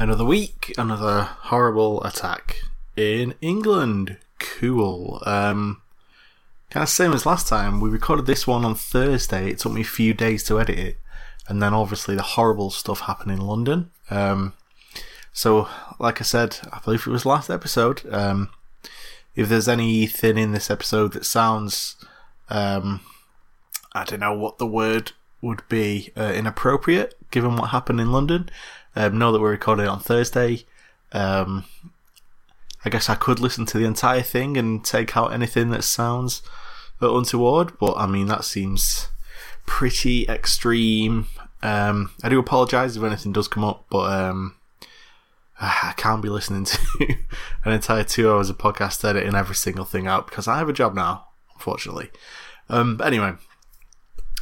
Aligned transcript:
Another 0.00 0.24
week, 0.24 0.72
another 0.78 1.22
horrible 1.22 2.04
attack 2.04 2.62
in 2.96 3.34
England. 3.40 4.16
Cool. 4.38 5.20
Um, 5.26 5.82
kind 6.70 6.84
of 6.84 6.88
same 6.88 7.12
as 7.12 7.26
last 7.26 7.48
time. 7.48 7.80
We 7.80 7.90
recorded 7.90 8.26
this 8.26 8.46
one 8.46 8.64
on 8.64 8.76
Thursday. 8.76 9.50
It 9.50 9.58
took 9.58 9.72
me 9.72 9.80
a 9.80 9.84
few 9.84 10.14
days 10.14 10.44
to 10.44 10.60
edit 10.60 10.78
it, 10.78 10.98
and 11.48 11.60
then 11.60 11.74
obviously 11.74 12.14
the 12.14 12.22
horrible 12.22 12.70
stuff 12.70 13.00
happened 13.00 13.32
in 13.32 13.40
London. 13.40 13.90
Um, 14.08 14.52
so, 15.32 15.68
like 15.98 16.20
I 16.20 16.24
said, 16.24 16.58
I 16.72 16.78
believe 16.78 17.04
it 17.04 17.10
was 17.10 17.26
last 17.26 17.50
episode. 17.50 18.02
Um, 18.08 18.50
if 19.34 19.48
there's 19.48 19.68
anything 19.68 20.38
in 20.38 20.52
this 20.52 20.70
episode 20.70 21.12
that 21.14 21.26
sounds, 21.26 21.96
um, 22.50 23.00
I 23.94 24.04
don't 24.04 24.20
know 24.20 24.32
what 24.32 24.58
the 24.58 24.66
word 24.66 25.10
would 25.42 25.68
be, 25.68 26.12
uh, 26.16 26.32
inappropriate 26.36 27.14
given 27.30 27.56
what 27.56 27.70
happened 27.70 28.00
in 28.00 28.12
London, 28.12 28.48
um, 28.98 29.16
know 29.16 29.30
that 29.30 29.40
we're 29.40 29.52
recording 29.52 29.86
on 29.86 30.00
Thursday. 30.00 30.64
Um, 31.12 31.64
I 32.84 32.90
guess 32.90 33.08
I 33.08 33.14
could 33.14 33.38
listen 33.38 33.64
to 33.66 33.78
the 33.78 33.84
entire 33.84 34.22
thing 34.22 34.56
and 34.56 34.84
take 34.84 35.16
out 35.16 35.32
anything 35.32 35.70
that 35.70 35.84
sounds 35.84 36.42
untoward, 37.00 37.78
but 37.78 37.96
I 37.96 38.06
mean, 38.06 38.26
that 38.26 38.44
seems 38.44 39.06
pretty 39.66 40.26
extreme. 40.26 41.26
Um, 41.62 42.10
I 42.24 42.28
do 42.28 42.40
apologise 42.40 42.96
if 42.96 43.02
anything 43.04 43.32
does 43.32 43.46
come 43.46 43.62
up, 43.62 43.86
but 43.88 44.10
um, 44.12 44.56
I 45.60 45.94
can't 45.96 46.22
be 46.22 46.28
listening 46.28 46.64
to 46.64 46.78
an 47.64 47.72
entire 47.72 48.02
two 48.02 48.28
hours 48.28 48.50
of 48.50 48.58
podcast 48.58 49.08
editing 49.08 49.36
every 49.36 49.54
single 49.54 49.84
thing 49.84 50.08
out 50.08 50.26
because 50.26 50.48
I 50.48 50.58
have 50.58 50.68
a 50.68 50.72
job 50.72 50.94
now, 50.94 51.28
unfortunately. 51.54 52.10
Um, 52.68 52.96
but 52.96 53.06
anyway, 53.06 53.34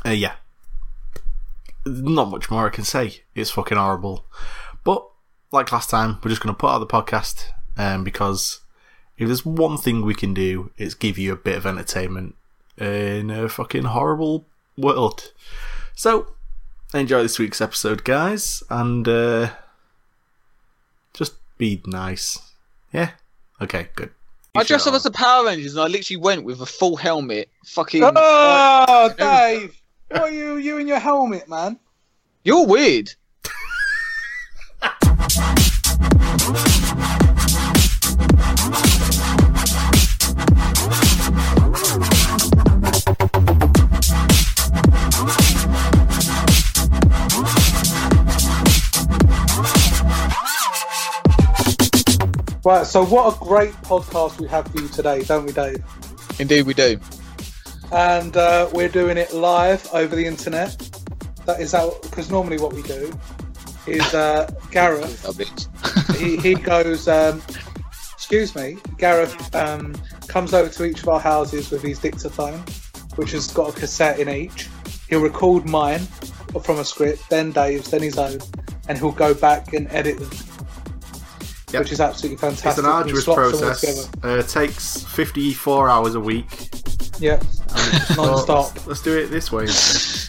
uh, 0.06 0.10
yeah, 0.10 0.36
not 1.86 2.30
much 2.30 2.50
more 2.50 2.66
I 2.66 2.70
can 2.70 2.84
say. 2.84 3.22
It's 3.34 3.50
fucking 3.50 3.78
horrible. 3.78 4.26
But 4.84 5.06
like 5.52 5.72
last 5.72 5.90
time, 5.90 6.18
we're 6.22 6.30
just 6.30 6.42
going 6.42 6.54
to 6.54 6.58
put 6.58 6.70
out 6.70 6.78
the 6.78 6.86
podcast 6.86 7.46
um, 7.76 8.04
because 8.04 8.60
if 9.18 9.26
there's 9.26 9.46
one 9.46 9.78
thing 9.78 10.02
we 10.02 10.14
can 10.14 10.34
do, 10.34 10.70
it's 10.76 10.94
give 10.94 11.18
you 11.18 11.32
a 11.32 11.36
bit 11.36 11.56
of 11.56 11.66
entertainment 11.66 12.34
in 12.78 13.30
a 13.30 13.48
fucking 13.48 13.84
horrible 13.84 14.46
world. 14.76 15.32
So, 15.94 16.34
enjoy 16.92 17.22
this 17.22 17.38
week's 17.38 17.60
episode, 17.60 18.04
guys, 18.04 18.62
and 18.68 19.08
uh, 19.08 19.50
just 21.14 21.34
be 21.56 21.80
nice. 21.86 22.38
Yeah? 22.92 23.12
Okay, 23.60 23.88
good. 23.94 24.10
I 24.54 24.64
dressed 24.64 24.86
up 24.86 24.94
as 24.94 25.02
the 25.02 25.10
Power 25.10 25.46
Rangers 25.46 25.74
and 25.74 25.84
I 25.84 25.86
literally 25.86 26.16
went 26.16 26.44
with 26.44 26.60
a 26.62 26.66
full 26.66 26.96
helmet. 26.96 27.50
Fucking. 27.66 28.02
Oh, 28.04 29.14
Dave! 29.18 29.80
What 30.08 30.22
are 30.22 30.30
you, 30.30 30.56
you 30.56 30.78
and 30.78 30.88
your 30.88 30.98
helmet, 30.98 31.48
man? 31.48 31.78
You're 32.46 32.64
weird. 32.64 33.10
Right, 52.64 52.86
so 52.86 53.04
what 53.06 53.34
a 53.34 53.44
great 53.44 53.72
podcast 53.82 54.38
we 54.38 54.46
have 54.46 54.68
for 54.68 54.80
you 54.80 54.86
today, 54.86 55.24
don't 55.24 55.46
we, 55.46 55.52
Dave? 55.52 55.82
Indeed, 56.38 56.62
we 56.62 56.74
do. 56.74 57.00
And 57.90 58.36
uh, 58.36 58.70
we're 58.72 58.88
doing 58.88 59.16
it 59.18 59.34
live 59.34 59.88
over 59.92 60.14
the 60.14 60.26
internet. 60.26 60.95
That 61.46 61.60
is 61.60 61.74
out 61.74 62.02
because 62.02 62.30
normally 62.30 62.58
what 62.58 62.72
we 62.72 62.82
do 62.82 63.12
is 63.86 64.14
uh, 64.14 64.50
Gareth. 64.70 66.18
he, 66.18 66.36
he 66.36 66.54
goes, 66.54 67.08
um, 67.08 67.40
excuse 68.12 68.54
me, 68.56 68.78
Gareth 68.98 69.54
um, 69.54 69.94
comes 70.26 70.52
over 70.52 70.68
to 70.68 70.84
each 70.84 71.02
of 71.02 71.08
our 71.08 71.20
houses 71.20 71.70
with 71.70 71.82
his 71.82 71.98
dictaphone, 71.98 72.58
which 73.14 73.30
has 73.32 73.52
got 73.52 73.70
a 73.70 73.72
cassette 73.72 74.18
in 74.18 74.28
each. 74.28 74.68
He'll 75.08 75.22
record 75.22 75.68
mine 75.68 76.00
from 76.62 76.78
a 76.78 76.84
script, 76.84 77.28
then 77.30 77.52
Dave's, 77.52 77.90
then 77.90 78.02
his 78.02 78.18
own, 78.18 78.38
and 78.88 78.98
he'll 78.98 79.12
go 79.12 79.34
back 79.34 79.72
and 79.72 79.86
edit 79.92 80.18
them. 80.18 80.30
Yep. 81.72 81.82
Which 81.82 81.92
is 81.92 82.00
absolutely 82.00 82.38
fantastic. 82.38 82.70
It's 82.70 82.78
an 82.78 82.86
arduous 82.86 83.24
slots 83.24 83.52
them 83.52 83.68
all 83.68 83.74
process. 83.74 84.08
together. 84.12 84.38
Uh, 84.38 84.42
takes 84.42 85.02
54 85.04 85.88
hours 85.88 86.14
a 86.14 86.20
week. 86.20 86.70
Yeah, 87.18 87.34
um, 87.34 87.78
So 88.14 88.24
non-stop. 88.24 88.74
let's, 88.74 88.86
let's 88.86 89.02
do 89.02 89.16
it 89.18 89.26
this 89.28 89.50
way. 89.52 89.66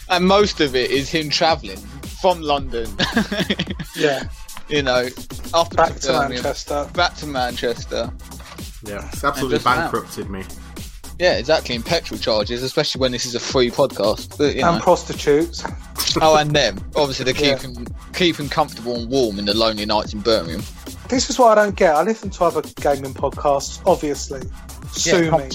And 0.09 0.25
most 0.25 0.61
of 0.61 0.73
it 0.73 0.89
is 0.89 1.09
him 1.09 1.29
travelling 1.29 1.77
from 2.21 2.41
London. 2.41 2.89
Yeah, 3.95 4.29
you 4.69 4.83
know, 4.83 5.07
after 5.55 5.75
back 5.75 5.95
to 5.95 6.11
Manchester. 6.29 6.87
Back 6.93 7.15
to 7.15 7.25
Manchester. 7.25 8.11
Yeah, 8.85 9.07
it's 9.11 9.23
absolutely 9.23 9.55
just 9.57 9.65
that. 9.65 9.75
bankrupted 9.91 10.29
me. 10.29 10.43
Yeah, 11.19 11.37
exactly. 11.37 11.73
And 11.75 11.83
petrol 11.83 12.19
charges, 12.19 12.61
especially 12.61 12.99
when 13.01 13.11
this 13.11 13.25
is 13.25 13.33
a 13.33 13.39
free 13.39 13.71
podcast. 13.71 14.37
But, 14.37 14.55
you 14.55 14.63
And 14.63 14.77
know. 14.77 14.83
prostitutes. 14.83 15.63
oh, 16.21 16.35
and 16.37 16.51
them. 16.55 16.77
Obviously, 16.95 17.25
they're 17.31 17.43
Yeah. 17.43 17.57
keeping 17.57 17.87
keeping 18.13 18.49
comfortable 18.49 18.95
and 18.95 19.09
warm 19.09 19.39
in 19.39 19.45
the 19.45 19.55
lonely 19.55 19.85
nights 19.87 20.13
in 20.13 20.19
Birmingham. 20.21 20.63
This 21.09 21.29
is 21.31 21.39
what 21.39 21.57
I 21.57 21.63
don't 21.63 21.75
get. 21.75 21.95
I 21.95 22.03
listen 22.03 22.29
to 22.29 22.43
other 22.43 22.61
gaming 22.79 23.15
podcasts, 23.15 23.81
obviously. 23.85 24.41
Sue 24.91 25.25
yeah, 25.25 25.37
me. 25.37 25.49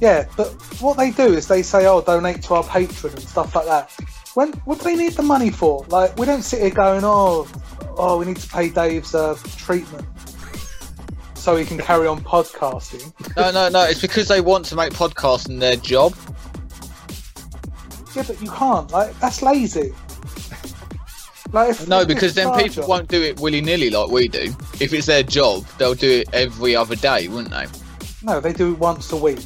Yeah, 0.00 0.26
but 0.36 0.48
what 0.80 0.96
they 0.96 1.10
do 1.10 1.32
is 1.34 1.48
they 1.48 1.62
say, 1.62 1.86
"Oh, 1.86 2.00
donate 2.02 2.42
to 2.42 2.54
our 2.54 2.64
Patreon" 2.64 3.12
and 3.14 3.20
stuff 3.28 3.54
like 3.54 3.66
that. 3.66 3.90
When 4.34 4.52
what 4.64 4.78
do 4.78 4.84
they 4.84 4.96
need 4.96 5.12
the 5.12 5.22
money 5.22 5.50
for? 5.50 5.84
Like, 5.88 6.16
we 6.18 6.26
don't 6.26 6.42
sit 6.42 6.60
here 6.60 6.70
going, 6.70 7.02
"Oh, 7.04 7.46
oh, 7.96 8.18
we 8.18 8.26
need 8.26 8.36
to 8.38 8.48
pay 8.48 8.68
Dave's 8.68 9.14
uh, 9.14 9.38
treatment 9.56 10.04
so 11.34 11.56
he 11.56 11.64
can 11.64 11.78
carry 11.78 12.06
on 12.06 12.20
podcasting." 12.22 13.12
No, 13.36 13.50
no, 13.50 13.68
no. 13.68 13.82
It's 13.84 14.00
because 14.00 14.28
they 14.28 14.40
want 14.40 14.64
to 14.66 14.76
make 14.76 14.92
podcasting 14.92 15.58
their 15.60 15.76
job. 15.76 16.14
Yeah, 18.14 18.22
but 18.26 18.40
you 18.40 18.48
can't. 18.50 18.90
Like, 18.92 19.18
that's 19.18 19.42
lazy. 19.42 19.92
Like, 21.52 21.70
if, 21.70 21.88
No, 21.88 22.00
if 22.00 22.08
because 22.08 22.34
then 22.34 22.52
people 22.54 22.82
job- 22.82 22.88
won't 22.88 23.08
do 23.08 23.22
it 23.22 23.38
willy 23.40 23.60
nilly 23.60 23.90
like 23.90 24.08
we 24.10 24.28
do. 24.28 24.54
If 24.80 24.92
it's 24.92 25.06
their 25.06 25.22
job, 25.22 25.64
they'll 25.78 25.94
do 25.94 26.20
it 26.20 26.28
every 26.32 26.74
other 26.76 26.94
day, 26.96 27.26
wouldn't 27.28 27.50
they? 27.50 27.66
No, 28.22 28.40
they 28.40 28.52
do 28.52 28.72
it 28.72 28.78
once 28.78 29.10
a 29.12 29.16
week. 29.16 29.44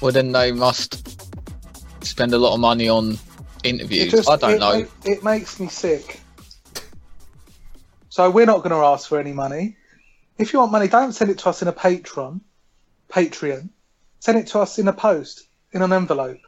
Well, 0.00 0.12
then 0.12 0.32
they 0.32 0.52
must 0.52 1.18
spend 2.04 2.32
a 2.34 2.38
lot 2.38 2.54
of 2.54 2.60
money 2.60 2.88
on 2.88 3.18
interviews. 3.64 4.10
just- 4.12 4.28
I 4.28 4.36
don't 4.36 4.54
it, 4.54 4.60
know. 4.60 4.72
It, 4.72 4.90
it 5.04 5.24
makes 5.24 5.58
me 5.60 5.68
sick. 5.68 6.20
So 8.08 8.30
we're 8.30 8.46
not 8.46 8.58
going 8.58 8.70
to 8.70 8.84
ask 8.84 9.08
for 9.08 9.20
any 9.20 9.32
money. 9.32 9.76
If 10.38 10.52
you 10.52 10.58
want 10.60 10.72
money, 10.72 10.88
don't 10.88 11.12
send 11.12 11.30
it 11.30 11.38
to 11.38 11.48
us 11.50 11.62
in 11.62 11.68
a 11.68 11.72
Patreon. 11.72 12.40
Patreon. 13.08 13.68
Send 14.20 14.38
it 14.38 14.48
to 14.48 14.60
us 14.60 14.78
in 14.78 14.88
a 14.88 14.92
post, 14.92 15.46
in 15.72 15.82
an 15.82 15.92
envelope. 15.92 16.40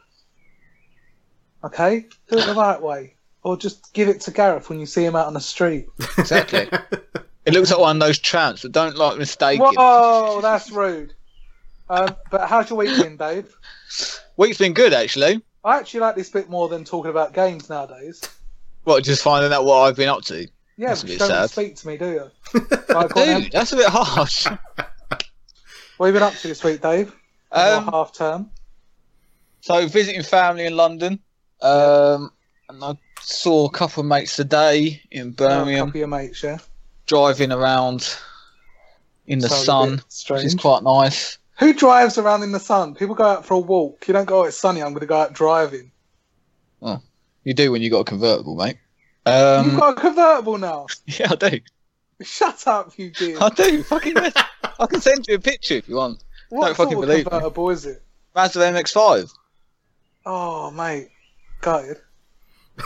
Okay? 1.63 2.07
Do 2.29 2.39
it 2.39 2.47
the 2.47 2.55
right 2.57 2.81
way. 2.81 3.15
Or 3.43 3.57
just 3.57 3.93
give 3.93 4.09
it 4.09 4.21
to 4.23 4.31
Gareth 4.31 4.69
when 4.69 4.81
you 4.81 4.87
see 4.87 5.05
him 5.05 5.17
out 5.17 5.27
on 5.27 5.35
the 5.35 5.41
street. 5.41 5.87
Exactly. 6.19 6.69
it 7.45 7.55
looks 7.55 7.71
like 7.71 7.81
one 7.81 7.97
of 7.97 8.01
those 8.01 8.19
tramps, 8.19 8.63
but 8.63 8.73
don't 8.73 8.97
like 8.97 9.17
mistake 9.19 9.61
Oh, 9.63 10.41
that's 10.41 10.71
rude. 10.71 11.15
Um, 11.91 12.15
but 12.31 12.49
how's 12.49 12.71
your 12.71 12.79
week 12.79 12.97
been, 13.03 13.17
Dave? 13.17 13.53
Week's 14.37 14.59
been 14.59 14.73
good 14.73 14.93
actually. 14.95 15.43
I 15.65 15.77
actually 15.77 16.01
like 16.01 16.15
this 16.15 16.31
bit 16.31 16.49
more 16.49 16.69
than 16.69 16.85
talking 16.85 17.11
about 17.11 17.35
games 17.35 17.69
nowadays. 17.69 18.23
What, 18.85 19.03
just 19.05 19.23
finding 19.23 19.53
out 19.53 19.65
what 19.65 19.81
I've 19.83 19.97
been 19.97 20.09
up 20.09 20.23
to? 20.27 20.47
Yeah, 20.77 20.89
That's 20.89 21.03
but 21.03 21.11
you 21.11 21.19
don't 21.19 21.29
sad. 21.29 21.51
speak 21.51 21.77
to 21.77 21.87
me, 21.89 21.97
do 21.99 22.09
you? 22.11 22.61
On. 22.95 23.09
Dude, 23.09 23.53
that's 23.53 23.73
a 23.73 23.77
bit 23.77 23.89
harsh. 23.89 24.47
What 25.97 26.07
have 26.07 26.15
you 26.15 26.19
been 26.21 26.29
up 26.29 26.35
to 26.37 26.49
this 26.49 26.65
week, 26.65 26.81
Dave? 26.81 27.15
Um, 27.53 27.85
half 27.89 28.15
term. 28.15 28.49
So 29.61 29.87
visiting 29.87 30.23
family 30.23 30.65
in 30.65 30.75
London, 30.75 31.19
um, 31.61 32.31
and 32.71 32.83
I 32.83 32.97
saw 33.21 33.67
a 33.67 33.71
couple 33.71 34.01
of 34.01 34.07
mates 34.07 34.35
today 34.35 35.03
in 35.11 35.27
Oh, 35.27 35.29
a 35.29 35.33
Birmingham 35.33 35.79
couple 35.89 35.91
of 35.91 35.97
your 35.97 36.07
mates, 36.09 36.43
yeah. 36.43 36.57
driving 37.07 37.53
around 37.53 38.17
in 39.27 39.41
the 39.41 39.51
Sounds 39.51 40.05
sun, 40.09 40.37
which 40.39 40.47
is 40.47 40.55
quite 40.55 40.83
nice. 40.83 41.37
Who 41.61 41.75
drives 41.75 42.17
around 42.17 42.43
in 42.43 42.53
the 42.53 42.59
sun? 42.59 42.95
People 42.95 43.15
go 43.15 43.25
out 43.25 43.45
for 43.45 43.55
a 43.55 43.59
walk. 43.59 44.09
You 44.09 44.15
don't 44.15 44.25
go, 44.25 44.41
oh, 44.41 44.45
it's 44.45 44.57
sunny, 44.57 44.83
I'm 44.83 44.93
going 44.93 45.01
to 45.01 45.07
go 45.07 45.21
out 45.21 45.35
driving. 45.35 45.93
Oh, 46.81 47.03
you 47.45 47.53
do 47.53 47.71
when 47.71 47.83
you 47.83 47.91
got 47.91 48.01
a 48.01 48.05
convertible, 48.05 48.57
mate. 48.57 48.79
Um, 49.27 49.67
You've 49.67 49.79
got 49.79 49.99
a 49.99 50.01
convertible 50.01 50.57
now. 50.57 50.87
yeah, 51.07 51.29
I 51.31 51.35
do. 51.37 51.61
Shut 52.23 52.67
up, 52.67 52.99
you 52.99 53.11
did. 53.11 53.37
I 53.39 53.51
do. 53.51 53.83
Fucking, 53.83 54.17
I 54.17 54.87
can 54.87 55.03
send 55.03 55.27
you 55.29 55.35
a 55.35 55.39
picture 55.39 55.75
if 55.75 55.87
you 55.87 55.97
want. 55.97 56.25
what 56.49 56.69
don't 56.69 56.77
sort 56.77 56.89
fucking 56.89 57.03
of 57.03 57.09
believe 57.09 57.27
me. 57.27 57.31
convertible 57.31 57.71
is 57.71 57.85
it? 57.85 58.03
Mazda 58.35 58.59
MX-5. 58.61 59.31
Oh, 60.25 60.71
mate. 60.71 61.11
Gutted. 61.61 61.99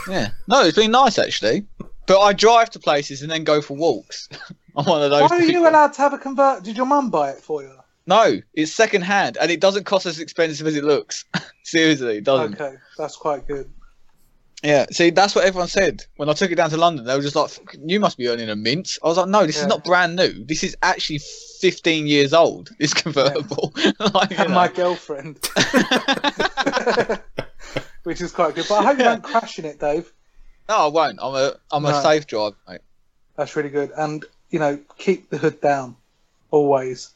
Yeah. 0.09 0.31
No, 0.49 0.63
it's 0.65 0.75
been 0.75 0.91
nice 0.91 1.17
actually. 1.17 1.65
But 2.07 2.19
I 2.19 2.33
drive 2.33 2.71
to 2.71 2.79
places 2.79 3.21
and 3.21 3.31
then 3.31 3.45
go 3.45 3.61
for 3.61 3.77
walks. 3.77 4.27
I'm 4.75 4.85
one 4.85 5.01
of 5.01 5.11
those. 5.11 5.29
Why 5.29 5.37
are 5.37 5.41
you 5.43 5.67
allowed 5.67 5.93
to 5.93 6.01
have 6.01 6.13
a 6.13 6.17
convert? 6.17 6.63
Did 6.63 6.75
your 6.75 6.85
mum 6.85 7.09
buy 7.09 7.29
it 7.29 7.39
for 7.39 7.63
you? 7.63 7.71
No, 8.07 8.39
it's 8.53 8.71
second 8.71 9.01
hand 9.01 9.37
and 9.41 9.49
it 9.49 9.59
doesn't 9.59 9.85
cost 9.85 10.05
as 10.05 10.19
expensive 10.19 10.67
as 10.67 10.75
it 10.75 10.83
looks. 10.83 11.25
Seriously, 11.63 12.17
it 12.17 12.23
doesn't. 12.23 12.59
Okay, 12.59 12.75
that's 12.97 13.15
quite 13.15 13.47
good. 13.47 13.69
Yeah, 14.63 14.85
see, 14.91 15.09
that's 15.11 15.35
what 15.35 15.43
everyone 15.45 15.67
said 15.67 16.03
when 16.15 16.29
I 16.29 16.33
took 16.33 16.49
it 16.49 16.55
down 16.55 16.69
to 16.71 16.77
London. 16.77 17.05
They 17.05 17.15
were 17.15 17.21
just 17.21 17.35
like, 17.35 17.51
"You 17.85 17.99
must 17.99 18.17
be 18.17 18.27
earning 18.29 18.49
a 18.49 18.55
mint." 18.55 18.97
I 19.03 19.07
was 19.07 19.17
like, 19.17 19.27
"No, 19.27 19.45
this 19.45 19.57
Yeah. 19.57 19.63
is 19.63 19.67
not 19.67 19.83
brand 19.83 20.15
new. 20.15 20.43
This 20.45 20.63
is 20.63 20.75
actually 20.81 21.19
15 21.61 22.07
years 22.07 22.33
old. 22.33 22.69
This 22.79 22.93
convertible." 22.93 23.73
like, 24.13 24.31
and 24.39 24.49
know. 24.49 24.55
my 24.55 24.67
girlfriend, 24.69 25.37
which 28.03 28.21
is 28.21 28.31
quite 28.31 28.55
good. 28.55 28.65
But 28.67 28.75
I 28.79 28.83
hope 28.85 28.97
you 28.97 29.03
don't 29.03 29.23
crash 29.23 29.59
in 29.59 29.65
it, 29.65 29.79
Dave. 29.79 30.11
no, 30.69 30.75
I 30.75 30.87
won't. 30.87 31.19
I'm 31.21 31.35
a 31.35 31.53
I'm 31.71 31.83
No. 31.83 31.89
a 31.89 32.01
safe 32.01 32.25
driver, 32.27 32.55
mate. 32.67 32.81
That's 33.35 33.55
really 33.55 33.69
good. 33.69 33.91
And 33.97 34.25
you 34.49 34.59
know, 34.59 34.79
keep 34.97 35.29
the 35.29 35.37
hood 35.37 35.59
down, 35.61 35.95
always, 36.49 37.11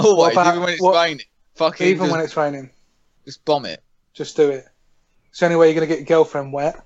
Always, 0.04 0.32
about- 0.32 0.46
even 0.48 0.60
when 0.62 0.72
it's 0.72 0.82
what- 0.82 0.94
raining. 0.94 1.26
Fucking 1.56 1.86
even 1.86 1.98
just, 2.06 2.12
when 2.12 2.20
it's 2.24 2.36
raining. 2.36 2.70
just 3.26 3.44
bomb 3.44 3.66
it. 3.66 3.82
Just 4.14 4.36
do 4.36 4.48
it. 4.50 4.66
It's 5.28 5.40
the 5.40 5.46
only 5.46 5.56
way 5.56 5.66
you're 5.66 5.74
going 5.74 5.86
to 5.88 5.94
get 5.94 5.98
your 6.08 6.18
girlfriend 6.18 6.52
wet. 6.52 6.82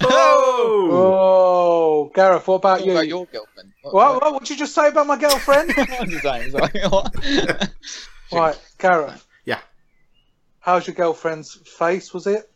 Oh! 0.00 0.88
Oh, 0.92 2.10
Gareth, 2.14 2.46
what 2.48 2.56
about 2.56 2.78
What 2.80 2.86
you? 2.86 2.92
about 2.92 3.08
your 3.08 3.26
girlfriend? 3.26 3.72
What, 3.82 3.94
What, 3.94 4.22
what, 4.22 4.32
what 4.34 4.42
did 4.42 4.50
you 4.50 4.56
just 4.56 4.74
say 4.74 4.88
about 4.88 5.06
my 5.06 5.16
girlfriend? 5.18 5.72
I'm 5.76 6.08
just 6.10 6.22
saying, 6.22 6.50
sorry. 6.50 6.70
What? 6.88 7.70
right, 8.32 8.60
Gareth. 8.78 9.26
Yeah. 9.44 9.60
How's 10.60 10.86
your 10.86 10.94
girlfriend's 10.94 11.54
face? 11.54 12.12
Was 12.12 12.26
it 12.26 12.50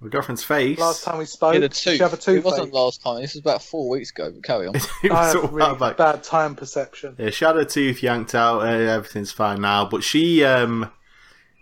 My 0.00 0.08
girlfriend's 0.08 0.42
face. 0.42 0.78
last 0.78 1.04
time 1.04 1.18
we 1.18 1.26
spoke? 1.26 1.54
He 1.54 1.60
had 1.60 1.70
a 1.70 1.74
tooth. 1.74 1.94
she 1.96 1.98
have 2.02 2.12
a 2.14 2.32
It 2.34 2.42
wasn't 2.44 2.72
last 2.72 3.02
time. 3.02 3.20
This 3.20 3.34
was 3.34 3.40
about 3.40 3.62
four 3.62 3.88
weeks 3.90 4.10
ago. 4.10 4.30
But 4.32 4.42
carry 4.42 4.66
on. 4.66 4.74
it 4.76 4.84
I 5.04 5.08
was 5.10 5.34
a 5.34 5.40
have 5.42 5.52
really 5.52 5.74
back. 5.78 5.96
bad 5.98 6.22
time 6.22 6.54
perception. 6.54 7.16
Yeah, 7.18 7.30
she 7.30 7.44
had 7.44 7.56
her 7.56 7.64
tooth 7.64 8.02
yanked 8.02 8.34
out. 8.34 8.60
Uh, 8.62 8.66
everything's 8.66 9.30
fine 9.32 9.60
now. 9.60 9.84
But 9.84 10.02
she, 10.02 10.42
um, 10.44 10.90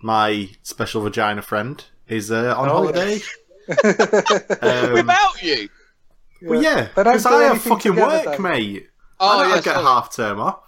my 0.03 0.51
special 0.63 1.03
vagina 1.03 1.43
friend, 1.43 1.85
is 2.07 2.31
uh, 2.31 2.55
on 2.57 2.69
Oh, 2.69 2.73
holiday. 2.73 3.21
Um, 3.69 4.93
Without 4.95 5.43
you. 5.43 5.69
well, 6.43 6.63
yeah, 6.63 6.89
They 6.97 7.03
don't 7.03 7.15
because 7.15 7.25
do 7.25 7.29
I 7.31 7.43
have 7.45 7.61
fucking 7.63 7.93
together, 7.93 8.07
work, 8.29 8.37
though. 8.37 8.43
mate. 8.43 8.89
Oh 9.21 9.27
I 9.41 9.43
don't 9.43 9.49
yeah, 9.51 9.55
get 9.57 9.65
sorry. 9.75 9.85
half 9.85 10.15
term 10.15 10.41
off. 10.41 10.61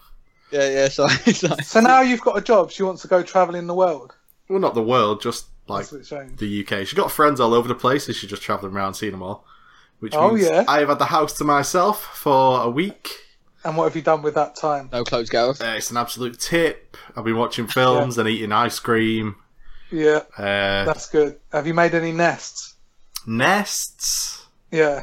yeah, 0.51 0.69
yeah. 0.69 0.89
Sorry, 0.91 1.15
sorry. 1.33 1.63
So 1.63 1.81
now 1.81 2.01
you've 2.03 2.21
got 2.21 2.37
a 2.37 2.41
job. 2.41 2.71
She 2.73 2.83
wants 2.83 3.03
to 3.03 3.09
go 3.09 3.23
travelling 3.23 3.67
the 3.69 3.75
world. 3.75 4.15
Well, 4.49 4.59
not 4.59 4.75
the 4.75 4.83
world, 4.83 5.23
just 5.23 5.47
like 5.71 5.81
That's 5.83 5.93
what 5.93 6.01
it's 6.01 6.09
saying. 6.11 6.35
the 6.37 6.61
UK. 6.65 6.87
She's 6.87 6.95
got 6.95 7.11
friends 7.11 7.41
all 7.41 7.55
over 7.55 7.67
the 7.69 7.75
place, 7.75 8.07
and 8.07 8.17
she's 8.17 8.29
just 8.31 8.43
travelling 8.43 8.75
around 8.75 8.95
seeing 8.95 9.13
them 9.13 9.23
all. 9.23 9.45
Which 10.01 10.15
Oh, 10.15 10.33
means 10.33 10.49
yeah. 10.49 10.65
I 10.69 10.81
have 10.81 10.89
had 10.89 10.99
the 10.99 11.07
house 11.07 11.33
to 11.39 11.45
myself 11.45 12.03
for 12.17 12.63
a 12.63 12.71
week. 12.71 13.11
And 13.65 13.77
what 13.77 13.85
have 13.85 13.95
you 13.97 14.01
done 14.03 14.23
with 14.23 14.35
that 14.37 14.57
time? 14.57 14.89
No 14.93 15.05
clothes, 15.05 15.29
girls. 15.29 15.61
Uh, 15.61 15.75
it's 15.77 15.91
an 15.91 15.99
absolute 15.99 16.41
tip. 16.41 16.97
I've 17.15 17.25
been 17.25 17.37
watching 17.37 17.67
films 17.67 18.17
and 18.17 18.27
eating 18.29 18.53
ice 18.53 18.79
cream. 18.79 19.37
Yeah, 19.93 20.21
Uh, 20.39 20.85
that's 20.87 21.09
good. 21.11 21.39
Have 21.53 21.67
you 21.67 21.75
made 21.75 21.95
any 21.95 22.13
nests? 22.13 22.77
nests. 23.27 24.47
Yeah. 24.71 25.03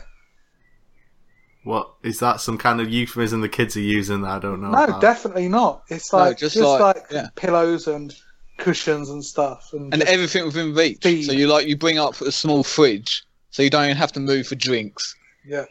What 1.63 1.91
is 2.01 2.19
that? 2.19 2.39
Some 2.39 2.57
kind 2.57 2.79
of 2.79 2.89
euphemism 2.89 3.41
the 3.41 3.49
kids 3.49 3.75
are 3.75 3.81
using 3.81 4.21
that 4.21 4.29
I 4.31 4.39
don't 4.39 4.61
know. 4.61 4.71
No, 4.71 4.83
about? 4.85 5.01
definitely 5.01 5.49
not. 5.49 5.83
It's 5.89 6.11
No, 6.13 6.19
like 6.19 6.37
just 6.37 6.55
just, 6.55 6.65
like- 6.67 6.79
like, 6.81 7.05
yeah. 7.11 7.27
pillows 7.35 7.87
and 7.87 8.15
cushions 8.57 9.09
and 9.09 9.23
stuff. 9.23 9.69
And, 9.73 9.93
and 9.93 10.03
everything 10.03 10.45
within 10.45 10.73
reach. 10.73 10.99
Feed. 11.01 11.23
So 11.25 11.31
you 11.31 11.47
like 11.47 11.67
you 11.67 11.77
bring 11.77 11.99
up 11.99 12.19
a 12.21 12.31
small 12.31 12.63
fridge, 12.63 13.23
so 13.51 13.63
you 13.63 13.69
don't 13.69 13.85
even 13.85 13.97
have 13.97 14.11
to 14.13 14.19
move 14.19 14.47
for 14.47 14.55
drinks. 14.55 15.15
yeah, 15.45 15.65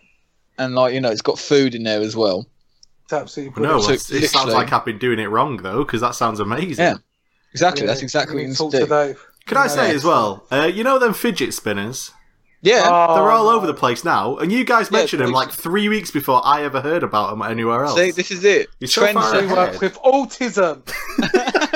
And 0.58 0.74
like 0.74 0.94
you 0.94 1.00
know, 1.00 1.10
it's 1.10 1.22
got 1.22 1.38
food 1.38 1.74
in 1.74 1.82
there 1.82 2.00
as 2.00 2.16
well. 2.16 2.46
it's 3.04 3.12
absolutely 3.12 3.62
No, 3.62 3.68
brilliant. 3.78 3.84
So 3.84 3.92
it's- 4.14 4.24
it 4.24 4.30
sounds 4.30 4.52
like 4.54 4.72
I've 4.72 4.84
been 4.84 4.98
doing 4.98 5.18
it 5.18 5.26
wrong 5.30 5.58
though, 5.58 5.84
because 5.84 6.00
that 6.00 6.14
sounds 6.14 6.40
amazing. 6.40 6.84
Yeah. 6.84 6.96
Exactly. 7.52 7.82
Yeah, 7.82 7.86
That's 7.88 8.02
exactly 8.02 8.32
you 8.34 8.36
what 8.50 8.58
you 8.60 8.66
need 8.70 8.72
to 8.72 8.86
to 8.86 9.12
do. 9.14 9.18
Could 9.46 9.56
I 9.58 9.62
Yeah. 9.66 9.68
say 9.68 9.94
as 9.94 10.04
well? 10.04 10.46
Uh, 10.50 10.64
you 10.72 10.82
know 10.84 10.98
them 10.98 11.14
fidget 11.14 11.54
spinners? 11.54 12.10
Yeah. 12.62 12.82
Oh, 12.84 13.14
They're 13.14 13.30
all 13.30 13.48
over 13.48 13.66
the 13.66 13.74
place 13.74 14.02
now, 14.04 14.36
and 14.38 14.50
you 14.50 14.64
guys 14.64 14.88
Yeah, 14.90 14.98
mentioned 14.98 15.22
them 15.22 15.30
like 15.30 15.52
three 15.52 15.88
weeks 15.88 16.10
before 16.10 16.40
I 16.44 16.64
ever 16.64 16.80
heard 16.80 17.02
about 17.04 17.30
them 17.30 17.42
anywhere 17.42 17.84
else. 17.84 17.96
See, 17.96 18.10
this 18.10 18.30
is 18.32 18.44
it. 18.44 18.68
You're 18.80 18.88
so 18.88 19.02
Trends 19.02 19.20
far 19.20 19.38
ahead. 19.38 19.80
with 19.80 19.94
autism. 20.02 20.82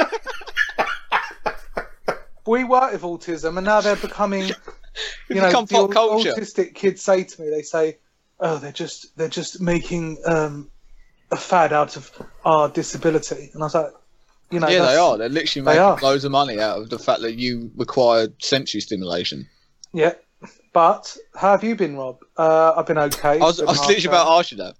we 2.47 2.65
work 2.65 2.93
with 2.93 3.03
autism, 3.03 3.57
and 3.57 3.65
now 3.65 3.81
they're 3.81 3.97
becoming. 3.97 4.51
You 5.29 5.37
know, 5.37 5.47
become 5.47 5.69
pop 5.69 5.93
culture. 5.93 6.33
autistic 6.33 6.75
kids 6.75 7.01
say 7.01 7.23
to 7.23 7.41
me, 7.41 7.49
they 7.49 7.63
say, 7.63 7.99
"Oh, 8.41 8.59
they're 8.59 8.73
just 8.73 9.17
they're 9.17 9.29
just 9.29 9.61
making 9.61 10.19
um, 10.27 10.69
a 11.31 11.37
fad 11.37 11.73
out 11.73 11.97
of 11.97 12.11
our 12.45 12.69
disability," 12.69 13.51
and 13.55 13.63
I 13.63 13.67
was 13.67 13.75
like, 13.77 13.93
"You 14.51 14.59
know, 14.59 14.67
yeah, 14.69 14.85
they 14.85 14.97
are. 14.97 15.17
They're 15.17 15.29
literally 15.29 15.65
They 15.65 15.71
making 15.71 15.81
are. 15.81 15.99
loads 16.03 16.25
of 16.25 16.33
money 16.33 16.59
out 16.59 16.81
of 16.81 16.91
the 16.91 16.99
fact 16.99 17.21
that 17.21 17.37
you 17.37 17.71
require 17.77 18.27
sensory 18.41 18.81
stimulation. 18.81 19.49
Yeah, 19.93 20.15
but 20.73 21.17
how 21.37 21.53
have 21.53 21.63
you 21.63 21.77
been, 21.77 21.97
Rob? 21.97 22.19
Uh, 22.37 22.75
I've 22.77 22.87
been 22.87 22.99
okay. 22.99 23.39
I 23.39 23.45
was, 23.45 23.61
I 23.63 23.67
was 23.67 23.79
literally 23.87 24.07
about 24.07 24.25
to 24.25 24.31
ask 24.33 24.51
you 24.51 24.57
that. 24.59 24.75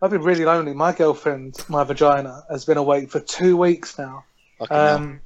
I've 0.00 0.10
been 0.12 0.22
really 0.22 0.44
lonely. 0.44 0.74
My 0.74 0.92
girlfriend, 0.92 1.56
my 1.68 1.82
vagina, 1.82 2.44
has 2.48 2.64
been 2.64 2.76
awake 2.78 3.10
for 3.10 3.18
two 3.18 3.56
weeks 3.56 3.98
now. 3.98 4.24
Um, 4.70 5.20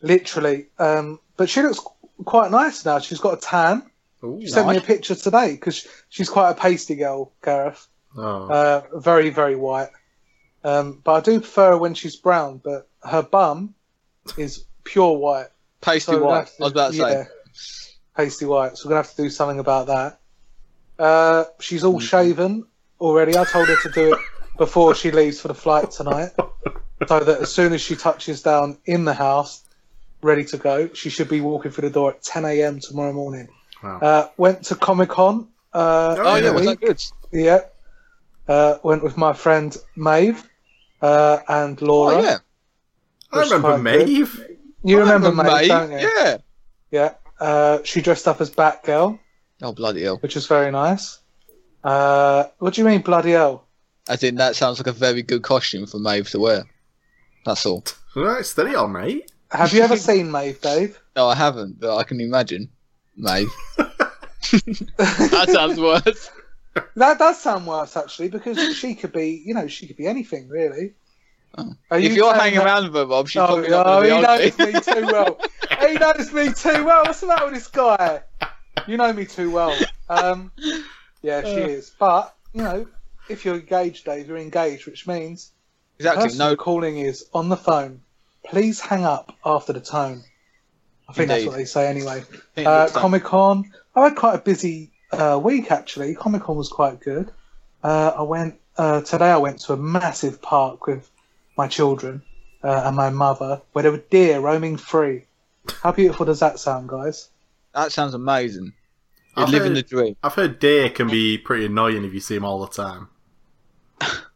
literally. 0.00 0.66
Um, 0.78 1.20
but 1.36 1.48
she 1.48 1.62
looks 1.62 1.80
quite 2.24 2.50
nice 2.50 2.84
now. 2.84 2.98
She's 2.98 3.20
got 3.20 3.34
a 3.38 3.40
tan. 3.40 3.82
Ooh. 4.24 4.38
She 4.40 4.48
sent 4.48 4.68
me 4.68 4.76
a 4.76 4.80
picture 4.80 5.14
today 5.14 5.52
because 5.52 5.86
she's 6.08 6.28
quite 6.28 6.50
a 6.50 6.54
pasty 6.54 6.96
girl, 6.96 7.32
Gareth. 7.44 7.86
Oh. 8.16 8.48
Uh, 8.48 8.82
very, 8.94 9.30
very 9.30 9.54
white. 9.56 9.90
Um, 10.64 11.00
but 11.04 11.12
I 11.12 11.20
do 11.20 11.40
prefer 11.40 11.70
her 11.72 11.78
when 11.78 11.94
she's 11.94 12.16
brown. 12.16 12.60
But 12.62 12.88
her 13.04 13.22
bum 13.22 13.74
is 14.36 14.64
pure 14.84 15.16
white. 15.16 15.48
Pasty 15.80 16.12
So 16.12 16.24
white. 16.24 16.46
to- 16.48 16.52
I 16.60 16.64
was 16.64 16.72
about 16.72 16.92
to 16.92 16.98
say. 16.98 17.26
pasty 18.16 18.44
white. 18.46 18.76
So 18.76 18.88
we're 18.88 18.90
gonna 18.94 19.02
have 19.02 19.14
to 19.14 19.22
do 19.22 19.30
something 19.30 19.60
about 19.60 19.86
that. 19.86 20.18
Uh, 20.98 21.44
she's 21.60 21.84
all 21.84 22.00
shaven 22.00 22.66
already. 23.00 23.36
I 23.38 23.44
told 23.44 23.68
her 23.68 23.76
to 23.82 23.90
do 23.90 24.12
it 24.12 24.18
before 24.56 24.96
she 24.96 25.12
leaves 25.12 25.40
for 25.40 25.46
the 25.46 25.54
flight 25.54 25.92
tonight, 25.92 26.30
so 27.06 27.20
that 27.20 27.40
as 27.40 27.52
soon 27.52 27.72
as 27.72 27.80
she 27.80 27.94
touches 27.94 28.42
down 28.42 28.76
in 28.86 29.04
the 29.04 29.14
house, 29.14 29.62
ready 30.22 30.44
to 30.46 30.56
go, 30.58 30.92
she 30.92 31.10
should 31.10 31.28
be 31.28 31.40
walking 31.40 31.70
through 31.70 31.88
the 31.88 31.94
door 31.94 32.12
at 32.12 32.22
10 32.22 32.44
a.m. 32.44 32.80
tomorrow 32.80 33.12
morning. 33.12 33.48
Wow. 33.82 33.98
Uh, 34.00 34.28
went 34.36 34.64
to 34.64 34.74
Comic 34.74 35.10
Con. 35.10 35.48
Uh, 35.72 36.16
Oh 36.18 36.36
yeah, 36.36 36.44
yeah, 36.44 36.50
was 36.50 36.66
that 36.66 36.80
good? 36.80 37.02
Yeah. 37.32 37.60
Uh, 38.46 38.78
went 38.82 39.02
with 39.02 39.16
my 39.16 39.32
friend 39.32 39.76
Maeve 39.96 40.48
uh, 41.02 41.38
and 41.48 41.80
Laura. 41.82 42.16
Oh 42.16 42.22
yeah. 42.22 42.38
I 43.32 43.40
remember 43.42 43.78
quite 43.78 43.98
good. 43.98 44.06
Maeve. 44.08 44.46
You 44.84 44.96
I 44.98 45.00
remember, 45.00 45.32
Maeve, 45.32 45.52
Maeve, 45.52 45.68
don't 45.68 45.90
you? 45.92 45.98
Yeah. 46.16 46.36
Yeah. 46.90 47.14
Uh, 47.38 47.78
she 47.84 48.00
dressed 48.00 48.26
up 48.26 48.40
as 48.40 48.50
Batgirl, 48.50 49.18
Oh 49.62 49.72
bloody 49.72 50.02
hell! 50.02 50.16
which 50.18 50.34
was 50.34 50.46
very 50.46 50.72
nice. 50.72 51.18
Uh, 51.84 52.44
what 52.58 52.74
do 52.74 52.80
you 52.80 52.86
mean, 52.86 53.00
bloody 53.02 53.32
hell? 53.32 53.66
I 54.08 54.16
think 54.16 54.38
that 54.38 54.56
sounds 54.56 54.78
like 54.78 54.86
a 54.86 54.92
very 54.92 55.22
good 55.22 55.42
costume 55.42 55.86
for 55.86 55.98
Maeve 55.98 56.28
to 56.30 56.40
wear. 56.40 56.64
That's 57.44 57.64
all. 57.66 57.84
Right, 58.16 58.44
steady 58.44 58.74
on, 58.74 58.90
mate. 58.92 59.30
Have 59.50 59.72
you 59.72 59.82
ever 59.82 59.96
seen 60.08 60.30
Maeve, 60.30 60.60
Dave? 60.60 60.98
No, 61.16 61.26
I 61.28 61.34
haven't, 61.34 61.80
but 61.80 61.96
I 61.96 62.02
can 62.04 62.20
imagine. 62.20 62.68
Maeve. 63.16 63.48
that 63.76 65.46
sounds 65.50 65.80
worse. 65.80 66.30
That 66.96 67.18
does 67.18 67.40
sound 67.40 67.66
worse, 67.66 67.96
actually, 67.96 68.28
because 68.28 68.76
she 68.76 68.94
could 68.94 69.12
be, 69.12 69.42
you 69.44 69.54
know, 69.54 69.66
she 69.66 69.86
could 69.86 69.96
be 69.96 70.06
anything, 70.06 70.48
really. 70.48 70.92
Oh. 71.56 71.74
Are 71.90 71.98
if 71.98 72.04
you 72.12 72.16
you're 72.24 72.34
hanging 72.34 72.58
that- 72.58 72.66
around 72.66 72.84
with 72.84 72.94
her, 72.94 73.06
Bob, 73.06 73.28
she's 73.28 73.40
Oh, 73.40 73.46
probably 73.46 73.68
not 73.70 73.86
oh, 73.86 74.02
he 74.02 74.08
going 74.10 74.22
knows 74.22 74.56
to 74.56 74.66
be 74.66 74.72
me 74.72 74.80
too 74.80 75.06
well. 75.06 75.40
he 75.80 75.94
knows 75.94 76.32
me 76.32 76.52
too 76.52 76.84
well. 76.84 77.04
What's 77.04 77.20
the 77.20 77.26
matter 77.26 77.46
with 77.46 77.54
this 77.54 77.66
guy? 77.68 78.22
You 78.86 78.96
know 78.96 79.12
me 79.12 79.24
too 79.24 79.50
well. 79.50 79.76
Um, 80.08 80.52
yeah, 81.22 81.42
she 81.42 81.62
Uh. 81.62 81.66
is. 81.68 81.90
But 81.98 82.34
you 82.52 82.62
know, 82.62 82.86
if 83.28 83.44
you're 83.44 83.56
engaged, 83.56 84.04
Dave, 84.04 84.28
you're 84.28 84.36
engaged, 84.36 84.86
which 84.86 85.06
means 85.06 85.50
Exactly. 85.98 86.36
No. 86.38 86.54
calling 86.54 86.98
is 86.98 87.24
on 87.34 87.48
the 87.48 87.56
phone. 87.56 88.02
Please 88.48 88.80
hang 88.80 89.04
up 89.04 89.34
after 89.44 89.72
the 89.72 89.80
tone. 89.80 90.22
I 91.08 91.12
think 91.12 91.28
that's 91.28 91.44
what 91.46 91.56
they 91.56 91.64
say 91.64 91.86
anyway. 91.88 92.22
Uh, 92.56 92.88
Comic 92.92 93.24
Con. 93.24 93.70
I 93.94 94.04
had 94.04 94.16
quite 94.16 94.34
a 94.34 94.38
busy 94.38 94.90
uh, 95.12 95.40
week 95.42 95.70
actually. 95.70 96.14
Comic 96.14 96.42
Con 96.42 96.56
was 96.56 96.68
quite 96.68 97.00
good. 97.00 97.30
Uh, 97.82 98.12
I 98.16 98.22
went 98.22 98.58
uh, 98.76 99.00
today. 99.02 99.30
I 99.30 99.36
went 99.38 99.60
to 99.60 99.72
a 99.72 99.76
massive 99.76 100.40
park 100.42 100.86
with 100.86 101.10
my 101.56 101.66
children 101.68 102.22
uh, 102.62 102.82
and 102.86 102.96
my 102.96 103.10
mother, 103.10 103.62
where 103.72 103.82
there 103.82 103.92
were 103.92 104.04
deer 104.10 104.40
roaming 104.40 104.76
free. 104.76 105.24
How 105.82 105.92
beautiful 105.92 106.26
does 106.26 106.40
that 106.40 106.58
sound, 106.58 106.88
guys? 106.88 107.28
That 107.74 107.92
sounds 107.92 108.14
amazing. 108.14 108.72
You're 109.36 109.46
I've 109.46 109.52
living 109.52 109.68
heard- 109.68 109.76
the 109.78 109.82
dream. 109.82 110.16
I've 110.22 110.34
heard 110.34 110.58
deer 110.58 110.90
can 110.90 111.08
be 111.08 111.38
pretty 111.38 111.66
annoying 111.66 112.04
if 112.04 112.12
you 112.14 112.20
see 112.20 112.34
them 112.34 112.44
all 112.44 112.60
the 112.64 112.72
time. 112.72 113.08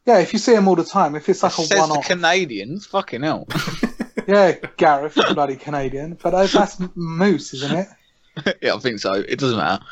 Yeah, 0.04 0.19
if 0.19 0.33
you 0.33 0.38
see 0.40 0.52
them 0.52 0.66
all 0.66 0.75
the 0.75 0.85
time, 0.85 1.14
if 1.14 1.28
it's 1.28 1.42
like 1.45 1.52
a 1.52 1.57
Says 1.62 1.69
the 1.69 1.78
one-off. 1.78 2.07
Canadians. 2.07 2.87
Fucking 2.87 3.23
hell. 3.23 3.47
yeah, 4.26 4.52
Gareth, 4.76 5.14
bloody 5.35 5.57
Canadian, 5.57 6.19
but 6.23 6.35
uh, 6.35 6.47
that's 6.47 6.81
moose, 6.95 7.55
isn't 7.55 7.76
it? 7.79 8.57
yeah, 8.62 8.75
I 8.75 8.79
think 8.79 8.99
so. 8.99 9.12
It 9.12 9.38
doesn't 9.38 9.57
matter. 9.59 9.85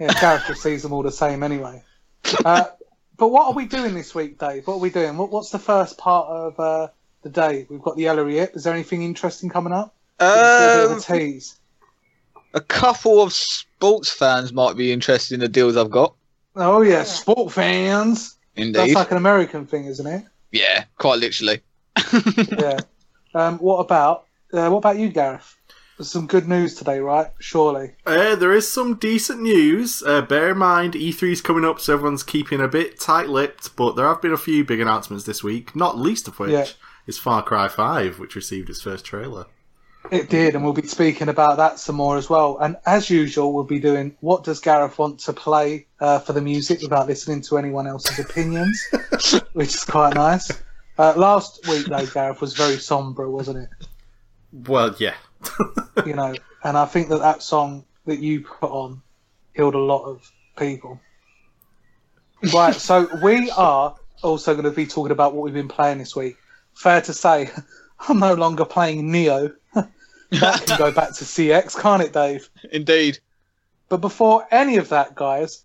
Yeah, 0.00 0.12
Gareth 0.20 0.44
just 0.48 0.62
sees 0.62 0.82
them 0.82 0.92
all 0.92 1.02
the 1.02 1.12
same 1.12 1.42
anyway. 1.42 1.82
Uh, 2.44 2.64
but 3.16 3.28
what 3.28 3.46
are 3.46 3.52
we 3.52 3.66
doing 3.66 3.94
this 3.94 4.14
week, 4.14 4.38
Dave? 4.38 4.66
What 4.66 4.74
are 4.74 4.80
we 4.80 4.90
doing? 4.90 5.16
What, 5.16 5.30
what's 5.30 5.50
the 5.50 5.58
first 5.58 5.98
part 5.98 6.26
of 6.28 6.58
uh, 6.58 6.88
the 7.22 7.28
day? 7.30 7.66
We've 7.70 7.82
got 7.82 7.96
the 7.96 8.06
Ellery 8.06 8.38
Is 8.38 8.64
there 8.64 8.74
anything 8.74 9.02
interesting 9.02 9.50
coming 9.50 9.72
up? 9.72 9.94
Give 10.18 10.28
a 10.28 10.32
bit 10.32 10.84
of 10.86 10.90
Um, 10.92 10.98
a 10.98 11.00
tease. 11.00 11.58
a 12.54 12.60
couple 12.60 13.20
of 13.22 13.32
sports 13.32 14.10
fans 14.10 14.52
might 14.52 14.76
be 14.76 14.92
interested 14.92 15.34
in 15.34 15.40
the 15.40 15.48
deals 15.48 15.76
I've 15.76 15.90
got. 15.90 16.14
Oh 16.56 16.82
yeah, 16.82 17.02
sport 17.04 17.52
fans. 17.52 18.36
Indeed. 18.56 18.74
That's 18.74 18.94
like 18.94 19.10
an 19.10 19.16
American 19.16 19.66
thing, 19.66 19.86
isn't 19.86 20.06
it? 20.06 20.24
Yeah, 20.52 20.84
quite 20.98 21.18
literally. 21.18 21.60
yeah. 22.52 22.78
Um, 23.34 23.58
what 23.58 23.78
about 23.78 24.26
uh, 24.52 24.68
what 24.70 24.78
about 24.78 24.98
you, 24.98 25.08
Gareth? 25.08 25.56
There's 25.98 26.10
some 26.10 26.26
good 26.26 26.48
news 26.48 26.74
today, 26.74 26.98
right? 26.98 27.28
Surely. 27.38 27.92
Uh, 28.04 28.34
there 28.34 28.52
is 28.52 28.70
some 28.70 28.94
decent 28.94 29.40
news. 29.40 30.02
Uh, 30.04 30.22
bear 30.22 30.50
in 30.50 30.58
mind, 30.58 30.94
E3 30.94 31.30
is 31.30 31.40
coming 31.40 31.64
up, 31.64 31.78
so 31.78 31.94
everyone's 31.94 32.24
keeping 32.24 32.60
a 32.60 32.66
bit 32.66 32.98
tight-lipped. 32.98 33.76
But 33.76 33.94
there 33.94 34.06
have 34.08 34.20
been 34.20 34.32
a 34.32 34.36
few 34.36 34.64
big 34.64 34.80
announcements 34.80 35.24
this 35.24 35.44
week. 35.44 35.76
Not 35.76 35.96
least 35.96 36.26
of 36.26 36.40
which 36.40 36.50
Yeah. 36.50 36.66
is 37.06 37.16
Far 37.16 37.42
Cry 37.44 37.68
Five, 37.68 38.18
which 38.18 38.34
received 38.34 38.70
its 38.70 38.80
first 38.82 39.04
trailer. 39.04 39.46
It 40.10 40.28
did, 40.28 40.54
and 40.54 40.64
we'll 40.64 40.72
be 40.74 40.86
speaking 40.86 41.28
about 41.28 41.56
that 41.58 41.78
some 41.78 41.94
more 41.96 42.16
as 42.18 42.28
well. 42.28 42.58
And 42.58 42.76
as 42.84 43.08
usual, 43.08 43.52
we'll 43.54 43.62
be 43.64 43.78
doing 43.78 44.16
what 44.20 44.42
does 44.44 44.58
Gareth 44.60 44.98
want 44.98 45.20
to 45.20 45.32
play 45.32 45.86
uh, 46.00 46.18
for 46.18 46.32
the 46.32 46.42
music 46.42 46.82
without 46.82 47.06
listening 47.06 47.40
to 47.42 47.56
anyone 47.56 47.86
else's 47.86 48.18
opinions, 48.18 48.84
which 49.52 49.74
is 49.74 49.84
quite 49.84 50.14
nice. 50.14 50.50
Uh, 50.96 51.14
last 51.16 51.66
week, 51.68 51.86
though, 51.86 52.06
Gareth 52.06 52.40
was 52.40 52.54
very 52.54 52.78
somber, 52.78 53.28
wasn't 53.28 53.58
it? 53.58 53.68
Well, 54.52 54.94
yeah. 54.98 55.14
You 56.06 56.14
know, 56.14 56.34
and 56.62 56.76
I 56.76 56.86
think 56.86 57.08
that 57.08 57.18
that 57.18 57.42
song 57.42 57.84
that 58.06 58.20
you 58.20 58.42
put 58.42 58.70
on 58.70 59.02
healed 59.54 59.74
a 59.74 59.78
lot 59.78 60.04
of 60.04 60.30
people. 60.56 61.00
Right, 62.52 62.74
so 62.74 63.08
we 63.22 63.50
are 63.50 63.96
also 64.22 64.52
going 64.54 64.64
to 64.64 64.70
be 64.70 64.86
talking 64.86 65.12
about 65.12 65.34
what 65.34 65.44
we've 65.44 65.54
been 65.54 65.68
playing 65.68 65.98
this 65.98 66.14
week. 66.14 66.36
Fair 66.74 67.00
to 67.02 67.12
say, 67.12 67.50
I'm 68.08 68.18
no 68.18 68.34
longer 68.34 68.64
playing 68.64 69.10
Nier. 69.10 69.56
that 69.74 70.66
can 70.66 70.78
go 70.78 70.92
back 70.92 71.08
to 71.14 71.24
CX, 71.24 71.78
can't 71.80 72.02
it, 72.02 72.12
Dave? 72.12 72.48
Indeed. 72.70 73.18
But 73.88 73.98
before 73.98 74.46
any 74.50 74.76
of 74.76 74.88
that, 74.90 75.14
guys, 75.14 75.62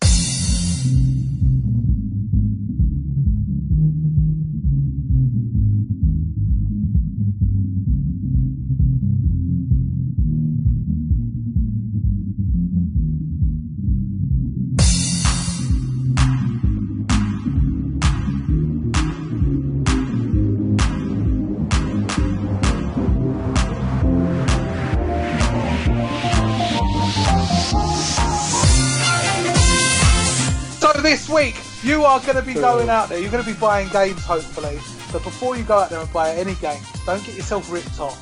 are 32.09 32.19
going 32.21 32.35
to 32.35 32.41
be 32.41 32.53
going 32.55 32.89
out 32.89 33.09
there. 33.09 33.19
You're 33.19 33.31
going 33.31 33.43
to 33.43 33.49
be 33.49 33.57
buying 33.57 33.87
games, 33.89 34.23
hopefully. 34.25 34.79
But 35.11 35.23
before 35.23 35.55
you 35.55 35.63
go 35.63 35.77
out 35.77 35.89
there 35.89 35.99
and 35.99 36.11
buy 36.11 36.31
any 36.31 36.55
games, 36.55 36.85
don't 37.05 37.23
get 37.25 37.35
yourself 37.35 37.71
ripped 37.71 37.99
off. 37.99 38.17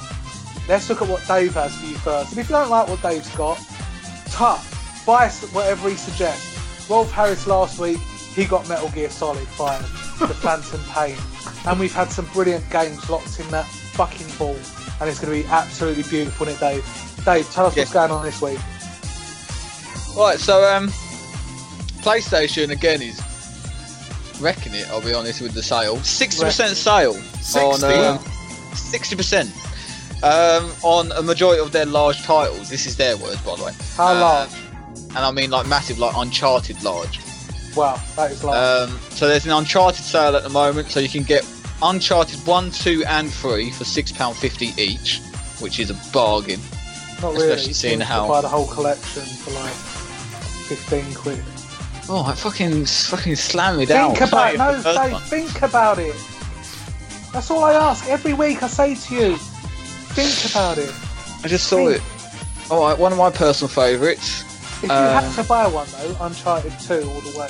Let's 0.68 0.90
look 0.90 1.02
at 1.02 1.08
what 1.08 1.26
Dave 1.28 1.54
has 1.54 1.76
for 1.78 1.86
you 1.86 1.96
first. 1.96 2.32
And 2.32 2.40
if 2.40 2.50
you 2.50 2.56
don't 2.56 2.70
like 2.70 2.88
what 2.90 3.02
Dave's 3.02 3.34
got, 3.36 3.58
tough. 4.26 4.74
Buy 5.06 5.30
whatever 5.30 5.90
he 5.90 5.96
suggests. 5.96 6.90
Rolf 6.90 7.12
Harris 7.12 7.48
last 7.48 7.80
week, 7.80 8.00
he 8.36 8.46
got 8.46 8.68
Metal 8.68 8.90
Gear 8.90 9.10
Solid 9.10 9.48
5, 9.48 10.20
The 10.20 10.28
Phantom 10.34 10.82
Pain. 10.90 11.16
And 11.66 11.80
we've 11.80 11.94
had 11.94 12.12
some 12.12 12.26
brilliant 12.34 12.70
games 12.70 13.10
locked 13.10 13.40
in 13.40 13.48
that 13.52 13.66
fucking 13.66 14.28
ball. 14.38 14.58
And 15.00 15.10
it's 15.10 15.20
going 15.20 15.42
to 15.42 15.48
be 15.48 15.50
absolutely 15.50 16.04
beautiful, 16.04 16.48
isn't 16.48 16.62
it, 16.62 16.82
Dave? 16.84 17.24
Dave, 17.26 17.50
tell 17.52 17.68
us 17.68 17.76
Yeah. 17.76 17.84
what's 17.84 17.94
going 17.94 18.12
on 18.12 18.24
this 18.26 18.42
week. 18.42 18.60
Right, 20.18 20.40
so 20.40 20.64
um, 20.64 20.88
PlayStation 22.02 22.72
again 22.72 23.02
is 23.02 23.20
wrecking 24.40 24.74
it. 24.74 24.88
I'll 24.90 25.02
be 25.02 25.14
honest 25.14 25.42
with 25.42 25.54
the 25.54 25.64
sale. 25.64 25.98
Sixty 25.98 26.44
percent 26.44 26.76
sale 26.78 27.14
60? 27.14 27.60
on 27.60 27.84
um, 27.84 28.20
sixty 28.74 29.16
percent 29.16 29.52
um, 30.24 30.72
on 30.84 31.12
a 31.14 31.22
majority 31.22 31.62
of 31.62 31.72
their 31.72 31.86
large 31.86 32.22
titles. 32.24 32.70
This 32.70 32.86
is 32.86 32.96
their 32.98 33.18
words, 33.18 33.42
by 33.42 33.56
the 33.56 33.64
way. 33.66 33.74
How 33.96 34.14
Uh, 34.14 34.20
large? 34.20 34.50
And 35.10 35.20
I 35.20 35.32
mean 35.32 35.50
like 35.50 35.68
massive, 35.68 36.00
like 36.00 36.16
Uncharted 36.16 36.82
large. 36.84 37.20
Wow, 37.76 38.02
that 38.16 38.32
is 38.32 38.44
large. 38.44 38.90
Um, 38.90 39.00
so 39.12 39.28
there's 39.28 39.46
an 39.46 39.52
Uncharted 39.52 40.04
sale 40.04 40.36
at 40.36 40.44
the 40.44 40.50
moment, 40.50 40.90
so 40.90 41.00
you 41.00 41.10
can 41.10 41.24
get 41.24 41.46
Uncharted 41.84 42.40
one, 42.48 42.72
two, 42.72 43.04
and 43.08 43.32
three 43.32 43.70
for 43.72 43.84
six 43.84 44.12
pound 44.12 44.36
fifty 44.36 44.74
each, 44.82 45.20
which 45.60 45.80
is 45.80 45.90
a 45.92 46.12
bargain. 46.12 46.60
Not 47.22 47.34
really. 47.34 47.46
especially 47.50 47.68
You 47.70 47.74
seeing 47.74 47.98
can 48.00 48.08
how- 48.08 48.28
buy 48.28 48.42
the 48.42 48.48
whole 48.48 48.68
collection 48.68 49.24
for 49.24 49.52
like 49.52 49.74
fifteen 50.68 51.14
quid. 51.14 51.44
Oh, 52.10 52.24
I 52.26 52.34
fucking 52.36 52.86
fucking 52.86 53.36
slam 53.36 53.78
me 53.78 53.86
down. 53.86 54.16
think 54.16 54.30
about 54.30 54.56
no, 54.58 54.82
Dave. 54.82 55.12
one. 55.12 55.22
Think 55.24 55.62
about 55.62 56.00
it. 56.00 56.16
That's 57.34 57.52
all 57.52 57.64
I 57.64 57.74
ask 57.74 58.08
every 58.08 58.34
week. 58.34 58.64
I 58.64 58.68
say 58.68 58.96
to 58.96 59.14
you, 59.16 59.36
think 59.38 60.50
about 60.52 60.78
it. 60.78 60.94
I 61.44 61.48
just 61.48 61.68
saw 61.68 61.90
it. 61.90 62.02
All 62.72 62.82
right, 62.88 62.98
one 62.98 63.12
of 63.12 63.18
my 63.18 63.30
personal 63.30 63.68
favourites. 63.70 64.44
If 64.78 64.84
you 64.84 64.90
Uh, 64.92 65.22
had 65.22 65.34
to 65.36 65.44
buy 65.48 65.68
one 65.68 65.88
though, 65.92 66.16
Uncharted 66.22 66.74
Two 66.80 67.02
all 67.10 67.22
the 67.22 67.38
way. 67.38 67.48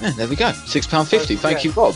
Yeah, 0.00 0.10
there 0.12 0.28
we 0.28 0.36
go. 0.36 0.52
Six 0.52 0.86
pound 0.86 1.08
fifty. 1.08 1.34
Uh, 1.34 1.38
Thank 1.40 1.64
yeah. 1.64 1.70
you, 1.70 1.72
Rob. 1.72 1.94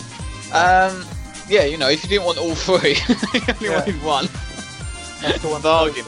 Um, 0.53 1.05
yeah, 1.49 1.65
you 1.65 1.77
know, 1.79 1.89
if 1.89 2.03
you 2.03 2.09
didn't 2.11 2.25
want 2.27 2.39
all 2.39 2.55
three, 2.55 2.97
you 3.35 3.45
only 3.53 3.67
Yeah. 3.69 3.79
wanted 3.79 4.03
one. 4.03 4.29
That's 5.23 5.41
the 5.43 5.49
one. 5.49 5.63
Bargain. 5.63 6.05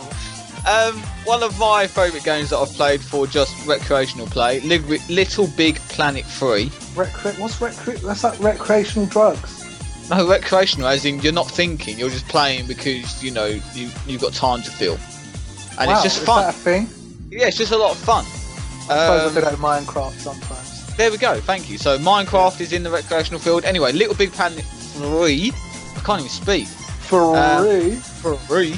Um, 0.67 0.99
one 1.25 1.45
of 1.45 1.57
my 1.61 1.87
favourite 1.87 2.25
games 2.25 2.51
that 2.51 2.57
I've 2.59 2.73
played 2.73 3.01
for 3.01 3.27
just 3.27 3.55
recreational 3.67 4.27
play, 4.27 4.61
Little 4.61 5.47
Big 5.57 5.77
Planet 5.91 6.25
Three. 6.25 6.71
Recre- 6.97 7.39
what's 7.39 7.57
recre- 7.57 8.01
That's 8.01 8.25
like 8.25 8.41
recreational 8.41 9.07
drugs. 9.07 9.63
No, 10.11 10.29
recreational, 10.29 10.89
as 10.89 11.05
in 11.05 11.21
you're 11.21 11.33
not 11.33 11.51
thinking, 11.51 11.99
you're 11.99 12.11
just 12.11 12.27
playing 12.29 12.67
because 12.67 13.23
you 13.23 13.31
know 13.31 13.47
you 13.47 13.91
you've 14.07 14.21
got 14.21 14.33
time 14.33 14.63
to 14.63 14.71
fill, 14.71 14.99
and 15.79 15.89
wow, 15.89 15.95
it's 15.95 16.03
just 16.03 16.21
is 16.21 16.27
fun. 16.27 16.43
that 16.45 16.55
a 16.55 16.59
thing? 16.59 16.89
Yeah, 17.31 17.47
it's 17.47 17.57
just 17.57 17.73
a 17.73 17.77
lot 17.77 17.93
of 17.93 17.99
fun. 17.99 18.25
I 18.25 18.89
suppose 18.89 19.23
I 19.23 19.27
Um, 19.27 19.35
that 19.35 19.53
in 19.53 19.59
Minecraft 19.61 20.13
sometimes. 20.19 20.97
There 20.97 21.11
we 21.11 21.19
go. 21.19 21.41
Thank 21.41 21.69
you. 21.69 21.77
So 21.79 21.99
Minecraft 21.99 22.61
is 22.61 22.73
in 22.73 22.83
the 22.83 22.91
recreational 22.91 23.39
field. 23.41 23.65
Anyway, 23.65 23.93
Little 23.93 24.15
Big 24.15 24.33
Planet 24.33 24.65
Three. 24.65 25.53
I 25.97 26.01
can't 26.01 26.21
even 26.21 26.31
speak. 26.31 26.67
For 26.67 27.37
free. 27.63 27.95
For 27.97 28.37
free. 28.37 28.75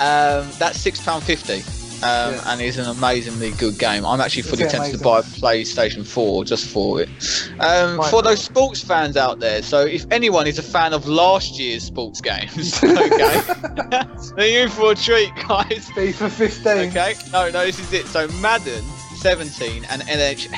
Um, 0.00 0.48
that's 0.58 0.78
six 0.80 1.00
pound 1.04 1.22
fifty. 1.22 1.62
Um, 2.02 2.32
Yeah. 2.32 2.42
and 2.52 2.62
is 2.62 2.78
an 2.78 2.86
amazingly 2.86 3.50
good 3.50 3.78
game. 3.78 4.06
I'm 4.06 4.22
actually 4.22 4.44
fully 4.44 4.66
tempted 4.66 4.96
to 4.96 5.04
buy 5.04 5.18
a 5.18 5.22
PlayStation 5.22 6.06
4 6.06 6.46
just 6.46 6.66
for 6.66 7.02
it. 7.02 7.10
Um, 7.58 8.02
for 8.04 8.22
those 8.22 8.40
sports 8.42 8.82
fans 8.82 9.18
out 9.18 9.38
there, 9.38 9.60
so 9.60 9.80
if 9.82 10.06
anyone 10.10 10.46
is 10.46 10.58
a 10.58 10.62
fan 10.62 10.94
of 10.94 11.06
last 11.06 11.58
year's 11.58 11.82
sports 11.82 12.22
games, 12.22 12.82
okay, 12.82 13.42
they're 14.36 14.62
in 14.62 14.70
for 14.70 14.92
a 14.92 14.94
treat, 14.94 15.30
guys. 15.46 15.90
FIFA 15.94 16.30
15. 16.30 16.66
Okay, 16.88 17.14
no, 17.32 17.50
no, 17.50 17.66
this 17.66 17.78
is 17.78 17.92
it. 17.92 18.06
So 18.06 18.28
Madden 18.40 18.82
17 19.16 19.84
and 19.90 20.00
NH, 20.00 20.48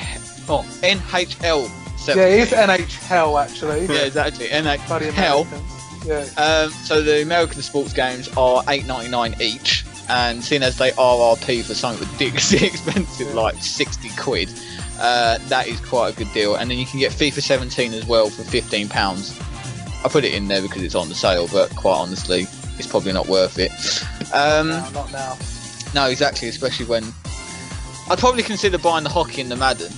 oh, 0.49 0.62
NHL 0.84 1.66
17. 1.99 2.16
Yeah, 2.16 2.37
it 2.37 2.40
is 2.40 2.50
NHL 2.52 3.42
actually. 3.44 3.87
Yeah, 3.87 4.02
exactly. 4.04 4.46
NHL. 4.46 5.42
Americans. 5.42 5.81
Yeah. 6.04 6.26
Um, 6.37 6.71
so 6.85 7.00
the 7.02 7.23
American 7.23 7.62
sports 7.62 7.92
games 7.92 8.28
are 8.37 8.62
eight 8.68 8.87
ninety 8.87 9.11
nine 9.11 9.35
each, 9.40 9.85
and 10.09 10.42
seeing 10.42 10.62
as 10.62 10.78
they 10.78 10.90
RRP 10.92 11.62
for 11.64 11.75
something 11.75 12.09
ridiculously 12.12 12.66
expensive, 12.66 13.28
Yeah. 13.28 13.35
like 13.35 13.54
sixty 13.62 14.11
quid, 14.18 14.49
uh, 14.99 15.38
that 15.49 15.68
is 15.68 15.80
quite 15.80 16.12
a 16.14 16.16
good 16.16 16.32
deal. 16.32 16.56
And 16.56 16.71
then 16.71 16.78
you 16.78 16.87
can 16.87 16.99
get 17.00 17.12
FIFA 17.12 17.42
seventeen 17.42 17.92
as 17.94 18.06
well 18.06 18.30
for 18.30 18.42
fifteen 18.44 18.88
pounds. 18.88 19.38
I 20.04 20.09
put 20.09 20.25
it 20.25 20.35
in 20.35 20.49
there 20.49 20.61
because 20.62 20.82
it's 20.82 20.97
on 20.97 21.09
the 21.09 21.14
sale, 21.14 21.47
but 21.52 21.71
quite 21.76 21.94
honestly, 21.97 22.47
it's 22.78 22.87
probably 22.88 23.12
not 23.12 23.28
worth 23.28 23.59
it. 23.59 23.71
Um, 24.35 24.68
no, 24.71 24.90
not 24.90 25.12
now. 25.12 25.38
no, 25.94 26.06
exactly, 26.09 26.49
especially 26.49 26.87
when 26.87 27.04
I'd 28.11 28.18
probably 28.18 28.42
consider 28.42 28.78
buying 28.78 29.04
the 29.04 29.11
hockey 29.11 29.40
and 29.42 29.49
the 29.50 29.54
Madden 29.56 29.92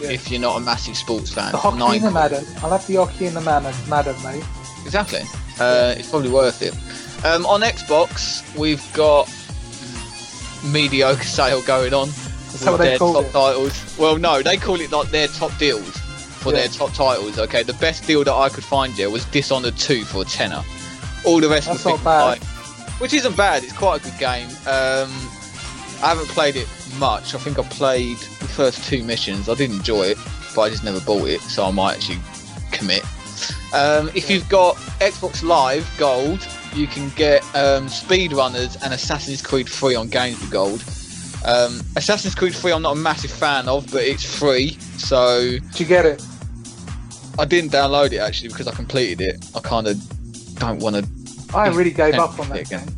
Yeah. 0.00 0.10
if 0.10 0.30
you're 0.30 0.40
not 0.40 0.56
a 0.56 0.60
massive 0.60 0.96
sports 0.96 1.32
fan. 1.32 1.50
The 1.50 1.58
hockey 1.58 1.78
Nine 1.78 1.94
and 1.96 2.04
the. 2.04 2.10
Madden. 2.12 2.44
I'll 2.62 2.70
have 2.70 2.86
the 2.86 2.94
hockey 2.94 3.26
and 3.26 3.34
the 3.36 3.40
Madden, 3.40 3.74
Madden 3.88 4.14
mate. 4.22 4.44
Exactly. 4.84 5.20
Uh, 5.60 5.94
it's 5.96 6.10
probably 6.10 6.30
worth 6.30 6.62
it. 6.62 6.74
Um, 7.24 7.46
on 7.46 7.60
Xbox, 7.62 8.42
we've 8.56 8.82
got 8.92 9.28
mediocre 10.72 11.22
sale 11.24 11.62
going 11.62 11.94
on 11.94 12.08
they 12.60 12.76
their 12.76 12.98
top 12.98 13.24
it. 13.24 13.32
titles. 13.32 13.98
Well, 13.98 14.16
no, 14.18 14.42
they 14.42 14.56
call 14.56 14.80
it 14.80 14.92
like 14.92 15.10
their 15.10 15.26
top 15.28 15.56
deals 15.58 15.88
for 15.98 16.50
Yeah. 16.52 16.60
their 16.60 16.68
top 16.68 16.92
titles. 16.94 17.38
Okay, 17.38 17.62
the 17.62 17.72
best 17.74 18.06
deal 18.06 18.22
that 18.24 18.32
I 18.32 18.48
could 18.48 18.64
find 18.64 18.94
there 18.94 19.10
was 19.10 19.24
Dishonored 19.26 19.76
2 19.76 20.04
for 20.04 20.22
a 20.22 20.24
tenner. 20.24 20.62
All 21.24 21.40
the 21.40 21.48
rest 21.48 21.66
That's 21.66 21.84
were 21.84 21.92
not 21.92 22.04
bad. 22.04 22.24
like, 22.24 22.42
which 23.00 23.12
isn't 23.12 23.36
bad. 23.36 23.64
It's 23.64 23.72
quite 23.72 24.00
a 24.00 24.04
good 24.04 24.18
game. 24.18 24.46
Um, 24.66 25.10
I 26.02 26.08
haven't 26.10 26.28
played 26.28 26.54
it 26.56 26.68
much. 26.98 27.34
I 27.34 27.38
think 27.38 27.58
I 27.58 27.62
played 27.62 28.18
the 28.18 28.46
first 28.48 28.84
two 28.88 29.02
missions. 29.02 29.48
I 29.48 29.54
did 29.54 29.70
enjoy 29.70 30.02
it, 30.08 30.18
but 30.54 30.62
I 30.62 30.68
just 30.70 30.84
never 30.84 31.00
bought 31.00 31.26
it, 31.28 31.40
so 31.40 31.64
I 31.64 31.70
might 31.70 31.94
actually 31.96 32.18
commit. 32.70 33.02
Um, 33.72 34.08
if 34.14 34.30
you've 34.30 34.48
got 34.48 34.76
Xbox 35.00 35.42
Live 35.42 35.88
Gold, 35.98 36.46
you 36.74 36.86
can 36.86 37.08
get 37.10 37.42
um, 37.54 37.86
Speedrunners 37.86 38.80
and 38.82 38.94
Assassin's 38.94 39.42
Creed 39.42 39.68
3 39.68 39.94
on 39.94 40.08
Games 40.08 40.40
with 40.40 40.50
Gold. 40.50 40.84
Um, 41.44 41.80
Assassin's 41.96 42.34
Creed 42.34 42.54
3, 42.54 42.72
I'm 42.72 42.82
not 42.82 42.92
a 42.92 43.00
massive 43.00 43.30
fan 43.30 43.68
of, 43.68 43.90
but 43.90 44.02
it's 44.02 44.24
free, 44.24 44.78
so 44.96 45.58
Did 45.58 45.80
you 45.80 45.86
get 45.86 46.06
it? 46.06 46.24
I 47.38 47.44
didn't 47.44 47.70
download 47.70 48.12
it 48.12 48.18
actually 48.18 48.48
because 48.48 48.68
I 48.68 48.72
completed 48.74 49.20
it. 49.20 49.44
I 49.56 49.60
kind 49.60 49.88
of 49.88 49.98
don't 50.56 50.78
want 50.78 50.96
to. 50.96 51.56
I 51.56 51.68
really 51.68 51.90
gave 51.90 52.14
up 52.14 52.38
on 52.38 52.48
that 52.50 52.60
again. 52.60 52.86
game. 52.86 52.94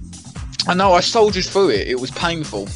I 0.69 0.75
know 0.75 0.93
I 0.93 1.00
soldiered 1.00 1.45
through 1.47 1.71
it. 1.71 1.88
It 1.88 1.99
was 1.99 2.11
painful, 2.11 2.69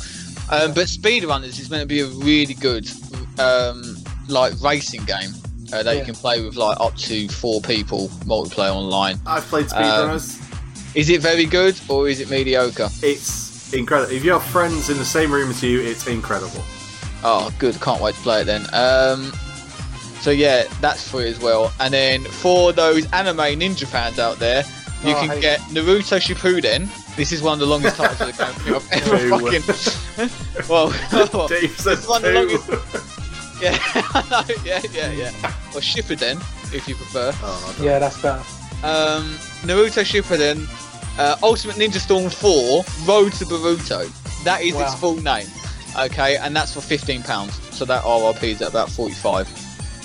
um, 0.51 0.73
but 0.73 0.87
Speedrunners 0.87 1.61
is 1.61 1.71
meant 1.71 1.83
to 1.83 1.87
be 1.87 2.01
a 2.01 2.07
really 2.07 2.55
good, 2.55 2.91
um, 3.39 3.97
like 4.29 4.55
racing 4.63 5.05
game 5.05 5.33
uh, 5.73 5.83
that 5.83 5.93
Yeah. 5.95 5.99
you 6.01 6.05
can 6.05 6.15
play 6.15 6.41
with 6.43 6.57
like 6.57 6.79
up 6.81 6.97
to 6.97 7.29
four 7.29 7.61
people 7.61 8.09
multiplayer 8.27 8.75
online. 8.75 9.21
I've 9.27 9.45
played 9.47 9.73
Um, 9.73 9.83
speedrunners. 9.83 10.37
Is 10.97 11.09
it 11.09 11.21
very 11.21 11.45
good 11.45 11.79
or 11.89 12.09
is 12.09 12.21
it 12.21 12.31
mediocre? 12.31 12.89
it's 13.03 13.73
incredible. 13.73 14.13
If 14.13 14.25
you 14.25 14.33
have 14.33 14.43
friends 14.45 14.91
in 14.91 14.99
the 14.99 15.05
same 15.05 15.31
room 15.33 15.51
as 15.51 15.63
you, 15.63 15.81
it's 15.81 16.07
incredible. 16.07 16.63
Oh, 17.23 17.53
good. 17.59 17.81
Can't 17.81 18.01
wait 18.01 18.15
to 18.17 18.21
play 18.23 18.41
it 18.41 18.45
then. 18.45 18.67
Um, 18.73 19.33
so 20.21 20.31
yeah, 20.31 20.65
that's 20.81 21.07
free 21.09 21.29
as 21.29 21.39
well. 21.39 21.73
And 21.79 21.95
then 21.95 22.25
for 22.25 22.73
those 22.73 23.07
anime 23.13 23.37
ninja 23.61 23.87
fans 23.87 24.19
out 24.19 24.39
there, 24.39 24.65
you 25.05 25.15
Oh, 25.15 25.27
can 25.27 25.41
get 25.41 25.61
Naruto 25.71 26.19
Shippuden. 26.21 26.89
This 27.17 27.33
is 27.33 27.41
one 27.43 27.55
of 27.55 27.61
the 27.61 27.67
longest 27.67 27.97
titles 27.97 28.21
of 28.21 28.37
the 28.37 28.43
game 28.65 28.75
I've 28.75 28.93
ever 28.93 30.29
fucking. 30.29 30.69
well, 30.69 30.91
Dave 31.49 31.75
It's 31.87 32.07
one 32.09 32.25
of 32.25 32.33
the 32.35 32.59
poo. 32.59 33.20
yeah, 33.61 33.79
yeah, 34.65 34.81
yeah, 34.93 35.11
yeah. 35.13 35.31
Or 35.75 35.81
Shippuden, 35.81 36.39
if 36.75 36.87
you 36.89 36.95
prefer. 36.95 37.33
Oh, 37.43 37.77
I 37.79 37.83
Yeah, 37.85 37.99
that's 37.99 38.21
better. 38.21 38.43
Um, 38.83 39.35
Naruto 39.63 40.03
Shippuden, 40.05 40.67
uh, 41.19 41.37
Ultimate 41.43 41.77
Ninja 41.77 41.99
Storm 41.99 42.31
4, 42.31 42.85
Road 43.07 43.33
to 43.35 43.45
Boruto. 43.45 44.09
That 44.45 44.63
is 44.63 44.75
Wow. 44.75 44.83
its 44.83 44.95
full 44.95 45.17
name. 45.21 45.47
Okay, 45.99 46.37
and 46.37 46.55
that's 46.57 46.73
for 46.73 46.81
fifteen 46.81 47.21
pounds. 47.23 47.53
So 47.77 47.85
that 47.85 48.05
RRP 48.05 48.45
is 48.45 48.63
at 48.63 48.69
about 48.69 48.89
forty-five. 48.91 49.49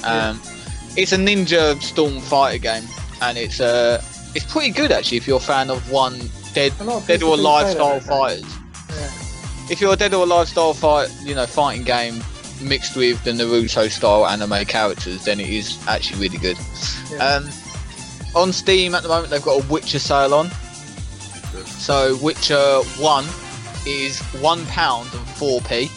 Um, 0.04 0.42
It's 0.98 1.12
a 1.12 1.18
Ninja 1.18 1.80
Storm 1.82 2.20
fighter 2.22 2.58
game, 2.58 2.84
and 3.22 3.38
it's 3.38 3.60
uh, 3.62 4.02
it's 4.34 4.46
pretty 4.52 4.72
good 4.72 4.92
actually 4.92 5.18
if 5.18 5.28
you're 5.28 5.38
a 5.38 5.40
fan 5.54 5.70
of 5.70 5.92
one 5.92 6.18
Dead 6.56 6.74
of 6.82 7.06
Dead 7.06 7.22
or 7.22 7.36
do 7.36 7.42
Alive 7.42 7.68
say 7.68 7.74
style 7.76 8.00
fighters. 8.00 8.44
Yeah. 8.90 9.12
If 9.70 9.80
you're 9.80 9.94
a 9.94 9.96
Dead 9.96 10.14
or 10.16 10.24
Alive 10.24 10.48
style 10.50 10.74
fight, 10.74 11.10
you 11.22 11.36
know, 11.36 11.46
fighting 11.46 11.84
game 11.84 12.24
mixed 12.68 12.96
with 12.96 13.24
the 13.24 13.32
Naruto 13.32 13.90
style 13.90 14.26
anime 14.26 14.66
characters, 14.66 15.26
then 15.26 15.40
it 15.40 15.50
is 15.50 15.80
actually 15.88 16.22
really 16.22 16.38
good. 16.38 16.58
Yeah. 17.12 17.18
Um, 17.18 17.50
on 18.36 18.52
Steam 18.52 18.96
at 18.96 19.04
the 19.04 19.10
moment, 19.10 19.30
they've 19.30 19.42
got 19.42 19.64
a 19.64 19.68
Witcher 19.68 20.00
sale 20.00 20.34
on. 20.34 20.48
Good. 21.52 21.68
So 21.68 22.18
Witcher 22.22 22.82
One 23.00 23.26
is 23.88 24.20
one 24.42 24.66
pound 24.68 25.10
and 25.14 25.28
four 25.30 25.62
p. 25.62 25.90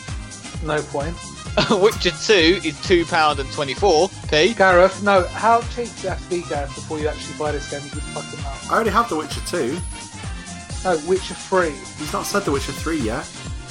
No 0.65 0.81
point. 0.83 1.17
Witcher 1.71 2.11
Two 2.11 2.61
is 2.65 2.81
two 2.83 3.05
pound 3.07 3.41
and 3.41 3.51
twenty 3.53 3.75
four 3.75 4.09
p. 4.31 4.55
Gareth, 4.55 5.03
no, 5.03 5.27
how 5.29 5.61
cheap 5.75 5.89
do 5.97 6.03
you 6.03 6.09
have 6.11 6.23
to 6.23 6.31
be, 6.31 6.43
Gareth, 6.43 6.75
before 6.75 7.01
you 7.01 7.09
actually 7.09 7.37
buy 7.39 7.51
this 7.53 7.71
game? 7.71 7.83
You 7.83 8.01
fucking 8.01 8.41
know. 8.43 8.53
I 8.71 8.75
already 8.75 8.91
have 8.91 9.09
The 9.09 9.17
Witcher 9.17 9.41
2. 9.47 9.79
No, 10.85 11.09
Witcher 11.09 11.35
3. 11.35 11.71
He's 11.71 12.13
not 12.13 12.25
said 12.27 12.45
The 12.45 12.53
Witcher 12.53 12.73
3 12.73 12.99
yet. 13.01 13.29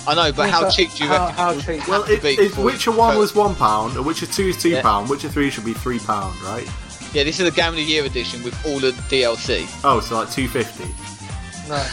I 0.08 0.16
know, 0.16 0.32
but 0.32 0.50
how 0.50 0.62
Yeah, 0.64 0.70
cheap 0.70 0.94
do 0.94 1.04
you 1.04 1.10
how, 1.10 1.26
reckon? 1.28 1.36
How 1.36 1.50
it 1.52 1.56
would 1.58 1.66
cheap? 1.66 1.88
Well, 1.88 2.04
to 2.06 2.14
it, 2.14 2.22
be 2.22 2.30
it, 2.30 2.58
Witcher 2.58 2.92
1 2.92 3.16
purchase- 3.16 3.36
was 3.36 3.56
£1, 3.58 3.96
and 3.98 4.06
Witcher 4.06 4.26
2 4.26 4.48
is 4.50 4.58
£2, 4.58 4.70
Yeah. 4.72 4.82
pound. 4.82 5.10
Witcher 5.10 5.28
3 5.30 5.50
should 5.50 5.66
be 5.66 5.74
£3, 5.74 6.34
right? 6.44 6.68
Yeah, 7.14 7.24
this 7.24 7.40
is 7.40 7.46
the 7.46 7.52
Game 7.52 7.70
of 7.70 7.76
the 7.76 7.84
Year 7.84 8.06
edition 8.06 8.42
with 8.44 8.56
all 8.66 8.80
the 8.80 8.92
DLC. 9.10 9.68
Oh, 9.84 10.00
so 10.00 10.16
like 10.20 10.32
250 10.32 10.86
No. 11.68 11.84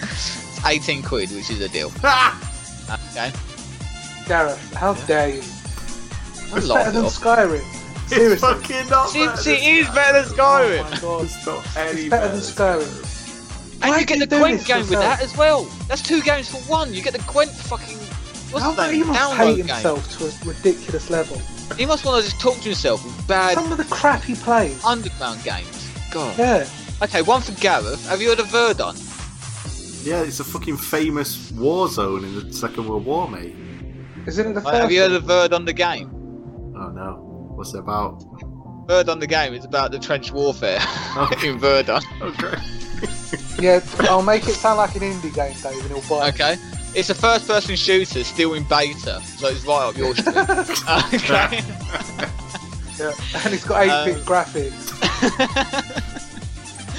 It's 0.00 0.60
eighteen 0.66 1.02
quid, 1.02 1.30
which 1.30 1.50
is 1.50 1.60
a 1.60 1.68
deal. 1.68 1.92
Ah! 2.02 2.36
Okay, 3.12 3.32
Gareth, 4.26 4.74
how 4.74 4.94
dare 4.94 5.28
you? 5.28 5.42
I 6.52 6.58
It's 6.58 6.68
better 6.68 6.90
than 6.90 7.04
it. 7.04 7.08
Skyrim. 7.08 7.62
It's 7.62 8.08
Seriously. 8.14 8.38
fucking 8.38 8.88
not 8.88 9.14
It, 9.14 9.26
better 9.26 9.40
it 9.40 9.44
than 9.44 9.54
is 9.76 9.88
better 9.90 10.22
than 10.22 10.32
Skyrim. 10.36 10.78
Oh 10.86 10.90
my 10.90 10.98
god. 11.00 11.24
It's 11.24 11.46
not 11.46 11.76
any 11.76 12.00
It's 12.02 12.08
better 12.10 12.28
than 12.28 12.40
Skyrim. 12.40 13.04
And 13.80 13.90
Why 13.90 14.00
you 14.00 14.06
get 14.06 14.18
you 14.18 14.26
the 14.26 14.36
do 14.36 14.38
Gwent 14.38 14.58
this 14.58 14.66
game 14.66 14.80
with 14.80 14.90
that 14.90 15.22
as 15.22 15.36
well. 15.36 15.64
That's 15.88 16.02
two 16.02 16.20
games 16.22 16.48
for 16.50 16.58
one. 16.70 16.92
You 16.92 17.02
get 17.02 17.12
the 17.12 17.22
Gwent 17.30 17.50
fucking. 17.50 17.96
What's 18.50 18.64
How 18.64 18.72
the 18.72 18.90
he 18.92 19.04
must 19.04 19.34
hate 19.34 19.56
game. 19.56 19.66
himself 19.66 20.18
to 20.18 20.24
a 20.26 20.48
ridiculous 20.48 21.10
level. 21.10 21.38
He 21.76 21.84
must 21.86 22.04
want 22.04 22.24
to 22.24 22.28
just 22.30 22.40
talk 22.40 22.56
to 22.56 22.62
himself 22.62 23.04
with 23.04 23.28
bad 23.28 23.54
Some 23.54 23.70
of 23.70 23.76
the 23.78 23.84
crap 23.84 24.22
he 24.24 24.34
plays. 24.34 24.82
underground 24.84 25.42
games. 25.44 25.88
God. 26.10 26.36
Yeah. 26.38 26.66
Okay, 27.02 27.20
one 27.22 27.42
for 27.42 27.52
Gareth. 27.60 28.08
Have 28.08 28.20
you 28.22 28.30
heard 28.30 28.40
of 28.40 28.48
Verdun? 28.48 28.96
Yeah, 30.02 30.22
it's 30.22 30.40
a 30.40 30.44
fucking 30.44 30.78
famous 30.78 31.50
war 31.52 31.88
zone 31.88 32.24
in 32.24 32.34
the 32.48 32.52
Second 32.52 32.88
World 32.88 33.04
War, 33.04 33.28
mate. 33.28 33.54
Isn't 34.26 34.46
it 34.50 34.54
the 34.54 34.60
Right, 34.60 34.70
first 34.72 34.82
have 34.82 34.90
you 34.92 35.00
heard 35.02 35.12
of 35.12 35.24
Verdun 35.24 35.64
the 35.66 35.72
game? 35.74 36.10
Oh 36.74 36.88
no. 36.88 37.52
What's 37.54 37.74
it 37.74 37.80
about? 37.80 38.24
Verdun 38.88 39.18
the 39.18 39.26
game 39.26 39.52
is 39.52 39.64
about 39.66 39.90
the 39.92 39.98
trench 39.98 40.32
warfare 40.32 40.80
Okay. 41.16 41.48
in 41.50 41.58
Verdun. 41.58 42.00
Okay. 42.22 42.56
Yeah, 43.60 43.80
I'll 44.02 44.22
make 44.22 44.46
it 44.46 44.54
sound 44.54 44.78
like 44.78 44.94
an 44.94 45.00
indie 45.02 45.34
game, 45.34 45.52
Dave, 45.60 45.80
and 45.84 45.90
he'll 45.90 46.08
buy 46.08 46.28
it. 46.28 46.34
Okay. 46.34 46.56
It's 46.94 47.10
a 47.10 47.14
first 47.14 47.48
person 47.48 47.74
shooter, 47.74 48.22
still 48.22 48.54
in 48.54 48.62
beta, 48.62 49.20
so 49.36 49.48
it's 49.48 49.64
right 49.66 49.88
up 49.88 49.96
your 49.96 50.14
street. 50.14 50.36
okay. 51.14 51.62
Yeah. 52.98 53.12
And 53.44 53.54
it's 53.54 53.64
got 53.64 53.82
8 54.06 54.12
bit 54.12 54.16
Um, 54.18 54.22
graphics. 54.24 54.92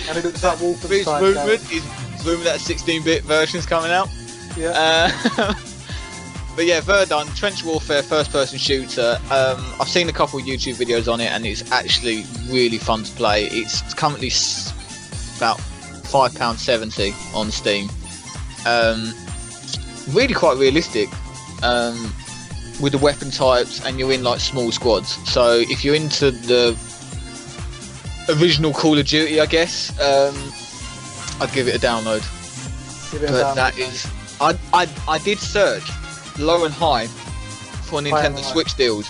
And 0.09 0.17
it 0.17 0.23
looks 0.25 0.43
like 0.43 0.57
Wolfenstein. 0.57 1.21
movement 1.21 1.69
game. 1.69 1.77
is 1.79 2.25
rumored 2.25 2.45
that 2.45 2.59
16 2.59 3.03
bit 3.03 3.23
version's 3.23 3.65
coming 3.65 3.91
out. 3.91 4.09
Yeah. 4.57 5.11
Uh, 5.37 5.53
but 6.55 6.65
yeah, 6.65 6.79
Verdun, 6.81 7.27
trench 7.35 7.63
warfare, 7.63 8.01
first 8.03 8.31
person 8.31 8.57
shooter. 8.57 9.17
Um, 9.31 9.63
I've 9.79 9.87
seen 9.89 10.09
a 10.09 10.13
couple 10.13 10.39
of 10.39 10.45
YouTube 10.45 10.75
videos 10.75 11.11
on 11.11 11.19
it, 11.21 11.31
and 11.31 11.45
it's 11.45 11.69
actually 11.71 12.25
really 12.47 12.77
fun 12.77 13.03
to 13.03 13.11
play. 13.13 13.45
It's 13.47 13.93
currently 13.93 14.27
s- 14.27 14.73
about 15.37 15.59
five 16.09 16.33
pound 16.35 16.59
seventy 16.59 17.13
on 17.33 17.51
Steam. 17.51 17.89
Um, 18.65 19.13
really 20.09 20.33
quite 20.33 20.57
realistic 20.57 21.09
um, 21.63 22.13
with 22.81 22.91
the 22.91 22.99
weapon 22.99 23.31
types, 23.31 23.85
and 23.85 23.99
you're 23.99 24.11
in 24.11 24.23
like 24.23 24.39
small 24.39 24.71
squads. 24.71 25.17
So 25.29 25.63
if 25.69 25.85
you're 25.85 25.95
into 25.95 26.31
the 26.31 26.77
original 28.39 28.73
Call 28.73 28.97
of 28.97 29.05
Duty, 29.05 29.39
I 29.39 29.45
guess 29.45 29.91
um, 29.99 30.35
I'd 31.41 31.53
give 31.53 31.67
it 31.67 31.75
a 31.75 31.79
download 31.79 32.23
it 33.13 33.23
a 33.23 33.27
but 33.27 33.43
download, 33.43 33.55
that 33.55 33.77
is 33.77 34.07
I, 34.41 34.57
I 34.73 34.87
I 35.07 35.17
did 35.19 35.39
search 35.39 35.89
low 36.37 36.65
and 36.65 36.73
high 36.73 37.07
for 37.07 38.01
Nintendo. 38.01 38.39
Switch 38.39 38.75
deals. 38.75 39.09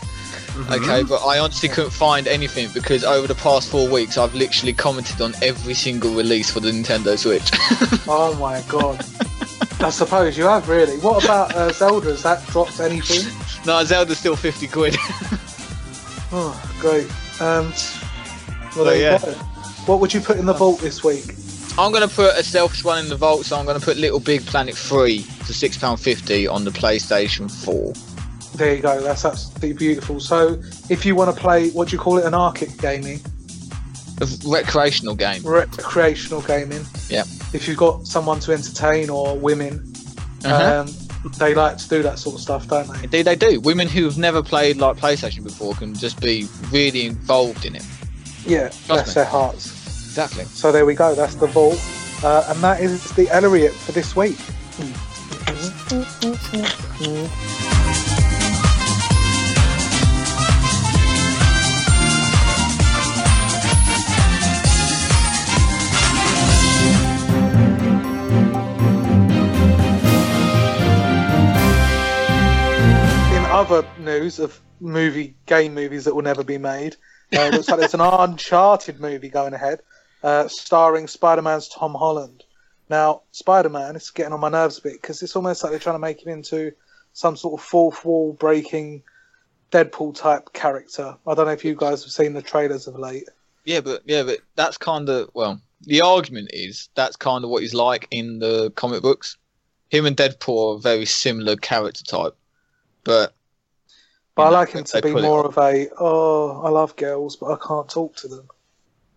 Mm-hmm. 0.50 0.74
Okay, 0.74 1.04
but 1.04 1.24
I 1.26 1.40
honestly 1.40 1.70
couldn't 1.70 1.92
find 1.92 2.28
anything 2.28 2.70
because 2.74 3.04
over 3.04 3.28
the 3.28 3.36
past 3.36 3.70
four 3.70 3.88
weeks 3.90 4.18
I've 4.18 4.34
literally 4.36 4.74
commented 4.74 5.22
on 5.22 5.34
every 5.42 5.74
single 5.74 6.12
release 6.14 6.50
for 6.52 6.60
the 6.60 6.72
Nintendo 6.72 7.18
Switch. 7.18 7.50
Oh 8.12 8.36
my 8.40 8.62
god. 8.68 9.06
I 9.82 9.90
suppose 9.92 10.38
you 10.38 10.46
have 10.46 10.68
really. 10.68 10.98
What 10.98 11.24
about 11.24 11.56
uh, 11.56 11.72
Zelda? 11.72 12.10
Has 12.10 12.24
that 12.24 12.46
dropped 12.48 12.80
anything? 12.80 13.32
no, 13.66 13.84
Zelda's 13.84 14.18
still 14.18 14.36
fifty 14.36 14.68
quid. 14.68 14.98
Oh, 16.32 16.54
great. 16.80 17.06
Um, 17.42 17.70
well, 17.70 17.74
So, 18.72 18.84
there 18.84 18.96
you 18.96 19.02
yeah. 19.02 19.18
go. 19.18 19.32
What 19.88 20.00
would 20.00 20.14
you 20.14 20.22
put 20.22 20.38
in 20.38 20.46
the 20.46 20.54
vault 20.54 20.80
this 20.80 21.04
week? 21.04 21.34
I'm 21.78 21.92
gonna 21.92 22.08
put 22.08 22.38
a 22.38 22.44
selfish 22.44 22.84
one 22.84 23.00
in 23.00 23.10
the 23.10 23.16
vault, 23.16 23.46
so 23.46 23.58
I'm 23.58 23.66
gonna 23.66 23.80
put 23.80 23.98
Little 23.98 24.20
Big 24.20 24.46
Planet 24.46 24.76
3 24.78 25.22
for 25.24 25.54
six 25.54 25.76
pound 25.78 26.00
fifty 26.00 26.46
on 26.48 26.66
the 26.66 26.72
PlayStation 26.72 27.50
4. 27.50 27.94
There 28.56 28.76
you 28.76 28.82
go. 28.82 29.02
That's 29.02 29.26
absolutely 29.26 29.74
beautiful. 29.74 30.20
So, 30.20 30.60
if 30.90 31.06
you 31.06 31.16
want 31.16 31.34
to 31.34 31.40
play, 31.42 31.70
what 31.72 31.88
do 31.90 31.96
you 31.96 32.00
call 32.02 32.18
it, 32.18 32.26
an 32.26 32.34
arcade 32.34 32.78
gaming, 32.78 33.20
A 34.22 34.28
recreational 34.48 35.16
game. 35.16 35.42
recreational 35.44 36.42
gaming. 36.42 36.86
Yeah. 37.10 37.24
If 37.54 37.68
you've 37.68 37.78
got 37.78 38.06
someone 38.08 38.40
to 38.42 38.52
entertain 38.54 39.10
or 39.10 39.38
women, 39.38 39.92
Uh-huh. 40.44 40.82
um, 40.86 41.32
they 41.38 41.54
like 41.54 41.78
to 41.78 41.88
do 41.90 42.02
that 42.04 42.18
sort 42.20 42.36
of 42.36 42.42
stuff, 42.42 42.68
don't 42.68 42.88
they? 42.92 43.04
Indeed, 43.04 43.24
they 43.24 43.36
do. 43.36 43.60
Women 43.62 43.88
who've 43.88 44.18
never 44.18 44.42
played 44.44 44.78
like 44.78 44.98
PlayStation 44.98 45.44
before 45.44 45.74
can 45.76 45.94
just 45.94 46.20
be 46.22 46.48
really 46.72 47.06
involved 47.06 47.66
in 47.66 47.76
it. 47.76 47.84
Yeah, 48.46 48.70
bless 48.88 49.08
me. 49.10 49.14
their 49.16 49.26
hearts. 49.26 49.68
Exactly. 50.08 50.46
So 50.46 50.72
there 50.72 50.86
we 50.86 50.96
go. 50.96 51.14
That's 51.16 51.36
the 51.36 51.48
vault, 51.48 51.80
uh, 52.24 52.46
and 52.50 52.60
that 52.64 52.82
is 52.82 53.04
the 53.16 53.28
Elriot 53.30 53.74
for 53.74 53.92
this 53.92 54.16
week. 54.16 54.38
In 57.02 57.69
other 73.60 73.86
news 74.00 74.40
of 74.40 74.58
movie 74.80 75.36
game 75.46 75.74
movies 75.74 76.06
that 76.06 76.16
will 76.16 76.22
never 76.22 76.46
be 76.46 76.58
made, 76.58 76.96
uh, 77.36 77.50
looks 77.50 77.68
like 77.68 77.78
there's 77.78 77.94
an 77.94 78.00
Uncharted 78.02 79.02
movie 79.02 79.28
going 79.28 79.54
ahead, 79.54 79.82
uh, 80.24 80.48
starring 80.48 81.08
Spider-Man's 81.08 81.68
Tom 81.68 81.94
Holland. 81.94 82.46
Now, 82.90 83.24
Spider 83.34 83.68
Man 83.68 83.98
is 83.98 84.12
getting 84.12 84.32
on 84.32 84.40
my 84.40 84.48
nerves 84.48 84.78
a 84.78 84.82
bit 84.82 84.94
because 84.94 85.22
it's 85.22 85.36
almost 85.36 85.62
like 85.62 85.72
they're 85.72 85.80
trying 85.80 85.96
to 85.96 86.00
make 86.00 86.26
him 86.26 86.32
into 86.32 86.72
some 87.12 87.36
sort 87.36 87.60
of 87.60 87.66
fourth 87.66 88.06
wall 88.06 88.32
breaking 88.32 89.04
Deadpool 89.74 90.16
type 90.16 90.54
character. 90.54 91.18
I 91.28 91.36
don't 91.36 91.46
know 91.46 91.52
if 91.52 91.66
you 91.66 91.76
guys 91.76 92.04
have 92.04 92.14
seen 92.14 92.32
the 92.32 92.42
trailers 92.42 92.88
of 92.88 92.98
late. 92.98 93.28
Yeah, 93.66 93.82
but 93.82 94.04
yeah, 94.06 94.24
but 94.24 94.40
that's 94.56 94.78
kind 94.78 95.10
of 95.10 95.32
well. 95.34 95.60
The 95.82 96.00
argument 96.00 96.52
is 96.54 96.88
that's 96.96 97.18
kind 97.18 97.44
of 97.44 97.50
what 97.50 97.64
he's 97.64 97.74
like 97.74 98.08
in 98.10 98.40
the 98.40 98.72
comic 98.72 99.02
books. 99.02 99.36
Him 99.90 100.06
and 100.06 100.16
Deadpool 100.16 100.78
are 100.78 100.80
very 100.80 101.06
similar 101.06 101.58
character 101.58 102.06
type, 102.06 102.38
but 103.04 103.34
But 104.40 104.48
I 104.48 104.50
like 104.50 104.70
him 104.70 104.84
to 104.84 105.02
be 105.02 105.12
more 105.14 105.46
of 105.46 105.58
a, 105.58 105.88
oh, 106.00 106.62
I 106.64 106.70
love 106.70 106.96
girls, 106.96 107.36
but 107.36 107.48
I 107.52 107.58
can't 107.66 107.90
talk 107.90 108.16
to 108.18 108.28
them. 108.28 108.48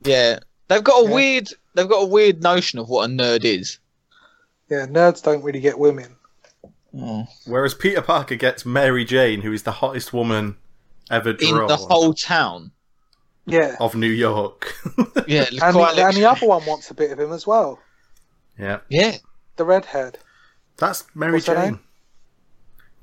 Yeah, 0.04 0.40
they've 0.68 0.82
got 0.82 1.04
a 1.04 1.08
Yeah. 1.08 1.14
weird 1.14 1.48
they've 1.74 1.88
got 1.88 2.02
a 2.02 2.06
weird 2.06 2.42
notion 2.42 2.78
of 2.78 2.88
what 2.88 3.08
a 3.08 3.12
nerd 3.12 3.44
is. 3.44 3.78
Yeah, 4.68 4.86
nerds 4.86 5.22
don't 5.22 5.42
really 5.42 5.60
get 5.60 5.78
women. 5.78 6.16
Hmm. 6.94 7.20
Whereas 7.46 7.72
Peter 7.74 8.02
Parker 8.02 8.34
gets 8.34 8.66
Mary 8.66 9.04
Jane, 9.04 9.40
who 9.40 9.52
is 9.52 9.62
the 9.62 9.72
hottest 9.72 10.12
woman 10.12 10.56
ever 11.10 11.30
In 11.30 11.66
the 11.66 11.76
whole 11.76 12.12
town. 12.14 12.72
Yeah. 13.46 13.76
of 13.80 13.94
New 13.94 14.06
York. 14.10 14.74
Yeah, 15.26 15.46
And, 15.62 15.74
quite 15.74 15.94
the, 15.96 16.04
and 16.06 16.16
the 16.16 16.24
other 16.26 16.46
one 16.46 16.64
wants 16.66 16.90
a 16.90 16.94
bit 16.94 17.10
of 17.12 17.18
him 17.20 17.32
as 17.32 17.46
well. 17.46 17.78
yeah, 18.58 18.80
Yeah, 18.88 19.16
The 19.56 19.64
redhead. 19.64 20.18
that's 20.76 21.04
Mary 21.14 21.34
What's 21.34 21.46
her 21.46 21.54
Jane. 21.54 21.78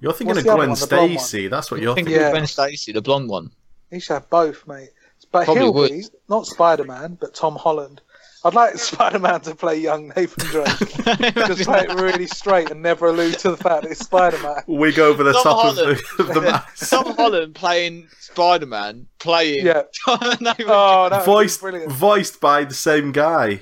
Name? 0.01 0.07
You're 0.07 0.13
thinking 0.13 0.27
What's 0.27 0.39
of 0.39 0.43
the 0.45 0.49
other 0.51 0.57
Gwen 0.59 0.69
one, 0.69 0.79
the 0.79 0.87
blonde 0.87 1.11
one? 1.15 1.19
Stacy. 1.19 1.47
That's 1.47 1.71
what 1.71 1.81
you're 1.81 1.95
think 1.95 2.07
thinking. 2.07 2.21
it 2.21 2.25
Yeah. 2.25 2.29
was 2.31 2.37
Gwen 2.39 2.47
Stacy, 2.47 2.91
the 2.91 3.01
blonde 3.01 3.29
one. 3.29 3.51
He 3.91 3.99
should 3.99 4.13
have 4.13 4.29
both, 4.29 4.67
mate. 4.67 4.89
But 5.31 5.45
Probably 5.45 5.63
he'll 5.63 5.73
would. 5.73 5.91
be 5.91 6.03
not 6.27 6.47
Spider 6.47 6.85
Man, 6.85 7.17
but 7.19 7.35
Tom 7.35 7.55
Holland. 7.55 8.01
I'd 8.45 8.53
like 8.55 8.77
Spider 8.77 9.19
Man 9.19 9.41
to 9.41 9.53
play 9.53 9.77
young 9.77 10.07
Nathan 10.15 10.45
Drake. 10.47 11.35
Just 11.47 11.65
play 11.65 11.81
it 11.81 11.93
really 11.99 12.25
straight 12.25 12.71
and 12.71 12.81
never 12.81 13.07
allude 13.07 13.37
to 13.39 13.51
the 13.51 13.57
fact 13.57 13.83
that 13.83 13.91
it's 13.91 13.99
Spider 13.99 14.39
Man. 14.39 14.63
Wig 14.65 14.97
over 14.97 15.23
the 15.23 15.33
Tom 15.33 15.43
top 15.43 15.65
of 15.65 15.75
Holland. 15.77 15.99
the, 16.17 16.23
of 16.23 16.33
the 16.33 16.41
mask. 16.51 16.89
Tom 16.89 17.13
Holland 17.15 17.53
playing 17.53 18.07
Spider 18.19 18.65
Man, 18.65 19.05
playing 19.19 19.65
Yeah. 19.65 19.83
Nathan 20.07 20.65
Oh, 20.67 21.09
that 21.09 21.25
voiced, 21.25 21.59
brilliant. 21.61 21.91
voiced 21.91 22.39
by 22.41 22.63
the 22.63 22.73
same 22.73 23.11
guy. 23.11 23.61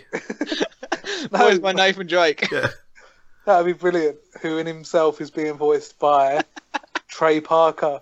voiced 1.31 1.61
by 1.61 1.73
Nathan 1.73 2.07
Drake. 2.07 2.47
Yeah. 2.51 2.67
That 3.47 3.63
would 3.63 3.65
be 3.65 3.71
brilliant. 3.79 4.17
Who 4.41 4.57
in 4.57 4.67
himself 4.67 5.21
is 5.21 5.31
being 5.31 5.53
voiced 5.53 5.97
by 5.99 6.43
Trey 7.07 7.39
Parker, 7.39 8.01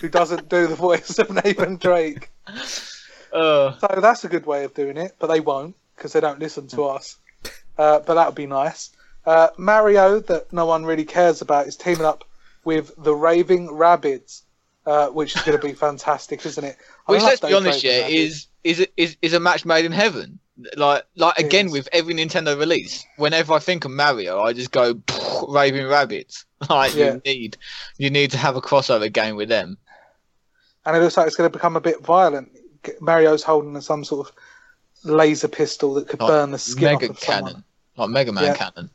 who 0.00 0.08
doesn't 0.08 0.48
do 0.48 0.68
the 0.68 0.76
voice 0.76 1.18
of 1.18 1.30
Nathan 1.30 1.78
Drake. 1.78 2.30
Uh, 3.32 3.76
So 3.76 3.98
that's 4.00 4.22
a 4.22 4.28
good 4.28 4.46
way 4.46 4.62
of 4.62 4.72
doing 4.72 4.96
it, 4.96 5.16
but 5.18 5.26
they 5.26 5.40
won't 5.40 5.74
because 5.96 6.12
they 6.12 6.20
don't 6.20 6.38
listen 6.38 6.68
to 6.68 6.84
us. 6.84 7.16
Uh, 7.76 7.98
but 8.06 8.14
that 8.14 8.26
would 8.26 8.36
be 8.36 8.46
nice. 8.46 8.90
Uh, 9.26 9.48
Mario, 9.58 10.20
that 10.20 10.52
no 10.52 10.64
one 10.64 10.84
really 10.84 11.04
cares 11.04 11.42
about, 11.42 11.66
is 11.66 11.76
teaming 11.76 12.04
up 12.04 12.22
with 12.64 12.92
the 12.96 13.16
Raving 13.16 13.70
Rabbids, 13.70 14.42
uh, 14.86 15.08
which 15.08 15.34
is 15.34 15.42
going 15.42 15.60
to 15.60 15.66
be 15.66 15.72
fantastic, 15.86 16.46
isn't 16.46 16.62
it? 16.62 16.76
I 17.08 17.12
which, 17.12 17.22
let's 17.22 17.40
be 17.40 17.52
honest, 17.52 17.82
yeah, 17.82 18.02
Rabbids. 18.02 18.10
is 18.10 18.46
is 18.62 18.86
is 18.96 19.16
is 19.20 19.32
a 19.32 19.40
match 19.40 19.64
made 19.64 19.86
in 19.86 19.90
heaven. 19.90 20.38
Like 20.76 21.04
like 21.16 21.36
again 21.38 21.70
with 21.72 21.88
every 21.92 22.14
Nintendo 22.14 22.56
release, 22.58 23.04
whenever 23.16 23.52
I 23.54 23.58
think 23.58 23.84
of 23.84 23.90
Mario, 23.90 24.40
I 24.40 24.52
just 24.52 24.70
go 24.70 24.94
raving 25.48 25.84
Rabbids. 25.86 26.44
Like 26.70 26.94
Yeah. 26.94 27.14
you 27.14 27.20
need 27.24 27.56
you 27.98 28.08
need 28.10 28.30
to 28.30 28.38
have 28.38 28.56
a 28.56 28.60
crossover 28.60 29.12
game 29.12 29.36
with 29.36 29.48
them. 29.48 29.76
and 30.86 30.96
it 30.96 31.00
looks 31.00 31.16
like 31.16 31.26
it's 31.26 31.36
going 31.36 31.50
to 31.50 31.52
become 31.52 31.76
a 31.76 31.80
bit 31.80 32.00
violent. 32.02 32.50
Mario's 33.00 33.42
holding 33.42 33.78
some 33.80 34.04
sort 34.04 34.28
of 34.28 34.34
laser 35.02 35.48
pistol 35.48 35.92
that 35.94 36.08
could 36.08 36.20
Like 36.20 36.28
burn 36.28 36.50
the 36.52 36.58
skin 36.58 36.84
Mega 36.84 37.06
off 37.06 37.10
of 37.10 37.18
someone. 37.18 37.44
cannon, 37.52 37.64
like 37.96 38.08
Mega 38.10 38.32
Man 38.32 38.44
Yeah. 38.44 38.54
cannon. 38.56 38.90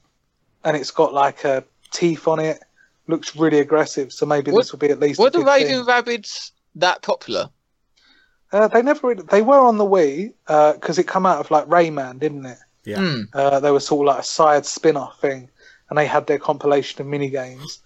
and 0.64 0.76
it's 0.78 0.92
got 0.92 1.14
like 1.14 1.44
a 1.44 1.64
teeth 1.92 2.28
on 2.28 2.40
it. 2.40 2.60
Looks 3.08 3.36
really 3.36 3.60
aggressive, 3.60 4.12
so 4.14 4.26
maybe 4.26 4.52
What- 4.52 4.62
this 4.62 4.72
will 4.72 4.80
be 4.80 4.90
at 4.90 5.00
least. 5.00 5.20
Were 5.20 5.30
the 5.30 5.40
raving 5.44 5.84
Rabbids 5.86 6.52
that 6.76 7.02
popular? 7.02 7.50
Uh, 8.52 8.68
they 8.68 8.82
never. 8.82 9.08
Really, 9.08 9.24
they 9.30 9.42
were 9.42 9.60
on 9.60 9.78
the 9.78 9.86
Wii 9.86 10.34
because 10.76 10.98
it 10.98 11.04
come 11.08 11.26
out 11.26 11.40
of 11.40 11.52
like 11.52 11.66
Rayman, 11.68 12.20
didn't 12.20 12.46
it? 12.46 12.58
Yeah. 12.86 12.98
Hmm. 13.00 13.22
Uh, 13.34 13.60
they 13.60 13.72
were 13.72 13.80
sort 13.80 14.08
of 14.08 14.16
like 14.16 14.24
a 14.24 14.26
side 14.28 14.66
spin-off 14.66 15.20
thing, 15.20 15.50
and 15.90 15.98
they 15.98 16.08
had 16.08 16.26
their 16.28 16.40
compilation 16.40 17.02
of 17.02 17.08
mini 17.08 17.30
games. 17.30 17.80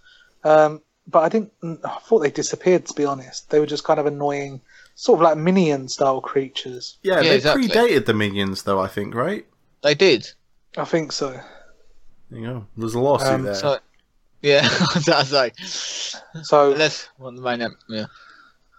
Um, 0.44 0.82
but 1.08 1.20
I 1.20 1.30
didn't. 1.30 1.52
I 1.84 1.98
thought 2.04 2.20
they 2.20 2.32
disappeared. 2.32 2.86
To 2.86 2.94
be 2.94 3.04
honest, 3.06 3.50
they 3.50 3.60
were 3.60 3.66
just 3.66 3.84
kind 3.84 4.00
of 4.00 4.06
annoying, 4.06 4.62
sort 4.96 5.18
of 5.20 5.24
like 5.24 5.38
minion 5.38 5.90
style 5.90 6.22
creatures. 6.22 6.98
Yeah, 7.04 7.16
Yeah, 7.16 7.22
they 7.30 7.36
exactly. 7.36 7.68
predated 7.68 8.06
the 8.06 8.14
Minions, 8.14 8.64
though, 8.64 8.80
I 8.80 8.88
think, 8.88 9.14
right? 9.16 9.46
They 9.82 9.96
did. 9.96 10.30
I 10.78 10.86
think 10.86 11.12
so. 11.12 11.32
There 12.32 12.40
you 12.40 12.48
go. 12.48 12.66
There's 12.78 12.94
a 12.96 13.00
lawsuit 13.00 13.28
Um, 13.28 13.44
there. 13.44 13.56
So 13.56 13.80
yeah, 14.42 14.62
I 15.12 15.24
say. 15.24 15.52
So 16.44 16.70
Let's 16.70 17.10
want 17.20 17.36
the 17.36 17.42
main 17.42 17.62
em- 17.62 17.78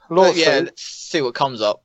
But 0.09 0.15
lawsuit. 0.15 0.37
yeah, 0.37 0.61
let's 0.65 0.83
see 0.83 1.23
what 1.23 1.35
comes 1.35 1.61
up. 1.61 1.83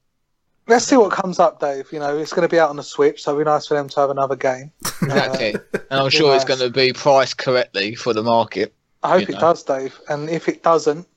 Let's 0.67 0.85
see 0.85 0.97
what 0.97 1.11
comes 1.11 1.39
up, 1.39 1.59
Dave. 1.59 1.91
You 1.91 1.99
know, 1.99 2.17
it's 2.17 2.31
going 2.31 2.47
to 2.47 2.51
be 2.51 2.59
out 2.59 2.69
on 2.69 2.75
the 2.75 2.83
Switch, 2.83 3.23
so 3.23 3.31
it'd 3.31 3.43
be 3.43 3.49
nice 3.49 3.65
for 3.65 3.73
them 3.73 3.89
to 3.89 3.99
have 3.99 4.09
another 4.09 4.35
game. 4.35 4.71
Exactly. 5.01 5.55
Uh, 5.55 5.59
and 5.89 5.99
I'm 5.99 6.09
sure 6.09 6.35
it's 6.35 6.45
going 6.45 6.59
to 6.59 6.69
be 6.69 6.93
priced 6.93 7.37
correctly 7.37 7.95
for 7.95 8.13
the 8.13 8.21
market. 8.21 8.73
I 9.01 9.09
hope 9.09 9.29
it 9.29 9.33
know. 9.33 9.39
does, 9.39 9.63
Dave. 9.63 9.99
And 10.09 10.29
if 10.29 10.47
it 10.47 10.61
doesn't, 10.61 11.07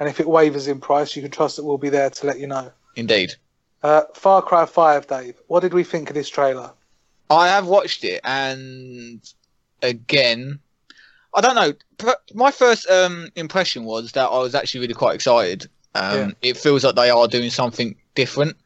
and 0.00 0.08
if 0.08 0.20
it 0.20 0.28
wavers 0.28 0.66
in 0.66 0.80
price, 0.80 1.14
you 1.14 1.22
can 1.22 1.30
trust 1.30 1.56
that 1.56 1.64
we'll 1.64 1.78
be 1.78 1.90
there 1.90 2.10
to 2.10 2.26
let 2.26 2.40
you 2.40 2.46
know. 2.46 2.72
Indeed. 2.96 3.34
Uh, 3.82 4.02
Far 4.14 4.42
Cry 4.42 4.66
5, 4.66 5.06
Dave. 5.06 5.36
What 5.46 5.60
did 5.60 5.74
we 5.74 5.84
think 5.84 6.08
of 6.10 6.14
this 6.14 6.28
trailer? 6.28 6.72
I 7.30 7.48
have 7.48 7.66
watched 7.66 8.04
it, 8.04 8.20
and 8.24 9.20
again, 9.82 10.60
I 11.34 11.40
don't 11.40 11.54
know. 11.54 12.14
My 12.34 12.50
first 12.50 12.88
um, 12.88 13.30
impression 13.36 13.84
was 13.84 14.12
that 14.12 14.26
I 14.26 14.38
was 14.38 14.54
actually 14.54 14.80
really 14.80 14.94
quite 14.94 15.14
excited. 15.14 15.68
Um, 15.96 16.18
Yeah. 16.42 16.50
It 16.50 16.56
feels 16.56 16.84
like 16.84 16.94
they 16.94 17.10
are 17.10 17.26
doing 17.28 17.50
something 17.50 17.96
different. 18.14 18.56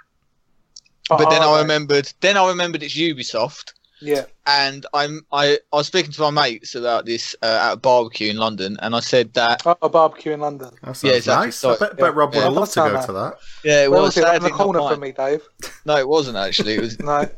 But 1.08 1.28
then 1.30 1.42
I 1.42 1.54
they? 1.56 1.62
remembered. 1.62 2.12
Then 2.20 2.36
I 2.36 2.46
remembered 2.48 2.82
it's 2.84 2.96
Ubisoft, 2.96 3.72
Yeah, 4.00 4.26
and 4.46 4.86
I'm 4.94 5.26
I, 5.32 5.58
I 5.72 5.76
was 5.76 5.88
speaking 5.88 6.12
to 6.12 6.20
my 6.22 6.30
mates 6.30 6.76
about 6.76 7.04
this 7.04 7.34
uh, 7.42 7.46
at 7.62 7.72
a 7.72 7.76
barbecue 7.76 8.30
in 8.30 8.36
London, 8.36 8.76
and 8.80 8.94
I 8.94 9.00
said 9.00 9.34
that 9.34 9.62
oh, 9.66 9.76
a 9.82 9.88
barbecue 9.88 10.30
in 10.32 10.38
London. 10.40 10.70
that 10.82 10.96
sounds 10.96 11.02
yeah, 11.02 11.12
exactly. 11.14 11.46
nice. 11.46 11.56
Sorry. 11.56 11.76
I 11.76 11.78
bet, 11.80 11.90
Yeah. 11.98 12.04
bet 12.04 12.14
Rob 12.14 12.30
would 12.30 12.36
Yeah. 12.38 12.44
have 12.44 12.52
loved 12.52 12.72
to 12.74 12.80
go 12.80 12.92
sounds 12.94 13.06
to 13.06 13.12
that. 13.12 13.34
yeah, 13.64 13.84
it 13.84 13.90
Where 13.90 14.00
was 14.02 14.14
was 14.16 14.24
it? 14.24 14.36
In 14.36 14.42
the 14.44 14.50
corner 14.50 14.78
for 14.78 14.96
me, 14.96 15.10
Dave. 15.12 15.42
No, 15.84 15.96
it 15.96 16.06
wasn't 16.08 16.36
actually. 16.36 16.74
It 16.74 16.80
was 16.80 16.98
No. 17.00 17.28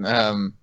um. 0.04 0.54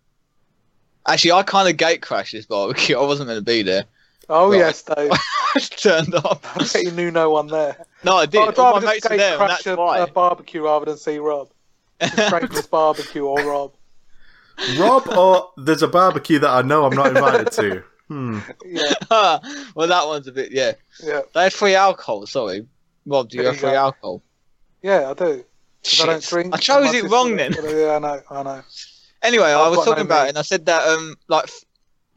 Actually, 1.07 1.33
I 1.33 1.43
kind 1.43 1.69
of 1.69 1.77
gate 1.77 2.01
crashed 2.01 2.31
this 2.33 2.47
barbecue. 2.47 2.97
I 2.97 3.01
wasn't 3.03 3.27
going 3.27 3.39
to 3.39 3.45
be 3.45 3.61
there. 3.61 3.85
Oh, 4.27 4.49
Right. 4.49 4.57
yes, 4.57 4.81
Dave. 4.81 5.11
I 5.55 5.59
turned 5.77 6.13
up. 6.15 6.45
I 6.55 6.59
bet 6.59 6.83
you 6.83 6.91
knew 6.91 7.11
no 7.11 7.29
one 7.29 7.47
there. 7.47 7.85
No, 8.03 8.17
I 8.17 8.25
did. 8.25 8.41
I'd 8.41 8.59
All 8.59 8.79
my 8.79 8.85
mates 8.85 9.09
were 9.09 9.17
there, 9.17 9.31
and 9.31 9.37
crash 9.37 9.49
that's 9.63 9.67
a, 9.67 9.75
why. 9.75 9.99
a 9.99 10.07
barbecue 10.07 10.63
rather 10.63 10.85
than 10.85 10.97
see 10.97 11.17
Rob. 11.17 11.49
Franklin's 12.29 12.67
barbecue 12.67 13.25
or 13.25 13.41
Rob. 13.43 13.73
Rob, 14.77 15.07
or 15.09 15.51
there's 15.57 15.81
a 15.83 15.87
barbecue 15.87 16.39
that 16.39 16.49
I 16.49 16.61
know 16.61 16.85
I'm 16.85 16.95
not 16.95 17.07
invited 17.07 17.51
to. 17.53 17.83
Hmm. 18.07 18.39
Yeah, 18.65 18.93
well, 19.75 19.87
that 19.87 20.05
one's 20.05 20.27
a 20.27 20.31
bit. 20.31 20.51
Yeah, 20.51 20.73
yeah, 21.03 21.21
they 21.33 21.43
had 21.43 21.53
free 21.53 21.73
alcohol. 21.75 22.25
Sorry, 22.27 22.65
Rob, 23.05 23.29
do 23.29 23.37
you 23.37 23.43
There 23.43 23.51
have 23.51 23.55
you 23.61 23.67
free 23.67 23.71
go. 23.71 23.77
alcohol? 23.77 24.21
yeah, 24.81 25.09
I 25.09 25.13
do. 25.13 25.43
'Cause 25.83 26.01
I 26.01 26.05
don't 26.07 26.23
drink. 26.25 26.53
I 26.53 26.57
chose 26.57 26.93
it 26.93 27.03
wrong 27.09 27.35
then. 27.35 27.53
Yeah, 27.53 27.95
I 27.95 27.99
know, 27.99 28.21
I 28.31 28.43
know. 28.43 28.61
Anyway, 29.21 29.45
I 29.45 29.59
I've 29.59 29.69
was 29.69 29.77
got 29.77 29.85
no 29.85 29.91
talking 29.91 30.05
about 30.05 30.21
meat. 30.23 30.25
it, 30.25 30.29
and 30.29 30.37
I 30.37 30.41
said 30.43 30.65
that 30.67 30.87
um, 30.87 31.15
like 31.27 31.49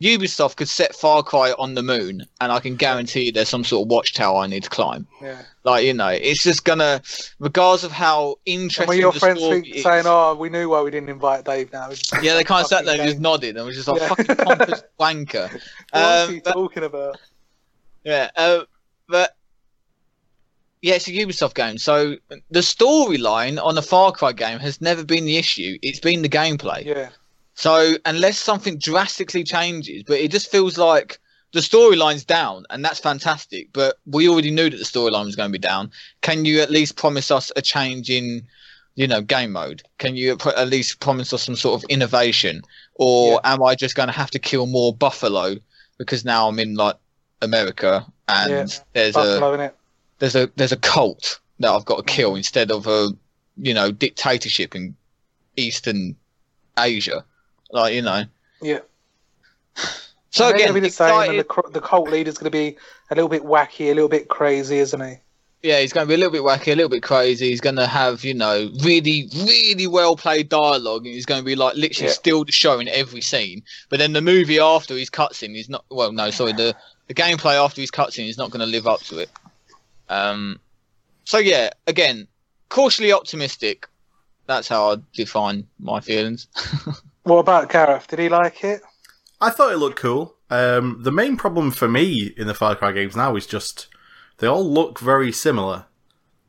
Ubisoft 0.00 0.54
could 0.56 0.68
set 0.68 0.94
Far 0.94 1.22
Cry 1.24 1.52
on 1.58 1.74
the 1.74 1.82
moon, 1.82 2.24
and 2.40 2.52
I 2.52 2.60
can 2.60 2.76
guarantee 2.76 3.24
you 3.26 3.32
there's 3.32 3.48
some 3.48 3.64
sort 3.64 3.84
of 3.86 3.90
watchtower 3.90 4.36
I 4.42 4.46
need 4.46 4.62
to 4.62 4.70
climb. 4.70 5.08
Yeah. 5.20 5.42
Like 5.64 5.84
you 5.84 5.92
know, 5.92 6.06
it's 6.08 6.42
just 6.44 6.64
gonna, 6.64 7.02
regardless 7.40 7.82
of 7.82 7.90
how 7.90 8.36
And 8.46 8.62
interesting 8.62 8.86
when 8.88 8.98
your 8.98 9.10
the 9.12 9.18
friends 9.18 9.40
think, 9.40 9.66
is- 9.68 9.82
saying, 9.82 10.04
"Oh, 10.06 10.34
we 10.36 10.50
knew 10.50 10.68
why 10.68 10.82
we 10.82 10.92
didn't 10.92 11.08
invite 11.08 11.44
Dave 11.44 11.72
now," 11.72 11.90
yeah, 12.22 12.34
they 12.34 12.44
kind 12.44 12.62
of 12.62 12.68
sat 12.68 12.84
there 12.84 12.94
and 13.00 13.08
just 13.08 13.20
nodded, 13.20 13.56
and 13.56 13.66
was 13.66 13.74
just 13.74 13.88
like 13.88 14.00
Yeah. 14.00 14.08
fucking 14.08 14.36
pompous 14.46 14.82
wanker. 15.00 15.50
What 15.52 15.62
else 15.94 16.04
are 16.04 16.28
Um, 16.28 16.34
you 16.34 16.40
but- 16.44 16.52
talking 16.52 16.84
about? 16.84 17.18
Yeah, 18.04 18.30
uh, 18.36 18.60
but 19.08 19.36
yeah, 20.80 20.94
it's 20.94 21.08
a 21.08 21.10
Ubisoft 21.10 21.54
game. 21.54 21.76
So 21.76 22.16
the 22.50 22.60
storyline 22.60 23.60
on 23.62 23.76
a 23.76 23.82
Far 23.82 24.12
Cry 24.12 24.30
game 24.32 24.60
has 24.60 24.80
never 24.80 25.02
been 25.04 25.24
the 25.24 25.36
issue. 25.36 25.76
It's 25.82 25.98
been 25.98 26.22
the 26.22 26.28
gameplay. 26.28 26.84
Yeah, 26.84 27.08
So 27.58 27.94
unless 28.06 28.38
something 28.38 28.78
drastically 28.78 29.42
changes, 29.42 30.04
but 30.06 30.20
it 30.20 30.30
just 30.30 30.48
feels 30.48 30.78
like 30.78 31.18
the 31.52 31.58
storyline's 31.58 32.24
down, 32.24 32.64
and 32.70 32.84
that's 32.84 33.00
fantastic. 33.00 33.72
But 33.72 33.96
we 34.06 34.28
already 34.28 34.52
knew 34.52 34.70
that 34.70 34.76
the 34.76 34.84
storyline 34.84 35.24
was 35.24 35.34
going 35.34 35.48
to 35.48 35.58
be 35.58 35.58
down. 35.58 35.90
Can 36.20 36.44
you 36.44 36.60
at 36.60 36.70
least 36.70 36.94
promise 36.94 37.32
us 37.32 37.50
a 37.56 37.60
change 37.62 38.10
in, 38.10 38.42
you 38.94 39.08
know, 39.08 39.20
game 39.20 39.50
mode? 39.50 39.82
Can 39.98 40.14
you 40.14 40.38
at 40.56 40.68
least 40.68 41.00
promise 41.00 41.32
us 41.32 41.42
some 41.42 41.56
sort 41.56 41.82
of 41.82 41.90
innovation, 41.90 42.62
or 42.94 43.40
am 43.42 43.60
I 43.60 43.74
just 43.74 43.96
going 43.96 44.06
to 44.08 44.12
have 44.12 44.30
to 44.30 44.38
kill 44.38 44.66
more 44.66 44.94
buffalo 44.94 45.56
because 45.98 46.24
now 46.24 46.46
I'm 46.46 46.60
in 46.60 46.76
like 46.76 46.94
America 47.42 48.06
and 48.28 48.52
Yeah. 48.52 48.66
there's 48.92 49.16
a 49.16 49.18
Buffalo 49.18 49.54
it. 49.54 49.74
there's 50.20 50.36
a 50.36 50.48
there's 50.54 50.70
a 50.70 50.76
cult 50.76 51.40
that 51.58 51.72
I've 51.72 51.84
got 51.84 52.06
to 52.06 52.12
kill 52.14 52.36
instead 52.36 52.70
of 52.70 52.86
a 52.86 53.08
you 53.56 53.74
know 53.74 53.90
dictatorship 53.90 54.76
in 54.76 54.94
Eastern 55.56 56.14
Asia, 56.78 57.24
like 57.70 57.94
you 57.94 58.02
know. 58.02 58.24
Yeah. 58.62 58.80
So 60.30 60.48
again, 60.48 60.74
be 60.74 60.80
the 60.80 60.90
same, 60.90 61.30
and 61.30 61.38
the, 61.38 61.62
the 61.72 61.80
cult 61.80 62.10
leader's 62.10 62.36
going 62.36 62.50
to 62.50 62.50
be 62.50 62.76
a 63.10 63.14
little 63.14 63.28
bit 63.28 63.42
wacky, 63.42 63.86
a 63.90 63.94
little 63.94 64.08
bit 64.08 64.28
crazy, 64.28 64.78
isn't 64.78 65.00
he? 65.00 65.16
yeah, 65.62 65.80
he's 65.80 65.92
going 65.92 66.06
to 66.06 66.08
be 66.08 66.14
a 66.14 66.18
little 66.18 66.32
bit 66.32 66.42
wacky, 66.42 66.72
a 66.72 66.76
little 66.76 66.88
bit 66.90 67.02
crazy. 67.02 67.48
He's 67.48 67.60
going 67.60 67.76
to 67.76 67.86
have, 67.86 68.24
you 68.24 68.34
know, 68.34 68.70
really, 68.84 69.28
really 69.34 69.86
well 69.88 70.14
played 70.16 70.48
dialogue, 70.48 71.04
and 71.04 71.14
he's 71.14 71.26
going 71.26 71.40
to 71.40 71.44
be 71.44 71.56
like 71.56 71.74
literally 71.74 72.08
Yeah. 72.08 72.14
still 72.14 72.44
the 72.44 72.52
show 72.52 72.78
in 72.78 72.88
every 72.88 73.20
scene. 73.20 73.62
But 73.88 73.98
then 73.98 74.12
the 74.12 74.20
movie 74.20 74.60
after 74.60 74.94
his 74.96 75.10
cutscene, 75.10 75.56
he's 75.56 75.68
not. 75.68 75.84
Well, 75.90 76.12
no, 76.12 76.30
sorry, 76.30 76.52
the 76.52 76.76
the 77.08 77.14
gameplay 77.14 77.54
after 77.54 77.80
his 77.80 77.90
cutscene 77.90 78.28
is 78.28 78.38
not 78.38 78.50
going 78.50 78.60
to 78.60 78.66
live 78.66 78.86
up 78.86 79.00
to 79.04 79.18
it. 79.18 79.30
Um, 80.08 80.60
so 81.24 81.38
yeah, 81.38 81.70
again, 81.86 82.28
cautiously 82.68 83.12
optimistic. 83.12 83.88
That's 84.46 84.68
how 84.68 84.92
I 84.92 84.96
define 85.14 85.66
my 85.78 86.00
feelings. 86.00 86.46
What 87.28 87.40
about 87.40 87.70
Gareth? 87.70 88.06
Did 88.08 88.20
he 88.20 88.30
like 88.30 88.64
it? 88.64 88.80
I 89.38 89.50
thought 89.50 89.72
it 89.72 89.76
looked 89.76 89.98
cool. 89.98 90.36
Um, 90.48 91.02
the 91.02 91.12
main 91.12 91.36
problem 91.36 91.70
for 91.70 91.86
me 91.86 92.32
in 92.38 92.46
the 92.46 92.54
Far 92.54 92.74
Cry 92.74 92.90
games 92.92 93.14
now 93.14 93.36
is 93.36 93.46
just 93.46 93.88
they 94.38 94.46
all 94.46 94.64
look 94.64 94.98
very 94.98 95.30
similar. 95.30 95.84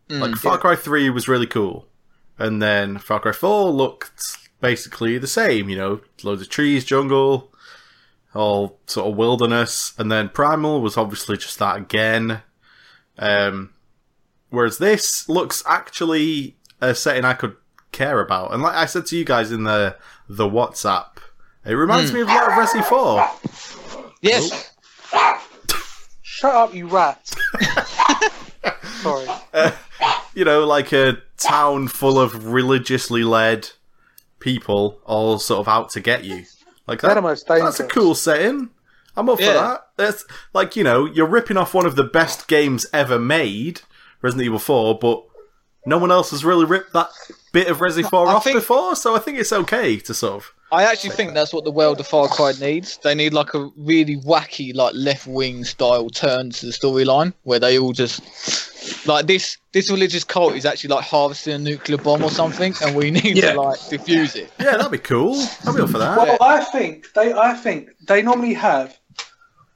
like 0.08 0.36
Far 0.36 0.58
Cry 0.58 0.78
3 0.78 1.10
was 1.10 1.28
really 1.28 1.48
cool. 1.48 1.88
And 2.38 2.62
then 2.62 2.98
Far 2.98 3.20
Cry 3.20 3.34
4 3.34 3.72
looked 3.72 4.38
basically 4.62 5.18
the 5.18 5.28
same, 5.28 5.68
you 5.68 5.76
know, 5.76 6.00
loads 6.24 6.42
of 6.42 6.50
trees, 6.50 6.86
jungle, 6.86 7.54
all 8.34 8.80
sort 8.86 9.10
of 9.10 9.18
wilderness. 9.18 9.94
And 9.98 10.10
then 10.10 10.30
Primal 10.30 10.80
was 10.80 10.96
obviously 10.96 11.36
just 11.36 11.60
that 11.60 11.76
again. 11.76 12.42
Um, 13.18 13.74
whereas 14.50 14.78
this 14.78 15.28
looks 15.28 15.62
actually 15.68 16.56
a 16.80 16.96
setting 16.96 17.26
I 17.26 17.34
could 17.34 17.58
care 18.00 18.22
about. 18.22 18.54
And 18.54 18.64
like 18.64 18.76
I 18.76 18.86
said 18.86 19.06
to 19.08 19.18
you 19.18 19.26
guys 19.26 19.52
in 19.52 19.66
the 19.66 19.98
the 20.30 20.50
WhatsApp, 20.50 21.18
it 21.66 21.74
reminds 21.74 22.12
hmm. 22.12 22.16
me 22.16 22.22
of 22.22 22.30
a 22.30 22.34
lot 22.34 22.48
of 22.48 22.54
Resi 22.54 22.84
4. 22.84 24.12
yes, 24.22 24.72
Shut 26.22 26.56
up, 26.56 26.74
you 26.74 26.88
rat. 26.88 27.30
Sorry. 29.02 29.28
Uh, 29.54 29.72
you 30.34 30.46
know, 30.46 30.66
like 30.66 30.94
a 30.94 31.18
town 31.38 31.90
full 31.90 32.18
of 32.18 32.46
religiously 32.46 33.24
led 33.24 33.70
people 34.40 35.02
all 35.04 35.38
sort 35.38 35.60
of 35.60 35.68
out 35.68 35.90
to 35.90 36.00
get 36.00 36.24
you. 36.24 36.46
Like 36.88 37.02
that, 37.02 37.22
most 37.22 37.46
that's 37.46 37.82
a 37.82 37.88
cool 37.88 38.16
setting. 38.16 38.70
I'm 39.18 39.28
up 39.28 39.38
for 39.40 39.46
that. 39.46 39.88
That's 39.98 40.24
like, 40.54 40.78
you 40.78 40.84
know, 40.86 41.04
you're 41.04 41.28
ripping 41.28 41.58
off 41.58 41.74
one 41.74 41.86
of 41.86 41.98
the 41.98 42.06
best 42.06 42.48
games 42.48 42.86
ever 42.94 43.20
made, 43.20 43.82
Resident 44.22 44.46
Evil 44.46 44.60
4, 44.60 44.98
but 44.98 45.26
no 45.86 45.98
one 45.98 46.10
else 46.12 46.32
has 46.32 46.46
really 46.46 46.64
ripped 46.66 46.94
that 46.94 47.10
bit 47.52 47.68
of 47.68 47.80
Resi 47.80 48.08
4 48.10 48.28
I 48.28 48.34
off 48.34 48.44
think- 48.44 48.56
before, 48.58 48.96
so 48.96 49.16
I 49.16 49.20
think 49.20 49.38
it's 49.40 49.52
okay 49.54 49.98
to 50.00 50.14
sort 50.14 50.34
of. 50.44 50.54
I 50.72 50.84
actually 50.84 51.10
think 51.12 51.34
that's 51.34 51.52
what 51.52 51.64
the 51.64 51.72
world 51.72 52.00
of 52.00 52.06
Far 52.06 52.28
Cry 52.28 52.52
needs. 52.62 52.98
They 52.98 53.16
need 53.16 53.34
like 53.34 53.56
a 53.56 53.70
really 53.76 54.18
wacky, 54.18 54.76
like 54.76 54.94
left 54.94 55.26
wing 55.26 55.64
style 55.64 56.12
turn 56.12 56.52
to 56.52 56.66
the 56.68 56.72
storyline 56.72 57.34
where 57.42 57.58
they 57.58 57.80
all 57.80 57.92
just 57.92 58.22
like 59.08 59.26
this. 59.26 59.58
This 59.72 59.90
religious 59.90 60.24
cult 60.24 60.54
is 60.54 60.68
actually 60.68 60.90
like 60.94 61.04
harvesting 61.06 61.54
a 61.56 61.58
nuclear 61.58 61.98
bomb 61.98 62.24
or 62.24 62.30
something, 62.30 62.76
and 62.84 62.96
we 62.96 63.10
need 63.20 63.38
Yeah. 63.38 63.54
to 63.54 63.62
like 63.62 63.80
defuse 63.80 64.36
it. 64.36 64.52
Yeah, 64.60 64.78
that'd 64.78 64.92
be 64.92 65.00
cool. 65.00 65.44
I'd 65.66 65.76
be 65.76 65.82
up 65.82 65.90
for 65.90 65.98
that. 65.98 66.16
Well, 66.20 66.38
I 66.40 66.64
think 66.66 67.14
they. 67.14 67.34
I 67.34 67.56
think 67.56 67.90
they 68.08 68.22
normally 68.22 68.54
have 68.54 68.96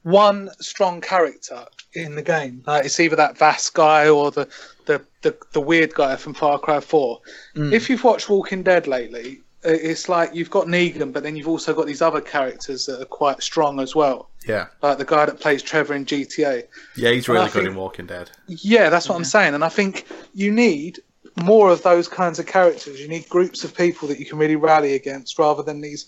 one 0.02 0.48
strong 0.60 1.00
character 1.00 1.64
in 1.94 2.14
the 2.14 2.22
game. 2.22 2.62
Like 2.68 2.84
it's 2.84 3.00
either 3.00 3.16
that 3.16 3.36
Vaas 3.36 3.68
guy 3.70 4.08
or 4.08 4.30
the 4.30 4.46
the, 4.86 5.04
the, 5.24 5.36
the 5.52 5.60
weird 5.60 5.92
guy 5.94 6.14
from 6.14 6.34
Far 6.34 6.58
Cry 6.60 6.78
Four. 6.78 7.20
Mm. 7.56 7.72
If 7.72 7.90
you've 7.90 8.04
watched 8.04 8.28
Walking 8.28 8.62
Dead 8.62 8.86
lately, 8.86 9.40
it's 9.64 10.08
like 10.08 10.34
you've 10.34 10.50
got 10.50 10.66
Negan, 10.66 11.12
but 11.12 11.22
then 11.22 11.34
you've 11.36 11.48
also 11.48 11.74
got 11.74 11.86
these 11.86 12.02
other 12.02 12.20
characters 12.20 12.86
that 12.86 13.00
are 13.00 13.06
quite 13.06 13.42
strong 13.42 13.80
as 13.80 13.94
well. 13.94 14.28
yeah. 14.46 14.66
Like 14.82 14.98
the 14.98 15.06
guy 15.06 15.24
that 15.26 15.40
plays 15.40 15.62
Trevor 15.62 15.94
in 15.94 16.04
GTA. 16.04 16.64
Yeah, 16.96 17.10
he's 17.10 17.28
really 17.28 17.46
good 17.46 17.52
think- 17.52 17.68
in 17.68 17.74
Walking 17.74 18.06
Dead. 18.06 18.30
Yeah, 18.46 18.90
that's 18.90 19.08
what 19.08 19.16
I'm 19.16 19.24
saying. 19.24 19.54
And 19.54 19.64
I 19.64 19.70
think 19.70 20.06
you 20.34 20.52
need 20.52 21.00
more 21.42 21.70
of 21.70 21.82
those 21.82 22.06
kinds 22.08 22.38
of 22.38 22.46
characters. 22.46 23.00
You 23.00 23.08
need 23.08 23.28
groups 23.28 23.64
of 23.64 23.74
people 23.74 24.06
that 24.08 24.20
you 24.20 24.26
can 24.26 24.38
really 24.38 24.56
rally 24.56 24.94
against 24.94 25.38
rather 25.38 25.62
than 25.62 25.80
these 25.80 26.06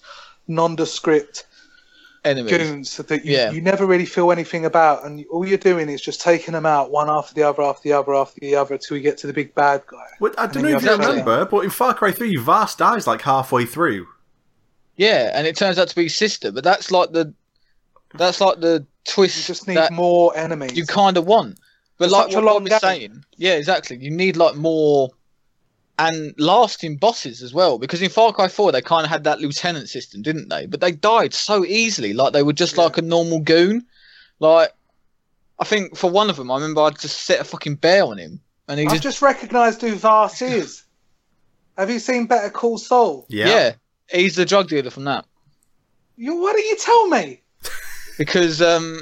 nondescript 0.49 1.47
Enemies. 2.27 2.51
goons 2.57 2.97
that 2.97 3.25
you, 3.25 3.33
Yeah. 3.33 3.51
you 3.53 3.61
never 3.61 3.87
really 3.87 4.05
feel 4.07 4.31
anything 4.33 4.65
about. 4.65 5.05
And 5.05 5.25
all 5.31 5.47
you're 5.47 5.59
doing 5.59 5.89
is 5.89 6.01
just 6.01 6.21
taking 6.21 6.53
them 6.53 6.67
out 6.67 6.91
one 6.91 7.09
after 7.09 7.33
the 7.35 7.43
other, 7.45 7.63
after 7.63 7.83
the 7.89 7.93
other, 7.93 8.15
after 8.15 8.41
the 8.41 8.55
other 8.57 8.75
until 8.75 8.97
we 8.97 9.01
get 9.01 9.17
to 9.19 9.27
the 9.27 9.33
big 9.33 9.55
bad 9.55 9.83
guy. 9.87 9.97
Well, 10.21 10.33
I 10.37 10.47
don't 10.47 10.63
know 10.65 10.77
if 10.77 10.83
you 10.83 10.91
remember, 10.91 11.45
but 11.47 11.61
in 11.65 11.71
Far 11.71 11.95
Cry 11.95 12.11
3, 12.13 12.37
Vaas 12.37 12.75
dies 12.77 13.07
like 13.07 13.23
halfway 13.23 13.65
through. 13.65 14.07
Yeah, 14.97 15.31
and 15.35 15.47
it 15.47 15.57
turns 15.57 15.79
out 15.79 15.89
to 15.89 15.95
be 15.97 16.05
his 16.05 16.17
sister, 16.17 16.51
but 16.51 16.65
that's 16.65 16.91
like 16.91 17.13
the 17.13 17.33
that's 18.15 18.41
like 18.41 18.61
the 18.61 18.87
twist 19.05 19.37
You 19.37 19.45
just 19.55 19.69
need 19.69 19.77
that 19.77 19.93
more 19.93 20.35
enemies. 20.37 20.77
you 20.77 20.87
kind 20.87 21.17
of 21.17 21.27
want. 21.27 21.59
But 21.99 22.07
It's 22.07 22.13
like 22.13 22.25
such 22.27 22.35
a 22.35 22.37
what 22.37 22.45
long 22.45 22.65
Bob 22.65 22.67
is 22.67 22.71
game. 22.71 22.81
saying, 22.81 23.25
yeah, 23.37 23.55
exactly. 23.55 23.97
You 23.99 24.11
need 24.11 24.37
like 24.37 24.55
more 24.57 25.11
and 25.99 26.35
lasting 26.39 26.97
bosses 26.99 27.43
as 27.43 27.55
well. 27.55 27.79
Because 27.79 28.03
in 28.03 28.11
Far 28.11 28.33
Cry 28.33 28.49
4, 28.49 28.73
they 28.73 28.83
kind 28.83 29.05
of 29.05 29.11
had 29.11 29.25
that 29.25 29.41
lieutenant 29.41 29.89
system, 29.89 30.23
didn't 30.23 30.49
they? 30.51 30.67
But 30.67 30.81
they 30.81 30.93
died 30.93 31.33
so 31.33 31.65
easily. 31.65 32.13
Like 32.13 32.33
they 32.33 32.43
were 32.43 32.53
just 32.53 32.77
Yeah. 32.77 32.85
like 32.85 32.99
a 32.99 33.03
normal 33.03 33.41
goon. 33.41 33.87
Like 34.39 34.73
I 35.59 35.65
think 35.65 35.97
for 35.97 36.11
one 36.11 36.29
of 36.29 36.37
them, 36.37 36.51
I 36.51 36.57
remember 36.57 36.83
I 36.83 36.91
just 36.91 37.23
set 37.23 37.41
a 37.41 37.45
fucking 37.45 37.77
bear 37.77 38.05
on 38.05 38.19
him, 38.19 38.41
and 38.69 38.79
he 38.79 38.85
I've 38.87 38.93
just, 38.93 39.03
just 39.03 39.23
recognised 39.23 39.81
who 39.81 39.95
Vaas 39.95 40.43
is. 40.43 40.83
Have 41.79 41.91
you 41.91 41.99
seen 41.99 42.27
Better 42.27 42.51
Call 42.51 42.79
Saul? 42.79 43.27
Yeah. 43.29 43.47
yeah. 43.49 43.73
he's 44.11 44.37
the 44.37 44.45
drug 44.45 44.69
dealer 44.69 44.91
from 44.91 45.05
that. 45.05 45.25
You, 46.17 46.35
why 46.41 46.53
didn't 46.53 46.71
you 46.71 46.77
tell 46.79 47.09
me? 47.09 47.43
Because 48.19 48.63
um, 48.63 49.01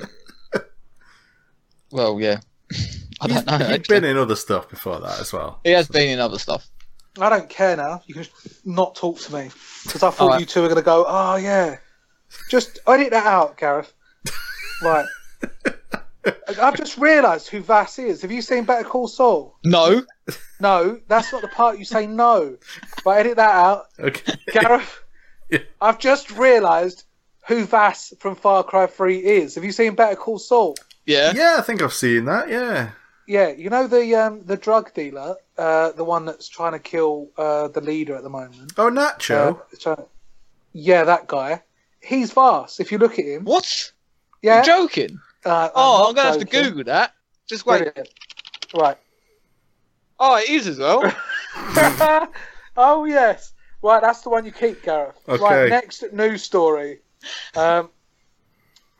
well, 1.92 2.20
yeah, 2.20 2.40
I 3.20 3.26
don't 3.28 3.46
know. 3.46 3.58
He's 3.58 3.66
actually. 3.68 4.00
been 4.00 4.10
in 4.10 4.16
other 4.16 4.34
stuff 4.36 4.68
before 4.68 4.98
that 5.00 5.20
as 5.20 5.32
well. 5.32 5.60
He 5.64 5.70
has 5.70 5.86
been 5.88 6.08
in 6.08 6.18
other 6.18 6.38
stuff. 6.38 6.68
I 7.20 7.28
don't 7.28 7.48
care 7.48 7.76
now. 7.76 8.02
You 8.06 8.14
can 8.14 8.26
not 8.64 8.94
talk 8.94 9.18
to 9.20 9.32
me 9.34 9.50
because 9.84 10.02
I 10.02 10.10
thought 10.10 10.20
Alright. 10.24 10.40
you 10.40 10.46
two 10.46 10.62
were 10.62 10.68
going 10.68 10.76
to 10.80 10.84
go. 10.84 11.04
Oh 11.06 11.36
yeah, 11.36 11.76
just 12.50 12.78
edit 12.86 13.10
that 13.10 13.26
out, 13.26 13.56
Gareth. 13.56 13.92
right. 14.82 15.06
I've 16.60 16.76
just 16.76 16.96
realised 16.96 17.48
who 17.48 17.60
Vaas 17.60 17.98
is. 17.98 18.22
Have 18.22 18.32
you 18.32 18.40
seen 18.40 18.64
Better 18.64 18.88
Call 18.88 19.08
Saul? 19.08 19.56
No, 19.64 20.02
No, 20.58 20.98
that's 21.06 21.30
not 21.32 21.42
the 21.42 21.48
part 21.48 21.78
you 21.78 21.84
say 21.84 22.06
no. 22.06 22.56
But 23.04 23.18
edit 23.18 23.36
that 23.36 23.54
out, 23.54 23.86
Okay. 23.98 24.32
Gareth. 24.52 25.00
Yeah. 25.50 25.58
I've 25.78 25.98
just 25.98 26.30
realised 26.30 27.04
who 27.46 27.66
Vaas 27.66 28.14
from 28.18 28.34
Far 28.34 28.64
Cry 28.64 28.86
Three 28.86 29.18
is. 29.18 29.54
Have 29.56 29.62
you 29.64 29.72
seen 29.72 29.94
Better 29.94 30.16
Call 30.16 30.38
Saul? 30.38 30.74
yeah, 31.04 31.32
yeah, 31.36 31.56
I 31.58 31.60
think 31.60 31.82
I've 31.82 31.92
seen 31.92 32.24
that, 32.24 32.48
yeah. 32.48 32.92
Yeah, 33.28 33.48
you 33.50 33.68
know 33.68 33.86
the 33.86 34.14
um, 34.14 34.40
the 34.46 34.56
drug 34.56 34.94
dealer, 34.94 35.36
uh, 35.58 35.92
the 35.92 36.04
one 36.04 36.24
that's 36.24 36.48
trying 36.48 36.72
to 36.72 36.78
kill 36.78 37.28
uh, 37.38 37.68
the 37.68 37.80
leader 37.80 38.14
at 38.16 38.22
the 38.22 38.30
moment. 38.30 38.72
Oh, 38.76 38.90
Nacho. 38.90 39.58
Uh, 39.60 39.76
trying- 39.78 40.06
yeah, 40.72 41.04
that 41.04 41.28
guy. 41.28 41.62
He's 42.00 42.32
Vaas. 42.32 42.80
If 42.80 42.90
you 42.92 42.98
look 42.98 43.18
at 43.18 43.24
him, 43.24 43.44
What? 43.44 43.92
yeah. 44.42 44.56
You're 44.56 44.64
joking? 44.64 45.20
Uh, 45.44 45.68
Oh, 45.74 45.98
not 45.98 46.08
I'm 46.08 46.14
gonna 46.14 46.28
have 46.30 46.38
to. 46.40 46.44
Google 46.46 46.84
that. 46.84 47.12
Just 47.46 47.64
wait. 47.66 47.82
Brilliant. 47.84 48.08
Right. 48.74 48.98
Oh, 50.18 50.36
it 50.36 50.48
is 50.48 50.66
as 50.66 50.78
well. 50.78 51.14
oh 52.76 53.04
yes. 53.04 53.52
Right, 53.82 54.00
that's 54.00 54.22
the 54.22 54.30
one 54.30 54.44
you 54.46 54.52
keep, 54.52 54.82
Gareth. 54.82 55.16
Okay. 55.28 55.42
Right, 55.42 55.68
next 55.68 56.04
news 56.12 56.42
story. 56.42 57.00
Um, 57.54 57.90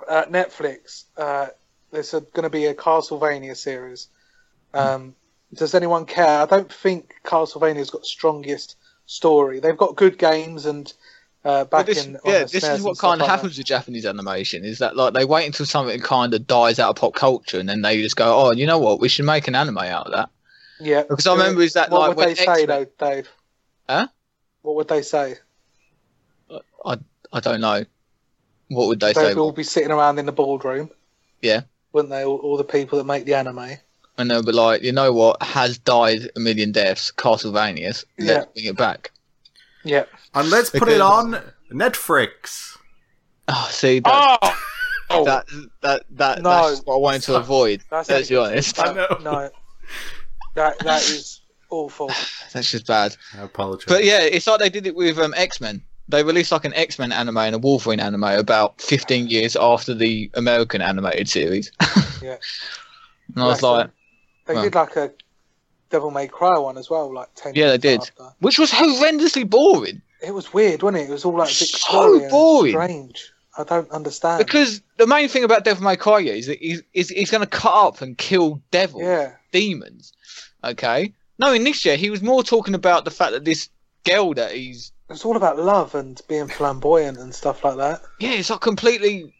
uh, 0.07 0.25
Netflix. 0.27 1.05
Uh, 1.17 1.47
there's 1.91 2.11
going 2.11 2.43
to 2.43 2.51
be 2.51 2.67
a 2.67 2.75
Castlevania 2.75 3.57
series. 3.57 4.09
Um, 4.75 5.15
does 5.55 5.75
anyone 5.75 6.07
care? 6.07 6.43
I 6.43 6.47
don't 6.47 6.73
think 6.73 7.15
Castlevania's 7.25 7.91
got 7.91 8.03
the 8.03 8.09
strongest 8.09 8.77
story. 9.07 9.61
They've 9.61 9.77
got 9.77 9.97
good 9.97 10.19
games 10.19 10.67
and 10.67 10.93
uh, 11.45 11.65
back 11.65 11.87
this, 11.87 12.07
in. 12.07 12.19
yeah, 12.25 12.45
this 12.45 12.65
is 12.65 12.83
what 12.83 12.99
kind 12.99 13.21
of 13.21 13.21
like 13.21 13.29
that. 13.29 13.37
happens 13.37 13.59
with 13.59 13.67
Japanese 13.67 14.07
animation. 14.07 14.65
Is 14.65 14.79
that 14.79 14.97
like 14.97 15.13
they 15.13 15.25
wait 15.25 15.47
until 15.47 15.67
something 15.67 16.01
kind 16.01 16.33
of 16.33 16.47
dies 16.47 16.79
out 16.79 16.91
of 16.91 16.97
pop 16.97 17.15
culture, 17.15 17.59
and 17.59 17.69
then 17.69 17.83
they 17.83 18.01
just 18.01 18.17
go, 18.17 18.47
"Oh, 18.47 18.51
you 18.53 18.67
know 18.67 18.79
what? 18.79 19.01
We 19.01 19.09
should 19.09 19.27
make 19.27 19.47
an 19.47 19.55
anime 19.55 19.79
out 19.79 20.07
of 20.07 20.13
that." 20.13 20.31
Yeah. 20.81 21.03
Because 21.03 21.27
I 21.27 21.33
remember 21.33 21.63
is 21.63 21.75
that 21.75 21.91
what 21.91 22.09
like 22.09 22.17
would 22.17 22.29
they 22.29 22.35
say 22.35 22.63
X-Men- 22.63 22.67
though, 22.67 23.07
Dave? 23.07 23.29
Huh? 23.89 24.09
What 24.63 24.77
would 24.77 24.89
they 24.89 25.03
say? 25.03 25.37
I 26.85 26.99
I 27.33 27.41
don't 27.41 27.61
know. 27.61 27.85
What 28.69 28.89
would 28.89 29.01
they 29.01 29.13
say? 29.13 29.29
They'd 29.29 29.39
all 29.39 29.53
be 29.53 29.65
sitting 29.65 29.91
around 29.91 30.19
in 30.19 30.27
the 30.27 30.33
boardroom. 30.33 30.91
Yeah. 31.43 31.63
Wouldn't 31.93 32.11
they? 32.11 32.25
All, 32.25 32.39
all 32.39 32.57
the 32.57 32.65
people 32.65 32.99
that 32.99 33.05
make 33.05 33.27
the 33.27 33.35
anime. 33.35 33.77
And 34.17 34.31
they'll 34.31 34.43
be 34.45 34.53
like, 34.53 34.83
you 34.83 34.93
know 34.93 35.13
what? 35.13 35.43
Has 35.43 35.77
died 35.79 36.31
a 36.37 36.41
million 36.41 36.71
deaths. 36.73 37.11
Castlevania's. 37.17 38.05
Let's 38.19 38.31
Yeah. 38.31 38.45
bring 38.55 38.67
it 38.67 38.77
back. 38.77 39.11
Yeah. 39.85 40.05
And 40.35 40.51
let's 40.51 40.71
put 40.71 40.81
Because- 40.81 40.95
it 40.95 41.01
on 41.01 41.43
Netflix. 41.73 42.77
Oh, 43.49 43.69
see, 43.71 44.01
that, 44.01 44.39
Oh, 45.11 45.25
that 45.27 45.45
that 45.83 46.03
that 46.13 46.43
No. 46.43 46.51
that's 46.71 46.81
what 46.87 46.95
I 46.95 46.99
wanted 46.99 47.23
to 47.25 47.35
avoid. 47.37 47.83
That's 47.91 48.09
Let's 48.09 48.29
be 48.31 48.37
it. 48.37 48.39
honest. 48.39 48.79
I 48.87 48.93
know. 48.95 49.19
no. 49.23 49.51
That 50.55 50.79
that 50.81 51.03
is 51.03 51.41
awful. 51.71 52.09
That's 52.53 52.71
just 52.71 52.87
bad. 52.87 53.17
I 53.39 53.43
apologize. 53.43 53.85
But 53.87 54.05
yeah, 54.05 54.21
it's 54.21 54.47
like 54.47 54.61
they 54.61 54.71
did 54.71 54.87
it 54.87 54.95
with 54.95 55.19
um, 55.19 55.35
X 55.37 55.61
Men. 55.61 55.83
they 56.09 56.23
released 56.23 56.53
like 56.53 56.65
an 56.65 56.73
X 56.75 56.99
Men 56.99 57.13
anime 57.13 57.37
and 57.37 57.55
a 57.55 57.59
Wolverine 57.59 58.01
anime 58.01 58.25
about 58.25 58.81
15 58.81 59.27
years 59.29 59.57
after 59.57 59.93
the 59.93 60.31
American 60.35 60.81
animated 60.81 61.29
series. 61.29 61.71
Yeah. 62.23 62.37
and 63.35 63.43
I 63.45 63.47
was 63.49 63.61
Yeah, 63.63 63.69
like, 63.69 63.91
They 64.47 64.55
did 64.61 64.75
like 64.75 64.97
a 64.97 65.13
Devil 65.91 66.11
May 66.11 66.27
Cry 66.29 66.59
one 66.59 66.77
as 66.79 66.91
well, 66.91 67.13
like 67.13 67.29
ten. 67.35 67.55
Yeah, 67.55 67.69
they 67.69 67.79
did. 67.79 68.01
After. 68.01 68.35
which 68.41 68.59
was 68.59 68.71
horrendously 68.71 69.49
boring 69.49 70.03
It 70.23 70.33
was 70.35 70.53
weird, 70.53 70.83
wasn't 70.83 71.03
it? 71.05 71.11
It 71.11 71.13
was 71.13 71.25
all 71.25 71.37
like 71.37 71.49
So 71.51 72.29
boring. 72.29 72.73
strange. 72.73 73.31
I 73.57 73.63
don't 73.63 73.89
understand. 73.93 74.45
because 74.45 74.83
the 74.97 75.07
main 75.07 75.29
thing 75.29 75.45
about 75.45 75.65
Devil 75.65 75.85
May 75.85 75.97
Cry 75.97 76.21
is 76.21 76.49
that 76.49 76.59
he's, 76.59 76.83
is 76.93 77.09
he's 77.11 77.31
going 77.31 77.43
to 77.43 77.47
cut 77.49 77.73
up 77.73 78.01
and 78.01 78.19
kill 78.19 78.61
devils, 78.73 79.03
yeah, 79.05 79.33
demons. 79.53 80.13
Okay. 80.65 81.13
No, 81.39 81.53
in 81.53 81.63
this 81.63 81.85
year 81.85 81.97
he 81.97 82.11
was 82.11 82.21
more 82.23 82.43
talking 82.43 82.75
about 82.75 83.05
the 83.05 83.11
fact 83.13 83.33
that 83.33 83.45
this 83.45 83.69
girl 84.05 84.35
that 84.35 84.53
he's 84.53 84.91
it's 85.09 85.25
all 85.25 85.37
about 85.37 85.59
love 85.59 85.95
and 85.95 86.21
being 86.29 86.49
flamboyant 86.49 87.19
and 87.19 87.35
stuff 87.35 87.63
like 87.63 87.77
that. 87.77 88.03
yeah, 88.19 88.33
it's 88.33 88.51
like 88.51 88.61
completely 88.61 89.33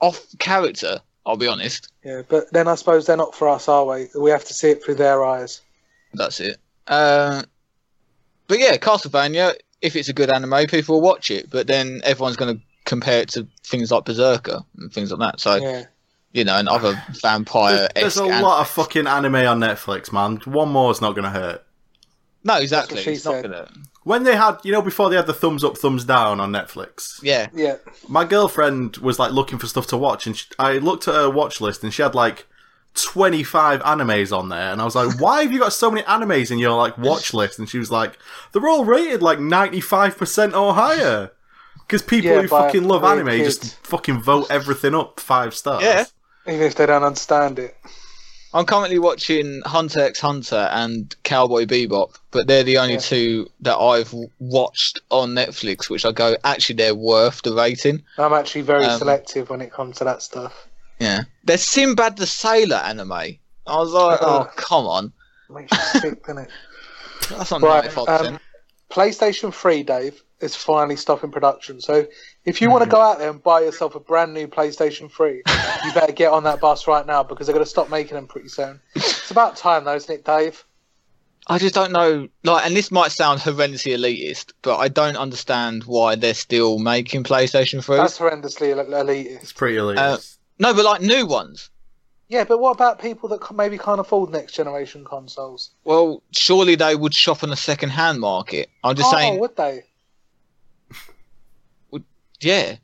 off 0.00 0.24
character. 0.38 1.00
I'll 1.24 1.36
be 1.36 1.46
honest. 1.46 1.90
Yeah, 2.04 2.22
but 2.28 2.52
then 2.52 2.68
I 2.68 2.74
suppose 2.74 3.06
they're 3.06 3.16
not 3.16 3.34
for 3.34 3.48
us, 3.48 3.68
are 3.68 3.84
we? 3.84 4.08
We 4.18 4.30
have 4.30 4.44
to 4.44 4.54
see 4.54 4.70
it 4.70 4.84
through 4.84 4.96
their 4.96 5.24
eyes. 5.24 5.60
That's 6.14 6.40
it. 6.40 6.58
Uh, 6.86 7.42
but 8.48 8.58
yeah, 8.58 8.76
Castlevania. 8.76 9.54
If 9.80 9.96
it's 9.96 10.08
a 10.08 10.12
good 10.12 10.32
anime, 10.32 10.66
people 10.68 10.96
will 10.96 11.02
watch 11.02 11.30
it. 11.30 11.50
But 11.50 11.66
then 11.66 12.02
everyone's 12.04 12.36
going 12.36 12.56
to 12.56 12.62
compare 12.84 13.20
it 13.20 13.28
to 13.30 13.46
things 13.64 13.90
like 13.90 14.04
Berserker 14.04 14.60
and 14.78 14.92
things 14.92 15.10
like 15.10 15.20
that. 15.20 15.40
So 15.40 15.56
Yeah, 15.56 15.84
you 16.32 16.44
know, 16.44 16.56
and 16.56 16.68
other 16.68 17.00
vampire. 17.20 17.88
There's 17.94 18.16
a 18.16 18.24
lot 18.24 18.60
of 18.60 18.68
fucking 18.68 19.06
anime 19.06 19.34
on 19.34 19.60
Netflix, 19.60 20.12
man. 20.12 20.36
One 20.44 20.70
more 20.70 20.90
is 20.90 21.00
not 21.00 21.12
going 21.12 21.24
to 21.24 21.30
hurt. 21.30 21.64
No, 22.44 22.56
exactly. 22.56 22.96
That's 22.96 23.06
what 23.06 23.12
she 23.12 23.16
It's 23.16 23.24
not 23.24 23.42
gonna. 23.42 23.68
When 24.04 24.24
they 24.24 24.34
had, 24.34 24.56
you 24.64 24.72
know, 24.72 24.82
before 24.82 25.10
they 25.10 25.16
had 25.16 25.26
the 25.28 25.32
thumbs 25.34 25.62
up, 25.62 25.78
thumbs 25.78 26.04
down 26.04 26.40
on 26.40 26.50
Netflix, 26.50 27.20
Yeah. 27.22 27.48
yeah. 27.54 27.76
my 28.08 28.24
girlfriend 28.24 28.96
was 28.96 29.18
like 29.20 29.30
looking 29.30 29.58
for 29.58 29.66
stuff 29.68 29.86
to 29.88 29.96
watch, 29.96 30.26
and 30.26 30.36
she, 30.36 30.46
I 30.58 30.78
looked 30.78 31.06
at 31.06 31.14
her 31.14 31.30
watch 31.30 31.60
list, 31.60 31.84
and 31.84 31.94
she 31.94 32.02
had 32.02 32.14
like 32.14 32.46
25 32.94 33.80
animes 33.82 34.36
on 34.36 34.48
there, 34.48 34.72
and 34.72 34.80
I 34.80 34.84
was 34.84 34.94
like, 34.96 35.18
"Why 35.20 35.42
have 35.42 35.52
you 35.52 35.60
got 35.60 35.72
so 35.72 35.90
many 35.90 36.02
animes 36.06 36.50
in 36.50 36.58
your 36.58 36.76
like 36.76 36.98
watch 36.98 37.32
list?" 37.40 37.58
And 37.58 37.68
she 37.68 37.78
was 37.78 37.90
like, 37.90 38.18
"They're 38.52 38.66
all 38.68 38.84
rated 38.84 39.22
like 39.22 39.38
95% 39.38 40.54
or 40.54 40.74
higher." 40.74 41.30
Because 41.86 42.02
people 42.02 42.30
Yeah, 42.30 42.42
who 42.42 42.48
by 42.48 42.66
fucking 42.66 42.84
love 42.84 43.02
weird 43.02 43.18
anime 43.18 43.38
kids. 43.38 43.58
just 43.58 43.86
fucking 43.86 44.22
vote 44.22 44.46
everything 44.50 44.94
up 44.94 45.20
five 45.20 45.54
stars. 45.54 45.82
Yeah. 45.82 46.04
Even 46.46 46.62
if 46.66 46.74
they 46.74 46.86
don't 46.86 47.02
understand 47.02 47.58
it. 47.58 47.76
I'm 48.54 48.66
currently 48.66 48.98
watching 48.98 49.62
Hunter 49.64 50.00
x 50.00 50.20
Hunter 50.20 50.68
and 50.72 51.14
Cowboy 51.22 51.64
Bebop, 51.64 52.16
but 52.30 52.46
they're 52.46 52.62
the 52.64 52.78
only 52.78 52.94
Yeah. 52.94 53.00
two 53.00 53.50
that 53.60 53.76
I've 53.78 54.14
watched 54.40 55.00
on 55.10 55.30
Netflix, 55.30 55.88
which 55.88 56.04
I 56.04 56.12
go, 56.12 56.36
actually, 56.44 56.76
they're 56.76 56.94
worth 56.94 57.42
the 57.42 57.54
rating. 57.54 58.02
I'm 58.18 58.32
actually 58.34 58.62
very 58.62 58.84
Um, 58.84 58.98
selective 58.98 59.48
when 59.50 59.60
it 59.62 59.72
comes 59.72 59.96
to 59.98 60.04
that 60.04 60.22
stuff. 60.22 60.68
Yeah. 60.98 61.22
There's 61.44 61.62
Sinbad 61.62 62.16
the 62.16 62.26
Sailor 62.26 62.76
anime. 62.76 63.12
I 63.12 63.38
was 63.66 63.92
like, 63.92 64.20
oh, 64.22 64.48
come 64.56 64.86
on. 64.86 65.12
makes 65.48 65.72
you 65.72 66.00
sick, 66.00 66.22
doesn't 66.26 66.44
it? 66.44 66.50
That's 67.30 67.50
not 67.50 67.62
Right, 67.62 67.90
95%. 67.90 68.26
um, 68.26 68.40
PlayStation 68.90 69.52
3, 69.54 69.82
Dave, 69.82 70.22
is 70.40 70.54
finally 70.56 70.96
stopping 70.96 71.30
production. 71.30 71.80
So 71.80 72.06
if 72.44 72.60
you 72.60 72.70
want 72.70 72.82
to 72.84 72.90
go 72.90 73.00
out 73.00 73.18
there 73.18 73.30
and 73.30 73.42
buy 73.42 73.60
yourself 73.60 73.94
a 73.94 74.00
brand 74.00 74.34
new 74.34 74.48
PlayStation 74.48 75.10
3, 75.10 75.42
you 75.84 75.92
better 75.92 76.12
get 76.12 76.32
on 76.32 76.44
that 76.44 76.60
bus 76.60 76.86
right 76.86 77.06
now 77.06 77.22
because 77.22 77.46
they're 77.46 77.54
going 77.54 77.64
to 77.64 77.70
stop 77.70 77.90
making 77.90 78.14
them 78.14 78.26
pretty 78.26 78.48
soon. 78.48 78.80
It's 78.94 79.30
about 79.30 79.56
time, 79.56 79.84
though, 79.84 79.94
isn't 79.94 80.12
it, 80.12 80.24
Dave? 80.24 80.64
I 81.46 81.58
just 81.58 81.74
don't 81.74 81.92
know. 81.92 82.28
Like, 82.44 82.66
and 82.66 82.76
this 82.76 82.90
might 82.90 83.12
sound 83.12 83.40
horrendously 83.40 83.96
elitist, 83.96 84.52
but 84.62 84.78
I 84.78 84.88
don't 84.88 85.16
understand 85.16 85.84
why 85.84 86.14
they're 86.14 86.34
still 86.34 86.78
making 86.78 87.24
PlayStation 87.24 87.84
3s. 87.84 87.96
That's 87.96 88.18
horrendously 88.18 88.74
elitist. 88.74 89.42
It's 89.42 89.52
pretty 89.52 89.76
elitist. 89.76 89.98
Uh, 89.98 90.18
No, 90.58 90.74
but 90.74 90.84
like 90.84 91.00
new 91.00 91.26
ones. 91.26 91.70
Yeah, 92.28 92.44
but 92.44 92.60
what 92.60 92.70
about 92.70 93.00
people 93.00 93.28
that 93.28 93.54
maybe 93.54 93.76
can't 93.76 94.00
afford 94.00 94.30
next 94.30 94.54
generation 94.54 95.04
consoles? 95.04 95.70
Well, 95.84 96.22
surely 96.30 96.76
they 96.76 96.96
would 96.96 97.12
shop 97.12 97.42
on 97.42 97.50
the 97.50 97.56
second-hand 97.56 98.20
market. 98.20 98.70
I'm 98.82 98.96
just 98.96 99.12
oh, 99.12 99.16
saying, 99.16 99.38
would 99.38 99.56
they? 99.56 99.82
Yeah. 102.44 102.76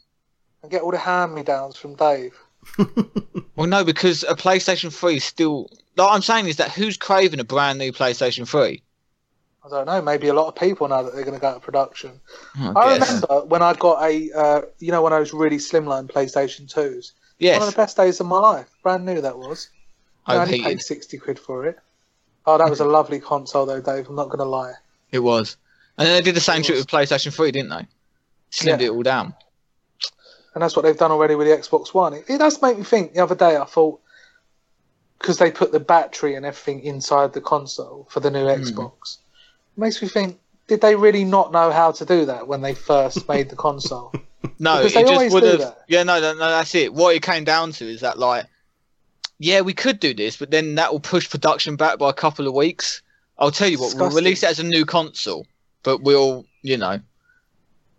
And 0.62 0.70
get 0.70 0.82
all 0.82 0.90
the 0.90 0.98
hand-me-downs 0.98 1.76
from 1.76 1.94
Dave. 1.94 2.36
Well, 3.56 3.66
no, 3.66 3.82
because 3.82 4.22
a 4.22 4.36
PlayStation 4.36 4.92
3 4.92 5.16
is 5.16 5.24
still. 5.24 5.68
Like 5.96 6.12
I'm 6.12 6.22
saying 6.22 6.46
is 6.46 6.58
that 6.58 6.70
who's 6.70 6.96
craving 6.96 7.40
a 7.40 7.44
brand 7.44 7.76
new 7.80 7.90
PlayStation 7.90 8.46
3? 8.46 8.80
I 9.64 9.68
don't 9.68 9.86
know. 9.86 10.00
Maybe 10.00 10.28
a 10.28 10.32
lot 10.32 10.46
of 10.46 10.54
people 10.54 10.86
now 10.86 11.02
that 11.02 11.12
they're 11.12 11.24
going 11.24 11.34
to 11.34 11.40
go 11.40 11.48
out 11.48 11.56
of 11.56 11.62
production. 11.62 12.20
I, 12.56 12.68
I 12.68 12.94
remember 12.94 13.44
when 13.46 13.62
I 13.62 13.74
got 13.74 14.00
a, 14.04 14.30
uh, 14.32 14.60
you 14.78 14.92
know, 14.92 15.02
when 15.02 15.12
I 15.12 15.18
was 15.18 15.32
really 15.32 15.56
slimline 15.56 16.06
PlayStation 16.06 16.72
2s. 16.72 17.10
Yes, 17.40 17.58
One 17.58 17.66
of 17.66 17.74
the 17.74 17.76
best 17.76 17.96
days 17.96 18.20
of 18.20 18.26
my 18.26 18.38
life. 18.38 18.68
Brand 18.84 19.04
new 19.04 19.20
that 19.20 19.36
was. 19.36 19.70
I 20.26 20.36
only 20.36 20.52
paid 20.52 20.60
overheated. 20.60 20.82
60 20.82 21.18
quid 21.18 21.38
for 21.40 21.66
it. 21.66 21.80
Oh, 22.46 22.58
that 22.58 22.70
was 22.70 22.78
a 22.78 22.84
lovely 22.84 23.18
console 23.18 23.66
though, 23.66 23.80
Dave. 23.80 24.08
I'm 24.08 24.14
not 24.14 24.26
going 24.26 24.38
to 24.38 24.44
lie. 24.44 24.74
It 25.10 25.18
was. 25.18 25.56
And 25.96 26.06
then 26.06 26.14
they 26.14 26.22
did 26.22 26.36
the 26.36 26.40
same 26.40 26.60
It 26.60 26.66
shit 26.66 26.76
with 26.76 26.86
PlayStation 26.86 27.34
3, 27.34 27.50
didn't 27.50 27.70
they? 27.70 27.86
Slimmed 28.52 28.80
Yeah. 28.80 28.86
it 28.86 28.90
all 28.90 29.02
down. 29.02 29.34
And 30.58 30.64
that's 30.64 30.74
what 30.74 30.82
they've 30.82 30.96
done 30.96 31.12
already 31.12 31.36
with 31.36 31.46
the 31.46 31.56
Xbox 31.56 31.94
One. 31.94 32.14
It, 32.14 32.24
it 32.26 32.38
does 32.38 32.60
make 32.60 32.76
me 32.76 32.82
think. 32.82 33.14
The 33.14 33.20
other 33.22 33.36
day 33.36 33.56
I 33.56 33.64
thought, 33.64 34.00
because 35.20 35.38
they 35.38 35.52
put 35.52 35.70
the 35.70 35.78
battery 35.78 36.34
and 36.34 36.44
everything 36.44 36.80
inside 36.82 37.32
the 37.32 37.40
console 37.40 38.08
for 38.10 38.18
the 38.18 38.28
new 38.28 38.42
Hmm. 38.42 38.60
Xbox, 38.60 39.18
it 39.76 39.78
makes 39.80 40.02
me 40.02 40.08
think, 40.08 40.36
did 40.66 40.80
they 40.80 40.96
really 40.96 41.22
not 41.22 41.52
know 41.52 41.70
how 41.70 41.92
to 41.92 42.04
do 42.04 42.24
that 42.26 42.48
when 42.48 42.60
they 42.60 42.74
first 42.74 43.28
made 43.28 43.50
the 43.50 43.56
console? 43.56 44.12
No, 44.58 44.78
Because 44.78 44.92
it 44.92 44.94
they 44.96 45.02
just 45.02 45.12
always 45.12 45.32
would 45.32 45.40
do 45.42 45.46
have. 45.50 45.58
that. 45.60 45.84
Yeah, 45.86 46.02
no, 46.02 46.20
no, 46.20 46.32
no, 46.32 46.38
that's 46.40 46.74
it. 46.74 46.92
What 46.92 47.14
it 47.14 47.22
came 47.22 47.44
down 47.44 47.70
to 47.72 47.84
is 47.84 48.00
that, 48.00 48.18
like, 48.18 48.46
yeah, 49.38 49.60
we 49.60 49.74
could 49.74 50.00
do 50.00 50.12
this, 50.12 50.36
but 50.36 50.50
then 50.50 50.74
that 50.74 50.90
will 50.92 50.98
push 50.98 51.30
production 51.30 51.76
back 51.76 51.98
by 51.98 52.10
a 52.10 52.12
couple 52.12 52.48
of 52.48 52.54
weeks. 52.54 53.00
I'll 53.38 53.52
tell 53.52 53.68
you 53.68 53.78
what, 53.80 53.94
we'll 53.96 54.10
release 54.10 54.42
it 54.42 54.48
as 54.50 54.58
a 54.58 54.64
new 54.64 54.84
console, 54.84 55.46
but 55.84 56.02
we'll, 56.02 56.44
you 56.62 56.76
know, 56.76 57.00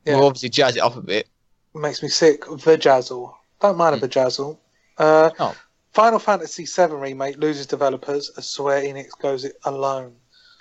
Yeah. 0.05 0.15
we'll 0.15 0.25
obviously 0.25 0.49
jazz 0.49 0.75
it 0.75 0.81
up 0.81 0.97
a 0.97 1.01
bit. 1.01 1.28
It 1.75 1.79
makes 1.79 2.01
me 2.03 2.09
sick. 2.09 2.45
The 2.45 2.55
Vajazzle. 2.55 3.33
Don't 3.61 3.77
mind 3.77 3.95
a 3.95 4.07
Vajazzle. 4.07 4.57
Uh, 4.97 5.29
Oh. 5.39 5.55
Final 5.91 6.19
Fantasy 6.19 6.65
VII 6.65 6.93
Remake 6.93 7.37
loses 7.37 7.65
developers 7.65 8.31
as 8.37 8.47
Square 8.47 8.83
Enix 8.83 9.09
goes 9.21 9.43
it 9.43 9.55
alone. 9.63 10.15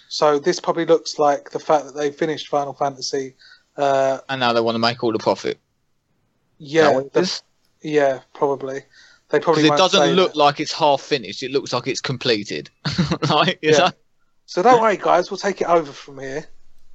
So 0.09 0.39
this 0.39 0.59
probably 0.59 0.87
looks 0.87 1.19
like 1.19 1.51
the 1.51 1.59
fact 1.59 1.85
that 1.85 1.95
they 1.95 2.11
finished 2.11 2.49
Final 2.49 2.73
Fantasy. 2.73 3.35
Uh, 3.77 4.19
And 4.29 4.41
now 4.41 4.53
they 4.55 4.61
want 4.61 4.75
to 4.75 4.79
make 4.81 5.05
all 5.05 5.13
the 5.13 5.19
profit. 5.19 5.59
yeah, 6.59 7.01
the- 7.13 7.41
yeah, 7.83 8.21
probably. 8.35 8.83
They 9.29 9.39
probably 9.41 9.65
because 9.65 9.79
it 9.93 9.99
doesn't 9.99 10.17
look 10.17 10.33
that. 10.33 10.39
like 10.39 10.59
it's 10.61 10.73
half 10.73 11.03
finished. 11.03 11.43
It 11.43 11.51
looks 11.51 11.73
like 11.75 11.87
it's 11.87 12.01
completed. 12.01 12.71
like, 13.31 13.59
Yeah. 13.61 13.79
know? 13.79 13.91
So 14.47 14.63
don't 14.63 14.81
worry, 14.81 14.97
guys. 14.97 15.31
We'll 15.31 15.37
take 15.39 15.61
it 15.61 15.69
over 15.69 15.93
from 15.93 16.19
here. 16.19 16.47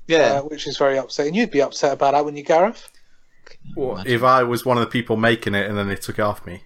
yeah. 0.08 0.18
uh, 0.18 0.42
which 0.42 0.66
is 0.68 0.78
very 0.78 0.98
upsetting. 0.98 1.36
You'd 1.36 1.52
be 1.52 1.62
upset 1.62 1.94
about 1.94 2.14
that, 2.14 2.26
wouldn't 2.26 2.40
you, 2.40 2.44
Gareth? 2.44 2.90
What, 3.76 4.08
if 4.08 4.24
I 4.24 4.44
was 4.44 4.66
one 4.66 4.78
of 4.78 4.82
the 4.82 4.90
people 4.90 5.18
making 5.18 5.56
it 5.56 5.68
and 5.68 5.78
then 5.78 5.88
they 5.88 5.96
took 5.96 6.20
it 6.20 6.22
off 6.22 6.46
me? 6.46 6.64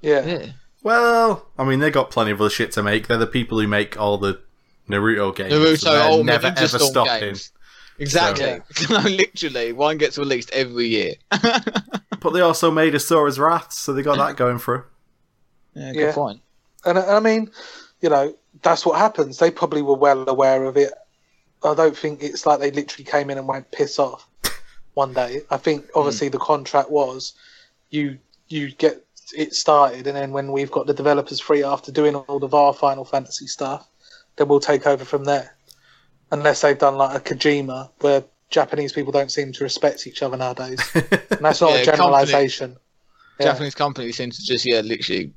Yeah. 0.00 0.24
yeah. 0.26 0.52
Well, 0.82 1.48
I 1.56 1.64
mean, 1.64 1.78
they 1.78 1.90
got 1.90 2.10
plenty 2.10 2.32
of 2.32 2.40
other 2.40 2.50
shit 2.50 2.72
to 2.72 2.82
make. 2.82 3.06
They're 3.06 3.16
the 3.18 3.26
people 3.26 3.60
who 3.60 3.68
make 3.68 3.98
all 3.98 4.18
the 4.18 4.40
Naruto 4.88 5.34
games. 5.34 5.52
Naruto, 5.52 5.78
so 5.78 5.92
they're 5.92 6.10
oh, 6.10 6.22
never 6.22 6.48
Ninja 6.48 6.58
ever 6.58 6.78
Storm 6.78 6.90
stopping. 6.90 7.20
games. 7.20 7.52
Exactly. 7.98 8.60
no, 8.90 8.98
literally, 9.00 9.72
one 9.72 9.98
gets 9.98 10.18
released 10.18 10.50
every 10.52 10.88
year. 10.88 11.14
But 12.22 12.30
they 12.34 12.40
also 12.40 12.70
made 12.70 12.94
Asura's 12.94 13.36
Wrath, 13.40 13.72
so 13.72 13.92
they 13.92 14.02
got 14.02 14.16
that 14.16 14.36
going 14.36 14.58
for. 14.58 14.88
yeah, 15.74 15.86
Yeah. 15.88 15.92
good 15.92 16.14
point. 16.14 16.40
And 16.84 16.96
I 16.96 17.16
I 17.16 17.20
mean, 17.20 17.50
you 18.00 18.10
know, 18.10 18.32
that's 18.62 18.86
what 18.86 18.96
happens. 18.96 19.38
They 19.38 19.50
probably 19.50 19.82
were 19.82 19.96
well 19.96 20.28
aware 20.28 20.62
of 20.64 20.76
it. 20.76 20.92
I 21.64 21.74
don't 21.74 21.96
think 21.96 22.22
it's 22.22 22.46
like 22.46 22.60
they 22.60 22.70
literally 22.70 23.04
came 23.04 23.28
in 23.28 23.38
and 23.38 23.48
went 23.48 23.72
piss 23.72 23.98
off 23.98 24.28
one 24.94 25.12
day. 25.12 25.42
I 25.50 25.56
think 25.56 25.84
hmm. 25.84 25.98
obviously 25.98 26.28
the 26.28 26.38
contract 26.38 26.90
was 26.90 27.34
you 27.90 28.18
you 28.48 28.72
get 28.72 29.04
it 29.34 29.54
started, 29.54 30.06
and 30.06 30.16
then 30.16 30.32
when 30.32 30.52
we've 30.52 30.70
got 30.70 30.86
the 30.86 30.94
developers 30.94 31.40
free 31.40 31.64
after 31.64 31.90
doing 31.90 32.14
all 32.14 32.44
of 32.44 32.54
our 32.54 32.72
Final 32.72 33.04
Fantasy 33.04 33.46
stuff, 33.46 33.88
then 34.36 34.48
we'll 34.48 34.60
take 34.60 34.86
over 34.86 35.04
from 35.04 35.24
there. 35.24 35.56
Unless 36.30 36.62
they've 36.62 36.78
done 36.78 36.96
like 36.96 37.16
a 37.16 37.34
Kojima, 37.34 37.90
where 38.00 38.24
Japanese 38.50 38.92
people 38.92 39.12
don't 39.12 39.30
seem 39.30 39.52
to 39.52 39.64
respect 39.64 40.06
each 40.06 40.22
other 40.22 40.36
nowadays, 40.36 40.80
and 40.94 41.40
that's 41.40 41.60
not 41.60 41.70
Yeah, 41.72 41.76
a 41.76 41.84
generalisation. 41.84 42.76
Yeah. 43.38 43.46
Japanese 43.46 43.74
companies 43.74 44.16
seem 44.16 44.30
to 44.30 44.42
just, 44.42 44.66
yeah, 44.66 44.80
literally 44.80 45.32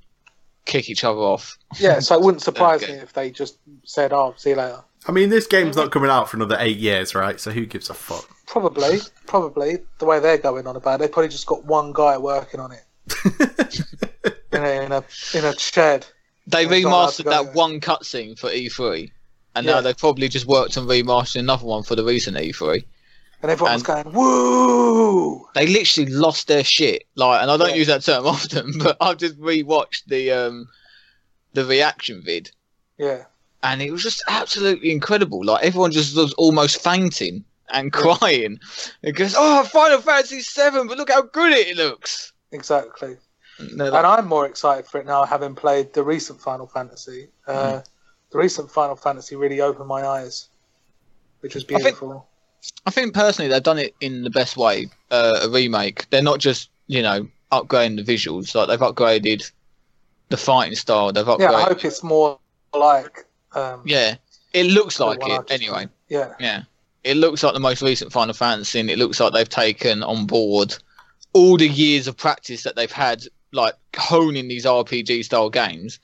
kick 0.65 0.89
each 0.89 1.03
other 1.03 1.19
off. 1.19 1.57
Yeah, 1.79 1.99
so 1.99 2.15
it 2.15 2.21
wouldn't 2.21 2.43
surprise 2.49 2.83
Okay. 2.83 2.93
me 2.93 2.99
if 2.99 3.13
they 3.13 3.31
just 3.31 3.57
said, 3.83 4.13
"Oh, 4.13 4.33
see 4.37 4.51
you 4.51 4.55
later." 4.57 4.83
I 5.07 5.11
mean, 5.11 5.29
this 5.29 5.45
game's 5.47 5.75
not 5.75 5.91
coming 5.91 6.09
out 6.09 6.29
for 6.29 6.37
another 6.37 6.57
eight 6.59 6.77
years, 6.77 7.13
right? 7.13 7.39
So 7.39 7.51
who 7.51 7.65
gives 7.65 7.89
a 7.89 7.93
fuck? 7.93 8.27
Probably, 8.47 8.99
probably 9.27 9.77
the 9.99 10.05
way 10.05 10.19
they're 10.19 10.37
going 10.37 10.65
on 10.67 10.75
about 10.75 10.95
it, 10.95 11.03
they 11.03 11.07
probably 11.09 11.29
just 11.29 11.45
got 11.45 11.63
one 11.65 11.93
guy 11.93 12.17
working 12.17 12.59
on 12.59 12.71
it 12.71 12.83
in 14.51 14.63
a 14.63 14.83
in 14.85 14.91
a, 14.91 15.03
in 15.35 15.45
a 15.45 15.57
shed. 15.59 16.05
They 16.47 16.65
It's 16.65 16.83
not 16.83 16.91
allowed 16.91 17.09
to 17.11 17.23
remastered 17.23 17.29
that 17.29 17.43
there. 17.45 17.53
one 17.53 17.79
cutscene 17.81 18.37
for 18.37 18.49
E3, 18.49 19.11
and 19.55 19.65
Yeah. 19.65 19.73
now 19.73 19.81
they've 19.81 19.97
probably 19.97 20.27
just 20.27 20.45
worked 20.47 20.77
on 20.77 20.85
remastering 20.87 21.39
another 21.41 21.65
one 21.65 21.83
for 21.83 21.95
the 21.95 22.03
recent 22.03 22.37
E3. 22.37 22.83
and 23.41 23.51
everyone 23.51 23.73
was 23.73 23.83
going 23.83 24.11
woo. 24.11 25.45
They 25.53 25.67
literally 25.67 26.11
lost 26.11 26.47
their 26.47 26.63
shit. 26.63 27.03
Like, 27.15 27.41
and 27.43 27.51
I 27.51 27.57
don't 27.57 27.69
Yeah. 27.69 27.75
use 27.75 27.87
that 27.87 28.03
term 28.03 28.25
often, 28.35 28.73
but 28.79 28.97
I've 29.01 29.17
just 29.17 29.39
rewatched 29.39 30.05
the 30.07 30.31
um 30.31 30.67
the 31.53 31.63
reaction 31.65 32.21
vid, 32.25 32.51
Yeah, 32.97 33.25
and 33.65 33.81
it 33.81 33.91
was 33.91 34.03
just 34.03 34.23
absolutely 34.27 34.91
incredible. 34.91 35.43
Like 35.43 35.63
everyone 35.65 35.91
just 35.91 36.15
was 36.15 36.33
almost 36.33 36.81
fainting 36.83 37.43
and 37.73 37.91
crying. 37.91 38.59
It 39.01 39.13
goes, 39.13 39.35
"Oh, 39.37 39.63
Final 39.63 39.99
Fantasy 40.01 40.41
Seven, 40.41 40.87
but 40.87 40.97
look 40.97 41.09
how 41.11 41.23
good 41.23 41.51
it 41.51 41.75
looks." 41.75 42.31
exactly. 42.51 43.17
And 43.57 43.81
And 43.81 43.95
I'm 43.95 44.27
more 44.27 44.45
excited 44.45 44.85
for 44.85 44.99
it 44.99 45.05
now, 45.05 45.23
having 45.25 45.55
played 45.55 45.93
the 45.93 46.03
recent 46.03 46.39
Final 46.41 46.67
Fantasy. 46.67 47.29
Uh, 47.47 47.81
The 48.31 48.37
recent 48.37 48.69
Final 48.69 48.95
Fantasy 48.97 49.35
really 49.37 49.61
opened 49.61 49.87
my 49.87 50.05
eyes, 50.05 50.49
which 51.39 51.55
was 51.55 51.63
think- 51.63 51.81
beautiful. 51.81 52.27
I 52.85 52.91
think 52.91 53.13
personally 53.13 53.49
they've 53.49 53.61
done 53.63 53.77
it 53.77 53.93
in 54.01 54.23
the 54.23 54.29
best 54.31 54.57
way. 54.57 54.87
Uh, 55.11 55.39
a 55.43 55.49
remake. 55.49 56.09
They're 56.09 56.21
not 56.23 56.39
just 56.39 56.69
you 56.87 57.01
know 57.01 57.27
upgrading 57.51 57.97
the 58.03 58.03
visuals. 58.13 58.53
Like 58.55 58.67
they've 58.67 58.79
upgraded 58.89 59.49
the 60.29 60.37
fighting 60.37 60.75
style. 60.75 61.11
They've 61.13 61.25
upgraded. 61.25 61.51
yeah, 61.51 61.51
I 61.53 61.63
hope 61.63 61.85
it's 61.85 62.03
more 62.03 62.39
like. 62.73 63.25
Um, 63.55 63.81
Yeah, 63.85 64.15
it 64.53 64.65
looks 64.65 64.99
like 64.99 65.19
it 65.21 65.27
just 65.27 65.51
anyway. 65.51 65.73
played. 65.85 65.89
Yeah, 66.09 66.33
Yeah, 66.39 66.63
it 67.03 67.17
looks 67.17 67.41
like 67.43 67.53
the 67.53 67.59
most 67.59 67.81
recent 67.81 68.11
Final 68.11 68.33
Fantasy, 68.33 68.79
and 68.79 68.89
it 68.89 68.97
looks 68.99 69.19
like 69.19 69.33
they've 69.33 69.49
taken 69.49 70.03
on 70.03 70.25
board 70.25 70.75
all 71.33 71.57
the 71.57 71.67
years 71.67 72.07
of 72.07 72.15
practice 72.15 72.63
that 72.63 72.75
they've 72.75 72.91
had, 72.91 73.23
like 73.51 73.73
honing 73.97 74.47
these 74.47 74.65
RPG 74.65 75.23
style 75.25 75.49
games, 75.49 75.99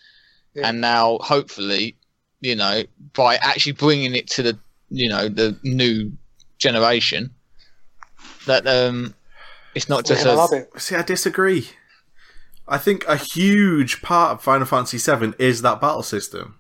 Yeah. 0.56 0.68
and 0.70 0.82
now 0.82 1.18
hopefully, 1.22 1.96
you 2.42 2.56
know, 2.56 2.84
by 3.14 3.36
actually 3.38 3.74
bringing 3.74 4.16
it 4.16 4.28
to 4.32 4.44
the, 4.44 4.60
you 4.90 5.08
know, 5.10 5.30
the 5.30 5.58
new 5.64 6.12
generation, 6.58 7.30
that 8.46 8.66
um, 8.68 9.14
it's 9.76 9.88
not 9.90 10.06
just 10.06 10.24
gonna 10.24 10.36
a, 10.36 10.38
love 10.38 10.54
it. 10.54 10.70
See, 10.78 10.96
I 10.96 11.02
disagree. 11.04 11.70
I 12.68 12.78
think 12.78 13.06
a 13.08 13.18
huge 13.18 14.02
part 14.02 14.34
of 14.34 14.44
Final 14.44 14.66
Fantasy 14.66 14.98
VII 14.98 15.34
is 15.40 15.62
that 15.62 15.82
battle 15.82 16.04
system. 16.04 16.56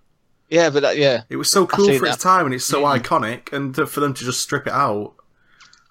Yeah, 0.52 0.70
but 0.70 0.82
that, 0.84 0.97
yeah, 0.97 1.24
It 1.30 1.38
was 1.38 1.49
so 1.49 1.66
cool 1.66 1.88
for 1.97 2.06
that. 2.06 2.14
its 2.16 2.24
time, 2.24 2.45
and 2.45 2.54
it's 2.54 2.66
so 2.66 2.84
Mhm. 2.84 2.99
iconic. 3.02 3.52
And 3.54 3.74
to, 3.76 3.88
for 3.88 4.02
them 4.02 4.14
to 4.14 4.24
just 4.24 4.41
strip 4.41 4.68
it 4.68 4.74
out, 4.74 5.14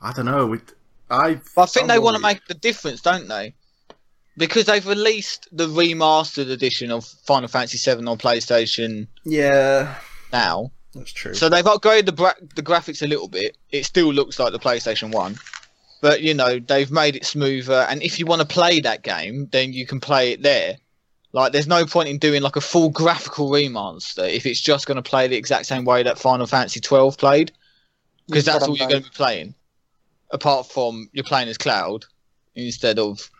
I 0.01 0.13
don't 0.13 0.27
know. 0.27 0.53
It, 0.53 0.73
I, 1.11 1.41
I 1.57 1.67
think 1.67 1.89
they 1.89 1.99
want 1.99 2.15
to 2.17 2.23
make 2.23 2.47
the 2.47 2.55
difference, 2.55 3.01
don't 3.01 3.27
they? 3.27 3.55
Because 4.37 4.67
they've 4.67 4.87
released 4.87 5.49
the 5.51 5.67
remastered 5.67 6.51
edition 6.51 6.93
of 6.93 7.05
Final 7.27 7.49
Fantasy 7.49 7.79
VII 7.79 8.07
on 8.07 8.17
PlayStation 8.17 9.09
Yeah, 9.25 9.97
now. 10.33 10.71
that's 10.95 11.13
true. 11.13 11.35
So 11.35 11.49
they've 11.49 11.65
upgraded 11.65 12.07
the 12.07 12.13
bra- 12.13 12.35
the 12.55 12.63
graphics 12.63 13.03
a 13.03 13.07
little 13.09 13.29
bit. 13.29 13.57
It 13.71 13.85
still 13.87 14.13
looks 14.13 14.39
like 14.39 14.53
the 14.53 14.59
PlayStation 14.61 15.11
One, 15.13 15.37
but 16.01 16.23
you 16.23 16.33
know 16.35 16.59
they've 16.61 16.91
made 16.91 17.17
it 17.17 17.25
smoother. 17.27 17.87
And 17.91 18.03
if 18.03 18.19
you 18.19 18.25
want 18.27 18.41
to 18.41 18.47
play 18.47 18.81
that 18.81 19.03
game, 19.03 19.49
then 19.51 19.73
you 19.73 19.85
can 19.87 20.01
play 20.01 20.33
it 20.33 20.43
there. 20.43 20.77
Like, 21.33 21.53
there's 21.53 21.67
no 21.69 21.87
point 21.87 22.09
in 22.09 22.19
doing 22.19 22.43
like 22.43 22.57
a 22.57 22.61
full 22.61 22.91
graphical 22.91 23.51
remaster 23.51 24.29
if 24.29 24.47
it's 24.47 24.61
just 24.61 24.87
going 24.87 24.97
to 24.97 25.03
play 25.03 25.29
the 25.29 25.37
exact 25.37 25.67
same 25.67 25.85
way 25.85 26.03
that 26.03 26.19
Final 26.19 26.47
Fantasy 26.47 26.81
12 26.81 27.17
played, 27.19 27.53
because 28.27 28.45
that's 28.45 28.67
all 28.67 28.77
you're 28.77 28.89
going 28.89 29.03
to 29.03 29.09
be 29.11 29.15
playing. 29.15 29.55
Apart 30.33 30.67
from 30.71 31.09
you're 31.13 31.25
playing 31.25 31.49
as 31.49 31.59
Cloud 31.59 32.05
instead 32.55 32.99
of 32.99 33.31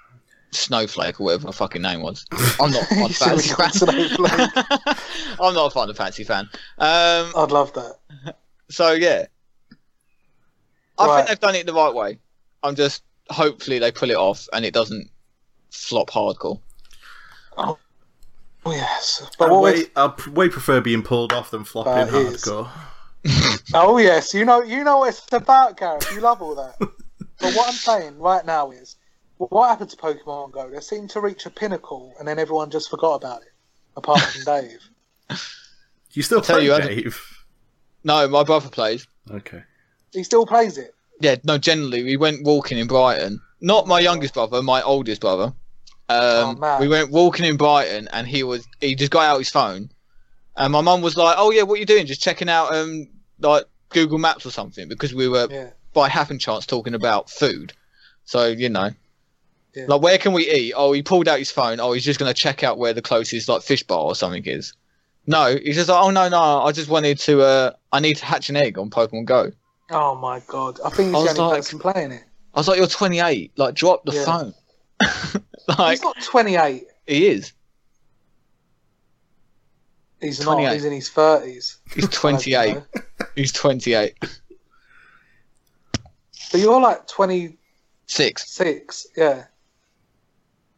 Snowflake 0.53 1.21
or 1.21 1.25
whatever 1.25 1.47
my 1.47 1.53
fucking 1.53 1.83
name 1.83 2.03
was. 2.03 2.27
I'm 2.61 2.71
not 2.73 2.83
a 2.83 3.15
Final 3.15 3.39
Fantasy 3.39 3.55
fan. 3.55 4.11
I'm 5.41 5.55
not 5.55 5.67
a 5.67 5.71
Final 5.71 5.95
Fantasy 5.95 6.25
fan. 6.25 6.49
Um, 6.79 7.33
I'd 7.37 7.51
love 7.51 7.73
that. 7.75 8.37
so 8.69 8.93
yeah, 8.93 9.27
I 10.99 11.07
Right. 11.07 11.17
think 11.17 11.29
they've 11.29 11.41
done 11.41 11.55
it 11.55 11.67
the 11.67 11.73
right 11.75 11.95
way. 11.95 12.19
I'm 12.63 12.75
just 12.75 13.03
hopefully 13.31 13.79
they 13.79 13.93
pull 13.93 14.11
it 14.11 14.17
off 14.17 14.49
and 14.53 14.65
it 14.65 14.75
doesn't 14.75 15.11
flop 15.71 16.11
hardcore. 16.11 16.61
Oh 17.61 17.79
yes, 18.67 19.23
I 19.25 19.29
but 19.39 19.51
what 19.51 19.63
way, 19.63 19.73
was, 19.73 19.85
I 19.97 20.09
p- 20.09 20.31
way 20.31 20.49
prefer 20.49 20.81
being 20.81 21.03
pulled 21.03 21.33
off 21.33 21.51
than 21.51 21.65
flopping 21.65 21.93
That 21.95 22.15
is- 22.15 22.43
hardcore. 22.45 22.71
oh 23.75 23.99
yes, 23.99 24.33
you 24.35 24.45
know 24.45 24.63
you 24.63 24.83
know 24.85 24.99
what 24.99 25.11
it's 25.11 25.27
about, 25.33 25.77
Gareth. 25.77 26.11
You 26.15 26.21
love 26.21 26.41
all 26.43 26.55
that. 26.55 26.77
but 26.79 27.55
what 27.55 27.69
I'm 27.69 27.75
saying 27.75 28.19
right 28.19 28.45
now 28.45 28.71
is, 28.71 28.97
what 29.37 29.69
happened 29.69 29.91
to 29.91 29.97
Pokemon 29.97 30.53
Go? 30.53 30.71
They 30.71 30.81
seemed 30.81 31.11
to 31.11 31.21
reach 31.21 31.45
a 31.47 31.51
pinnacle, 31.51 32.15
and 32.19 32.27
then 32.27 32.39
everyone 32.39 32.71
just 32.71 32.89
forgot 32.91 33.15
about 33.17 33.43
it, 33.43 33.53
apart 33.97 34.21
from 34.21 34.45
Dave. 34.45 34.89
You 36.13 36.23
still 36.25 36.41
tell 36.41 36.57
play 36.57 36.65
you, 36.65 36.75
I 36.75 36.81
Dave? 36.81 37.23
No, 38.03 38.27
my 38.27 38.43
brother 38.43 38.69
plays. 38.69 39.07
Okay. 39.31 39.63
He 40.13 40.25
still 40.25 40.45
plays 40.45 40.77
it. 40.77 40.93
Yeah, 41.21 41.37
no. 41.45 41.57
Generally, 41.57 42.03
we 42.03 42.17
went 42.17 42.45
walking 42.45 42.79
in 42.79 42.89
Brighton. 42.89 43.41
Not 43.61 43.87
my 43.87 44.01
youngest 44.01 44.35
brother, 44.35 44.61
my 44.61 44.83
oldest 44.83 45.21
brother. 45.21 45.53
Oh, 46.13 46.49
Um, 46.51 46.59
man. 46.61 46.81
we 46.81 46.89
went 46.89 47.11
walking 47.11 47.45
in 47.45 47.57
Brighton, 47.57 48.09
and 48.13 48.27
he 48.27 48.43
was 48.43 48.67
he 48.81 48.95
just 48.95 49.11
got 49.13 49.23
out 49.25 49.39
his 49.39 49.49
phone, 49.51 49.91
and 50.57 50.73
my 50.73 50.81
mum 50.81 51.03
was 51.03 51.17
like, 51.17 51.37
"Oh 51.39 51.51
yeah, 51.51 51.63
what 51.63 51.75
are 51.75 51.79
you 51.79 51.87
doing? 51.87 52.07
Just 52.07 52.21
checking 52.23 52.49
out 52.49 52.75
um 52.75 53.07
like 53.39 53.65
Google 53.91 54.19
Maps 54.19 54.45
or 54.45 54.51
something?" 54.51 54.89
Because 54.89 55.15
we 55.15 55.29
were 55.29 55.47
Yeah, 55.51 55.71
by 55.95 56.09
happen 56.09 56.39
chance 56.39 56.67
talking 56.67 56.95
about 56.95 57.31
food. 57.31 57.73
So, 58.25 58.47
you 58.47 58.69
know. 58.69 58.91
Yeah. 59.75 59.85
Like 59.87 60.03
where 60.03 60.19
can 60.19 60.33
we 60.33 60.51
eat? 60.51 60.73
Oh, 60.77 60.91
he 60.93 61.03
pulled 61.03 61.29
out 61.29 61.39
his 61.39 61.51
phone. 61.53 61.79
Oh, 61.79 61.93
he's 61.93 62.05
just 62.05 62.19
gonna 62.19 62.35
check 62.35 62.65
out 62.65 62.77
where 62.77 62.93
the 62.93 63.03
closest 63.03 63.49
like 63.49 63.63
fish 63.63 63.85
bar 63.85 64.01
or 64.01 64.15
something 64.17 64.45
is. 64.45 64.73
No, 65.29 65.57
he's 65.63 65.77
just 65.77 65.89
like, 65.89 66.03
oh 66.03 66.11
no, 66.11 66.29
no, 66.29 66.63
I 66.63 66.73
just 66.73 66.89
wanted 66.89 67.19
to 67.21 67.43
uh 67.43 67.73
I 67.93 68.01
need 68.01 68.17
to 68.17 68.25
hatch 68.25 68.51
an 68.51 68.57
egg 68.57 68.79
on 68.79 68.91
Pokemon 68.91 69.27
Go. 69.27 69.53
Oh 69.93 70.17
my 70.17 70.41
god! 70.49 70.81
I 70.85 70.91
think 70.91 71.15
he's 71.15 71.23
the 71.25 71.31
only 71.31 71.41
like- 71.43 71.57
person 71.59 71.79
playing 71.79 72.11
it. 72.13 72.25
I 72.55 72.59
was 72.59 72.67
like, 72.67 72.79
You're 72.79 72.89
twenty 72.89 73.21
eight, 73.21 73.53
like 73.57 73.75
drop 73.75 74.05
the 74.05 74.13
Yeah. 74.13 74.25
phone. 74.25 74.55
like 75.79 75.91
he's 75.99 76.03
not 76.03 76.21
28. 76.23 76.87
he 77.07 77.27
is. 77.29 77.53
He's 80.21 80.45
not. 80.45 80.59
He's 80.73 80.85
in 80.85 80.93
his 80.93 81.09
30s. 81.09 81.77
He's 81.95 82.09
twenty 82.11 82.55
eight. 82.55 82.77
He's 83.35 83.53
twenty 83.53 83.95
eight. 83.95 84.17
But 86.53 86.61
you're 86.61 86.81
like 86.81 87.07
26. 87.07 88.51
Six. 88.53 89.07
Yeah. 89.17 89.45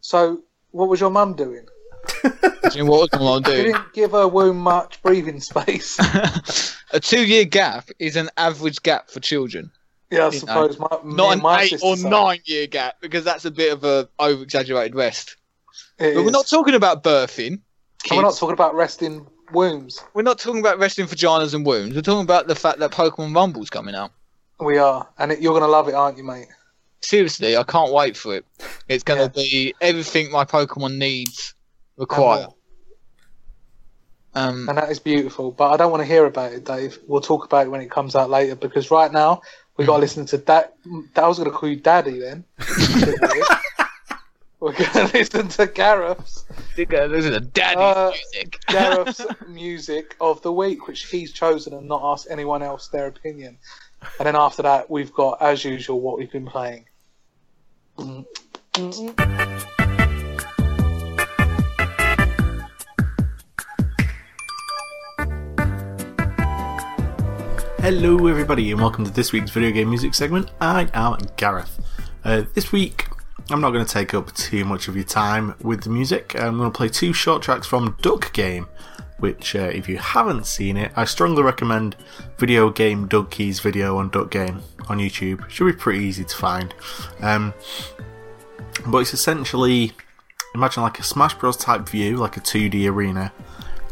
So, 0.01 0.43
what 0.71 0.89
was 0.89 1.01
your 1.01 1.11
mum 1.11 1.35
doing? 1.35 1.67
Do 2.71 2.85
what 2.87 3.11
was 3.13 3.21
I 3.21 3.35
You 3.37 3.41
doing? 3.41 3.73
didn't 3.73 3.93
give 3.95 4.11
her 4.13 4.29
womb 4.29 4.59
much 4.59 5.03
breathing 5.03 5.41
space. 5.41 5.99
a 6.93 7.01
two 7.01 7.25
year 7.27 7.45
gap 7.45 7.89
is 7.99 8.17
an 8.17 8.29
average 8.37 8.83
gap 8.83 9.11
for 9.11 9.19
children. 9.21 9.71
Yeah, 10.13 10.27
I 10.27 10.31
suppose 10.31 10.79
my, 10.79 10.89
Not 11.05 11.33
an 11.33 11.43
my 11.43 11.63
eight 11.63 11.81
or 11.83 11.97
nine 11.97 12.41
year 12.45 12.67
gap, 12.67 12.97
because 13.01 13.25
that's 13.25 13.47
a 13.47 13.51
bit 13.51 13.73
of 13.73 13.83
a 13.83 14.09
over 14.19 14.43
exaggerated 14.43 14.95
rest. 14.95 15.37
It 15.99 16.15
But 16.15 16.25
we're 16.25 16.31
not 16.31 16.47
talking 16.47 16.75
about 16.75 17.03
birthing. 17.03 17.61
And 18.11 18.17
we're 18.17 18.23
not 18.23 18.37
talking 18.37 18.53
about 18.53 18.75
resting 18.75 19.27
wombs. 19.53 20.05
We're 20.13 20.23
not 20.23 20.39
talking 20.39 20.61
about 20.61 20.79
resting 20.79 21.07
vaginas 21.07 21.55
and 21.55 21.65
wombs. 21.65 21.95
We're 21.95 22.03
talking 22.03 22.25
about 22.25 22.47
the 22.47 22.55
fact 22.55 22.79
that 22.81 22.91
Pokemon 22.91 23.35
Rumble's 23.35 23.71
coming 23.71 23.95
out. 23.95 24.13
We 24.61 24.77
are, 24.77 25.09
and 25.19 25.33
it, 25.33 25.41
you're 25.41 25.55
gonna 25.55 25.67
love 25.67 25.89
it, 25.89 25.95
aren't 25.95 26.19
you, 26.19 26.25
mate? 26.25 26.49
Seriously, 27.01 27.57
I 27.57 27.63
can't 27.63 27.91
wait 27.91 28.17
for 28.17 28.37
it. 28.37 28.45
It's 28.89 29.03
going 29.03 29.19
to 29.19 29.41
Yeah. 29.41 29.45
be 29.45 29.75
everything 29.81 30.31
my 30.31 30.45
Pokemon 30.45 30.99
needs 30.99 31.55
require. 31.97 32.47
Um, 34.35 34.69
And 34.69 34.79
that 34.79 34.91
is 34.91 35.01
beautiful. 35.01 35.51
But 35.51 35.73
I 35.73 35.77
don't 35.77 35.91
want 35.91 36.03
to 36.03 36.07
hear 36.07 36.27
about 36.27 36.53
it, 36.53 36.65
Dave. 36.65 36.99
We'll 37.09 37.21
talk 37.21 37.45
about 37.45 37.67
it 37.67 37.71
when 37.71 37.81
it 37.81 37.91
comes 37.91 38.15
out 38.15 38.31
later. 38.31 38.55
Because 38.55 38.91
right 38.93 39.11
now 39.13 39.43
we 39.77 39.85
Mm. 39.85 39.87
got 39.87 39.95
to 39.97 40.01
listen 40.01 40.27
to 40.27 40.39
that. 40.39 40.75
I 41.17 41.27
was 41.29 41.39
gonna 41.39 41.51
call 41.51 41.69
you 41.69 41.77
Daddy 41.77 42.19
then. 42.21 42.45
We're 44.61 44.73
gonna 44.75 45.11
listen 45.13 45.49
to 45.49 45.67
Gareth's 45.67 46.45
this 46.77 47.25
is 47.25 47.35
a 47.37 47.41
daddy 47.41 47.81
Uh, 47.81 48.11
music. 48.13 48.61
Gareth's 48.69 49.27
music 49.49 50.17
of 50.21 50.41
the 50.43 50.53
week, 50.53 50.87
which 50.87 51.07
he's 51.07 51.33
chosen 51.33 51.75
and 51.75 51.89
not 51.89 52.01
asked 52.05 52.29
anyone 52.31 52.63
else 52.63 52.87
their 52.89 53.09
opinion. 53.09 53.59
And 54.21 54.27
then 54.27 54.37
after 54.37 54.63
that, 54.63 54.89
we've 54.89 55.13
got, 55.13 55.43
as 55.43 55.65
usual, 55.65 56.01
what 56.01 56.17
we've 56.19 56.31
been 56.31 56.47
playing. 56.47 56.85
Hello, 67.83 68.29
everybody, 68.29 68.71
and 68.71 68.81
welcome 68.81 69.05
to 69.05 69.11
this 69.11 69.33
week's 69.33 69.51
video 69.51 69.73
game 69.73 69.91
music 69.91 70.15
segment. 70.15 70.53
I 70.61 70.89
am 70.95 71.19
Gareth. 71.37 71.81
Uh, 72.23 72.45
this 72.55 72.71
week, 72.71 73.09
I'm 73.51 73.61
not 73.61 73.73
going 73.73 73.85
to 73.85 73.93
take 73.93 74.15
up 74.15 74.33
too 74.37 74.65
much 74.65 74.87
of 74.87 74.95
your 74.95 75.05
time 75.05 75.57
with 75.61 75.83
the 75.83 75.91
music. 75.91 76.39
I'm 76.39 76.59
going 76.59 76.71
to 76.71 76.77
play 76.77 76.89
two 76.89 77.13
short 77.13 77.43
tracks 77.43 77.67
from 77.67 77.97
Duck 78.01 78.33
Game, 78.33 78.69
which, 79.19 79.57
uh, 79.57 79.73
if 79.75 79.89
you 79.89 79.99
haven't 79.99 80.47
seen 80.47 80.77
it, 80.77 80.93
I 80.95 81.05
strongly 81.05 81.43
recommend 81.43 81.97
Video 82.39 82.71
Game 82.71 83.09
Dunkey's 83.09 83.59
video 83.59 83.97
on 83.97 84.11
Duck 84.11 84.31
Game 84.31 84.61
on 84.89 84.99
YouTube. 84.99 85.51
Should 85.51 85.67
be 85.67 85.73
pretty 85.73 86.05
easy 86.05 86.23
to 86.23 86.37
find. 86.37 86.73
Um, 87.19 87.53
but 88.87 88.99
it's 88.99 89.13
essentially 89.13 89.91
imagine 90.55 90.85
like 90.85 91.01
a 91.01 91.03
Smash 91.03 91.35
Bros 91.35 91.57
type 91.57 91.89
view, 91.89 92.17
like 92.17 92.37
a 92.37 92.41
2D 92.41 92.89
arena, 92.89 93.33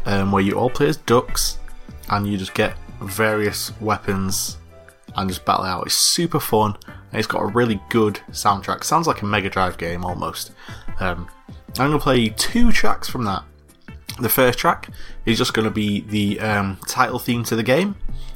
um, 0.05 0.31
where 0.31 0.41
you 0.41 0.53
all 0.53 0.69
play 0.69 0.87
as 0.87 0.95
ducks 0.95 1.57
and 2.09 2.25
you 2.25 2.37
just 2.37 2.53
get 2.53 2.77
various 3.01 3.79
weapons 3.79 4.57
and 5.15 5.29
just 5.29 5.45
battle 5.45 5.65
out. 5.65 5.85
It's 5.85 5.95
super 5.95 6.39
fun 6.39 6.77
and 6.87 7.19
it's 7.19 7.27
got 7.27 7.41
a 7.41 7.47
really 7.47 7.81
good 7.89 8.19
soundtrack. 8.31 8.83
Sounds 8.83 9.07
like 9.07 9.21
a 9.21 9.25
Mega 9.25 9.49
Drive 9.49 9.77
game 9.77 10.05
almost. 10.05 10.51
Um, 10.99 11.27
I'm 11.79 11.89
going 11.89 11.91
to 11.91 11.99
play 11.99 12.29
two 12.29 12.71
tracks 12.71 13.09
from 13.09 13.25
that. 13.25 13.43
The 14.19 14.29
first 14.29 14.59
track 14.59 14.89
is 15.25 15.37
just 15.37 15.53
going 15.53 15.65
to 15.65 15.71
be 15.71 16.01
the 16.01 16.39
um, 16.41 16.77
title 16.87 17.17
theme 17.17 17.43
to 17.45 17.55
the 17.55 17.63
game, 17.63 17.95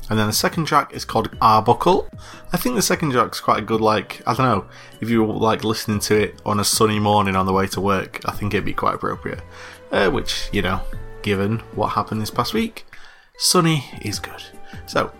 and 0.10 0.18
then 0.18 0.26
the 0.26 0.34
second 0.34 0.66
track 0.66 0.94
is 0.94 1.04
called 1.06 1.36
Arbuckle. 1.42 2.10
I 2.54 2.58
think 2.58 2.76
the 2.76 2.82
second 2.82 3.12
track's 3.12 3.42
quite 3.42 3.60
a 3.60 3.62
good, 3.62 3.82
like, 3.82 4.22
I 4.26 4.34
don't 4.34 4.46
know, 4.46 4.68
if 5.02 5.10
you 5.10 5.26
like 5.26 5.64
listening 5.64 6.00
to 6.00 6.24
it 6.24 6.42
on 6.46 6.60
a 6.60 6.64
sunny 6.64 6.98
morning 6.98 7.36
on 7.36 7.46
the 7.46 7.54
way 7.54 7.68
to 7.68 7.82
work, 7.82 8.22
I 8.26 8.32
think 8.32 8.54
it'd 8.54 8.66
be 8.66 8.74
quite 8.74 8.96
appropriate. 8.96 9.42
Uh, 9.92 10.10
which, 10.10 10.50
you 10.52 10.62
know, 10.62 10.82
given 11.22 11.60
what 11.76 11.90
happened 11.90 12.22
this 12.22 12.32
past 12.32 12.54
week, 12.54 12.86
sunny 13.38 13.86
is 14.02 14.18
good. 14.18 14.44
So, 14.86 15.12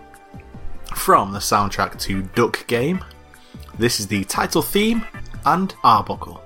from 0.94 1.32
the 1.32 1.38
soundtrack 1.38 1.98
to 2.00 2.22
Duck 2.22 2.66
Game, 2.66 3.04
this 3.78 4.00
is 4.00 4.06
the 4.06 4.24
title 4.24 4.62
theme 4.62 5.04
and 5.44 5.74
Arbuckle. 5.84 6.42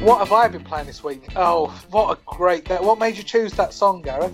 What 0.00 0.18
have 0.20 0.32
I 0.32 0.48
been 0.48 0.64
playing 0.64 0.86
this 0.86 1.04
week? 1.04 1.24
Oh, 1.36 1.66
what 1.90 2.18
a 2.18 2.20
great 2.36 2.64
game. 2.64 2.82
What 2.84 2.98
made 2.98 3.16
you 3.18 3.22
choose 3.22 3.52
that 3.54 3.74
song, 3.74 4.00
Gareth? 4.02 4.32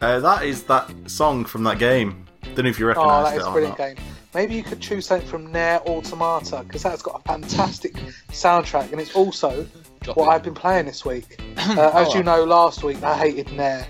Uh, 0.00 0.20
that 0.20 0.44
is 0.44 0.62
that 0.64 0.88
song 1.06 1.44
from 1.44 1.64
that 1.64 1.78
game. 1.78 2.24
Don't 2.54 2.64
know 2.64 2.70
if 2.70 2.78
you 2.78 2.86
Oh, 2.86 2.88
recognise 2.88 3.24
that 3.30 3.34
it 3.36 3.40
is 3.40 3.46
a 3.46 3.50
brilliant 3.50 3.76
game. 3.78 3.96
Maybe 4.34 4.54
you 4.54 4.62
could 4.62 4.80
choose 4.80 5.06
something 5.06 5.26
from 5.28 5.50
Nier 5.52 5.80
Automata, 5.86 6.62
because 6.66 6.82
that's 6.84 7.02
got 7.02 7.20
a 7.20 7.22
fantastic 7.28 7.94
soundtrack, 8.30 8.92
and 8.92 9.00
it's 9.00 9.14
also 9.16 9.66
Drop 10.02 10.16
what 10.16 10.26
it. 10.28 10.30
I've 10.30 10.42
been 10.44 10.54
playing 10.54 10.86
this 10.86 11.04
week. 11.04 11.40
Uh, 11.56 11.90
as 11.94 12.08
Oh. 12.08 12.14
you 12.16 12.22
know, 12.22 12.44
last 12.44 12.82
week 12.84 13.02
I 13.02 13.16
hated 13.16 13.50
Nier. 13.52 13.86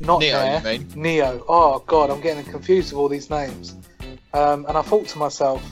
Not 0.00 0.20
Nioh, 0.20 0.62
Nier. 0.64 0.72
you 0.72 0.78
mean? 0.80 0.88
Nioh. 1.20 1.44
Oh, 1.48 1.78
God, 1.86 2.10
I'm 2.10 2.20
getting 2.20 2.44
confused 2.44 2.92
with 2.92 2.98
all 2.98 3.08
these 3.08 3.30
names. 3.30 3.76
Um, 4.34 4.66
and 4.68 4.76
I 4.76 4.82
thought 4.82 5.06
to 5.08 5.18
myself, 5.18 5.62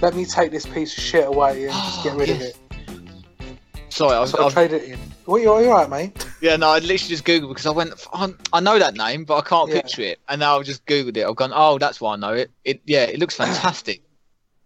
let 0.00 0.14
me 0.14 0.24
take 0.24 0.52
this 0.52 0.64
piece 0.64 0.96
of 0.96 1.02
shit 1.02 1.26
away 1.26 1.64
and 1.64 1.72
just 1.72 2.04
get 2.04 2.12
Oh, 2.14 2.16
rid 2.18 2.30
of 2.30 2.40
it. 2.40 2.56
Sorry, 3.94 4.16
I 4.16 4.20
was, 4.20 4.34
I 4.34 4.42
I've, 4.42 4.72
it 4.72 4.82
in. 4.84 4.98
What, 5.24 5.40
you, 5.40 5.44
you 5.60 5.70
alright, 5.70 5.88
mate? 5.88 6.26
yeah, 6.40 6.56
no, 6.56 6.68
I 6.70 6.74
literally 6.80 6.98
just 6.98 7.24
googled 7.24 7.48
because 7.48 7.66
I 7.66 7.70
went, 7.70 7.94
I, 8.12 8.34
I 8.52 8.58
know 8.58 8.76
that 8.78 8.94
name, 8.94 9.24
but 9.24 9.36
I 9.36 9.42
can't 9.42 9.68
Yeah. 9.68 9.82
picture 9.82 10.02
it, 10.02 10.18
and 10.28 10.40
now 10.40 10.58
I've 10.58 10.66
just 10.66 10.84
googled 10.84 11.16
it. 11.16 11.24
I've 11.24 11.36
gone, 11.36 11.52
oh, 11.54 11.78
that's 11.78 12.00
why 12.00 12.14
I 12.14 12.16
know 12.16 12.32
it. 12.32 12.50
It, 12.64 12.80
yeah, 12.86 13.04
it 13.04 13.20
looks 13.20 13.36
fantastic. 13.44 14.02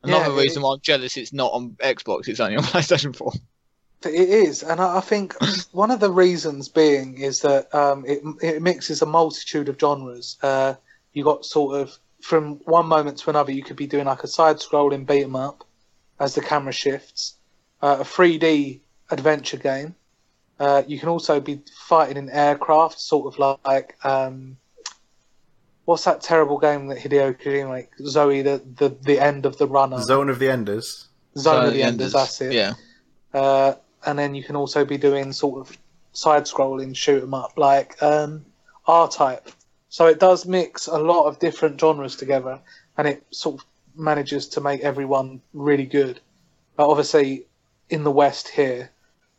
Another 0.02 0.30
Yeah, 0.30 0.40
reason 0.42 0.62
why 0.62 0.72
I'm 0.72 0.80
jealous 0.80 1.16
it's 1.18 1.32
not 1.34 1.52
on 1.52 1.72
Xbox, 1.72 2.28
it's 2.28 2.40
only 2.40 2.56
on 2.56 2.62
PlayStation 2.72 3.14
4. 3.14 3.32
It 4.06 4.14
is, 4.14 4.62
and 4.62 4.80
I 4.80 4.96
I 4.98 5.00
think 5.00 5.34
one 5.72 5.90
of 5.90 6.00
the 6.00 6.10
reasons 6.10 6.68
being 6.70 7.18
is 7.18 7.40
that 7.40 7.74
um, 7.74 8.06
it 8.06 8.22
it 8.42 8.62
mixes 8.62 9.02
a 9.02 9.06
multitude 9.06 9.68
of 9.68 9.78
genres. 9.78 10.38
Uh, 10.42 10.74
you 11.12 11.22
got 11.22 11.44
sort 11.44 11.80
of 11.80 11.98
from 12.22 12.60
one 12.64 12.86
moment 12.86 13.18
to 13.18 13.30
another, 13.30 13.52
you 13.52 13.62
could 13.62 13.76
be 13.76 13.86
doing 13.86 14.06
like 14.06 14.24
a 14.24 14.26
side-scrolling 14.28 15.06
beat 15.06 15.24
'em 15.24 15.36
up 15.36 15.64
as 16.18 16.34
the 16.34 16.40
camera 16.40 16.72
shifts, 16.72 17.34
uh, 17.82 17.98
a 18.00 18.04
3D 18.04 18.80
adventure 19.10 19.56
game. 19.56 19.94
Uh, 20.58 20.82
you 20.86 20.98
can 20.98 21.08
also 21.08 21.38
be 21.40 21.60
fighting 21.86 22.16
in 22.16 22.28
aircraft, 22.30 23.00
sort 23.00 23.32
of 23.32 23.38
like 23.64 23.96
um, 24.04 24.56
what's 25.84 26.04
that 26.04 26.20
terrible 26.20 26.58
game 26.58 26.88
that 26.88 26.98
Hideo 26.98 27.40
Kojima 27.40 27.68
like 27.68 27.92
Zoe 28.04 28.42
the, 28.42 28.60
the 28.76 28.88
the 29.02 29.20
end 29.20 29.46
of 29.46 29.56
the 29.58 29.66
runner 29.66 30.00
Zone 30.02 30.28
of 30.28 30.38
the 30.38 30.50
Enders. 30.50 31.08
Zone 31.36 31.64
of 31.64 31.70
So, 31.70 31.76
the 31.76 31.82
Enders. 31.82 32.12
That's 32.12 32.40
it. 32.40 32.52
Yeah. 32.52 32.74
Uh, 33.32 33.74
and 34.04 34.18
then 34.18 34.34
you 34.34 34.42
can 34.42 34.56
also 34.56 34.84
be 34.84 34.98
doing 34.98 35.32
sort 35.32 35.60
of 35.60 35.78
side 36.12 36.44
scrolling 36.44 36.96
shoot 36.96 37.22
'em 37.22 37.34
up 37.34 37.56
like 37.56 38.02
um, 38.02 38.44
R 38.86 39.08
type. 39.08 39.48
So 39.90 40.06
it 40.06 40.18
does 40.18 40.44
mix 40.44 40.86
a 40.88 40.98
lot 40.98 41.26
of 41.26 41.38
different 41.38 41.80
genres 41.80 42.16
together 42.16 42.60
and 42.96 43.06
it 43.06 43.24
sort 43.30 43.60
of 43.60 43.66
manages 43.94 44.48
to 44.48 44.60
make 44.60 44.80
everyone 44.80 45.40
really 45.54 45.86
good. 45.86 46.20
But 46.76 46.88
obviously 46.88 47.46
in 47.90 48.04
the 48.04 48.10
West 48.10 48.48
here 48.48 48.90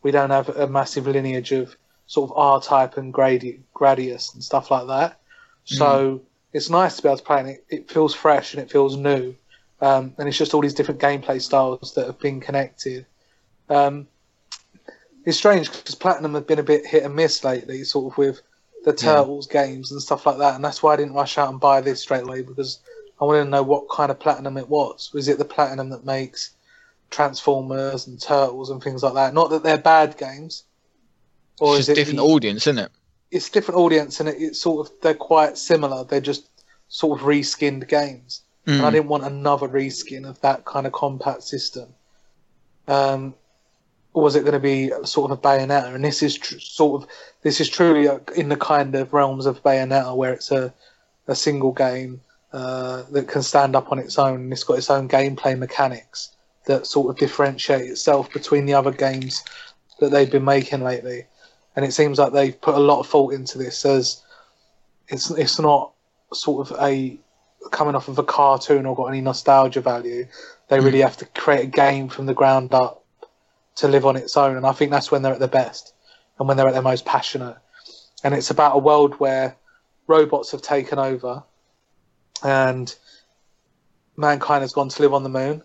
we 0.02 0.12
don't 0.12 0.30
have 0.30 0.50
a 0.50 0.68
massive 0.68 1.08
lineage 1.08 1.52
of 1.52 1.76
sort 2.08 2.30
of 2.30 2.38
R 2.38 2.62
type 2.62 2.98
and 2.98 3.14
gradi- 3.14 3.60
Gradius 3.76 4.34
and 4.34 4.44
stuff 4.44 4.72
like 4.72 4.88
that. 4.88 5.20
So 5.66 6.22
it's 6.54 6.70
nice 6.70 6.96
to 6.96 7.04
be 7.04 7.10
able 7.10 7.18
to 7.18 7.24
play 7.24 7.40
and 7.40 7.50
it, 7.50 7.66
it 7.70 7.92
feels 7.92 8.16
fresh 8.16 8.54
and 8.54 8.64
it 8.64 8.72
feels 8.72 8.98
new. 8.98 9.36
Um, 9.82 10.14
and 10.18 10.28
it's 10.28 10.38
just 10.38 10.54
all 10.54 10.62
these 10.62 10.74
different 10.74 11.00
gameplay 11.00 11.42
styles 11.42 11.94
that 11.94 12.08
have 12.08 12.20
been 12.20 12.40
connected. 12.42 13.06
Um, 13.70 14.08
it's 15.26 15.38
strange 15.38 15.72
because 15.72 15.96
Platinum 15.96 16.34
have 16.34 16.48
been 16.48 16.60
a 16.60 16.64
bit 16.64 16.86
hit 16.86 17.04
and 17.04 17.16
miss 17.16 17.44
lately, 17.44 17.84
sort 17.84 18.12
of 18.12 18.18
with 18.18 18.42
the 18.84 18.94
Turtles 18.94 19.48
games 19.48 19.92
and 19.92 20.02
stuff 20.02 20.26
like 20.26 20.38
that, 20.38 20.56
and 20.56 20.64
that's 20.64 20.82
why 20.82 20.94
I 20.94 20.96
didn't 20.96 21.14
rush 21.14 21.38
out 21.38 21.50
and 21.50 21.60
buy 21.60 21.82
this 21.82 22.02
straight 22.02 22.24
away 22.24 22.42
because 22.42 22.80
I 23.22 23.26
wanted 23.26 23.44
to 23.44 23.50
know 23.50 23.64
what 23.64 23.90
kind 23.90 24.10
of 24.10 24.20
Platinum 24.20 24.58
it 24.58 24.70
was. 24.70 25.12
Was 25.14 25.28
it 25.28 25.38
the 25.38 25.46
Platinum 25.46 25.90
that 25.90 26.06
makes 26.06 26.52
Transformers 27.10 28.08
and 28.08 28.22
Turtles 28.22 28.70
and 28.70 28.82
things 28.84 29.04
like 29.04 29.14
that? 29.16 29.34
Not 29.34 29.50
that 29.50 29.64
they're 29.64 29.78
bad 29.78 30.18
games, 30.18 30.64
or 31.60 31.76
it's 31.78 31.82
is 31.82 31.90
it 31.90 31.96
different 31.96 32.18
the- 32.20 32.26
audience, 32.26 32.68
isn't 32.68 32.80
it? 32.80 32.92
it's 33.32 33.48
a 33.48 33.52
different 33.52 33.78
audience 33.80 34.20
and 34.20 34.28
it, 34.28 34.38
it's 34.40 34.60
sort 34.60 34.88
of 34.88 34.94
they're 35.02 35.14
quite 35.14 35.56
similar. 35.58 36.04
They're 36.04 36.20
just 36.22 36.50
sort 36.88 37.20
of 37.20 37.26
reskinned 37.28 37.88
games, 37.88 38.42
and 38.66 38.82
I 38.82 38.90
Mm. 38.90 38.94
didn't 38.94 39.10
want 39.10 39.24
another 39.24 39.68
reskin 39.68 40.28
of 40.28 40.40
that 40.42 40.66
kind 40.66 40.88
of 40.88 40.94
combat 40.94 41.44
system. 41.44 41.94
Um, 42.88 43.36
or 44.14 44.24
was 44.24 44.36
it 44.36 44.42
going 44.42 44.54
to 44.54 44.60
be 44.60 44.90
sort 45.06 45.30
of 45.32 45.38
a 45.38 45.42
Bayonetta? 45.42 45.94
And 45.94 46.04
this 46.04 46.24
is 46.24 46.36
tr- 46.38 46.58
sort 46.60 47.04
of 47.04 47.10
this 47.44 47.62
is 47.62 47.70
truly 47.70 48.08
uh, 48.08 48.18
in 48.36 48.50
the 48.50 48.56
kind 48.58 48.96
of 48.96 49.14
realms 49.14 49.46
of 49.46 49.62
Bayonetta 49.62 50.16
where 50.16 50.34
it's 50.34 50.52
a 50.52 50.74
a 51.28 51.36
single 51.36 51.72
game 51.72 52.22
uh, 52.54 53.04
that 53.12 53.28
can 53.28 53.44
stand 53.44 53.76
up 53.76 53.92
on 53.92 54.00
its 54.00 54.18
own 54.18 54.40
and 54.42 54.52
it's 54.52 54.64
got 54.64 54.80
its 54.80 54.90
own 54.90 55.08
gameplay 55.08 55.56
mechanics 55.56 56.32
that 56.70 56.86
sort 56.86 57.10
of 57.10 57.18
differentiate 57.18 57.90
itself 57.90 58.32
between 58.32 58.68
the 58.68 58.76
other 58.76 58.92
games 58.92 59.44
that 60.00 60.12
they've 60.12 60.32
been 60.32 60.46
making 60.46 60.84
lately. 60.84 61.26
And 61.76 61.84
it 61.84 61.94
seems 61.94 62.20
like 62.20 62.32
they've 62.32 62.60
put 62.62 62.76
a 62.76 62.80
lot 62.80 63.00
of 63.00 63.08
thought 63.08 63.34
into 63.34 63.58
this 63.58 63.86
as 63.86 64.22
it's 65.08 65.32
it's 65.32 65.60
not 65.60 65.94
sort 66.32 66.70
of 66.70 66.80
a 66.80 67.20
coming 67.72 67.96
off 67.96 68.08
of 68.08 68.20
a 68.20 68.24
cartoon 68.24 68.86
or 68.86 68.96
got 68.96 69.08
any 69.08 69.20
nostalgia 69.20 69.82
value. 69.82 70.28
They 70.68 70.78
hmm. 70.78 70.86
really 70.86 71.02
have 71.02 71.18
to 71.18 71.26
create 71.26 71.64
a 71.64 71.68
game 71.68 72.08
from 72.08 72.28
the 72.28 72.36
ground 72.36 72.74
up 72.74 73.04
to 73.78 73.88
live 73.88 74.06
on 74.06 74.16
its 74.16 74.38
own, 74.38 74.56
and 74.56 74.66
I 74.66 74.74
think 74.74 74.92
that's 74.92 75.10
when 75.10 75.24
they're 75.24 75.34
at 75.34 75.40
their 75.40 75.48
best 75.48 75.94
and 76.38 76.48
when 76.48 76.56
they're 76.56 76.68
at 76.68 76.74
their 76.74 76.82
most 76.84 77.06
passionate. 77.06 77.58
And 78.24 78.36
it's 78.36 78.52
about 78.52 78.76
a 78.76 78.80
world 78.80 79.16
where 79.16 79.56
robots 80.06 80.52
have 80.52 80.62
taken 80.62 81.00
over, 81.00 81.44
and 82.44 82.94
mankind 84.16 84.62
has 84.62 84.74
gone 84.74 84.90
to 84.90 85.02
live 85.02 85.14
on 85.16 85.24
the 85.24 85.30
moon, 85.30 85.64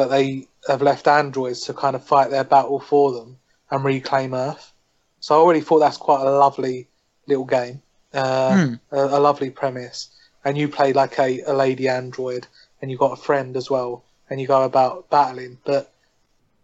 but 0.00 0.08
they 0.08 0.48
have 0.66 0.80
left 0.80 1.06
androids 1.06 1.60
to 1.60 1.74
kind 1.74 1.94
of 1.94 2.02
fight 2.02 2.30
their 2.30 2.42
battle 2.42 2.80
for 2.80 3.12
them 3.12 3.36
and 3.70 3.84
reclaim 3.84 4.32
Earth. 4.32 4.72
So 5.20 5.34
I 5.34 5.38
already 5.38 5.60
thought 5.60 5.80
that's 5.80 5.98
quite 5.98 6.22
a 6.22 6.30
lovely 6.30 6.88
little 7.26 7.44
game, 7.44 7.82
uh, 8.14 8.56
Hmm. 8.56 8.74
a, 8.96 9.18
a 9.18 9.20
lovely 9.20 9.50
premise. 9.50 10.08
And 10.42 10.56
you 10.56 10.68
play 10.68 10.94
like 10.94 11.18
a, 11.18 11.42
a 11.42 11.52
lady 11.52 11.86
android, 11.86 12.46
and 12.80 12.90
you've 12.90 12.98
got 13.06 13.18
a 13.18 13.22
friend 13.22 13.58
as 13.58 13.68
well, 13.68 14.02
and 14.30 14.40
you 14.40 14.46
go 14.46 14.62
about 14.64 15.10
battling. 15.10 15.58
But 15.66 15.92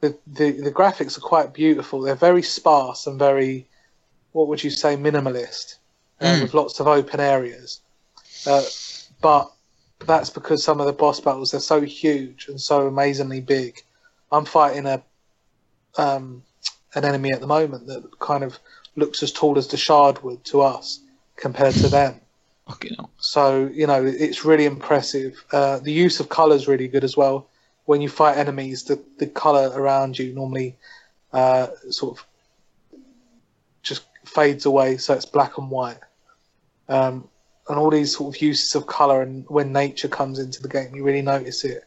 the, 0.01 0.16
the 0.26 0.53
the 0.53 0.72
graphics 0.72 1.18
are 1.18 1.28
quite 1.34 1.53
beautiful. 1.53 2.01
They're 2.01 2.14
very 2.14 2.43
sparse 2.43 3.07
and 3.07 3.18
very, 3.18 3.66
what 4.32 4.49
would 4.49 4.64
you 4.64 4.70
say, 4.70 4.97
minimalist, 4.97 5.74
uh, 6.22 6.24
Mm. 6.24 6.41
with 6.41 6.55
lots 6.55 6.80
of 6.80 6.87
open 6.87 7.20
areas. 7.20 7.80
Uh, 8.47 8.64
but 9.20 9.53
that's 10.01 10.30
because 10.30 10.62
some 10.62 10.80
of 10.80 10.86
the 10.86 10.92
boss 10.92 11.20
battles 11.20 11.55
are 11.55 11.61
so 11.61 11.80
huge 11.80 12.49
and 12.49 12.61
so 12.61 12.86
amazingly 12.86 13.40
big. 13.40 13.82
I'm 14.30 14.44
fighting 14.44 14.86
a 14.86 15.03
um, 15.99 16.42
an 16.94 17.05
enemy 17.05 17.32
at 17.32 17.40
the 17.40 17.47
moment 17.47 17.86
that 17.86 18.18
kind 18.18 18.44
of 18.44 18.59
looks 18.97 19.22
as 19.22 19.32
tall 19.32 19.59
as 19.59 19.68
the 19.68 19.76
Shard 19.76 20.22
would 20.22 20.44
to 20.44 20.62
us 20.62 21.01
compared 21.36 21.74
to 21.74 21.88
them. 21.88 22.20
Hell. 22.66 23.11
So 23.18 23.70
you 23.72 23.86
know 23.86 24.05
it's 24.05 24.44
really 24.44 24.64
impressive. 24.64 25.42
Uh, 25.53 25.78
the 25.78 25.92
use 25.92 26.20
of 26.20 26.28
colour 26.28 26.57
is 26.57 26.68
really 26.68 26.88
good 26.88 27.05
as 27.05 27.16
well. 27.16 27.49
When 27.84 28.01
you 28.01 28.09
fight 28.09 28.36
enemies, 28.36 28.84
the 28.84 29.03
the 29.18 29.26
colour 29.26 29.70
around 29.74 30.18
you 30.18 30.34
normally 30.34 30.76
uh, 31.32 31.68
sort 31.90 32.18
of 32.18 32.26
just 33.82 34.05
fades 34.24 34.66
away, 34.66 34.97
so 34.97 35.14
it's 35.14 35.24
black 35.24 35.59
and 35.59 35.70
white. 35.70 36.01
Um, 36.88 37.28
and 37.68 37.78
all 37.78 37.90
these 37.90 38.16
sort 38.16 38.34
of 38.34 38.42
uses 38.42 38.74
of 38.74 38.86
colour, 38.86 39.22
and 39.22 39.44
when 39.48 39.72
nature 39.72 40.08
comes 40.08 40.38
into 40.38 40.62
the 40.62 40.68
game, 40.68 40.94
you 40.94 41.04
really 41.04 41.22
notice 41.22 41.64
it, 41.64 41.84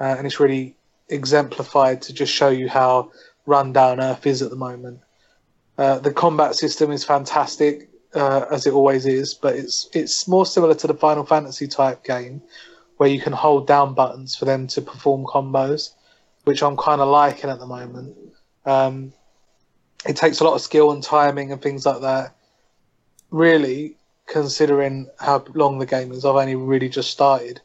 uh, 0.00 0.14
and 0.16 0.26
it's 0.26 0.40
really 0.40 0.76
exemplified 1.08 2.00
to 2.02 2.12
just 2.12 2.32
show 2.32 2.48
you 2.48 2.68
how 2.68 3.10
run 3.46 3.72
down 3.72 4.00
Earth 4.00 4.26
is 4.26 4.42
at 4.42 4.50
the 4.50 4.56
moment. 4.56 5.00
Uh, 5.76 5.98
the 5.98 6.12
combat 6.12 6.54
system 6.54 6.90
is 6.90 7.04
fantastic, 7.04 7.88
uh, 8.14 8.44
as 8.50 8.66
it 8.66 8.72
always 8.72 9.06
is, 9.06 9.34
but 9.34 9.56
it's 9.56 9.88
it's 9.92 10.28
more 10.28 10.46
similar 10.46 10.74
to 10.74 10.86
the 10.86 10.94
Final 10.94 11.24
Fantasy 11.24 11.66
type 11.66 12.04
game, 12.04 12.42
where 12.96 13.08
you 13.08 13.20
can 13.20 13.32
hold 13.32 13.66
down 13.66 13.94
buttons 13.94 14.36
for 14.36 14.44
them 14.44 14.66
to 14.68 14.82
perform 14.82 15.24
combos, 15.24 15.94
which 16.44 16.62
I'm 16.62 16.76
kind 16.76 17.00
of 17.00 17.08
liking 17.08 17.50
at 17.50 17.58
the 17.58 17.66
moment. 17.66 18.16
Um, 18.66 19.12
it 20.06 20.16
takes 20.16 20.40
a 20.40 20.44
lot 20.44 20.54
of 20.54 20.60
skill 20.60 20.92
and 20.92 21.02
timing 21.02 21.52
and 21.52 21.60
things 21.60 21.84
like 21.86 22.00
that. 22.00 22.34
Really, 23.30 23.96
considering 24.30 25.10
how 25.18 25.44
long 25.54 25.78
the 25.78 25.86
game 25.86 26.12
is, 26.12 26.24
I've 26.24 26.36
only 26.36 26.54
really 26.54 26.88
just 26.88 27.10
started. 27.10 27.60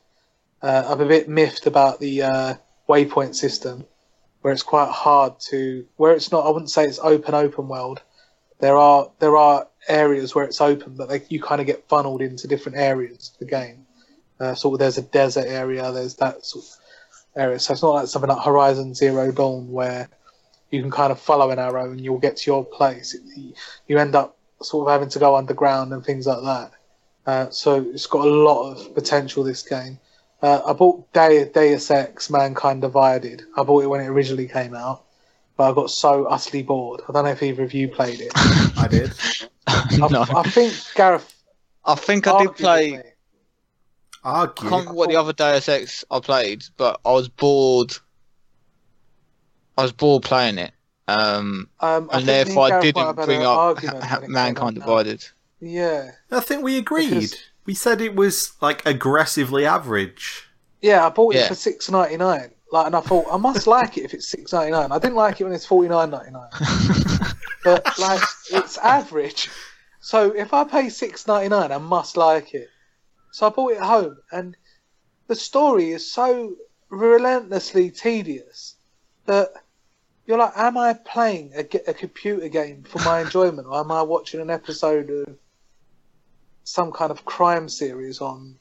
Uh, 0.62 0.84
I'm 0.88 1.00
a 1.00 1.06
bit 1.06 1.30
miffed 1.30 1.68
about 1.68 2.00
the 2.00 2.24
uh, 2.24 2.54
waypoint 2.90 3.36
system, 3.36 3.86
where 4.42 4.52
it's 4.52 4.64
quite 4.64 4.90
hard 4.90 5.40
to. 5.52 5.86
Where 5.96 6.14
it's 6.14 6.32
not, 6.32 6.46
I 6.46 6.50
wouldn't 6.50 6.72
say 6.72 6.86
it's 6.86 7.00
open 7.00 7.36
open 7.36 7.68
world. 7.68 8.02
There 8.60 8.76
are 8.76 9.12
there 9.20 9.38
are 9.38 9.68
areas 9.88 10.34
where 10.34 10.44
it's 10.44 10.60
open, 10.60 10.96
but 10.96 11.08
they, 11.08 11.22
you 11.30 11.42
kind 11.42 11.62
of 11.62 11.68
get 11.68 11.88
funneled 11.88 12.22
into 12.22 12.48
different 12.48 12.80
areas 12.80 13.32
of 13.34 13.40
the 13.40 13.46
game. 13.46 13.86
Uh, 14.40 14.56
sort 14.56 14.74
of 14.74 14.80
there's 14.80 14.98
a 14.98 15.04
desert 15.04 15.46
area, 15.46 15.92
there's 15.92 16.16
that 16.16 16.46
sort 16.46 16.66
of 16.66 16.72
area. 17.36 17.60
So 17.60 17.74
it's 17.74 17.84
not 17.84 17.94
like 17.94 18.08
something 18.08 18.30
like 18.30 18.44
Horizon 18.44 18.96
Zero 18.96 19.32
Dawn 19.32 19.72
where 19.72 20.10
you 20.72 20.82
can 20.82 20.92
kind 20.92 21.12
of 21.12 21.20
follow 21.20 21.52
an 21.52 21.60
arrow 21.60 21.92
and 21.92 22.02
you'll 22.02 22.18
get 22.18 22.38
to 22.38 22.52
your 22.52 22.66
place. 22.66 23.16
You 23.88 23.98
end 23.98 24.16
up 24.16 24.36
sort 24.62 24.88
of 24.88 24.92
having 24.92 25.10
to 25.10 25.20
go 25.20 25.36
underground 25.36 25.94
and 25.94 26.04
things 26.04 26.28
like 26.28 26.44
that. 26.44 26.72
Uh, 27.26 27.50
so 27.50 27.82
it's 27.94 28.06
got 28.06 28.26
a 28.26 28.30
lot 28.30 28.72
of 28.72 28.94
potential. 28.94 29.44
This 29.44 29.64
game. 29.64 30.00
Uh, 30.42 30.62
I 30.66 30.74
bought 30.74 31.12
De- 31.14 31.46
Deus 31.46 31.90
Ex: 31.90 32.30
Mankind 32.30 32.82
Divided. 32.82 33.44
I 33.58 33.64
bought 33.64 33.84
it 33.84 33.88
when 33.88 34.02
it 34.02 34.08
originally 34.08 34.48
came 34.48 34.76
out, 34.76 35.06
but 35.58 35.72
I 35.72 35.74
got 35.74 35.90
so 35.90 36.26
utterly 36.26 36.64
bored. 36.64 37.02
I 37.08 37.14
don't 37.14 37.26
know 37.26 37.32
if 37.32 37.42
either 37.42 37.64
of 37.64 37.74
you 37.74 37.88
played 37.88 38.22
it. 38.22 38.32
I 38.36 38.88
did. 38.88 39.12
I, 39.68 40.08
no. 40.10 40.26
I 40.30 40.44
think 40.44 40.74
Gareth. 40.94 41.34
I 41.84 41.96
think 41.96 42.28
I 42.28 42.44
did 42.44 42.56
play. 42.56 42.92
with. 42.92 43.06
I 44.24 44.48
can't 44.48 44.62
remember 44.64 44.94
what 44.94 45.10
the 45.10 45.18
other 45.18 45.34
Deus 45.34 45.70
Ex 45.70 46.04
I 46.10 46.20
played, 46.20 46.66
but 46.78 47.00
I 47.06 47.12
was 47.12 47.30
bored. 47.30 47.96
I 49.78 49.84
was 49.84 49.92
bored 49.92 50.24
playing 50.24 50.58
it. 50.58 50.72
Um, 51.08 51.70
Um, 51.82 52.10
and 52.12 52.26
therefore 52.26 52.74
I 52.74 52.82
didn't 52.82 53.16
bring 53.16 53.44
up 53.44 53.58
argument 53.58 54.04
ha- 54.04 54.16
when 54.16 54.24
it 54.24 54.26
came 54.28 54.32
Mankind. 54.34 54.76
Divided. 54.76 55.26
Yeah, 55.60 56.12
I 56.32 56.40
think 56.40 56.64
we 56.64 56.78
agreed. 56.78 57.10
Because- 57.14 57.36
We 57.66 57.74
said 57.74 58.00
it 58.02 58.16
was 58.16 58.54
like 58.62 58.86
aggressively 58.86 59.66
average. 59.66 60.48
yeah. 60.82 61.06
I 61.06 61.10
bought 61.10 61.34
it 61.36 61.40
Yeah. 61.40 61.48
for 61.48 61.56
six 61.56 61.90
ninety 61.90 62.18
nine. 62.18 62.52
Like, 62.72 62.88
and 62.88 62.96
I 62.96 63.02
thought 63.02 63.26
I 63.32 63.38
must 63.38 63.66
like 63.68 63.98
it 63.98 64.04
if 64.06 64.14
it's 64.14 64.28
six 64.28 64.54
ninety 64.54 64.72
nine. 64.72 64.92
I 64.92 65.00
didn't 65.00 65.16
like 65.16 65.40
it 65.42 65.44
when 65.46 65.54
it's 65.54 65.66
forty 65.66 65.88
nine 65.90 66.10
ninety 66.12 66.32
nine. 66.32 66.50
but 67.64 67.98
like 68.00 68.22
it's 68.52 68.78
average. 68.78 69.50
So 70.00 70.32
if 70.36 70.54
I 70.54 70.64
pay 70.64 70.90
six 70.90 71.26
ninety 71.28 71.50
nine, 71.50 71.72
I 71.72 71.78
must 71.80 72.18
like 72.18 72.54
it. 72.54 72.70
So 73.32 73.48
I 73.48 73.50
bought 73.50 73.72
it 73.74 73.80
home, 73.80 74.18
and 74.32 74.56
the 75.28 75.36
story 75.36 75.92
is 75.92 76.12
so 76.12 76.56
relentlessly 76.90 77.90
tedious 77.90 78.76
that 79.26 79.50
you're 80.26 80.38
like, 80.38 80.54
am 80.56 80.78
I 80.78 80.94
playing 80.94 81.54
a, 81.56 81.60
a 81.88 81.94
computer 81.94 82.50
game 82.50 82.84
for 82.84 83.00
my 83.00 83.22
enjoyment, 83.22 83.68
or 83.68 83.80
am 83.80 83.92
I 83.92 84.02
watching 84.02 84.42
an 84.42 84.50
episode 84.50 85.10
of 85.10 85.36
some 86.64 86.92
kind 86.92 87.12
of 87.12 87.26
crime 87.26 87.70
series 87.70 88.22
on 88.22 88.58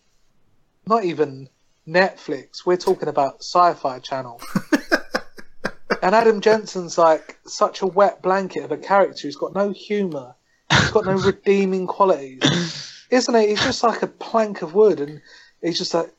not 0.87 1.05
even 1.05 1.49
Netflix? 1.89 2.67
We're 2.67 2.77
talking 2.77 3.09
about 3.09 3.43
Sci-Fi 3.43 4.01
Channel. 4.01 4.41
and 6.03 6.15
Adam 6.15 6.43
Jensen's 6.43 6.99
like 6.99 7.39
such 7.47 7.81
a 7.81 7.87
wet 7.87 8.21
blanket 8.21 8.65
of 8.65 8.73
a 8.73 8.77
character. 8.77 9.27
He's 9.27 9.37
got 9.37 9.55
no 9.55 9.71
humour. 9.71 10.35
He's 10.71 10.91
got 10.91 11.07
no 11.07 11.15
redeeming 11.15 11.87
qualities, 11.87 13.07
isn't 13.11 13.35
he? 13.35 13.49
He's 13.49 13.62
just 13.62 13.83
like 13.83 14.03
a 14.03 14.07
plank 14.07 14.61
of 14.61 14.75
wood, 14.75 15.01
and 15.01 15.23
he's 15.62 15.79
just 15.79 15.95
like, 15.95 16.12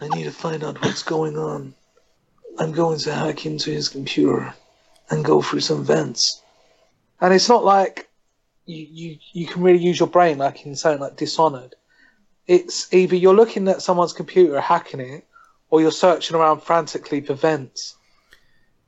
I 0.00 0.08
need 0.08 0.24
to 0.24 0.30
find 0.30 0.62
out 0.62 0.80
what's 0.82 1.02
going 1.02 1.36
on. 1.36 1.74
I'm 2.58 2.72
going 2.72 2.98
to 3.00 3.12
hack 3.12 3.46
into 3.46 3.70
his 3.70 3.88
computer 3.88 4.54
and 5.10 5.24
go 5.24 5.42
through 5.42 5.60
some 5.60 5.84
vents. 5.84 6.42
And 7.20 7.32
it's 7.32 7.48
not 7.48 7.64
like 7.64 8.08
you, 8.66 8.86
you, 8.90 9.18
you 9.32 9.46
can 9.46 9.62
really 9.62 9.78
use 9.78 9.98
your 9.98 10.08
brain 10.08 10.38
like 10.38 10.64
in 10.64 10.76
something 10.76 11.00
like 11.00 11.16
Dishonored. 11.16 11.74
It's 12.46 12.92
either 12.92 13.16
you're 13.16 13.34
looking 13.34 13.68
at 13.68 13.82
someone's 13.82 14.12
computer 14.12 14.60
hacking 14.60 15.00
it, 15.00 15.26
or 15.70 15.80
you're 15.80 15.90
searching 15.90 16.36
around 16.36 16.62
frantically 16.62 17.20
for 17.20 17.34
vents. 17.34 17.96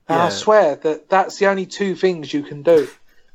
And 0.09 0.21
I 0.21 0.29
swear 0.29 0.77
that 0.77 1.09
that's 1.09 1.39
the 1.39 1.47
only 1.47 1.67
two 1.67 1.97
things 1.97 2.33
you 2.33 2.43
can 2.43 2.63
do 2.63 2.89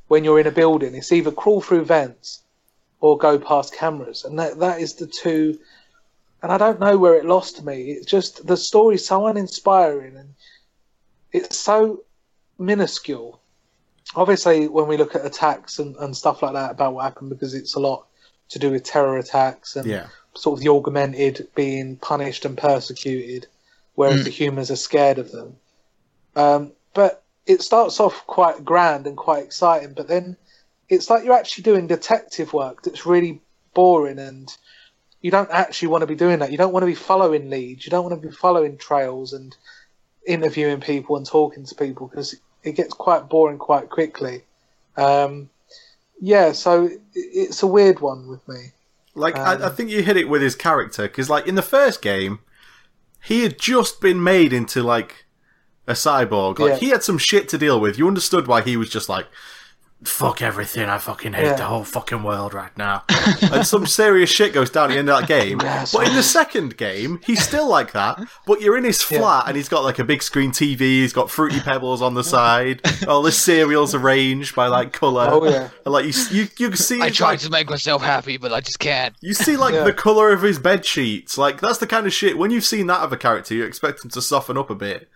when 0.08 0.24
you're 0.24 0.40
in 0.40 0.48
a 0.48 0.52
building. 0.52 0.96
It's 0.96 1.12
either 1.12 1.32
crawl 1.32 1.60
through 1.60 1.86
vents 1.86 2.44
or 3.02 3.18
go 3.18 3.38
past 3.38 3.74
cameras, 3.74 4.24
and 4.24 4.40
that 4.40 4.60
that 4.60 4.80
is 4.80 4.94
the 4.94 5.08
two. 5.08 5.60
And 6.42 6.52
I 6.52 6.58
don't 6.58 6.80
know 6.80 6.98
where 6.98 7.16
it 7.16 7.26
lost 7.26 7.64
me. 7.66 7.92
It's 7.92 8.06
just 8.06 8.48
the 8.48 8.56
story's 8.56 9.06
so 9.06 9.28
uninspiring, 9.28 10.16
and 10.16 10.34
it's 11.34 11.58
so 11.58 12.04
minuscule. 12.62 13.40
Obviously, 14.16 14.68
when 14.68 14.88
we 14.88 14.98
look 14.98 15.16
at 15.16 15.26
attacks 15.26 15.80
and, 15.80 15.96
and 15.98 16.16
stuff 16.16 16.42
like 16.42 16.54
that 16.54 16.72
about 16.72 16.94
what 16.94 17.04
happened, 17.04 17.30
because 17.30 17.54
it's 17.54 17.76
a 17.76 17.80
lot 17.80 18.08
to 18.50 18.60
do 18.60 18.72
with 18.72 18.84
terror 18.84 19.18
attacks 19.18 19.76
and 19.76 19.88
Yeah. 19.88 20.08
sort 20.36 20.58
of 20.60 20.64
the 20.64 20.70
augmented 20.70 21.48
being 21.56 21.96
punished 21.98 22.46
and 22.46 22.58
persecuted, 22.58 23.48
whereas 23.96 24.22
Mm. 24.22 24.26
the 24.26 24.30
humans 24.30 24.72
are 24.72 24.76
scared 24.76 25.18
of 25.20 25.32
them. 25.32 25.58
Um, 26.36 26.72
but 26.94 27.24
it 27.46 27.62
starts 27.62 28.00
off 28.00 28.26
quite 28.28 28.64
grand 28.64 29.08
and 29.08 29.18
quite 29.18 29.44
exciting, 29.44 29.94
but 29.94 30.08
then 30.08 30.38
it's 30.90 31.10
like 31.10 31.24
you're 31.24 31.34
actually 31.38 31.64
doing 31.64 31.88
detective 31.88 32.54
work 32.54 32.84
that's 32.84 33.06
really 33.06 33.42
boring 33.74 34.20
and 34.20 34.56
you 35.22 35.32
don't 35.32 35.50
actually 35.52 35.88
want 35.88 36.02
to 36.02 36.08
be 36.08 36.16
doing 36.16 36.40
that. 36.40 36.52
You 36.52 36.58
don't 36.58 36.74
want 36.74 36.84
to 36.84 36.88
be 36.88 36.96
following 36.96 37.50
leads. 37.50 37.86
You 37.86 37.92
don't 37.92 38.04
want 38.04 38.20
to 38.22 38.28
be 38.28 38.34
following 38.36 38.78
trails 38.78 39.34
and 39.34 39.56
interviewing 40.26 40.82
people 40.82 41.16
and 41.16 41.26
talking 41.26 41.66
to 41.66 41.76
people 41.76 42.08
because 42.08 42.36
it 42.64 42.74
gets 42.74 42.94
quite 42.94 43.30
boring 43.30 43.58
quite 43.58 43.90
quickly. 43.90 44.44
Um, 44.98 45.50
yeah, 46.20 46.52
so 46.52 46.90
it's 47.14 47.64
a 47.64 47.68
weird 47.68 48.00
one 48.00 48.28
with 48.28 48.48
me. 48.48 48.72
Like, 49.16 49.36
Um, 49.36 49.62
I, 49.62 49.68
I 49.68 49.70
think 49.70 49.90
you 49.90 50.04
hit 50.04 50.18
it 50.18 50.30
with 50.30 50.42
his 50.42 50.56
character 50.56 51.04
because, 51.04 51.30
like, 51.30 51.48
in 51.48 51.56
the 51.56 51.62
first 51.62 52.02
game, 52.02 52.40
he 53.24 53.44
had 53.44 53.60
just 53.60 54.00
been 54.02 54.24
made 54.24 54.54
into 54.54 54.84
like 54.84 55.26
a 55.88 55.94
cyborg. 55.94 56.60
Like, 56.60 56.74
Yeah. 56.74 56.78
he 56.78 56.90
had 56.90 57.04
some 57.04 57.18
shit 57.18 57.50
to 57.50 57.58
deal 57.58 57.80
with. 57.80 57.98
You 57.98 58.08
understood 58.08 58.48
why 58.48 58.62
he 58.62 58.78
was 58.78 58.90
just 58.90 59.10
like, 59.10 59.28
"Fuck 60.04 60.42
everything. 60.42 60.90
I 60.90 60.98
fucking 60.98 61.34
hate 61.34 61.44
Yeah. 61.46 61.54
the 61.56 61.64
whole 61.66 61.84
fucking 61.84 62.24
world 62.24 62.54
right 62.54 62.76
now." 62.78 63.04
and 63.52 63.66
some 63.68 63.86
serious 63.86 64.30
shit 64.30 64.54
goes 64.54 64.70
down 64.70 64.86
at 64.90 64.94
the 64.94 65.00
end 65.00 65.10
of 65.10 65.20
that 65.20 65.28
game. 65.28 65.60
Yes. 65.62 65.94
But 65.94 66.08
in 66.08 66.16
the 66.16 66.24
second 66.24 66.76
game, 66.78 67.20
he's 67.24 67.44
still 67.44 67.68
like 67.70 67.92
that. 67.92 68.20
But 68.48 68.62
you're 68.62 68.78
in 68.78 68.84
his 68.84 69.04
Yeah. 69.12 69.20
flat, 69.20 69.44
and 69.48 69.56
he's 69.56 69.70
got 69.70 69.84
like 69.84 70.00
a 70.00 70.04
big 70.04 70.24
screen 70.24 70.52
TV. 70.52 70.80
He's 70.80 71.14
got 71.14 71.30
fruity 71.30 71.60
pebbles 71.60 72.02
on 72.02 72.14
the 72.16 72.24
side. 72.24 72.82
All 73.08 73.22
the 73.22 73.32
cereals 73.32 73.94
arranged 73.94 74.56
by 74.56 74.68
like 74.68 74.92
color. 74.92 75.28
Oh, 75.32 75.46
yeah. 75.48 75.70
And, 75.86 75.94
like 75.94 76.06
you, 76.06 76.14
you, 76.32 76.48
you 76.58 76.76
see. 76.76 77.02
I 77.02 77.08
his, 77.10 77.18
tried 77.18 77.28
like, 77.32 77.40
to 77.42 77.50
make 77.50 77.70
myself 77.70 78.02
happy, 78.02 78.38
but 78.38 78.52
I 78.52 78.62
just 78.62 78.80
can't. 78.80 79.16
you 79.22 79.34
see, 79.34 79.56
like, 79.58 79.74
Yeah. 79.74 79.84
the 79.84 79.94
colour 79.94 80.32
of 80.34 80.42
his 80.42 80.58
bed 80.60 80.86
sheets. 80.86 81.38
Like, 81.38 81.62
that's 81.62 81.78
the 81.78 81.88
kind 81.88 82.06
of 82.08 82.14
shit. 82.14 82.38
When 82.38 82.50
you've 82.52 82.66
seen 82.66 82.88
that 82.88 83.02
of 83.02 83.14
a 83.14 83.18
character, 83.18 83.54
you 83.54 83.66
expect 83.66 84.04
him 84.04 84.12
to 84.12 84.22
soften 84.22 84.58
up 84.58 84.70
a 84.70 84.76
bit. 84.76 85.10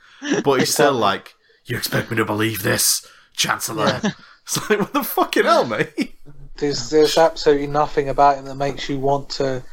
But 0.44 0.60
he's 0.60 0.74
still 0.74 0.94
like, 0.94 1.36
you 1.66 1.76
expect 1.78 2.10
me 2.10 2.18
to 2.18 2.26
believe 2.26 2.64
this, 2.64 3.06
Chancellor? 3.36 4.02
It's 4.48 4.70
like, 4.70 4.80
what 4.80 4.94
the 4.94 5.04
fucking 5.04 5.46
hell, 5.46 5.66
mate? 5.66 6.16
There's 6.58 6.92
there's 6.92 7.18
absolutely 7.18 7.66
nothing 7.66 8.10
about 8.10 8.38
him 8.38 8.46
that 8.46 8.56
makes 8.56 8.88
you 8.88 9.00
want 9.00 9.28
to 9.32 9.64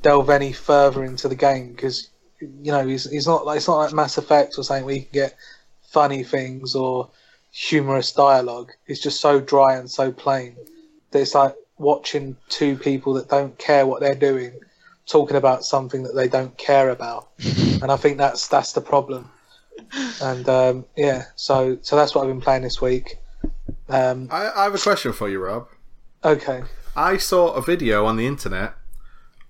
delve 0.00 0.30
any 0.30 0.52
further 0.52 1.04
into 1.04 1.28
the 1.28 1.36
game 1.36 1.72
because 1.72 2.08
you 2.40 2.72
know 2.72 2.86
he's 2.86 3.08
he's 3.10 3.26
not 3.26 3.44
like 3.44 3.58
it's 3.58 3.68
not 3.68 3.76
like 3.76 3.92
Mass 3.92 4.16
Effect 4.16 4.58
or 4.58 4.64
something 4.64 4.86
where 4.86 4.94
you 4.94 5.02
can 5.02 5.12
get 5.12 5.36
funny 5.82 6.24
things 6.24 6.74
or 6.74 7.10
humorous 7.50 8.10
dialogue. 8.12 8.72
It's 8.86 9.00
just 9.00 9.20
so 9.20 9.38
dry 9.38 9.76
and 9.76 9.90
so 9.90 10.10
plain 10.10 10.56
that 11.10 11.20
it's 11.20 11.34
like 11.34 11.54
watching 11.76 12.36
two 12.48 12.76
people 12.76 13.12
that 13.14 13.28
don't 13.28 13.56
care 13.58 13.86
what 13.86 14.00
they're 14.00 14.14
doing 14.14 14.52
talking 15.06 15.36
about 15.36 15.64
something 15.64 16.04
that 16.04 16.14
they 16.14 16.28
don't 16.28 16.56
care 16.56 16.88
about, 16.88 17.28
and 17.82 17.92
I 17.92 17.96
think 17.96 18.18
that's 18.18 18.48
that's 18.48 18.72
the 18.72 18.80
problem. 18.80 19.30
And 20.20 20.48
um, 20.48 20.84
yeah, 20.96 21.24
so 21.36 21.78
so 21.82 21.96
that's 21.96 22.14
what 22.14 22.22
I've 22.22 22.28
been 22.28 22.40
playing 22.40 22.62
this 22.62 22.80
week. 22.80 23.18
Um, 23.92 24.28
I, 24.30 24.50
I 24.56 24.64
have 24.64 24.74
a 24.74 24.78
question 24.78 25.12
for 25.12 25.28
you, 25.28 25.38
Rob. 25.44 25.68
okay. 26.24 26.62
I 26.96 27.16
saw 27.16 27.52
a 27.52 27.62
video 27.62 28.04
on 28.06 28.16
the 28.16 28.26
internet 28.26 28.74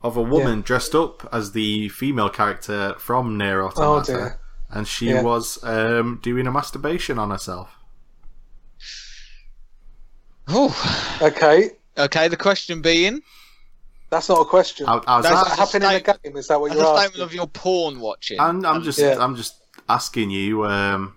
of 0.03 0.16
a 0.16 0.22
woman 0.22 0.61
dressed 0.62 0.95
up 0.95 1.28
as 1.32 1.53
the 1.53 1.88
female 1.88 2.28
character 2.28 2.95
from 2.99 3.36
Nier 3.38 3.62
Automata. 3.62 4.12
Oh, 4.12 4.16
dear. 4.16 4.38
And 4.70 4.86
she 4.88 5.11
Yeah. 5.11 5.22
was 5.22 5.62
um, 5.64 6.20
doing 6.22 6.47
a 6.47 6.53
masturbation 6.53 7.18
on 7.18 7.30
herself. 7.30 7.70
Oh, 10.49 11.18
Okay, 11.22 11.70
okay. 11.97 12.28
The 12.28 12.36
question 12.36 12.82
being, 12.82 13.22
that's 14.11 14.28
not 14.28 14.40
a 14.40 14.45
question. 14.45 14.86
How, 14.86 15.03
how's 15.07 15.22
That's 15.24 15.34
Does 15.34 15.45
that? 15.45 15.51
that 15.51 15.59
happen 15.59 15.82
in 15.82 16.03
the 16.03 16.18
game? 16.24 16.36
Is 16.36 16.49
that 16.49 16.61
what 16.61 16.70
as 16.72 16.76
you're 16.76 16.84
a 16.86 16.88
asking? 16.90 17.03
statement 17.11 17.22
of 17.30 17.34
your 17.34 17.47
porn 17.47 18.01
watching, 18.01 18.40
I'm, 18.40 18.64
I'm 18.66 18.82
just, 18.82 18.99
Yeah. 18.99 19.16
I'm 19.18 19.36
just 19.36 19.55
asking 19.88 20.30
you. 20.30 20.64
Um, 20.66 21.14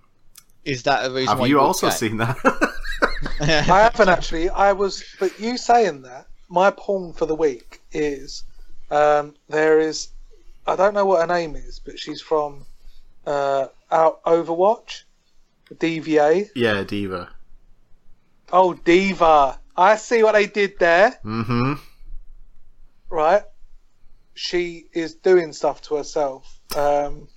is 0.66 0.84
that 0.84 1.05
a 1.05 1.13
reason 1.13 1.30
have 1.30 1.39
why 1.39 1.47
you 1.47 1.57
bought 1.57 1.68
also 1.68 1.88
the 1.88 1.91
game? 1.91 1.97
seen 1.97 2.18
that? 2.18 2.38
I 3.39 3.82
haven't 3.82 4.09
actually. 4.09 4.49
I 4.49 4.74
was, 4.74 5.03
but 5.20 5.39
you 5.39 5.57
saying 5.57 6.01
that 6.03 6.28
my 6.49 6.72
porn 6.72 7.13
for 7.13 7.26
the 7.26 7.36
week 7.36 7.82
is 7.91 8.43
um, 8.91 9.36
there 9.49 9.80
is. 9.80 10.09
I 10.68 10.76
don't 10.76 10.93
know 10.93 11.05
what 11.05 11.22
her 11.22 11.34
name 11.34 11.55
is, 11.55 11.80
but 11.80 11.99
she's 11.99 12.22
from 12.22 12.66
uh, 13.26 13.68
out 13.91 14.24
Overwatch, 14.24 15.03
DVA. 15.74 16.49
yeah, 16.55 16.84
Diva. 16.84 17.30
Oh, 18.51 18.74
Diva! 18.74 19.59
I 19.78 19.95
see 19.97 20.24
what 20.24 20.34
they 20.34 20.47
did 20.47 20.80
there. 20.80 21.20
Mm-hmm. 21.24 21.74
Right? 23.09 23.43
She 24.34 24.86
is 24.93 25.16
doing 25.16 25.53
stuff 25.53 25.82
to 25.84 25.95
herself. 25.95 26.59
Um, 26.76 27.28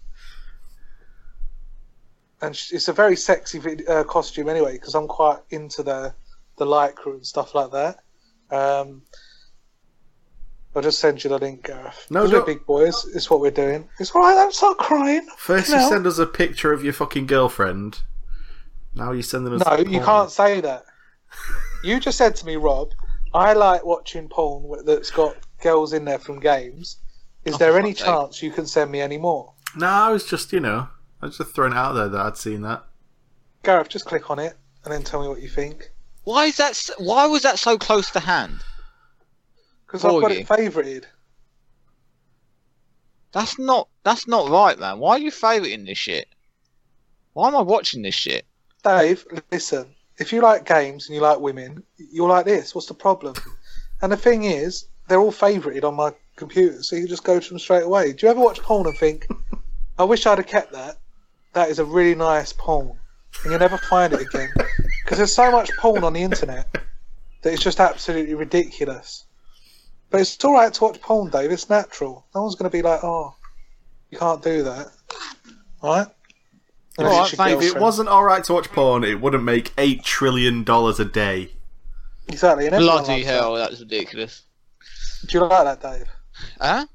and 2.40 2.54
it's 2.72 2.88
a 2.88 2.92
very 2.92 3.16
sexy 3.16 3.60
uh, 3.86 4.04
costume 4.04 4.48
anyway, 4.48 4.72
because 4.74 4.94
I'm 4.94 5.08
quite 5.08 5.38
into 5.50 5.82
the 5.82 6.14
the 6.56 6.64
lycra 6.66 7.14
and 7.14 7.26
stuff 7.26 7.54
like 7.54 7.70
that. 7.72 7.98
Um, 8.50 9.02
I'll 10.74 10.82
just 10.82 10.98
send 11.00 11.24
you 11.24 11.30
the 11.30 11.38
link, 11.38 11.64
Gareth. 11.64 12.06
No, 12.10 12.26
no. 12.26 12.38
we're 12.40 12.44
big 12.46 12.64
boys. 12.66 13.06
It's 13.14 13.30
what 13.30 13.40
we're 13.40 13.50
doing. 13.50 13.88
It's 13.98 14.14
alright. 14.14 14.34
Don't 14.36 14.54
start 14.54 14.78
crying. 14.78 15.26
First, 15.36 15.70
No. 15.70 15.80
you 15.82 15.88
send 15.88 16.06
us 16.06 16.18
a 16.18 16.26
picture 16.26 16.72
of 16.72 16.84
your 16.84 16.92
fucking 16.92 17.26
girlfriend. 17.26 18.00
Now 18.94 19.12
you're 19.12 19.22
sending 19.22 19.54
us. 19.54 19.60
No, 19.64 19.76
porn. 19.76 19.90
you 19.92 20.00
can't 20.00 20.30
say 20.30 20.60
that. 20.60 20.84
You 21.82 22.00
just 22.00 22.18
said 22.18 22.36
to 22.36 22.46
me, 22.46 22.56
Rob, 22.56 22.90
I 23.34 23.52
like 23.54 23.84
watching 23.84 24.28
porn 24.28 24.84
that's 24.84 25.10
got 25.10 25.36
girls 25.62 25.92
in 25.92 26.04
there 26.04 26.18
from 26.18 26.38
games. 26.40 26.98
Is 27.44 27.54
Oh, 27.54 27.58
there 27.58 27.78
any 27.78 27.94
chance 27.94 28.42
you 28.42 28.50
can 28.50 28.66
send 28.66 28.90
me 28.90 29.00
any 29.00 29.18
more? 29.18 29.52
No, 29.76 29.86
I 29.86 30.10
was 30.10 30.24
just, 30.26 30.52
you 30.52 30.60
know, 30.60 30.88
I 31.20 31.26
was 31.26 31.38
just 31.38 31.54
throwing 31.54 31.72
it 31.72 31.78
out 31.78 31.92
there 31.94 32.08
that 32.08 32.20
I'd 32.26 32.36
seen 32.36 32.62
that. 32.62 32.84
Gareth, 33.64 33.88
just 33.88 34.04
click 34.06 34.30
on 34.30 34.38
it 34.38 34.56
and 34.84 34.92
then 34.92 35.02
tell 35.02 35.20
me 35.20 35.28
what 35.28 35.42
you 35.42 35.48
think. 35.48 35.90
Why 36.24 36.44
is 36.46 36.56
that? 36.58 36.70
s- 36.70 36.90
Why 36.98 37.26
was 37.26 37.42
that 37.42 37.58
so 37.58 37.76
close 37.78 38.10
to 38.12 38.20
hand? 38.20 38.60
Because 39.86 40.04
I've 40.04 40.12
For 40.12 40.20
got 40.20 40.32
you. 40.32 40.40
it 40.40 40.46
favorited. 40.48 41.04
That's 43.32 43.58
not. 43.58 43.88
That's 44.04 44.26
not 44.28 44.48
right, 44.48 44.78
man. 44.78 44.98
Why 44.98 45.12
are 45.16 45.18
you 45.18 45.30
favoriting 45.30 45.86
this 45.86 45.98
shit? 45.98 46.28
Why 47.32 47.48
am 47.48 47.56
I 47.56 47.62
watching 47.62 48.02
this 48.02 48.14
shit? 48.14 48.46
Dave, 48.82 49.26
listen. 49.50 49.94
If 50.18 50.32
you 50.32 50.40
like 50.40 50.64
games 50.66 51.06
and 51.06 51.14
you 51.14 51.20
like 51.20 51.38
women, 51.38 51.82
you'll 51.96 52.28
like 52.28 52.44
this. 52.46 52.74
What's 52.74 52.86
the 52.88 52.94
problem? 52.94 53.34
And 54.02 54.10
the 54.10 54.16
thing 54.16 54.44
is, 54.44 54.86
they're 55.08 55.20
all 55.20 55.32
favorited 55.32 55.84
on 55.84 55.94
my 55.94 56.12
computer, 56.36 56.82
so 56.82 56.96
you 56.96 57.06
just 57.06 57.24
go 57.24 57.38
to 57.38 57.48
them 57.48 57.58
straight 57.58 57.84
away. 57.84 58.12
Do 58.12 58.26
you 58.26 58.30
ever 58.30 58.40
watch 58.40 58.60
porn 58.60 58.86
and 58.86 58.96
think, 58.96 59.26
I 59.98 60.04
wish 60.04 60.26
I'd 60.26 60.38
have 60.38 60.46
kept 60.46 60.72
that? 60.72 60.98
That 61.52 61.70
is 61.70 61.78
a 61.78 61.84
really 61.84 62.14
nice 62.14 62.52
porn. 62.52 62.98
And 63.42 63.50
you'll 63.50 63.60
never 63.60 63.78
find 63.78 64.12
it 64.12 64.20
again. 64.20 64.50
Because 65.04 65.16
there's 65.18 65.34
so 65.34 65.50
much 65.50 65.70
porn 65.78 66.04
on 66.04 66.12
the 66.12 66.22
internet 66.22 66.70
that 67.40 67.52
it's 67.54 67.62
just 67.62 67.80
absolutely 67.80 68.34
ridiculous. 68.34 69.24
But 70.10 70.20
it's 70.20 70.44
alright 70.44 70.74
to 70.74 70.84
watch 70.84 71.00
porn, 71.00 71.30
Dave. 71.30 71.50
It's 71.50 71.70
natural. 71.70 72.26
No 72.34 72.42
one's 72.42 72.56
going 72.56 72.70
to 72.70 72.76
be 72.76 72.82
like, 72.82 73.02
oh, 73.02 73.34
you 74.10 74.18
can't 74.18 74.42
do 74.42 74.62
that. 74.64 74.88
All 75.80 75.94
right. 75.96 76.06
And 76.98 77.06
All 77.06 77.12
if 77.12 77.18
right, 77.18 77.22
it's 77.22 77.32
your 77.32 77.36
thank 77.38 77.62
If 77.62 77.76
it 77.76 77.80
wasn't 77.80 78.10
alright 78.10 78.44
to 78.44 78.52
watch 78.52 78.68
porn, 78.70 79.02
it 79.02 79.18
wouldn't 79.18 79.44
make 79.44 79.74
$8 79.76 80.02
trillion 80.04 80.66
a 80.68 81.04
day. 81.04 81.52
exactly. 82.28 82.68
Bloody 82.68 82.84
loves 82.84 83.08
hell, 83.24 83.54
that's 83.54 83.80
ridiculous. 83.80 84.42
Do 85.26 85.38
you 85.38 85.46
like 85.46 85.80
that, 85.80 85.80
Dave? 85.80 86.06
Huh? 86.60 86.86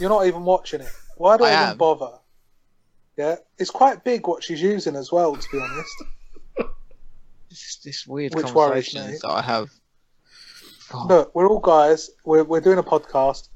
You're 0.00 0.10
not 0.10 0.26
even 0.26 0.44
watching 0.44 0.80
it. 0.80 0.92
Why 1.16 1.36
do 1.36 1.44
I, 1.44 1.50
I 1.50 1.52
even 1.52 1.64
am. 1.70 1.76
bother? 1.76 2.18
Yeah, 3.16 3.36
it's 3.58 3.70
quite 3.70 4.04
big 4.04 4.26
what 4.26 4.42
she's 4.42 4.62
using 4.62 4.96
as 4.96 5.12
well. 5.12 5.36
To 5.36 5.48
be 5.50 5.58
honest, 5.60 6.02
This, 7.50 7.80
this 7.84 8.06
weird 8.06 8.34
Which 8.34 8.52
worries 8.52 8.92
conversation 8.92 9.12
me. 9.12 9.18
that 9.22 9.30
I 9.30 9.42
have. 9.42 9.70
Oh, 10.94 11.06
look, 11.08 11.34
we're 11.34 11.48
all 11.48 11.58
guys. 11.58 12.10
We're 12.24 12.44
we're 12.44 12.60
doing 12.60 12.78
a 12.78 12.82
podcast. 12.82 13.48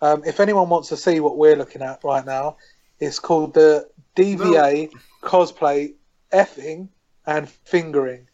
Um, 0.00 0.22
if 0.24 0.40
anyone 0.40 0.70
wants 0.70 0.88
to 0.88 0.96
see 0.96 1.20
what 1.20 1.36
we're 1.36 1.56
looking 1.56 1.82
at 1.82 2.02
right 2.04 2.24
now, 2.24 2.56
it's 3.00 3.18
called 3.18 3.52
the 3.52 3.88
DVA 4.16 4.90
cosplay 5.22 5.94
effing 6.32 6.88
and 7.26 7.48
fingering. 7.48 8.28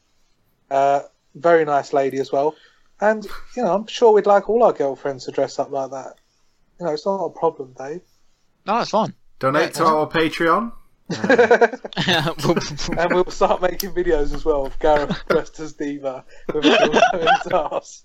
Uh, 0.71 1.03
very 1.35 1.64
nice 1.64 1.93
lady 1.93 2.18
as 2.18 2.31
well, 2.31 2.55
and 3.01 3.25
you 3.57 3.64
know 3.64 3.75
I'm 3.75 3.87
sure 3.89 4.12
we'd 4.12 4.27
like 4.27 4.49
all 4.49 4.62
our 4.62 4.73
girlfriends 4.73 5.25
to 5.25 5.33
dress 5.33 5.59
up 5.59 5.73
like 5.73 5.91
that. 5.91 6.14
You 6.79 6.87
know, 6.87 6.93
it's 6.93 7.05
not 7.05 7.25
a 7.25 7.31
problem, 7.31 7.75
Dave. 7.77 8.03
No, 8.64 8.79
it's 8.79 8.91
fine. 8.91 9.12
Donate 9.41 9.74
to 9.74 9.82
Yeah. 9.82 9.88
our 9.88 10.09
Patreon. 10.09 10.72
and 12.97 13.12
we'll 13.12 13.24
start 13.30 13.61
making 13.61 13.91
videos 13.91 14.32
as 14.32 14.45
well 14.45 14.66
of 14.66 14.78
Gareth 14.78 15.20
dressed 15.28 15.59
as 15.59 15.72
Diva 15.72 16.24
with 16.55 16.64
a 16.64 17.41
his 17.45 17.53
ass. 17.53 18.05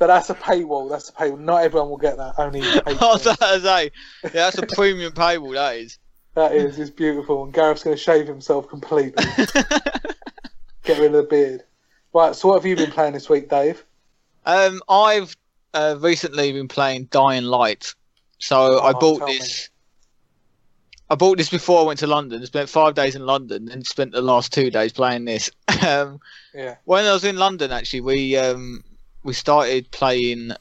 But 0.00 0.08
that's 0.08 0.28
a 0.30 0.34
paywall. 0.34 0.90
That's 0.90 1.10
a 1.10 1.12
paywall. 1.12 1.38
Not 1.38 1.62
everyone 1.62 1.90
will 1.90 1.96
get 1.98 2.16
that. 2.16 2.34
Only 2.36 2.62
I 2.62 2.64
was 2.64 3.22
patrons. 3.22 3.26
about 3.26 3.38
to 3.54 3.60
say, 3.60 3.90
yeah, 4.24 4.30
that's 4.30 4.58
a 4.58 4.66
premium 4.66 5.12
paywall, 5.12 5.54
that 5.54 5.76
is. 5.76 5.98
that 6.34 6.52
is. 6.52 6.80
It's 6.80 6.90
beautiful. 6.90 7.44
And 7.44 7.52
Gareth's 7.52 7.84
going 7.84 7.96
to 7.96 8.02
shave 8.02 8.26
himself 8.26 8.68
completely. 8.68 9.24
Get 10.82 10.98
rid 10.98 11.06
of 11.06 11.12
the 11.12 11.26
beard. 11.30 11.62
Right. 12.12 12.34
So 12.34 12.48
what 12.48 12.54
have 12.56 12.66
you 12.66 12.74
been 12.76 12.90
playing 12.90 13.12
this 13.12 13.28
week, 13.28 13.48
Dave? 13.48 13.84
Um, 14.44 14.80
I've 14.88 15.36
uh, 15.72 15.96
recently 16.00 16.52
been 16.52 16.68
playing 16.68 17.04
Dying 17.06 17.44
Light, 17.44 17.94
so 18.38 18.78
I 18.80 18.90
Oh, 18.90 18.98
bought 18.98 19.26
this. 19.26 19.68
me. 19.70 19.73
I 21.10 21.14
bought 21.16 21.36
this 21.38 21.50
before 21.50 21.80
I 21.80 21.84
went 21.84 21.98
to 22.00 22.06
London. 22.06 22.44
Spent 22.46 22.68
five 22.68 22.94
days 22.94 23.14
in 23.14 23.26
London, 23.26 23.68
and 23.70 23.86
spent 23.86 24.12
the 24.12 24.22
last 24.22 24.52
two 24.52 24.70
days 24.70 24.92
playing 24.92 25.26
this. 25.26 25.50
um, 25.86 26.20
Yeah. 26.54 26.76
when 26.84 27.04
I 27.04 27.12
was 27.12 27.24
in 27.24 27.36
London, 27.36 27.70
actually, 27.72 28.00
we 28.00 28.36
um, 28.36 28.82
we 29.22 29.32
started 29.34 29.90
playing 29.90 30.52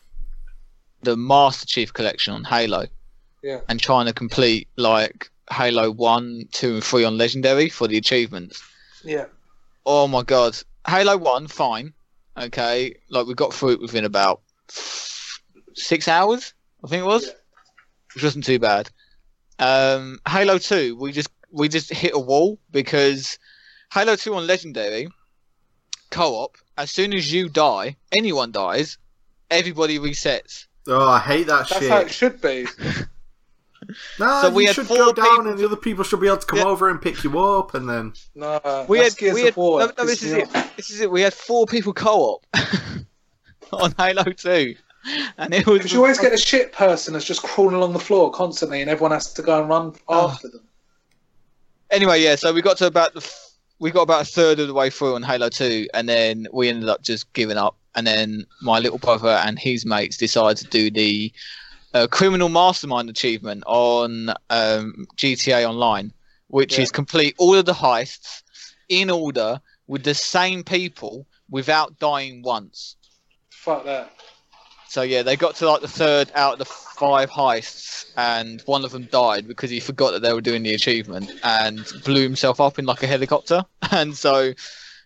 the 1.01 1.15
Master 1.17 1.65
Chief 1.65 1.93
Collection 1.93 2.33
on 2.33 2.43
Halo. 2.43 2.85
Yeah. 3.41 3.59
And 3.67 3.79
trying 3.79 4.05
to 4.05 4.13
complete 4.13 4.67
like 4.77 5.29
Halo 5.51 5.91
One, 5.91 6.47
Two, 6.51 6.75
and 6.75 6.83
Three 6.83 7.03
on 7.03 7.17
Legendary 7.17 7.69
for 7.69 7.87
the 7.87 7.97
achievements. 7.97 8.61
Yeah. 9.03 9.25
Oh 9.85 10.07
my 10.07 10.23
god, 10.23 10.57
Halo 10.87 11.17
One, 11.17 11.47
fine, 11.47 11.93
okay. 12.37 12.95
Like 13.09 13.27
we 13.27 13.33
got 13.33 13.53
through 13.53 13.71
it 13.71 13.81
within 13.81 14.05
about 14.05 14.41
six 14.69 16.07
hours, 16.07 16.53
I 16.83 16.87
think 16.87 17.01
it 17.03 17.05
was, 17.07 17.25
Yeah. 17.25 17.33
which 18.15 18.23
wasn't 18.23 18.45
too 18.45 18.59
bad. 18.59 18.89
Um, 19.63 20.19
Halo 20.27 20.57
Two, 20.57 20.95
we 20.97 21.11
just 21.11 21.29
we 21.51 21.69
just 21.69 21.91
hit 21.91 22.11
a 22.13 22.19
wall 22.19 22.59
because 22.71 23.39
Halo 23.93 24.15
Two 24.15 24.35
on 24.35 24.45
Legendary 24.45 25.07
co-op. 26.11 26.57
As 26.77 26.91
soon 26.91 27.13
as 27.13 27.31
you 27.31 27.49
die, 27.49 27.95
anyone 28.11 28.51
dies, 28.51 28.97
everybody 29.49 29.99
resets. 29.99 30.65
Oh, 30.87 31.07
I 31.07 31.19
hate 31.19 31.47
that 31.47 31.69
That's 31.69 31.79
shit. 31.81 31.89
how 31.91 31.99
it 31.99 32.11
should 32.11 32.41
be. 32.41 32.65
No, 34.17 34.41
So 34.41 34.49
we 34.49 34.63
you 34.63 34.67
had 34.67 34.75
should 34.75 34.87
four 34.87 34.95
go 34.97 35.11
down 35.11 35.25
people 35.25 35.47
and 35.49 35.59
the 35.59 35.65
other 35.65 35.75
people 35.75 36.05
should 36.05 36.21
be 36.21 36.27
able 36.27 36.37
to 36.37 36.45
come 36.47 36.59
Yeah. 36.59 36.65
over 36.65 36.89
and 36.89 37.01
pick 37.01 37.21
you 37.25 37.37
up 37.37 37.73
and 37.73 37.87
then... 37.89 38.13
No. 38.33 38.85
We 38.87 38.99
had 38.99 39.13
we 39.19 39.41
had 39.43 39.57
no, 39.57 39.79
no, 39.97 40.05
this 40.05 40.23
is 40.23 40.31
it. 40.31 40.49
This 40.77 40.89
is 40.89 41.01
it. 41.01 41.11
We 41.11 41.19
had 41.21 41.33
four 41.33 41.65
people 41.65 41.91
co-op 41.93 42.45
on 43.73 43.93
Halo 43.97 44.23
Two, 44.23 44.75
and 45.37 45.53
it 45.53 45.65
was 45.65 45.79
Because 45.79 45.91
you 45.93 45.99
always 45.99 46.19
get 46.19 46.33
a 46.33 46.37
shit 46.37 46.71
person 46.71 47.13
that's 47.13 47.25
just 47.25 47.43
crawling 47.43 47.75
along 47.75 47.93
the 47.93 47.99
floor 47.99 48.31
constantly, 48.31 48.81
and 48.81 48.89
everyone 48.89 49.11
has 49.11 49.33
to 49.33 49.41
go 49.41 49.59
and 49.59 49.69
run 49.69 49.93
Oh. 50.07 50.29
after 50.29 50.47
them. 50.47 50.61
anyway, 51.91 52.21
yeah. 52.21 52.35
So 52.35 52.53
we 52.53 52.61
got 52.61 52.77
to 52.77 52.87
about 52.87 53.13
the 53.13 53.19
f- 53.21 53.49
we 53.79 53.91
got 53.91 54.03
about 54.03 54.21
a 54.21 54.25
third 54.25 54.59
of 54.59 54.67
the 54.67 54.73
way 54.73 54.89
through 54.89 55.15
on 55.15 55.23
Halo 55.23 55.49
Two, 55.49 55.87
and 55.93 56.07
then 56.07 56.47
we 56.53 56.69
ended 56.69 56.89
up 56.89 57.01
just 57.01 57.31
giving 57.33 57.57
up. 57.57 57.75
And 57.95 58.07
then 58.07 58.45
my 58.61 58.79
little 58.79 58.97
brother 58.97 59.29
and 59.45 59.59
his 59.59 59.85
mates 59.85 60.17
decided 60.17 60.57
to 60.63 60.67
do 60.69 60.89
the 60.89 61.31
uh, 61.93 62.07
criminal 62.07 62.49
mastermind 62.49 63.07
achievement 63.09 63.63
on 63.67 64.29
um, 64.49 65.05
GTA 65.15 65.67
Online, 65.69 66.11
which 66.47 66.77
Yeah. 66.77 66.83
is 66.83 66.91
complete 66.91 67.35
all 67.37 67.55
of 67.55 67.65
the 67.65 67.73
heists 67.73 68.41
in 68.89 69.09
order 69.11 69.61
with 69.85 70.03
the 70.03 70.15
same 70.15 70.63
people 70.63 71.27
without 71.51 71.99
dying 71.99 72.41
once. 72.41 72.95
Fuck 73.51 73.85
that. 73.85 74.11
So 74.93 75.01
yeah, 75.01 75.23
they 75.23 75.35
got 75.35 75.55
to 75.55 75.67
like 75.67 75.81
the 75.81 75.87
third 75.87 76.31
out 76.35 76.53
of 76.53 76.59
the 76.59 76.65
five 76.65 77.27
heists, 77.27 78.05
and 78.15 78.61
one 78.67 78.85
of 78.85 78.91
them 78.91 79.07
died 79.11 79.47
because 79.47 79.71
he 79.71 79.79
forgot 79.79 80.11
that 80.11 80.21
they 80.21 80.31
were 80.33 80.39
doing 80.39 80.61
the 80.61 80.75
achievement 80.75 81.31
and 81.41 81.91
blew 82.05 82.21
himself 82.21 82.61
up 82.61 82.77
in 82.77 82.85
like 82.85 83.01
a 83.01 83.07
helicopter. 83.07 83.63
And 83.91 84.15
so, 84.15 84.53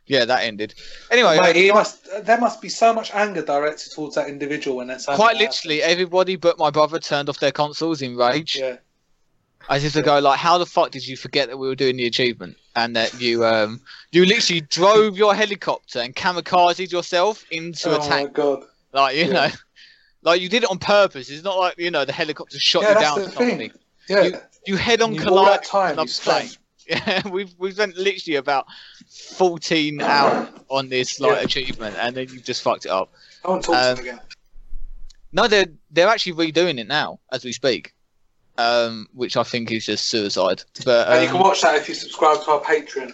yeah, 0.05 0.25
that 0.25 0.43
ended. 0.43 0.73
Anyway, 1.09 1.39
Mate, 1.39 1.55
he 1.55 1.71
must. 1.71 2.05
There 2.25 2.37
must 2.37 2.61
be 2.61 2.67
so 2.67 2.93
much 2.93 3.13
anger 3.13 3.41
directed 3.41 3.93
towards 3.93 4.15
that 4.15 4.27
individual 4.27 4.75
when 4.75 4.87
that's 4.87 5.05
quite 5.05 5.37
literally, 5.37 5.81
everybody 5.81 6.35
but 6.35 6.59
my 6.59 6.69
brother 6.69 6.99
turned 6.99 7.29
off 7.29 7.39
their 7.39 7.53
consoles 7.53 8.01
in 8.01 8.17
rage. 8.17 8.57
Yeah. 8.57 8.79
As 9.69 9.85
if 9.85 9.93
to 9.93 10.01
go 10.01 10.19
like, 10.19 10.37
"How 10.37 10.57
the 10.57 10.65
fuck 10.65 10.91
did 10.91 11.07
you 11.07 11.15
forget 11.15 11.47
that 11.47 11.55
we 11.55 11.65
were 11.65 11.75
doing 11.75 11.95
the 11.95 12.07
achievement 12.07 12.57
and 12.75 12.93
that 12.97 13.21
you 13.21 13.45
um 13.45 13.79
you 14.11 14.25
literally 14.25 14.61
drove 14.61 15.17
your 15.17 15.33
helicopter 15.33 15.99
and 15.99 16.13
kamikazed 16.13 16.91
yourself 16.91 17.45
into 17.51 17.89
oh 17.91 17.95
a 17.95 17.99
my 17.99 18.05
tank? 18.05 18.33
god. 18.33 18.65
Like 18.91 19.15
you 19.15 19.27
Yeah. 19.27 19.31
know." 19.31 19.49
Like 20.27 20.41
you 20.41 20.49
did 20.49 20.63
it 20.63 20.69
on 20.69 20.77
purpose. 20.77 21.29
It's 21.29 21.43
not 21.43 21.57
like 21.57 21.75
you 21.77 21.89
know 21.89 22.03
the 22.05 22.11
helicopter 22.11 22.59
shot 22.59 22.83
Yeah, 22.83 22.93
you 22.95 22.99
down 22.99 23.19
or 23.19 23.23
something. 23.29 23.57
thing. 23.57 23.71
Yeah. 24.09 24.23
You, 24.23 24.33
you 24.67 24.75
head 24.75 25.01
on 25.01 25.15
collide 25.15 25.63
time 25.63 25.97
you 25.97 26.07
spent. 26.21 26.57
Yeah, 26.87 27.27
we've 27.29 27.53
we've 27.57 27.73
spent 27.73 27.95
literally 27.97 28.35
about 28.35 28.65
fourteen 29.09 30.01
hours 30.01 30.49
on 30.69 30.89
this 30.89 31.19
like 31.19 31.37
Yeah. 31.37 31.43
achievement, 31.43 31.95
and 31.99 32.15
then 32.15 32.27
you've 32.31 32.43
just 32.43 32.61
fucked 32.61 32.85
it 32.85 32.89
up. 32.91 33.11
I 33.45 33.49
want 33.49 33.63
to 33.63 33.71
talk 33.71 33.75
to 33.75 33.89
Um, 33.91 33.97
him 33.97 34.03
again. 34.03 34.19
No, 35.31 35.47
they're 35.47 35.67
they're 35.91 36.07
actually 36.07 36.33
redoing 36.51 36.79
it 36.79 36.87
now 36.87 37.19
as 37.31 37.43
we 37.45 37.51
speak, 37.53 37.93
um, 38.57 39.07
which 39.13 39.37
I 39.37 39.43
think 39.43 39.71
is 39.71 39.85
just 39.85 40.09
suicide. 40.09 40.63
But 40.85 41.07
and 41.09 41.21
you 41.23 41.27
can 41.27 41.37
um, 41.37 41.43
watch 41.43 41.61
that 41.61 41.75
if 41.75 41.87
you 41.89 41.95
subscribe 41.95 42.43
to 42.43 42.51
our 42.51 42.61
Patreon. 42.61 43.13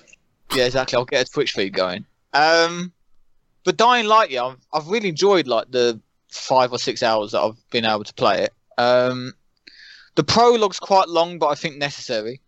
yeah, 0.55 0.65
exactly. 0.65 0.95
I'll 0.97 1.05
get 1.05 1.27
a 1.27 1.31
Twitch 1.31 1.51
feed 1.53 1.73
going. 1.73 2.05
Um, 2.33 2.91
but 3.63 3.77
Dying 3.77 4.05
Light, 4.07 4.29
yeah, 4.31 4.45
I've, 4.45 4.57
I've 4.73 4.87
really 4.87 5.09
enjoyed 5.09 5.47
like 5.47 5.69
the 5.71 5.99
five 6.33 6.71
or 6.71 6.79
six 6.79 7.03
hours 7.03 7.31
that 7.31 7.41
I've 7.41 7.69
been 7.69 7.85
able 7.85 8.03
to 8.03 8.13
play 8.13 8.43
it. 8.43 8.53
Um, 8.77 9.33
the 10.15 10.23
prologue's 10.23 10.79
quite 10.79 11.09
long, 11.09 11.39
but 11.39 11.47
I 11.47 11.55
think 11.55 11.77
necessary. 11.77 12.41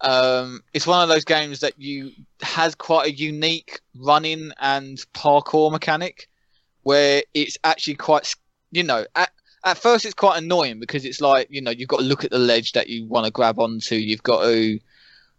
Um, 0.00 0.62
it's 0.74 0.86
one 0.86 1.02
of 1.02 1.08
those 1.08 1.24
games 1.24 1.60
that 1.60 1.74
you 1.78 2.12
has 2.42 2.74
quite 2.74 3.08
a 3.08 3.12
unique 3.12 3.80
running 3.94 4.52
and 4.60 4.98
parkour 5.14 5.70
mechanic, 5.70 6.28
where 6.82 7.22
it's 7.34 7.56
actually 7.64 7.94
quite, 7.94 8.34
you 8.70 8.82
know, 8.82 9.06
at 9.14 9.30
at 9.64 9.78
first 9.78 10.04
it's 10.04 10.14
quite 10.14 10.40
annoying 10.40 10.78
because 10.78 11.04
it's 11.04 11.20
like 11.20 11.48
you 11.50 11.60
know 11.60 11.70
you've 11.70 11.88
got 11.88 11.98
to 11.98 12.04
look 12.04 12.24
at 12.24 12.30
the 12.30 12.38
ledge 12.38 12.72
that 12.72 12.88
you 12.88 13.06
want 13.06 13.24
to 13.24 13.32
grab 13.32 13.58
onto, 13.58 13.96
you've 13.96 14.22
got 14.22 14.42
to, 14.42 14.78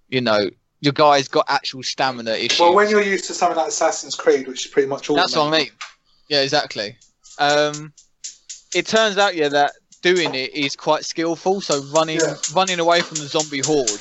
you 0.10 0.22
know, 0.22 0.50
your 0.82 0.94
guy's 0.94 1.28
got 1.28 1.46
actual 1.48 1.84
stamina 1.84 2.32
issues. 2.32 2.60
Well, 2.60 2.74
when 2.74 2.90
you're 2.90 3.02
used 3.02 3.26
to 3.26 3.34
something 3.34 3.58
like 3.58 3.68
Assassin's 3.68 4.16
Creed, 4.16 4.48
which 4.48 4.66
is 4.66 4.72
pretty 4.72 4.88
much 4.88 5.10
all. 5.10 5.16
That's 5.16 5.36
what 5.36 5.54
I 5.54 5.60
mean. 5.60 5.70
Yeah, 6.30 6.42
exactly. 6.42 6.98
Um, 7.40 7.94
it 8.74 8.86
turns 8.88 9.18
out, 9.18 9.36
yeah, 9.36 9.50
that 9.50 9.74
doing 10.02 10.34
it 10.36 10.54
is 10.54 10.76
quite 10.76 11.06
skillful. 11.06 11.62
So 11.62 11.80
running 11.94 12.20
Yeah. 12.20 12.36
running 12.54 12.80
away 12.80 13.02
from 13.02 13.18
the 13.20 13.28
zombie 13.28 13.60
horde 13.60 14.00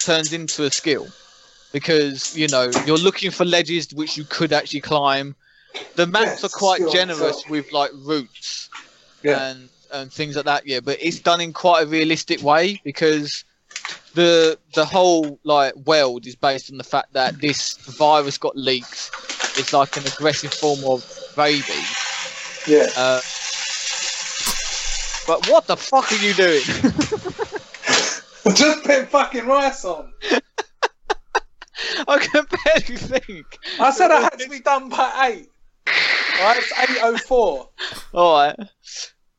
turns 0.00 0.32
into 0.32 0.64
a 0.64 0.70
skill 0.70 1.08
because 1.72 2.36
you 2.36 2.48
know 2.48 2.70
you're 2.86 2.98
looking 2.98 3.30
for 3.30 3.44
ledges 3.44 3.88
which 3.94 4.16
you 4.16 4.24
could 4.24 4.52
actually 4.52 4.80
climb. 4.80 5.34
The 5.96 6.06
maps 6.06 6.44
it's 6.44 6.44
are 6.44 6.48
quite 6.48 6.76
skill 6.80 6.92
generous 6.92 7.46
with 7.48 7.72
like 7.72 7.90
routes 7.94 8.68
Yeah. 9.22 9.36
and 9.50 9.70
and 9.92 10.12
things 10.12 10.36
like 10.36 10.44
that. 10.46 10.66
Yeah, 10.66 10.80
but 10.80 10.98
it's 11.00 11.20
done 11.20 11.40
in 11.40 11.52
quite 11.52 11.84
a 11.84 11.86
realistic 11.86 12.42
way 12.42 12.80
because 12.84 13.44
the 14.14 14.58
the 14.74 14.84
whole 14.84 15.38
like 15.44 15.74
world 15.76 16.26
is 16.26 16.36
based 16.36 16.70
on 16.70 16.78
the 16.78 16.84
fact 16.84 17.12
that 17.12 17.40
this 17.40 17.76
virus 17.86 18.38
got 18.38 18.56
leaked. 18.56 19.12
It's 19.56 19.72
like 19.72 19.96
an 19.96 20.06
aggressive 20.06 20.52
form 20.52 20.80
of 20.84 21.04
rabies. 21.36 22.03
Yeah. 22.66 22.86
Uh, 22.96 23.20
but 25.26 25.48
what 25.50 25.66
the 25.66 25.76
fuck 25.76 26.10
are 26.12 26.16
you 26.16 26.34
doing? 26.34 26.60
Just 28.56 28.84
put 28.84 29.08
fucking 29.08 29.46
rice 29.46 29.84
on. 29.84 30.12
I 32.06 32.18
can 32.18 32.44
barely 32.64 32.96
think. 32.96 33.46
I 33.80 33.90
said 33.90 34.10
I 34.10 34.20
had 34.22 34.38
to 34.38 34.48
be 34.48 34.60
done 34.64 34.88
by 34.90 35.30
eight. 35.32 35.48
Right, 36.40 36.56
it's 36.58 36.72
eight 36.90 36.98
oh 37.02 37.16
four. 37.16 37.70
All 38.12 38.34
right. 38.34 38.56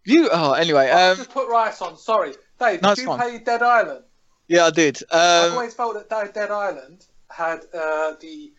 You. 0.06 0.30
Oh, 0.32 0.54
anyway. 0.54 0.90
Um. 0.90 1.18
Just 1.18 1.32
put 1.32 1.48
rice 1.50 1.82
on. 1.82 1.98
Sorry, 1.98 2.34
Dave. 2.60 2.82
No, 2.82 2.96
did 2.96 3.02
you 3.02 3.08
fine. 3.08 3.20
play 3.20 3.38
Dead 3.40 3.62
Island? 3.62 4.04
Yeah, 4.48 4.66
I 4.68 4.72
did. 4.72 5.02
I've 5.12 5.48
Um, 5.52 5.58
always 5.58 5.74
felt 5.74 5.96
that 5.96 6.10
Dead- 6.10 6.34
Dead 6.34 6.52
Island 6.52 7.06
had 7.30 7.62
uh, 7.74 8.14
the 8.22 8.54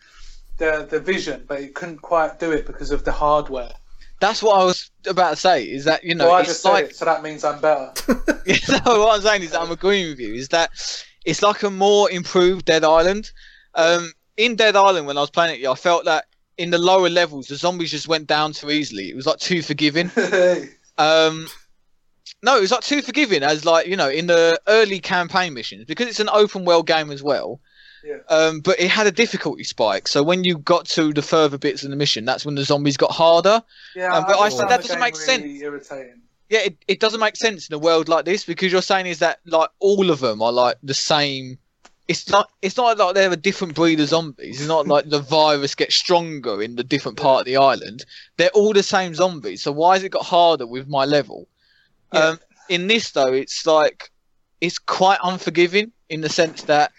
the 0.59 0.87
the 0.89 0.99
vision, 0.99 1.45
but 1.47 1.59
it 1.61 1.73
couldn't 1.75 2.01
quite 2.01 2.39
do 2.39 2.51
it 2.51 2.65
because 2.67 2.91
of 2.91 3.03
the 3.05 3.11
hardware. 3.11 3.71
That's 4.19 4.41
what 4.41 4.59
I 4.59 4.65
was 4.65 4.91
about 5.05 5.31
to 5.31 5.35
say. 5.35 5.63
Is 5.63 5.85
that 5.85 6.03
you 6.03 6.15
know 6.15 6.25
well, 6.25 6.35
I 6.35 6.39
it's 6.41 6.49
just 6.49 6.61
said 6.61 6.83
it, 6.85 6.95
so 6.95 7.05
that 7.05 7.23
means 7.23 7.43
I'm 7.43 7.59
better. 7.59 7.91
you 8.45 8.55
know, 8.69 8.99
what 8.99 9.15
I'm 9.15 9.21
saying 9.21 9.43
is 9.43 9.51
that 9.51 9.61
I'm 9.61 9.71
agreeing 9.71 10.09
with 10.09 10.19
you. 10.19 10.33
Is 10.33 10.49
that 10.49 10.71
it's 11.25 11.41
like 11.41 11.63
a 11.63 11.69
more 11.69 12.09
improved 12.09 12.65
Dead 12.65 12.83
Island. 12.83 13.31
Um, 13.75 14.13
in 14.37 14.55
Dead 14.55 14.75
Island, 14.75 15.07
when 15.07 15.17
I 15.17 15.21
was 15.21 15.29
playing 15.29 15.61
it, 15.61 15.67
I 15.67 15.75
felt 15.75 16.05
that 16.05 16.25
in 16.57 16.71
the 16.71 16.77
lower 16.77 17.09
levels, 17.09 17.47
the 17.47 17.55
zombies 17.55 17.91
just 17.91 18.07
went 18.07 18.27
down 18.27 18.53
too 18.53 18.71
easily. 18.71 19.09
It 19.09 19.15
was 19.15 19.27
like 19.27 19.39
too 19.39 19.61
forgiving. 19.61 20.11
Um, 20.99 21.47
no, 22.41 22.57
it 22.57 22.61
was 22.61 22.71
like 22.71 22.81
too 22.81 23.03
forgiving 23.03 23.43
as 23.43 23.65
like 23.65 23.85
you 23.87 23.95
know 23.95 24.09
in 24.09 24.27
the 24.27 24.59
early 24.67 24.99
campaign 24.99 25.53
missions 25.53 25.85
because 25.85 26.07
it's 26.07 26.19
an 26.19 26.29
open 26.31 26.65
world 26.65 26.87
game 26.87 27.11
as 27.11 27.21
well. 27.21 27.59
Yeah. 28.07 28.19
Um, 28.29 28.61
but 28.61 28.79
it 28.79 28.89
had 28.89 29.05
a 29.05 29.11
difficulty 29.11 29.65
spike, 29.65 30.07
so 30.07 30.23
when 30.23 30.45
you 30.45 30.59
got 30.59 30.85
to 30.85 31.11
the 31.11 31.21
further 31.21 31.57
bits 31.57 31.83
of 31.83 31.89
the 31.89 31.97
mission, 31.97 32.23
that's 32.23 32.45
when 32.45 32.55
the 32.55 32.63
zombies 32.63 32.95
got 32.95 33.11
harder. 33.11 33.61
yeah, 33.95 34.15
Um, 34.15 34.23
but 34.25 34.39
I 34.39 34.47
just 34.47 34.57
said 34.59 34.69
that 34.69 34.81
doesn't 34.81 34.99
make 34.99 35.15
really 35.27 35.59
Irritating. 35.59 36.21
Yeah, 36.49 36.59
it, 36.59 36.77
it 36.87 36.99
doesn't 37.01 37.19
make 37.19 37.35
sense 37.35 37.67
in 37.67 37.73
a 37.75 37.79
world 37.79 38.07
like 38.07 38.23
this 38.23 38.45
because 38.45 38.71
you're 38.71 38.81
saying 38.81 39.07
is 39.07 39.19
that 39.19 39.39
like 39.45 39.69
all 39.79 40.09
of 40.09 40.21
them 40.21 40.41
are 40.41 40.53
like 40.53 40.77
the 40.81 40.93
same. 40.93 41.57
It's 42.07 42.29
not. 42.29 42.49
It's 42.61 42.77
not 42.77 42.97
like 42.97 43.15
they're 43.15 43.33
a 43.33 43.35
different 43.35 43.75
breed 43.75 43.99
of 43.99 44.07
zombies. 44.07 44.61
It's 44.61 44.67
not 44.69 44.87
like 44.93 45.09
the 45.09 45.19
virus 45.19 45.75
gets 45.75 45.95
stronger 45.95 46.61
in 46.61 46.77
the 46.77 46.85
different 46.85 47.17
part 47.17 47.41
of 47.41 47.45
the 47.45 47.57
island. 47.57 48.05
They're 48.37 48.49
all 48.51 48.71
the 48.71 48.83
same 48.83 49.13
zombies. 49.13 49.61
So 49.61 49.73
why 49.73 49.95
has 49.95 50.03
it 50.03 50.09
got 50.09 50.23
harder 50.23 50.65
with 50.65 50.87
my 50.87 51.03
level? 51.03 51.49
Yeah. 52.13 52.19
Um, 52.19 52.39
in 52.69 52.87
this 52.87 53.11
though, 53.11 53.33
it's 53.33 53.65
like 53.65 54.11
it's 54.61 54.79
quite 54.79 55.19
unforgiving 55.21 55.91
in 56.09 56.21
the 56.21 56.29
sense 56.29 56.63
that 56.63 56.93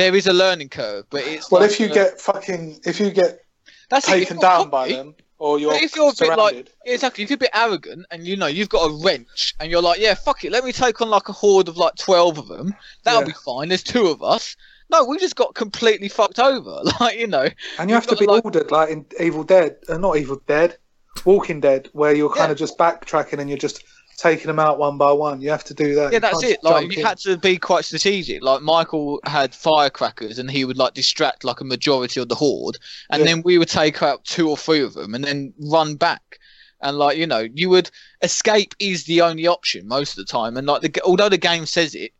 there 0.00 0.14
is 0.14 0.26
a 0.26 0.32
learning 0.32 0.68
curve, 0.70 1.04
but 1.10 1.22
it's 1.26 1.50
Well, 1.50 1.60
like 1.62 1.70
if 1.70 1.80
you 1.80 1.86
a- 1.90 1.94
get 1.94 2.20
fucking, 2.20 2.80
if 2.84 2.98
you 3.00 3.10
get 3.10 3.40
that's 3.88 4.06
taken 4.06 4.36
you're 4.36 4.42
down 4.42 4.70
by 4.70 4.88
them, 4.88 5.14
or 5.38 5.58
you're, 5.58 5.72
if 5.74 5.94
you're 5.96 6.06
a 6.08 6.10
bit 6.10 6.16
surrounded, 6.18 6.38
like 6.38 6.68
exactly, 6.84 7.24
if 7.24 7.30
you're 7.30 7.36
a 7.36 7.38
bit 7.38 7.50
arrogant 7.54 8.06
and 8.10 8.26
you 8.26 8.36
know 8.36 8.46
you've 8.46 8.68
got 8.68 8.84
a 8.90 9.02
wrench 9.04 9.54
and 9.60 9.70
you're 9.70 9.82
like, 9.82 10.00
yeah, 10.00 10.14
fuck 10.14 10.44
it, 10.44 10.52
let 10.52 10.64
me 10.64 10.72
take 10.72 11.00
on 11.00 11.08
like 11.10 11.28
a 11.28 11.32
horde 11.32 11.68
of 11.68 11.76
like 11.76 11.94
twelve 11.96 12.38
of 12.38 12.48
them. 12.48 12.74
That'll 13.04 13.20
Yeah. 13.22 13.26
be 13.28 13.32
fine. 13.44 13.68
There's 13.68 13.82
two 13.82 14.06
of 14.08 14.22
us. 14.22 14.56
No, 14.90 15.04
we 15.04 15.18
just 15.18 15.36
got 15.36 15.54
completely 15.54 16.08
fucked 16.08 16.38
over. 16.40 16.82
Like 17.00 17.18
you 17.18 17.26
know, 17.26 17.48
and 17.78 17.88
you 17.90 17.94
have 17.94 18.06
to 18.08 18.16
be 18.16 18.26
like- 18.26 18.44
ordered 18.44 18.70
like 18.70 18.90
in 18.90 19.06
Evil 19.20 19.44
Dead, 19.44 19.76
uh, 19.88 19.98
not 19.98 20.16
Evil 20.18 20.40
Dead, 20.46 20.76
Walking 21.24 21.60
Dead, 21.60 21.88
where 21.92 22.14
you're 22.14 22.28
kind 22.28 22.48
Yeah. 22.48 22.52
of 22.52 22.58
just 22.58 22.76
backtracking 22.78 23.38
and 23.38 23.48
you're 23.48 23.58
just 23.58 23.82
taking 24.20 24.46
them 24.46 24.58
out 24.58 24.78
one 24.78 24.98
by 24.98 25.12
one. 25.12 25.40
You 25.40 25.50
have 25.50 25.64
to 25.64 25.74
do 25.74 25.94
that. 25.94 26.12
yeah, 26.12 26.16
You 26.16 26.20
that's 26.20 26.42
it. 26.42 26.62
Like 26.62 26.92
you 26.92 26.98
in. 27.00 27.06
had 27.06 27.18
to 27.18 27.36
be 27.36 27.56
quite 27.56 27.84
strategic. 27.84 28.42
Like 28.42 28.60
Michael 28.62 29.20
had 29.24 29.54
firecrackers 29.54 30.38
and 30.38 30.50
he 30.50 30.64
would 30.64 30.76
like 30.76 30.94
distract 30.94 31.42
like 31.44 31.60
a 31.60 31.64
majority 31.64 32.20
of 32.20 32.28
the 32.28 32.34
horde, 32.34 32.76
and 33.10 33.20
Yeah. 33.20 33.26
then 33.26 33.42
we 33.42 33.58
would 33.58 33.68
take 33.68 34.02
out 34.02 34.24
two 34.24 34.48
or 34.48 34.56
three 34.56 34.80
of 34.82 34.94
them 34.94 35.14
and 35.14 35.24
then 35.24 35.52
run 35.58 35.96
back. 35.96 36.38
And 36.82 36.96
like 36.98 37.16
you 37.18 37.26
know, 37.26 37.46
you 37.54 37.68
would 37.70 37.90
escape 38.22 38.74
is 38.78 39.04
the 39.04 39.20
only 39.22 39.46
option 39.46 39.86
most 39.88 40.10
of 40.18 40.26
the 40.26 40.30
time. 40.30 40.56
And 40.56 40.66
like 40.66 40.82
the 40.82 41.02
although 41.02 41.28
the 41.28 41.38
game 41.38 41.66
says 41.66 41.94
it, 41.94 42.12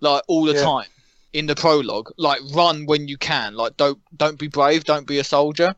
like 0.00 0.22
all 0.28 0.44
the 0.44 0.54
Yeah. 0.54 0.62
time 0.62 0.88
in 1.32 1.46
the 1.46 1.54
prologue, 1.56 2.10
like 2.16 2.40
run 2.54 2.86
when 2.86 3.08
you 3.08 3.16
can. 3.18 3.54
Like 3.54 3.76
don't 3.76 3.98
don't 4.16 4.38
be 4.38 4.48
brave, 4.48 4.84
don't 4.84 5.06
be 5.06 5.18
a 5.18 5.24
soldier. 5.24 5.74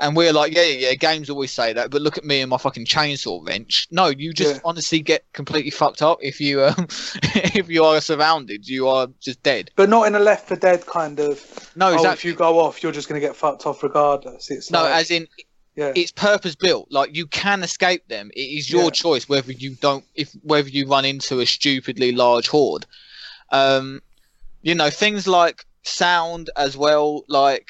And 0.00 0.14
we're 0.14 0.32
like, 0.32 0.54
yeah, 0.54 0.62
yeah, 0.62 0.88
yeah. 0.90 0.94
Games 0.94 1.28
always 1.28 1.50
say 1.50 1.72
that, 1.72 1.90
but 1.90 2.00
look 2.02 2.16
at 2.16 2.24
me 2.24 2.40
and 2.40 2.48
my 2.50 2.56
fucking 2.56 2.84
chainsaw 2.86 3.44
wrench. 3.44 3.88
No, 3.90 4.06
you 4.06 4.32
just 4.32 4.54
Yeah. 4.54 4.60
honestly 4.64 5.00
get 5.00 5.24
completely 5.32 5.72
fucked 5.72 6.02
up 6.02 6.18
if 6.22 6.40
you 6.40 6.62
um, 6.62 6.86
if 7.22 7.68
you 7.68 7.82
are 7.84 8.00
surrounded. 8.00 8.68
You 8.68 8.86
are 8.88 9.08
just 9.20 9.42
dead. 9.42 9.72
but 9.74 9.88
not 9.88 10.06
in 10.06 10.14
a 10.14 10.20
Left 10.20 10.46
4 10.48 10.56
Dead 10.56 10.86
kind 10.86 11.18
of. 11.18 11.42
No, 11.74 11.88
Oh, 11.98 12.10
if 12.12 12.24
you 12.24 12.34
go 12.34 12.60
off, 12.60 12.80
you're 12.82 12.92
just 12.92 13.08
going 13.08 13.20
to 13.20 13.26
get 13.26 13.34
fucked 13.34 13.66
off 13.66 13.82
regardless. 13.82 14.50
It's 14.52 14.70
no, 14.70 14.82
like, 14.82 14.94
as 14.94 15.10
in 15.10 15.26
yeah, 15.74 15.92
it's 15.96 16.12
purpose 16.12 16.54
built. 16.54 16.86
Like 16.92 17.16
you 17.16 17.26
can 17.26 17.62
escape 17.64 18.06
them. 18.06 18.30
It 18.34 18.40
is 18.40 18.70
your 18.70 18.84
Yeah. 18.84 18.90
choice 18.90 19.28
whether 19.28 19.50
you 19.52 19.74
don't, 19.80 20.04
if 20.14 20.30
whether 20.44 20.68
you 20.68 20.86
run 20.86 21.04
into 21.06 21.40
a 21.40 21.46
stupidly 21.46 22.12
large 22.12 22.46
horde. 22.48 22.86
Um, 23.50 24.00
you 24.62 24.74
know 24.74 24.90
things 24.90 25.26
like 25.26 25.64
sound 25.82 26.50
as 26.56 26.76
well. 26.76 27.24
Like 27.28 27.68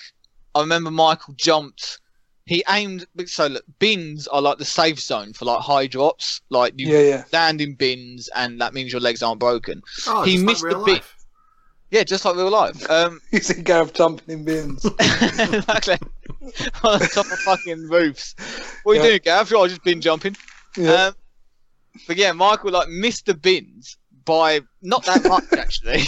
I 0.54 0.60
remember 0.60 0.90
Michael 0.90 1.32
jumped. 1.34 2.00
He 2.48 2.64
aimed. 2.68 3.04
So 3.26 3.46
look, 3.46 3.64
bins 3.78 4.26
are 4.26 4.40
like 4.40 4.56
the 4.56 4.64
safe 4.64 4.98
zone 4.98 5.34
for 5.34 5.44
like 5.44 5.60
high 5.60 5.86
drops. 5.86 6.40
Like 6.48 6.72
you 6.76 6.88
yeah, 6.88 7.00
yeah. 7.00 7.24
land 7.32 7.60
in 7.60 7.74
bins, 7.74 8.28
and 8.34 8.58
that 8.62 8.72
means 8.72 8.90
your 8.90 9.02
legs 9.02 9.22
aren't 9.22 9.38
broken. 9.38 9.82
Oh, 10.06 10.22
He 10.22 10.32
just 10.36 10.44
missed 10.46 10.62
like 10.64 10.70
the 10.72 10.76
real 10.78 10.86
bit. 10.86 10.92
life. 10.94 11.14
Yeah, 11.90 12.04
just 12.04 12.24
like 12.24 12.36
real 12.36 12.50
life. 12.50 12.90
Um, 12.90 13.20
You 13.32 13.40
see 13.40 13.62
Gareth 13.62 13.92
jumping 13.92 14.38
in 14.38 14.44
bins. 14.44 14.82
exactly. 15.00 15.98
On 16.84 16.98
top 17.00 17.26
of 17.26 17.38
fucking 17.40 17.82
roofs. 17.88 18.34
What 18.82 18.92
are 18.92 18.94
you 18.96 19.00
Yeah. 19.02 19.08
doing, 19.08 19.20
Gav? 19.24 19.52
I've 19.54 19.68
just 19.68 19.84
been 19.84 20.00
jumping. 20.00 20.34
Yeah. 20.76 20.92
Um, 21.08 21.14
but 22.06 22.16
yeah, 22.16 22.32
Michael 22.32 22.70
like 22.70 22.88
missed 22.88 23.26
the 23.26 23.34
bins 23.34 23.98
by 24.24 24.60
not 24.82 25.04
that 25.06 25.24
much 25.24 25.44
actually. 25.52 26.02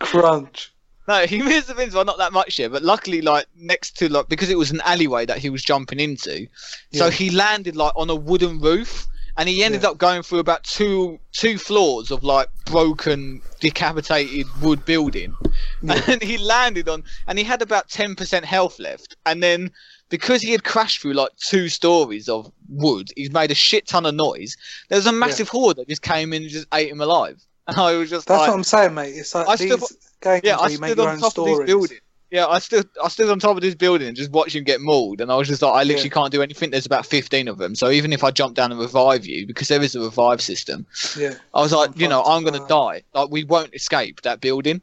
Crunch. 0.00 0.72
No, 1.10 1.26
he 1.26 1.42
missed 1.42 1.68
the 1.68 1.74
bins 1.74 1.94
by 1.94 2.02
not 2.04 2.18
that 2.18 2.32
much 2.32 2.56
here, 2.56 2.68
but 2.70 2.82
luckily 2.82 3.20
like 3.20 3.46
next 3.56 3.96
to 3.98 4.08
like 4.08 4.28
because 4.28 4.48
it 4.50 4.56
was 4.58 4.70
an 4.70 4.80
alleyway 4.84 5.26
that 5.26 5.38
he 5.38 5.50
was 5.50 5.62
jumping 5.62 5.98
into, 6.00 6.46
so 6.92 7.10
he 7.10 7.30
landed 7.30 7.74
like 7.76 7.92
on 7.96 8.08
a 8.10 8.14
wooden 8.14 8.60
roof. 8.60 9.06
And 9.36 9.48
he 9.48 9.62
ended 9.64 9.82
Yeah. 9.84 9.90
up 9.90 9.98
going 9.98 10.22
through 10.22 10.40
about 10.40 10.64
two 10.64 11.18
two 11.32 11.56
floors 11.56 12.10
of 12.10 12.22
like 12.24 12.48
broken, 12.66 13.40
decapitated 13.60 14.46
wood 14.60 14.84
building, 14.84 15.34
Yeah. 15.82 16.02
and 16.08 16.22
he 16.22 16.36
landed 16.36 16.88
on, 16.88 17.04
and 17.26 17.38
he 17.38 17.44
had 17.44 17.62
about 17.62 17.88
ten 17.88 18.14
percent 18.16 18.44
health 18.44 18.78
left. 18.78 19.16
And 19.24 19.42
then 19.42 19.70
because 20.10 20.42
he 20.42 20.50
had 20.52 20.64
crashed 20.64 21.00
through 21.00 21.14
like 21.14 21.30
two 21.38 21.68
stories 21.68 22.28
of 22.28 22.50
wood, 22.68 23.08
he's 23.16 23.30
made 23.32 23.50
a 23.50 23.54
shit 23.54 23.86
ton 23.86 24.04
of 24.04 24.14
noise. 24.14 24.56
There 24.88 24.98
was 24.98 25.06
a 25.06 25.12
massive 25.12 25.48
horde 25.48 25.76
that 25.76 25.88
just 25.88 26.02
came 26.02 26.32
in 26.34 26.42
and 26.42 26.50
just 26.50 26.66
ate 26.74 26.90
him 26.90 27.00
alive. 27.00 27.40
And 27.66 27.76
I 27.88 27.94
was 27.96 28.10
just 28.10 28.26
That's 28.26 28.40
like, 28.40 28.48
what 28.48 28.56
I'm 28.56 28.64
saying, 28.64 28.94
mate. 28.94 29.14
It's 29.16 29.34
like 29.34 29.48
I 29.48 29.56
these 29.56 29.72
stood- 29.72 29.96
yeah, 30.24 30.58
I 30.58 30.68
stood 30.68 30.98
on 30.98 31.18
top 31.18 31.36
of 31.38 31.44
this 31.46 31.66
building. 31.66 31.98
Yeah, 32.30 32.46
I 32.46 32.60
stood 32.60 32.88
I 33.02 33.08
stood 33.08 33.28
on 33.28 33.40
top 33.40 33.56
of 33.56 33.62
this 33.62 33.74
building 33.74 34.06
and 34.06 34.16
just 34.16 34.30
watched 34.30 34.54
him 34.54 34.62
get 34.62 34.80
mauled, 34.80 35.20
and 35.20 35.32
I 35.32 35.36
was 35.36 35.48
just 35.48 35.62
like, 35.62 35.72
I 35.74 35.82
literally 35.82 36.08
Yeah. 36.10 36.14
can't 36.14 36.30
do 36.32 36.42
anything. 36.42 36.70
There's 36.70 36.86
about 36.86 37.04
fifteen 37.04 37.48
of 37.48 37.58
them, 37.58 37.74
so 37.74 37.90
even 37.90 38.12
if 38.12 38.22
I 38.22 38.30
jump 38.30 38.54
down 38.54 38.70
and 38.70 38.80
revive 38.80 39.26
you, 39.26 39.46
because 39.48 39.66
there 39.66 39.82
is 39.82 39.96
a 39.96 40.00
revive 40.00 40.40
system, 40.40 40.86
Yeah, 41.18 41.34
I 41.54 41.60
was 41.60 41.72
like, 41.72 41.90
I'm 41.90 42.00
you 42.00 42.06
know. 42.08 42.22
I'm 42.22 42.44
gonna 42.44 42.62
Uh, 42.62 42.68
die. 42.68 43.02
Like 43.14 43.30
we 43.30 43.42
won't 43.44 43.74
escape 43.74 44.20
that 44.22 44.40
building. 44.40 44.80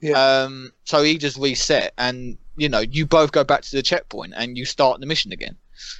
yeah, 0.00 0.18
Um, 0.42 0.72
so 0.84 1.02
he 1.04 1.16
just 1.16 1.36
reset, 1.36 1.92
and 1.96 2.36
you 2.56 2.68
know, 2.68 2.80
you 2.80 3.06
both 3.06 3.30
go 3.30 3.44
back 3.44 3.62
to 3.62 3.70
the 3.76 3.82
checkpoint 3.82 4.32
and 4.36 4.58
you 4.58 4.64
start 4.64 4.98
the 5.00 5.06
mission 5.06 5.30
again. 5.32 5.56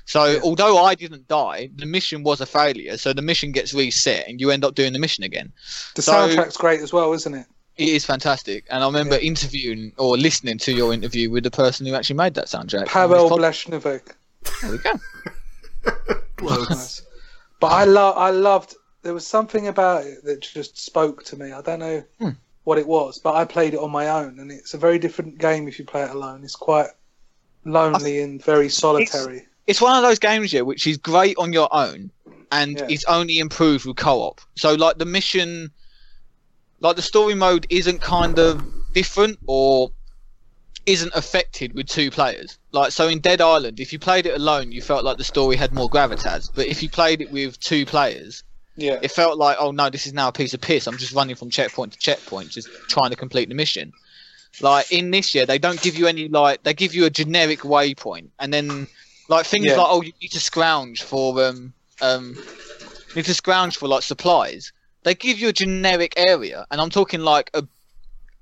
So 0.06 0.24
Yeah. 0.24 0.40
although 0.42 0.76
I 0.84 0.94
didn't 0.96 1.28
die, 1.28 1.70
the 1.76 1.86
mission 1.86 2.22
was 2.24 2.40
a 2.40 2.46
failure. 2.46 2.98
So 2.98 3.12
the 3.12 3.22
mission 3.22 3.52
gets 3.52 3.72
reset, 3.72 4.26
and 4.28 4.40
you 4.40 4.50
end 4.50 4.64
up 4.64 4.74
doing 4.74 4.92
the 4.92 4.98
mission 4.98 5.22
again. 5.22 5.52
the 5.94 6.02
so- 6.02 6.12
soundtrack's 6.12 6.56
great 6.56 6.80
as 6.80 6.92
well, 6.92 7.12
isn't 7.12 7.32
it? 7.34 7.46
It 7.76 7.88
is 7.88 8.04
fantastic, 8.04 8.64
and 8.70 8.82
I 8.82 8.86
remember 8.86 9.14
Yeah. 9.14 9.22
interviewing 9.22 9.92
or 9.96 10.16
listening 10.18 10.58
to 10.58 10.72
your 10.72 10.92
interview 10.92 11.30
with 11.30 11.44
the 11.44 11.50
person 11.50 11.86
who 11.86 11.94
actually 11.94 12.16
made 12.16 12.34
that 12.34 12.46
soundtrack. 12.46 12.86
Pavel 12.86 13.32
On 13.32 13.40
this 13.40 13.64
pod- 13.64 13.72
Bleshnovik. 13.82 14.14
There 14.62 14.70
we 14.72 14.78
go. 14.78 14.92
Nice. 16.42 17.02
But 17.60 17.68
I 17.68 17.84
love, 17.84 18.16
I 18.16 18.30
loved. 18.30 18.74
There 19.02 19.14
was 19.14 19.26
something 19.26 19.66
about 19.68 20.04
it 20.04 20.24
that 20.24 20.40
just 20.40 20.78
spoke 20.78 21.24
to 21.24 21.36
me. 21.36 21.52
I 21.52 21.60
don't 21.62 21.78
know 21.78 22.02
Hmm. 22.18 22.30
what 22.64 22.78
it 22.78 22.86
was, 22.86 23.18
but 23.18 23.34
I 23.34 23.44
played 23.44 23.74
it 23.74 23.78
on 23.80 23.90
my 23.90 24.08
own, 24.08 24.38
and 24.38 24.50
it's 24.50 24.74
a 24.74 24.78
very 24.78 24.98
different 24.98 25.38
game 25.38 25.68
if 25.68 25.78
you 25.78 25.84
play 25.84 26.02
it 26.02 26.10
alone. 26.10 26.42
It's 26.44 26.56
quite 26.56 26.88
lonely 27.64 28.20
and 28.22 28.42
very 28.42 28.68
solitary. 28.70 29.46
It's 29.66 29.80
one 29.80 29.96
of 29.96 30.02
those 30.02 30.18
games, 30.18 30.52
yeah, 30.52 30.62
which 30.62 30.86
is 30.86 30.96
great 30.96 31.36
on 31.38 31.52
your 31.52 31.68
own, 31.74 32.10
and 32.50 32.78
Yeah. 32.78 32.86
it's 32.88 33.04
only 33.04 33.38
improved 33.38 33.84
with 33.84 33.96
co-op. 33.96 34.40
So 34.56 34.74
like 34.74 34.98
the 34.98 35.04
mission, 35.04 35.70
like 36.80 36.96
the 36.96 37.02
story 37.02 37.34
mode 37.34 37.66
isn't 37.70 38.00
kind 38.00 38.38
of 38.38 38.62
different 38.94 39.38
or 39.46 39.90
isn't 40.86 41.12
affected 41.14 41.74
with 41.74 41.86
two 41.86 42.10
players. 42.10 42.58
Like 42.72 42.90
so 42.92 43.06
in 43.08 43.20
Dead 43.20 43.40
Island, 43.40 43.80
if 43.80 43.92
you 43.92 43.98
played 43.98 44.26
it 44.26 44.34
alone, 44.34 44.72
you 44.72 44.80
felt 44.82 45.04
like 45.04 45.18
the 45.18 45.24
story 45.24 45.56
had 45.56 45.72
more 45.72 45.88
gravitas. 45.90 46.50
But 46.54 46.66
if 46.66 46.82
you 46.82 46.88
played 46.88 47.20
it 47.20 47.30
with 47.30 47.60
two 47.60 47.84
players, 47.86 48.42
Yeah, 48.76 48.98
it 49.02 49.10
felt 49.10 49.36
like, 49.38 49.58
oh 49.60 49.70
no, 49.72 49.90
this 49.90 50.06
is 50.06 50.12
now 50.14 50.28
a 50.28 50.32
piece 50.32 50.54
of 50.54 50.60
piss. 50.60 50.86
I'm 50.86 50.96
just 50.96 51.12
running 51.12 51.36
from 51.36 51.50
checkpoint 51.50 51.92
to 51.92 51.98
checkpoint, 51.98 52.48
just 52.50 52.68
trying 52.88 53.10
to 53.10 53.16
complete 53.16 53.48
the 53.48 53.54
mission. 53.54 53.92
Like 54.60 54.90
in 54.90 55.10
this 55.10 55.34
year, 55.34 55.46
they 55.46 55.58
don't 55.58 55.80
give 55.80 55.96
you 55.96 56.06
any 56.06 56.28
like 56.28 56.62
they 56.62 56.74
give 56.74 56.94
you 56.94 57.04
a 57.04 57.10
generic 57.10 57.60
waypoint, 57.60 58.28
and 58.38 58.52
then 58.52 58.88
like 59.28 59.46
things 59.46 59.66
Yeah. 59.66 59.76
like 59.76 59.86
oh 59.90 60.00
you 60.02 60.12
need 60.20 60.32
to 60.32 60.40
scrounge 60.40 61.02
for 61.02 61.44
um 61.44 61.72
um 62.00 62.34
you 62.34 63.14
need 63.16 63.26
to 63.26 63.34
scrounge 63.34 63.76
for 63.76 63.86
like 63.86 64.02
supplies. 64.02 64.72
They 65.02 65.14
give 65.14 65.38
you 65.38 65.48
a 65.48 65.52
generic 65.52 66.14
area, 66.16 66.66
and 66.70 66.80
I'm 66.80 66.90
talking 66.90 67.20
like 67.20 67.50
a 67.54 67.66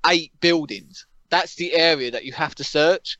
eight 0.05 0.31
buildings. 0.39 1.05
That's 1.29 1.55
the 1.55 1.73
area 1.73 2.11
that 2.11 2.25
you 2.25 2.33
have 2.33 2.55
to 2.55 2.63
search. 2.63 3.17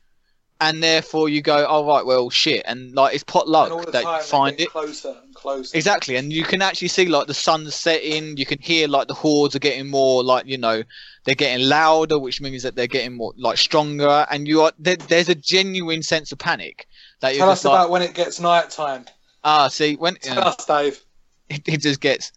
and 0.60 0.82
therefore 0.82 1.28
you 1.30 1.40
go, 1.40 1.66
oh 1.66 1.86
right, 1.86 2.04
well 2.04 2.28
shit, 2.28 2.62
and 2.66 2.94
like 2.94 3.14
it's 3.14 3.24
pot 3.24 3.48
luck 3.48 3.90
that 3.92 4.04
you 4.04 4.22
find 4.22 4.60
it. 4.60 4.68
closer 4.68 5.16
and 5.22 5.34
closer. 5.34 5.74
Exactly, 5.76 6.16
and 6.16 6.32
you 6.32 6.44
can 6.44 6.60
actually 6.60 6.88
see 6.88 7.06
like 7.06 7.26
the 7.26 7.34
sun 7.34 7.70
setting. 7.70 8.36
You 8.36 8.44
can 8.44 8.58
hear 8.60 8.86
like 8.86 9.08
the 9.08 9.14
hordes 9.14 9.56
are 9.56 9.60
getting 9.60 9.88
more 9.88 10.22
like 10.22 10.46
you 10.46 10.58
know 10.58 10.82
they're 11.24 11.34
getting 11.34 11.66
louder, 11.66 12.18
which 12.18 12.40
means 12.42 12.62
that 12.62 12.74
they're 12.74 12.86
getting 12.86 13.16
more 13.16 13.32
like 13.38 13.56
stronger. 13.56 14.26
And 14.30 14.46
you 14.46 14.60
are 14.62 14.72
there, 14.78 14.96
there's 14.96 15.30
a 15.30 15.34
genuine 15.34 16.02
sense 16.02 16.30
of 16.30 16.38
panic 16.38 16.86
that 17.20 17.34
Tell 17.36 17.48
us 17.48 17.64
like 17.64 17.74
about 17.74 17.90
when 17.90 18.02
it 18.02 18.12
gets 18.12 18.38
night 18.38 18.68
time. 18.70 19.06
ah 19.44 19.68
see 19.68 19.96
when 19.96 20.16
Tell 20.16 20.36
yeah, 20.36 20.40
us, 20.42 20.66
Dave. 20.66 21.00
it, 21.48 21.66
it 21.66 21.76
just 21.78 22.00
gets 22.00 22.32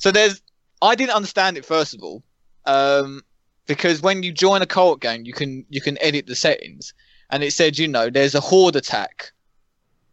so 0.00 0.10
there's 0.10 0.40
I 0.82 0.94
didn't 0.94 1.14
understand 1.14 1.58
it 1.58 1.64
first 1.64 1.94
of 1.94 2.02
all 2.02 2.22
um, 2.64 3.22
because 3.66 4.00
when 4.00 4.22
you 4.22 4.32
join 4.32 4.62
a 4.62 4.66
co-op 4.66 5.00
game 5.00 5.24
you 5.24 5.34
can 5.34 5.64
you 5.68 5.80
can 5.80 5.96
edit 6.02 6.26
the 6.26 6.34
settings. 6.34 6.92
And 7.32 7.44
it 7.44 7.52
said 7.52 7.78
you 7.78 7.86
know 7.86 8.10
there's 8.10 8.34
a 8.34 8.40
horde 8.40 8.76
attack 8.76 9.30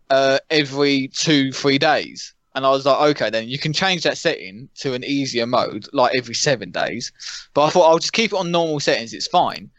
uh, 0.09 0.39
every 0.51 1.07
two 1.07 1.51
three 1.53 1.79
days. 1.79 2.33
And 2.53 2.65
I 2.65 2.69
was 2.69 2.85
like 2.85 2.99
okay 3.11 3.29
then 3.29 3.47
you 3.47 3.57
can 3.57 3.71
change 3.71 4.03
that 4.03 4.17
setting 4.17 4.67
to 4.75 4.93
an 4.93 5.05
easier 5.05 5.47
mode 5.47 5.87
like 5.93 6.15
every 6.17 6.35
seven 6.35 6.69
days. 6.69 7.13
But 7.53 7.65
I 7.65 7.69
thought 7.69 7.89
I'll 7.89 7.99
just 7.99 8.13
keep 8.13 8.33
it 8.33 8.37
on 8.37 8.51
normal 8.51 8.81
settings 8.81 9.13
it's 9.13 9.27
fine. 9.27 9.71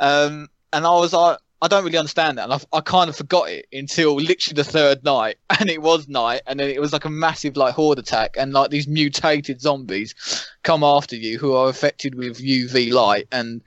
Um, 0.00 0.48
and 0.72 0.84
I 0.84 0.94
was 0.94 1.12
like 1.12 1.38
I 1.64 1.68
don't 1.68 1.82
really 1.82 1.96
understand 1.96 2.36
that 2.36 2.44
and 2.44 2.52
I, 2.52 2.76
I 2.76 2.80
kind 2.82 3.08
of 3.08 3.16
forgot 3.16 3.48
it 3.48 3.66
until 3.72 4.16
literally 4.16 4.54
the 4.54 4.64
third 4.64 5.02
night 5.02 5.38
and 5.58 5.70
it 5.70 5.80
was 5.80 6.06
night 6.08 6.42
and 6.46 6.60
then 6.60 6.68
it 6.68 6.78
was 6.78 6.92
like 6.92 7.06
a 7.06 7.10
massive 7.10 7.56
like 7.56 7.72
horde 7.72 7.98
attack 7.98 8.36
and 8.38 8.52
like 8.52 8.70
these 8.70 8.86
mutated 8.86 9.62
zombies 9.62 10.14
come 10.62 10.84
after 10.84 11.16
you 11.16 11.38
who 11.38 11.54
are 11.54 11.70
affected 11.70 12.16
with 12.16 12.38
UV 12.38 12.92
light 12.92 13.28
and 13.32 13.62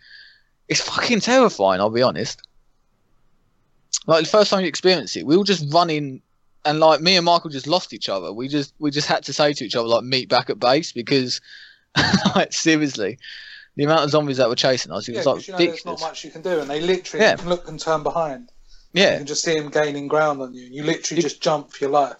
it's 0.67 0.81
fucking 0.81 1.21
terrifying 1.21 1.81
I'll 1.81 1.89
be 1.89 2.03
honest. 2.03 2.39
Like 4.05 4.25
the 4.25 4.29
first 4.29 4.51
time 4.51 4.61
you 4.61 4.67
experience 4.67 5.15
it 5.15 5.25
we 5.25 5.35
were 5.35 5.43
just 5.43 5.73
running 5.73 6.21
and 6.65 6.79
like 6.79 7.01
me 7.01 7.15
and 7.15 7.25
Michael 7.25 7.49
just 7.49 7.65
lost 7.65 7.93
each 7.93 8.09
other. 8.09 8.31
We 8.31 8.47
just 8.47 8.75
we 8.77 8.91
just 8.91 9.07
had 9.07 9.23
to 9.23 9.33
say 9.33 9.53
to 9.53 9.65
each 9.65 9.75
other 9.75 9.87
like 9.87 10.03
meet 10.03 10.29
back 10.29 10.51
at 10.51 10.59
base 10.59 10.91
because 10.91 11.41
like 12.35 12.53
seriously 12.53 13.17
the 13.77 13.85
amount 13.85 14.03
of 14.03 14.09
zombies 14.09 14.37
that 14.37 14.49
were 14.49 14.55
chasing 14.55 14.91
us 14.91 15.07
it 15.07 15.13
Yeah, 15.13 15.19
was 15.19 15.25
like 15.27 15.47
you 15.47 15.53
know 15.53 15.57
there's 15.59 15.85
not 15.85 16.01
much 16.01 16.25
you 16.25 16.31
can 16.31 16.41
do, 16.41 16.59
and 16.59 16.69
they 16.69 16.81
literally 16.81 17.23
Yeah. 17.25 17.35
can 17.37 17.47
look 17.47 17.67
and 17.69 17.79
turn 17.79 18.03
behind. 18.03 18.51
You 18.93 19.01
yeah 19.01 19.17
can 19.17 19.25
just 19.25 19.43
see 19.43 19.57
them 19.57 19.69
gaining 19.69 20.07
ground 20.07 20.41
on 20.41 20.53
you. 20.53 20.65
and 20.65 20.75
You 20.75 20.83
literally 20.83 21.21
You- 21.21 21.29
just 21.29 21.41
jump 21.41 21.71
for 21.71 21.83
your 21.85 21.91
life. 21.91 22.17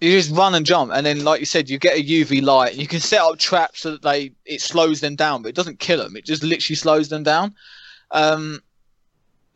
you 0.00 0.10
just 0.10 0.30
run 0.32 0.54
and 0.54 0.66
jump 0.66 0.90
and 0.92 1.06
then 1.06 1.24
like 1.24 1.40
you 1.40 1.46
said 1.46 1.70
you 1.70 1.78
get 1.78 1.96
a 1.96 2.02
uv 2.02 2.42
light 2.42 2.72
And 2.72 2.80
you 2.80 2.86
can 2.88 3.00
set 3.00 3.20
up 3.20 3.38
traps 3.38 3.80
so 3.80 3.92
that 3.92 4.02
they 4.02 4.32
it 4.44 4.60
slows 4.60 5.00
them 5.00 5.14
down 5.16 5.40
but 5.42 5.48
it 5.48 5.54
doesn't 5.54 5.78
kill 5.78 5.98
them 6.02 6.16
it 6.16 6.24
just 6.26 6.42
literally 6.42 6.76
slows 6.76 7.08
them 7.08 7.22
down 7.22 7.54
um 8.10 8.60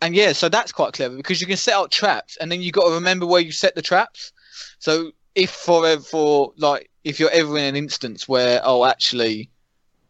and 0.01 0.15
yeah 0.15 0.33
so 0.33 0.49
that's 0.49 0.73
quite 0.73 0.93
clever 0.95 1.17
because 1.17 1.41
you 1.41 1.47
can 1.47 1.57
set 1.57 1.75
up 1.75 1.91
traps 1.91 2.37
and 2.39 2.51
then 2.51 2.63
you've 2.63 2.73
got 2.73 2.89
to 2.89 2.95
remember 2.95 3.27
where 3.27 3.41
you 3.43 3.53
set 3.53 3.75
the 3.75 3.83
traps 3.83 4.33
so 4.79 5.11
if 5.35 5.51
for 5.51 5.99
for 6.01 6.53
like 6.57 6.89
if 7.05 7.19
you're 7.21 7.31
ever 7.31 7.59
in 7.59 7.65
an 7.65 7.77
instance 7.77 8.29
where 8.29 8.61
oh 8.65 8.85
actually 8.85 9.51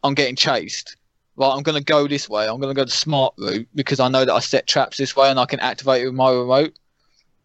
i'm 0.04 0.14
getting 0.14 0.36
chased 0.36 0.96
right 1.38 1.54
i'm 1.54 1.62
going 1.62 1.78
to 1.78 1.84
go 1.84 2.06
this 2.06 2.28
way 2.28 2.46
i'm 2.46 2.60
going 2.60 2.74
to 2.74 2.78
go 2.78 2.84
the 2.84 2.90
smart 2.90 3.32
route 3.38 3.66
because 3.74 4.00
i 4.00 4.08
know 4.08 4.24
that 4.24 4.34
i 4.34 4.40
set 4.40 4.66
traps 4.66 4.98
this 4.98 5.16
way 5.16 5.30
and 5.30 5.40
i 5.40 5.46
can 5.46 5.60
activate 5.60 6.02
it 6.02 6.06
with 6.06 6.14
my 6.14 6.30
remote 6.30 6.74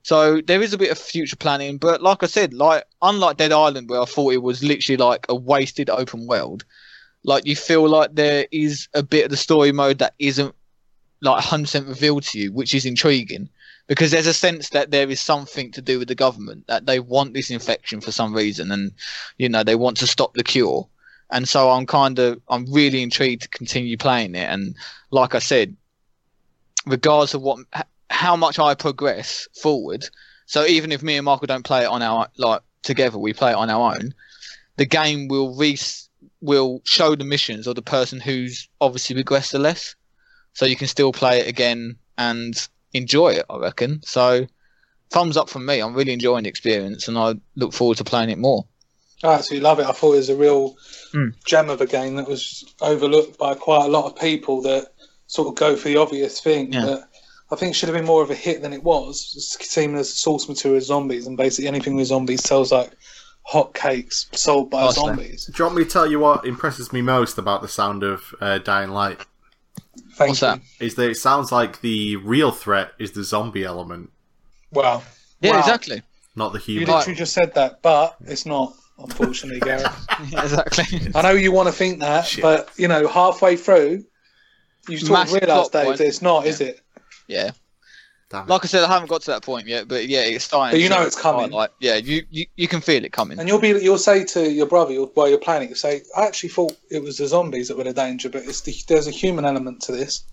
so 0.03 0.41
there 0.41 0.61
is 0.61 0.73
a 0.73 0.77
bit 0.77 0.91
of 0.91 0.97
future 0.97 1.37
planning, 1.37 1.77
but 1.77 2.01
like 2.01 2.23
I 2.23 2.25
said, 2.25 2.53
like 2.53 2.83
unlike 3.01 3.37
Dead 3.37 3.53
Island, 3.53 3.89
where 3.89 4.01
I 4.01 4.05
thought 4.05 4.33
it 4.33 4.43
was 4.43 4.61
literally 4.61 4.97
like 4.97 5.25
a 5.29 5.35
wasted 5.35 5.89
open 5.89 6.27
world, 6.27 6.65
like 7.23 7.45
you 7.45 7.55
feel 7.55 7.87
like 7.87 8.13
there 8.13 8.45
is 8.51 8.89
a 8.93 9.01
bit 9.01 9.23
of 9.23 9.31
the 9.31 9.37
story 9.37 9.71
mode 9.71 9.99
that 9.99 10.13
isn't 10.19 10.53
like 11.21 11.41
100% 11.41 11.87
revealed 11.87 12.23
to 12.23 12.39
you, 12.39 12.51
which 12.51 12.75
is 12.75 12.85
intriguing 12.85 13.49
because 13.87 14.11
there's 14.11 14.27
a 14.27 14.33
sense 14.33 14.69
that 14.69 14.91
there 14.91 15.09
is 15.09 15.21
something 15.21 15.71
to 15.71 15.81
do 15.81 15.99
with 15.99 16.09
the 16.09 16.15
government 16.15 16.67
that 16.67 16.85
they 16.85 16.99
want 16.99 17.33
this 17.33 17.49
infection 17.49 18.01
for 18.01 18.11
some 18.11 18.33
reason, 18.33 18.71
and 18.71 18.91
you 19.37 19.47
know 19.47 19.63
they 19.63 19.75
want 19.75 19.95
to 19.97 20.07
stop 20.07 20.33
the 20.33 20.43
cure. 20.43 20.85
And 21.31 21.47
so 21.47 21.71
I'm 21.71 21.85
kind 21.85 22.19
of 22.19 22.41
I'm 22.47 22.71
really 22.71 23.01
intrigued 23.01 23.43
to 23.43 23.49
continue 23.49 23.97
playing 23.97 24.35
it, 24.35 24.49
and 24.49 24.75
like 25.11 25.35
I 25.35 25.39
said, 25.39 25.75
regardless 26.85 27.33
of 27.33 27.41
what 27.41 27.59
how 28.09 28.35
much 28.35 28.59
I 28.59 28.75
progress 28.75 29.47
forward. 29.61 30.05
So 30.45 30.65
even 30.65 30.91
if 30.91 31.01
me 31.01 31.17
and 31.17 31.25
Michael 31.25 31.47
don't 31.47 31.65
play 31.65 31.83
it 31.83 31.87
on 31.87 32.01
our 32.01 32.27
like 32.37 32.61
together, 32.83 33.17
we 33.17 33.33
play 33.33 33.51
it 33.51 33.55
on 33.55 33.69
our 33.69 33.95
own. 33.95 34.13
The 34.77 34.85
game 34.85 35.27
will 35.27 35.55
re 35.55 35.77
will 36.41 36.81
show 36.85 37.15
the 37.15 37.23
missions 37.23 37.67
or 37.67 37.73
the 37.73 37.81
person 37.81 38.19
who's 38.19 38.69
obviously 38.81 39.21
regressed 39.21 39.51
the 39.51 39.59
less, 39.59 39.95
so 40.53 40.65
you 40.65 40.75
can 40.75 40.87
still 40.87 41.11
play 41.11 41.39
it 41.39 41.47
again 41.47 41.95
and 42.17 42.67
enjoy 42.93 43.29
it. 43.29 43.45
I 43.49 43.57
reckon. 43.57 44.01
So 44.03 44.45
thumbs 45.09 45.37
up 45.37 45.49
from 45.49 45.65
me. 45.65 45.79
I'm 45.79 45.93
really 45.93 46.13
enjoying 46.13 46.43
the 46.43 46.49
experience, 46.49 47.07
and 47.07 47.17
I 47.17 47.35
look 47.55 47.73
forward 47.73 47.97
to 47.97 48.03
playing 48.03 48.29
it 48.29 48.37
more. 48.37 48.65
I 49.23 49.33
absolutely 49.35 49.63
love 49.63 49.79
it. 49.79 49.85
I 49.85 49.91
thought 49.91 50.13
it 50.13 50.17
was 50.17 50.29
a 50.29 50.35
real 50.35 50.75
Hmm. 51.11 51.29
gem 51.45 51.69
of 51.69 51.79
a 51.81 51.85
game 51.85 52.15
that 52.15 52.27
was 52.27 52.63
overlooked 52.81 53.37
by 53.37 53.53
quite 53.53 53.85
a 53.85 53.89
lot 53.89 54.05
of 54.05 54.15
people 54.19 54.61
that 54.63 54.93
sort 55.27 55.47
of 55.47 55.55
go 55.55 55.75
for 55.75 55.87
the 55.87 55.97
obvious 55.97 56.41
thing. 56.41 56.73
Yeah. 56.73 56.85
That 56.85 57.09
I 57.51 57.55
think 57.55 57.75
should 57.75 57.87
have 57.89 57.95
been 57.95 58.05
more 58.05 58.23
of 58.23 58.31
a 58.31 58.35
hit 58.35 58.61
than 58.63 58.73
it 58.73 58.83
was. 58.83 59.33
It's 59.35 59.69
seen 59.69 59.95
as 59.95 60.11
source 60.11 60.49
material 60.49 60.77
as 60.77 60.87
zombies, 60.87 61.27
and 61.27 61.37
basically 61.37 61.67
anything 61.67 61.95
with 61.95 62.07
zombies 62.07 62.43
sells 62.43 62.71
like 62.71 62.91
hot 63.43 63.73
cakes 63.75 64.27
sold 64.33 64.71
by 64.71 64.81
Honestly. 64.83 65.03
zombies. 65.05 65.45
Do 65.45 65.53
you 65.57 65.65
want 65.65 65.77
me 65.77 65.83
to 65.83 65.89
tell 65.89 66.09
you 66.09 66.19
what 66.19 66.45
impresses 66.45 66.91
me 66.91 67.01
most 67.01 67.37
about 67.37 67.61
the 67.61 67.67
sound 67.67 68.01
of 68.01 68.33
uh, 68.41 68.57
Dying 68.57 68.89
Light? 68.89 69.19
Thank 70.15 70.29
What's 70.29 70.41
you. 70.41 70.47
that? 70.47 70.61
Is 70.79 70.95
that 70.95 71.09
it 71.09 71.17
sounds 71.17 71.51
like 71.51 71.81
the 71.81 72.15
real 72.17 72.51
threat 72.51 72.93
is 72.99 73.11
the 73.11 73.23
zombie 73.23 73.63
element, 73.65 74.09
Wow. 74.71 75.03
Yeah, 75.41 75.51
Wow. 75.51 75.59
exactly. 75.59 76.01
not 76.35 76.53
the 76.53 76.59
human. 76.59 76.87
You 76.87 76.93
literally 76.95 77.15
just 77.17 77.33
said 77.33 77.53
that, 77.53 77.81
but 77.83 78.15
it's 78.25 78.45
not, 78.47 78.73
unfortunately, 78.97 79.59
Gareth. 79.59 80.07
Yeah, 80.29 80.43
exactly. 80.43 81.11
I 81.15 81.21
know 81.21 81.31
you 81.31 81.51
want 81.51 81.67
to 81.67 81.73
think 81.73 81.99
that, 81.99 82.25
Shit. 82.25 82.41
but 82.41 82.69
you 82.77 82.87
know, 82.87 83.07
halfway 83.07 83.57
through, 83.57 84.05
you 84.87 84.97
sort 84.97 85.09
of 85.11 85.25
Massive 85.25 85.41
realise, 85.41 85.69
plot 85.69 85.71
Dave, 85.71 85.85
point. 85.85 85.97
that 85.97 86.07
it's 86.07 86.21
not, 86.21 86.45
is 86.45 86.61
it? 86.61 86.81
yeah. 87.27 87.51
Damn 88.29 88.43
it. 88.43 88.49
Like 88.49 88.63
I 88.63 88.67
said, 88.67 88.83
I 88.83 88.87
haven't 88.87 89.09
got 89.09 89.21
to 89.21 89.31
that 89.31 89.43
point 89.43 89.67
yet, 89.67 89.87
but 89.87 90.07
yeah, 90.07 90.21
it's 90.21 90.45
starting. 90.45 90.73
But 90.75 90.81
you 90.81 90.89
know 90.89 91.03
it's 91.03 91.19
coming. 91.19 91.51
Like, 91.51 91.71
yeah, 91.79 91.95
you, 91.95 92.25
you 92.31 92.45
you 92.55 92.67
can 92.67 92.81
feel 92.81 93.03
it 93.05 93.11
coming. 93.11 93.37
And 93.39 93.47
you'll 93.47 93.59
be, 93.59 93.69
you'll 93.69 93.97
say 93.99 94.23
to 94.25 94.49
your 94.51 94.65
brother 94.65 94.91
you'll, 94.91 95.11
while 95.13 95.29
you're 95.29 95.37
playing 95.37 95.63
it, 95.63 95.69
you'll 95.69 95.75
say, 95.75 96.01
"I 96.17 96.25
actually 96.25 96.49
thought 96.49 96.75
it 96.89 97.03
was 97.03 97.17
the 97.17 97.27
zombies 97.27 97.67
that 97.67 97.77
were 97.77 97.83
the 97.83 97.93
danger, 97.93 98.29
but 98.29 98.43
it's 98.43 98.61
the, 98.61 98.75
there's 98.87 99.07
a 99.07 99.11
human 99.11 99.45
element 99.45 99.81
to 99.83 99.91
this." 99.91 100.23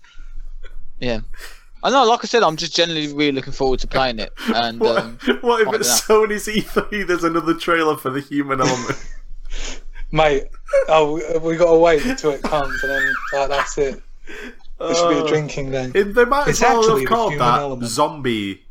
I 1.83 1.89
know, 1.89 2.05
like 2.05 2.19
I 2.23 2.27
said, 2.27 2.43
I'm 2.43 2.57
just 2.57 2.75
generally 2.75 3.11
really 3.13 3.31
looking 3.31 3.53
forward 3.53 3.79
to 3.81 3.87
playing 3.87 4.19
it. 4.19 4.31
And 4.53 4.79
What, 4.79 4.97
um, 4.97 5.17
what 5.41 5.61
if 5.61 5.65
find 5.65 5.75
it's 5.77 6.09
out. 6.09 6.15
Sony's 6.29 6.47
E3? 6.47 7.07
There's 7.07 7.23
another 7.23 7.53
trailer 7.55 7.97
for 7.97 8.09
the 8.11 8.21
human 8.21 8.61
element. 8.61 9.03
Mate, 10.11 10.43
oh, 10.89 11.39
we 11.39 11.55
got 11.55 11.71
to 11.71 11.77
wait 11.79 12.05
until 12.05 12.31
it 12.31 12.41
comes, 12.43 12.83
and 12.83 12.91
then 12.91 13.13
like, 13.33 13.49
that's 13.49 13.77
it. 13.77 14.01
It 14.27 14.97
should 14.97 15.09
be 15.09 15.15
a 15.15 15.23
Uh, 15.23 15.27
drinking 15.27 15.71
game. 15.71 15.91
it- 15.95 16.13
they 16.15 16.25
might 16.25 16.43
as 16.43 16.49
It's 16.49 16.61
well 16.61 16.79
actually 16.79 17.01
have 17.01 17.09
called 17.09 17.31
human 17.33 17.47
that 17.47 17.59
element. 17.59 17.89
zombie. 17.91 18.65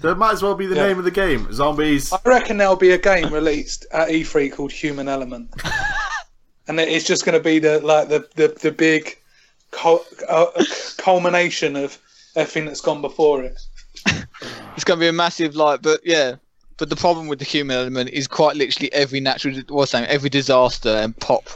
That 0.00 0.16
might 0.16 0.32
as 0.32 0.42
well 0.42 0.54
be 0.54 0.66
the 0.66 0.74
Yeah. 0.76 0.88
name 0.88 0.98
of 0.98 1.04
the 1.04 1.10
game. 1.10 1.52
Zombies. 1.52 2.12
I 2.12 2.18
reckon 2.24 2.56
there'll 2.56 2.74
be 2.76 2.90
a 2.92 2.98
game 2.98 3.32
released 3.32 3.86
at 3.92 4.08
E3 4.08 4.50
called 4.50 4.72
Human 4.72 5.08
Element, 5.08 5.50
and 6.66 6.80
it's 6.80 7.04
just 7.06 7.24
going 7.24 7.36
to 7.38 7.44
be 7.44 7.58
the 7.58 7.80
like 7.80 8.08
the 8.08 8.26
the, 8.34 8.48
the 8.60 8.72
big 8.72 9.16
cul- 9.70 10.04
uh, 10.28 10.46
culmination 10.96 11.76
of 11.76 11.98
everything 12.36 12.66
that's 12.66 12.80
gone 12.80 13.00
before 13.00 13.42
it. 13.44 13.60
it's 14.76 14.84
going 14.84 14.98
to 14.98 15.04
be 15.04 15.08
a 15.08 15.12
massive 15.12 15.56
like, 15.56 15.82
but 15.82 16.00
yeah. 16.04 16.36
But 16.76 16.90
the 16.90 16.96
problem 16.96 17.28
with 17.28 17.38
the 17.38 17.44
human 17.44 17.76
element 17.76 18.10
is 18.10 18.26
quite 18.26 18.56
literally 18.56 18.92
every 18.92 19.20
natural, 19.20 19.60
what's 19.68 19.92
saying, 19.92 20.06
every 20.06 20.28
disaster 20.28 20.88
and 20.88 21.16
pop. 21.18 21.48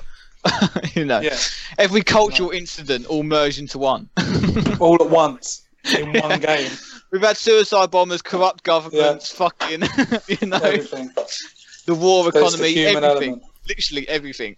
you 0.95 1.05
know, 1.05 1.19
Yeah, 1.19 1.37
every 1.77 2.03
cultural 2.03 2.51
incident 2.51 3.07
all 3.07 3.25
merged 3.25 3.59
into 3.59 3.79
one. 3.79 4.09
all 4.81 4.95
at 5.03 5.11
once 5.11 5.67
in 5.99 6.13
one 6.21 6.39
game, 6.41 6.71
We've 7.11 7.23
had 7.23 7.37
suicide 7.37 7.91
bombers, 7.91 8.23
corrupt 8.23 8.63
governments, 8.63 9.33
fucking, 9.33 9.83
you 10.29 10.47
know, 10.47 10.59
everything. 10.59 11.11
the 11.87 11.95
war 11.95 12.31
So 12.31 12.47
it's 12.47 12.57
the 12.57 12.69
economy, 12.69 12.87
everything, 12.87 13.31
element. 13.31 13.43
literally 13.67 14.09
everything. 14.09 14.57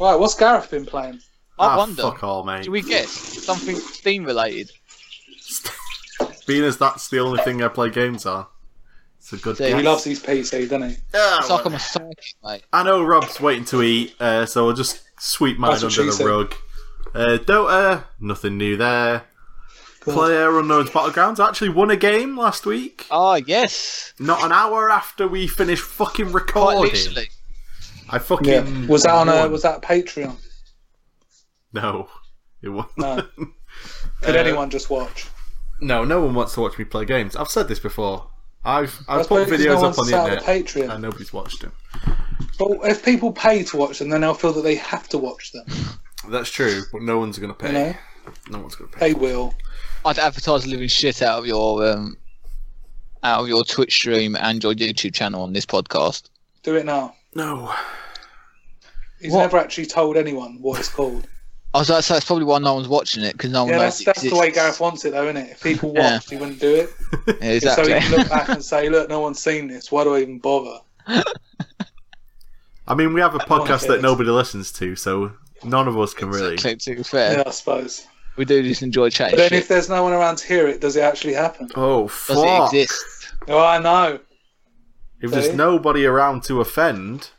Right, 0.00 0.14
what's 0.14 0.34
Gareth 0.34 0.70
been 0.70 0.86
playing? 0.86 1.20
I 1.58 1.66
ah, 1.66 1.76
wonder. 1.76 2.00
Fuck 2.00 2.24
all, 2.24 2.42
mate. 2.42 2.64
Do 2.64 2.70
we 2.70 2.80
guess 2.80 3.10
something 3.10 3.76
Steam 3.76 4.24
related? 4.24 4.70
Being 6.46 6.64
as 6.64 6.76
that's 6.78 7.08
the 7.08 7.18
only 7.20 7.42
thing 7.42 7.62
I 7.62 7.68
play 7.68 7.90
games 7.90 8.26
on. 8.26 8.46
It's 9.18 9.32
a 9.32 9.36
good 9.36 9.56
So 9.58 9.76
He 9.76 9.82
loves 9.82 10.04
these 10.04 10.22
PC, 10.22 10.68
doesn't 10.68 10.82
he? 10.90 10.96
Yeah, 11.14 11.38
It's 11.38 11.50
like 11.50 11.66
I'm 11.66 11.74
a 11.74 11.78
psychic, 11.78 12.34
mate. 12.42 12.62
I 12.72 12.82
know 12.82 13.02
Rob's 13.04 13.40
waiting 13.40 13.64
to 13.66 13.82
eat, 13.82 14.14
uh, 14.20 14.46
so 14.46 14.68
I'll 14.68 14.74
just 14.74 15.02
sweep 15.18 15.58
mine 15.58 15.72
That's 15.72 15.84
under 15.84 16.04
the 16.04 16.12
said. 16.12 16.26
rug. 16.26 16.54
Uh, 17.14 17.38
Dota, 17.38 18.04
nothing 18.18 18.56
new 18.56 18.76
there. 18.76 19.24
Good. 20.00 20.14
Player 20.14 20.58
Unknown's 20.58 20.88
Battlegrounds 20.88 21.46
actually 21.46 21.68
won 21.68 21.90
a 21.90 21.96
game 21.96 22.38
last 22.38 22.64
week. 22.64 23.06
Ah, 23.10 23.34
yes. 23.34 24.14
Not 24.18 24.42
an 24.42 24.52
hour 24.52 24.90
after 24.90 25.28
we 25.28 25.46
finished 25.46 25.82
fucking 25.82 26.30
Quite 26.30 26.34
recording. 26.34 26.82
literally. 26.92 27.28
I 28.08 28.18
fucking 28.18 28.48
Yeah. 28.48 28.86
Was 28.86 29.02
that 29.02 29.12
on 29.12 29.28
a? 29.28 29.46
Was 29.48 29.62
that 29.62 29.82
Patreon? 29.82 30.36
No, 31.74 32.08
it 32.62 32.70
wasn't. 32.70 32.96
No. 32.98 33.26
Could 34.22 34.36
Uh, 34.36 34.38
anyone 34.38 34.70
just 34.70 34.88
watch? 34.88 35.26
No, 35.80 36.04
no 36.04 36.20
one 36.20 36.34
wants 36.34 36.54
to 36.54 36.60
watch 36.60 36.78
me 36.78 36.84
play 36.84 37.04
games. 37.04 37.36
I've 37.36 37.48
said 37.48 37.68
this 37.68 37.78
before. 37.78 38.26
I've 38.64 39.00
I've 39.08 39.26
put 39.26 39.48
videos 39.48 39.80
no 39.80 39.88
up 39.88 39.98
on 39.98 40.06
the 40.06 40.16
internet 40.18 40.42
Patreon. 40.44 40.90
and 40.92 41.02
nobody's 41.02 41.32
watched 41.32 41.62
them. 41.62 41.72
But 42.58 42.72
if 42.84 43.02
people 43.04 43.32
pay 43.32 43.62
to 43.64 43.76
watch 43.78 43.98
them, 44.00 44.10
then 44.10 44.20
they'll 44.20 44.34
feel 44.34 44.52
that 44.52 44.62
they 44.62 44.74
have 44.74 45.08
to 45.10 45.18
watch 45.18 45.52
them. 45.52 45.64
That's 46.28 46.50
true, 46.50 46.82
but 46.92 47.00
no 47.02 47.18
one's 47.18 47.38
gonna 47.38 47.54
pay. 47.54 47.68
You 47.68 47.72
know, 47.72 47.94
No 48.50 48.58
one's 48.60 48.74
gonna 48.74 48.90
pay. 48.90 49.08
they 49.12 49.14
will. 49.14 49.54
I'd 50.04 50.18
advertise 50.18 50.64
the 50.64 50.70
living 50.70 50.88
shit 50.88 51.22
out 51.22 51.38
of 51.38 51.46
your 51.46 51.86
um, 51.90 52.18
out 53.22 53.40
of 53.40 53.48
your 53.48 53.64
Twitch 53.64 53.94
stream 53.94 54.36
and 54.36 54.62
your 54.62 54.74
YouTube 54.74 55.14
channel 55.14 55.42
on 55.42 55.54
this 55.54 55.64
podcast. 55.64 56.28
Do 56.62 56.76
it 56.76 56.84
now. 56.84 57.14
No. 57.34 57.72
He's 59.20 59.32
What? 59.32 59.40
never 59.40 59.58
actually 59.58 59.86
told 59.86 60.16
anyone 60.18 60.58
what 60.60 60.78
it's 60.80 60.88
called. 60.88 61.26
I 61.72 61.78
was 61.78 61.88
like, 61.88 62.02
so 62.02 62.14
that's 62.14 62.26
probably 62.26 62.44
why 62.44 62.58
no 62.58 62.74
one's 62.74 62.88
watching 62.88 63.22
it 63.22 63.32
because 63.32 63.50
no 63.52 63.62
one 63.64 63.72
yeah, 63.72 63.78
knows 63.78 63.98
that's, 63.98 64.00
it 64.00 64.04
that's 64.06 64.22
the 64.22 64.36
way. 64.36 64.50
Gareth 64.50 64.80
wants 64.80 65.04
it, 65.04 65.12
though, 65.12 65.24
isn't 65.24 65.36
it? 65.36 65.50
If 65.50 65.62
people 65.62 65.92
Yeah. 65.94 66.14
watched, 66.14 66.30
he 66.30 66.36
wouldn't 66.36 66.58
do 66.60 66.74
it. 66.74 66.90
Yeah, 67.62 67.74
So 67.74 67.84
he 67.86 67.92
can 67.92 68.10
look 68.10 68.28
back 68.28 68.48
and 68.48 68.64
say, 68.64 68.88
"Look, 68.88 69.08
no 69.08 69.20
one's 69.20 69.38
seen 69.40 69.68
this. 69.68 69.90
Why 69.92 70.02
do 70.04 70.14
I 70.14 70.20
even 70.20 70.38
bother?" 70.40 70.78
I 72.86 72.94
mean, 72.94 73.12
we 73.14 73.20
have 73.20 73.34
a 73.34 73.38
one 73.38 73.46
podcast 73.46 73.86
that 73.86 74.02
nobody 74.02 74.30
listens 74.30 74.72
to, 74.72 74.96
so 74.96 75.32
none 75.62 75.86
of 75.86 75.98
us 75.98 76.12
can 76.14 76.28
really. 76.28 76.54
Exactly, 76.54 76.94
to 76.94 76.96
be 76.98 77.02
fair, 77.04 77.32
Yeah, 77.34 77.42
I 77.46 77.50
suppose. 77.50 78.06
we 78.36 78.44
do 78.44 78.62
just 78.62 78.82
enjoy 78.82 79.10
chatting 79.10 79.36
But 79.36 79.42
then, 79.42 79.48
shit. 79.50 79.58
if 79.60 79.68
there's 79.68 79.88
no 79.88 80.02
one 80.02 80.12
around 80.12 80.36
to 80.36 80.46
hear 80.46 80.66
it, 80.66 80.80
does 80.80 80.96
it 80.96 81.02
actually 81.02 81.34
happen? 81.34 81.68
Oh 81.76 82.08
Does 82.26 82.42
it 82.42 82.64
exist? 82.64 83.32
Oh, 83.48 83.64
I 83.64 83.78
know. 83.78 84.18
If 85.20 85.30
there's 85.30 85.54
nobody 85.54 86.04
around 86.06 86.42
to 86.44 86.60
offend, 86.60 87.30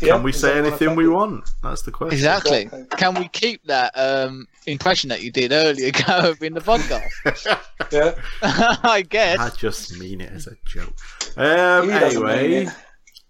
Yeah, 0.00 0.14
can 0.14 0.22
we 0.22 0.32
say 0.32 0.56
anything 0.58 0.94
we 0.94 1.08
want? 1.08 1.50
That's 1.62 1.82
the 1.82 1.90
question. 1.90 2.14
Exactly. 2.16 2.62
Exactly. 2.62 2.86
Can 2.98 3.14
we 3.14 3.28
keep 3.28 3.64
that 3.64 3.92
um, 3.96 4.46
impression 4.66 5.08
that 5.08 5.22
you 5.22 5.30
did 5.32 5.50
earlier, 5.52 5.90
Gareth, 6.06 6.42
in 6.42 6.54
the 6.54 6.60
podcast? 6.60 7.08
Yeah. 7.90 8.14
I 8.42 9.02
guess. 9.08 9.38
I 9.38 9.48
just 9.56 9.98
mean 9.98 10.20
it 10.20 10.30
as 10.30 10.46
a 10.46 10.54
joke. 10.66 10.92
Um, 11.38 11.84
He 11.90 11.98
doesn't 11.98 12.22
mean 12.22 12.32
anyway, 12.34 12.68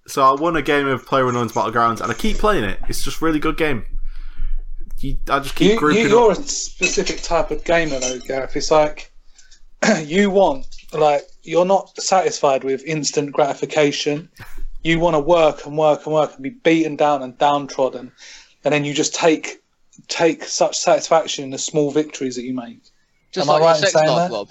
so 0.08 0.22
I 0.22 0.32
won 0.40 0.56
a 0.56 0.62
game 0.62 0.88
of 0.88 1.06
PlayerUnknown's 1.06 1.52
Battlegrounds, 1.52 2.00
and 2.00 2.10
I 2.10 2.14
keep 2.14 2.38
playing 2.38 2.64
it. 2.64 2.80
It's 2.88 3.02
just 3.04 3.20
a 3.20 3.24
really 3.24 3.38
good 3.38 3.56
game. 3.56 3.84
You, 4.98 5.16
I 5.28 5.38
just 5.38 5.54
keep 5.54 5.72
You, 5.72 5.78
grouping 5.78 6.02
you, 6.04 6.08
you're 6.08 6.32
up. 6.32 6.38
a 6.38 6.42
specific 6.42 7.22
type 7.22 7.50
of 7.52 7.62
gamer, 7.64 8.00
though, 8.00 8.18
Gareth. 8.26 8.56
It's 8.56 8.70
like 8.72 9.12
you 10.02 10.30
want, 10.30 10.66
like, 10.92 11.22
you're 11.44 11.64
not 11.66 11.96
satisfied 12.00 12.64
with 12.64 12.82
instant 12.84 13.32
gratification. 13.32 14.28
You 14.82 15.00
want 15.00 15.14
to 15.14 15.20
work 15.20 15.66
and 15.66 15.76
work 15.76 16.06
and 16.06 16.14
work 16.14 16.34
and 16.34 16.42
be 16.42 16.50
beaten 16.50 16.96
down 16.96 17.22
and 17.22 17.36
downtrodden, 17.38 18.12
and 18.64 18.72
then 18.74 18.84
you 18.84 18.94
just 18.94 19.14
take 19.14 19.62
take 20.06 20.44
such 20.44 20.78
satisfaction 20.78 21.44
in 21.44 21.50
the 21.50 21.58
small 21.58 21.90
victories 21.90 22.36
that 22.36 22.42
you 22.44 22.54
make. 22.54 22.80
Just 23.32 23.48
Am 23.48 23.50
I 23.50 23.58
like 23.58 23.62
right 23.62 23.68
your 23.68 23.76
in 23.76 23.82
sex 23.82 23.92
saying 23.94 24.08
life, 24.08 24.30
that? 24.30 24.36
Rob. 24.36 24.50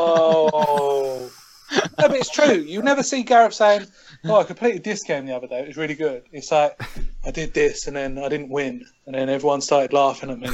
Oh. 0.00 1.30
no, 1.72 1.80
but 2.08 2.14
it's 2.16 2.30
true. 2.30 2.54
You 2.54 2.82
never 2.82 3.02
see 3.02 3.22
Gareth 3.22 3.54
saying, 3.54 3.86
"Oh, 4.24 4.36
I 4.40 4.44
completed 4.44 4.82
this 4.82 5.02
game 5.04 5.26
the 5.26 5.36
other 5.36 5.46
day. 5.46 5.60
It 5.60 5.68
was 5.68 5.76
really 5.76 5.94
good." 5.94 6.22
It's 6.32 6.50
like 6.50 6.80
I 7.24 7.30
did 7.30 7.54
this, 7.54 7.86
and 7.86 7.94
then 7.96 8.18
I 8.18 8.28
didn't 8.28 8.48
win, 8.48 8.84
and 9.06 9.14
then 9.14 9.28
everyone 9.28 9.60
started 9.60 9.92
laughing 9.92 10.30
at 10.30 10.38
me, 10.40 10.48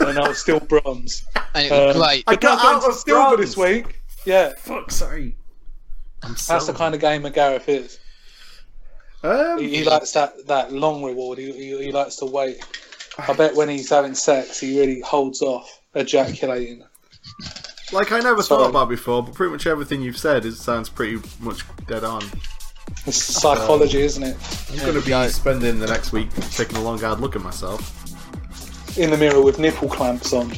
and 0.00 0.18
I 0.18 0.28
was 0.28 0.38
still 0.38 0.60
bronze. 0.60 1.24
And 1.54 1.66
it 1.66 1.70
was 1.72 1.96
Um, 1.96 2.02
great. 2.02 2.24
I 2.26 2.32
But 2.34 2.40
got 2.42 2.62
now 2.62 2.76
out 2.76 2.84
of 2.88 2.94
silver 2.94 3.36
bronze. 3.36 3.40
this 3.40 3.56
week. 3.56 4.00
Yeah, 4.26 4.52
Fuck, 4.58 4.90
sake. 4.90 5.36
I'm 6.22 6.34
that's 6.46 6.66
the 6.66 6.72
kind 6.74 6.94
of 6.94 7.00
gamer 7.00 7.30
Gareth 7.30 7.68
is. 7.68 7.98
Um, 9.22 9.58
He, 9.58 9.76
he 9.76 9.84
likes 9.84 10.12
that, 10.12 10.46
that 10.46 10.72
long 10.72 11.02
reward. 11.02 11.38
He, 11.38 11.52
he, 11.52 11.84
he 11.84 11.92
likes 11.92 12.16
to 12.16 12.26
wait. 12.26 12.64
I 13.18 13.32
bet 13.34 13.54
when 13.54 13.68
he's 13.68 13.90
having 13.90 14.14
sex, 14.14 14.60
he 14.60 14.78
really 14.80 15.00
holds 15.00 15.42
off 15.42 15.82
ejaculating. 15.94 16.82
like 17.92 18.12
I 18.12 18.20
never 18.20 18.42
Sorry. 18.42 18.62
thought 18.62 18.70
about 18.70 18.88
before, 18.88 19.22
but 19.22 19.34
pretty 19.34 19.52
much 19.52 19.66
everything 19.66 20.00
you've 20.00 20.16
said 20.18 20.44
is 20.44 20.60
sounds 20.60 20.88
pretty 20.88 21.20
much 21.40 21.64
dead 21.86 22.04
on. 22.04 22.22
It's 23.06 23.16
psychology, 23.16 24.00
isn't 24.02 24.22
it? 24.22 24.36
I'm 24.72 24.78
going 24.78 24.94
to 24.94 25.00
be 25.00 25.08
go. 25.10 25.28
spending 25.28 25.78
the 25.80 25.86
next 25.86 26.12
week 26.12 26.28
taking 26.52 26.76
a 26.76 26.82
long 26.82 26.98
hard 26.98 27.20
look 27.20 27.36
at 27.36 27.42
myself. 27.42 27.96
In 28.98 29.10
the 29.10 29.16
mirror 29.16 29.42
with 29.42 29.58
nipple 29.58 29.88
clamps 29.88 30.32
on, 30.32 30.52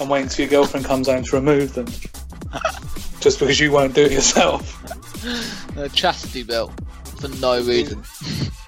and 0.00 0.08
waiting 0.08 0.28
till 0.28 0.46
your 0.46 0.50
girlfriend 0.50 0.86
comes 0.86 1.08
home 1.08 1.22
to 1.24 1.36
remove 1.36 1.74
them. 1.74 1.86
Just 3.22 3.38
because 3.38 3.60
you 3.60 3.70
won't 3.70 3.94
do 3.94 4.02
it 4.02 4.12
yourself. 4.12 4.78
A 5.76 5.88
chastity 5.88 6.42
belt 6.42 6.72
for 7.20 7.28
no 7.28 7.62
reason. 7.62 8.02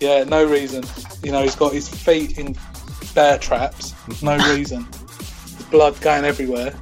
Yeah, 0.01 0.25
no 0.25 0.45
reason. 0.45 0.85
You 1.23 1.33
know, 1.33 1.41
he's 1.43 1.55
got 1.55 1.73
his 1.73 1.89
feet 1.89 2.37
in 2.37 2.57
bear 3.15 3.39
traps. 3.39 3.95
No 4.23 4.37
reason. 4.55 4.87
Blood 5.71 5.99
going 6.03 6.25
everywhere. 6.25 6.75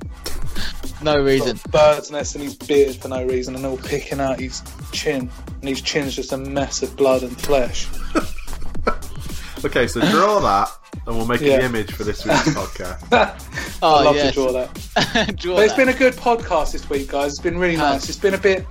No 1.02 1.22
reason. 1.22 1.60
Bird's 1.70 2.10
nest 2.10 2.34
in 2.34 2.40
his 2.40 2.56
beard 2.56 2.96
for 2.96 3.08
no 3.08 3.24
reason, 3.24 3.54
and 3.54 3.64
all 3.64 3.76
picking 3.76 4.18
out 4.18 4.40
his 4.40 4.62
chin. 4.90 5.30
And 5.60 5.68
his 5.68 5.80
chin's 5.82 6.16
just 6.16 6.32
a 6.32 6.36
mess 6.36 6.82
of 6.82 6.96
blood 6.96 7.22
and 7.22 7.40
flesh. 7.40 7.86
Okay, 9.66 9.86
so 9.86 10.00
draw 10.10 10.40
that, 10.40 10.70
and 11.06 11.16
we'll 11.16 11.26
make 11.26 11.40
Yeah. 11.40 11.54
an 11.54 11.62
image 11.62 11.92
for 11.92 12.04
this 12.04 12.24
week's 12.24 12.48
podcast. 12.54 13.38
Oh, 13.84 13.96
I'd 13.96 14.04
love 14.04 14.14
yes. 14.16 14.28
to 14.28 14.40
draw 14.40 14.52
that. 14.52 15.36
Draw 15.36 15.56
But 15.56 15.64
it's 15.64 15.72
that. 15.74 15.76
been 15.76 15.88
a 15.88 15.98
good 15.98 16.14
podcast 16.14 16.70
this 16.72 16.88
week, 16.88 17.08
guys. 17.10 17.32
It's 17.32 17.40
been 17.40 17.58
really 17.58 17.74
Has. 17.74 17.92
nice. 17.94 18.08
It's 18.08 18.18
been 18.18 18.34
a 18.34 18.38
bit, 18.38 18.64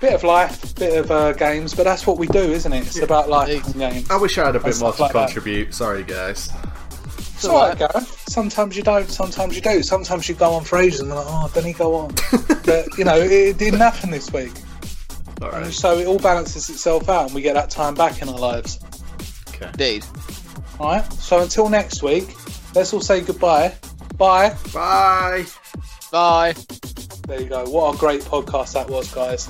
bit 0.00 0.14
of 0.14 0.24
life, 0.24 0.74
bit 0.76 0.96
of 0.98 1.10
uh, 1.10 1.32
games, 1.32 1.74
but 1.74 1.82
that's 1.84 2.06
what 2.06 2.16
we 2.18 2.26
do, 2.28 2.38
isn't 2.40 2.72
it? 2.72 2.86
It's 2.86 2.98
about 3.00 3.28
life 3.28 3.64
and 3.66 3.74
games. 3.74 4.10
I 4.10 4.16
wish 4.16 4.38
I 4.38 4.46
had 4.46 4.56
a 4.56 4.60
bit 4.60 4.78
more 4.80 4.92
to 4.94 5.02
like 5.02 5.12
that. 5.12 5.26
contribute. 5.26 5.74
Sorry, 5.74 6.04
guys. 6.04 6.50
It's 7.34 7.44
alright, 7.46 7.76
Gareth. 7.78 8.24
Sometimes 8.28 8.76
you 8.78 8.82
don't, 8.82 9.10
sometimes 9.10 9.54
you 9.56 9.60
do. 9.60 9.82
Sometimes 9.82 10.26
you 10.28 10.34
go 10.34 10.52
on 10.52 10.64
for 10.64 10.78
ages 10.78 11.00
and 11.00 11.08
you're 11.08 11.18
like, 11.18 11.26
oh, 11.28 11.50
then 11.52 11.64
he 11.64 11.72
go 11.74 11.94
on. 11.96 12.14
but, 12.64 12.86
you 12.96 13.04
know, 13.04 13.16
it, 13.18 13.30
it 13.30 13.58
didn't 13.58 13.80
happen 13.80 14.10
this 14.10 14.32
week. 14.32 14.52
All 15.42 15.50
right. 15.50 15.66
so 15.72 15.98
it 15.98 16.06
all 16.06 16.18
balances 16.18 16.70
itself 16.70 17.08
out 17.10 17.26
and 17.26 17.34
we 17.34 17.42
get 17.42 17.54
that 17.54 17.68
time 17.68 17.94
back 17.94 18.22
in 18.22 18.28
our 18.30 18.38
lives. 18.38 18.78
Okay. 19.64 19.96
Indeed. 19.96 20.04
Alright? 20.80 21.12
So 21.12 21.40
until 21.40 21.68
next 21.68 22.02
week, 22.02 22.34
let's 22.74 22.92
all 22.92 23.00
say 23.00 23.20
goodbye. 23.20 23.74
Bye. 24.16 24.56
Bye. 24.72 25.46
Bye. 26.10 26.54
There 27.26 27.40
you 27.40 27.48
go. 27.48 27.64
What 27.64 27.94
a 27.94 27.98
great 27.98 28.22
podcast 28.22 28.74
that 28.74 28.88
was, 28.88 29.12
guys. 29.12 29.48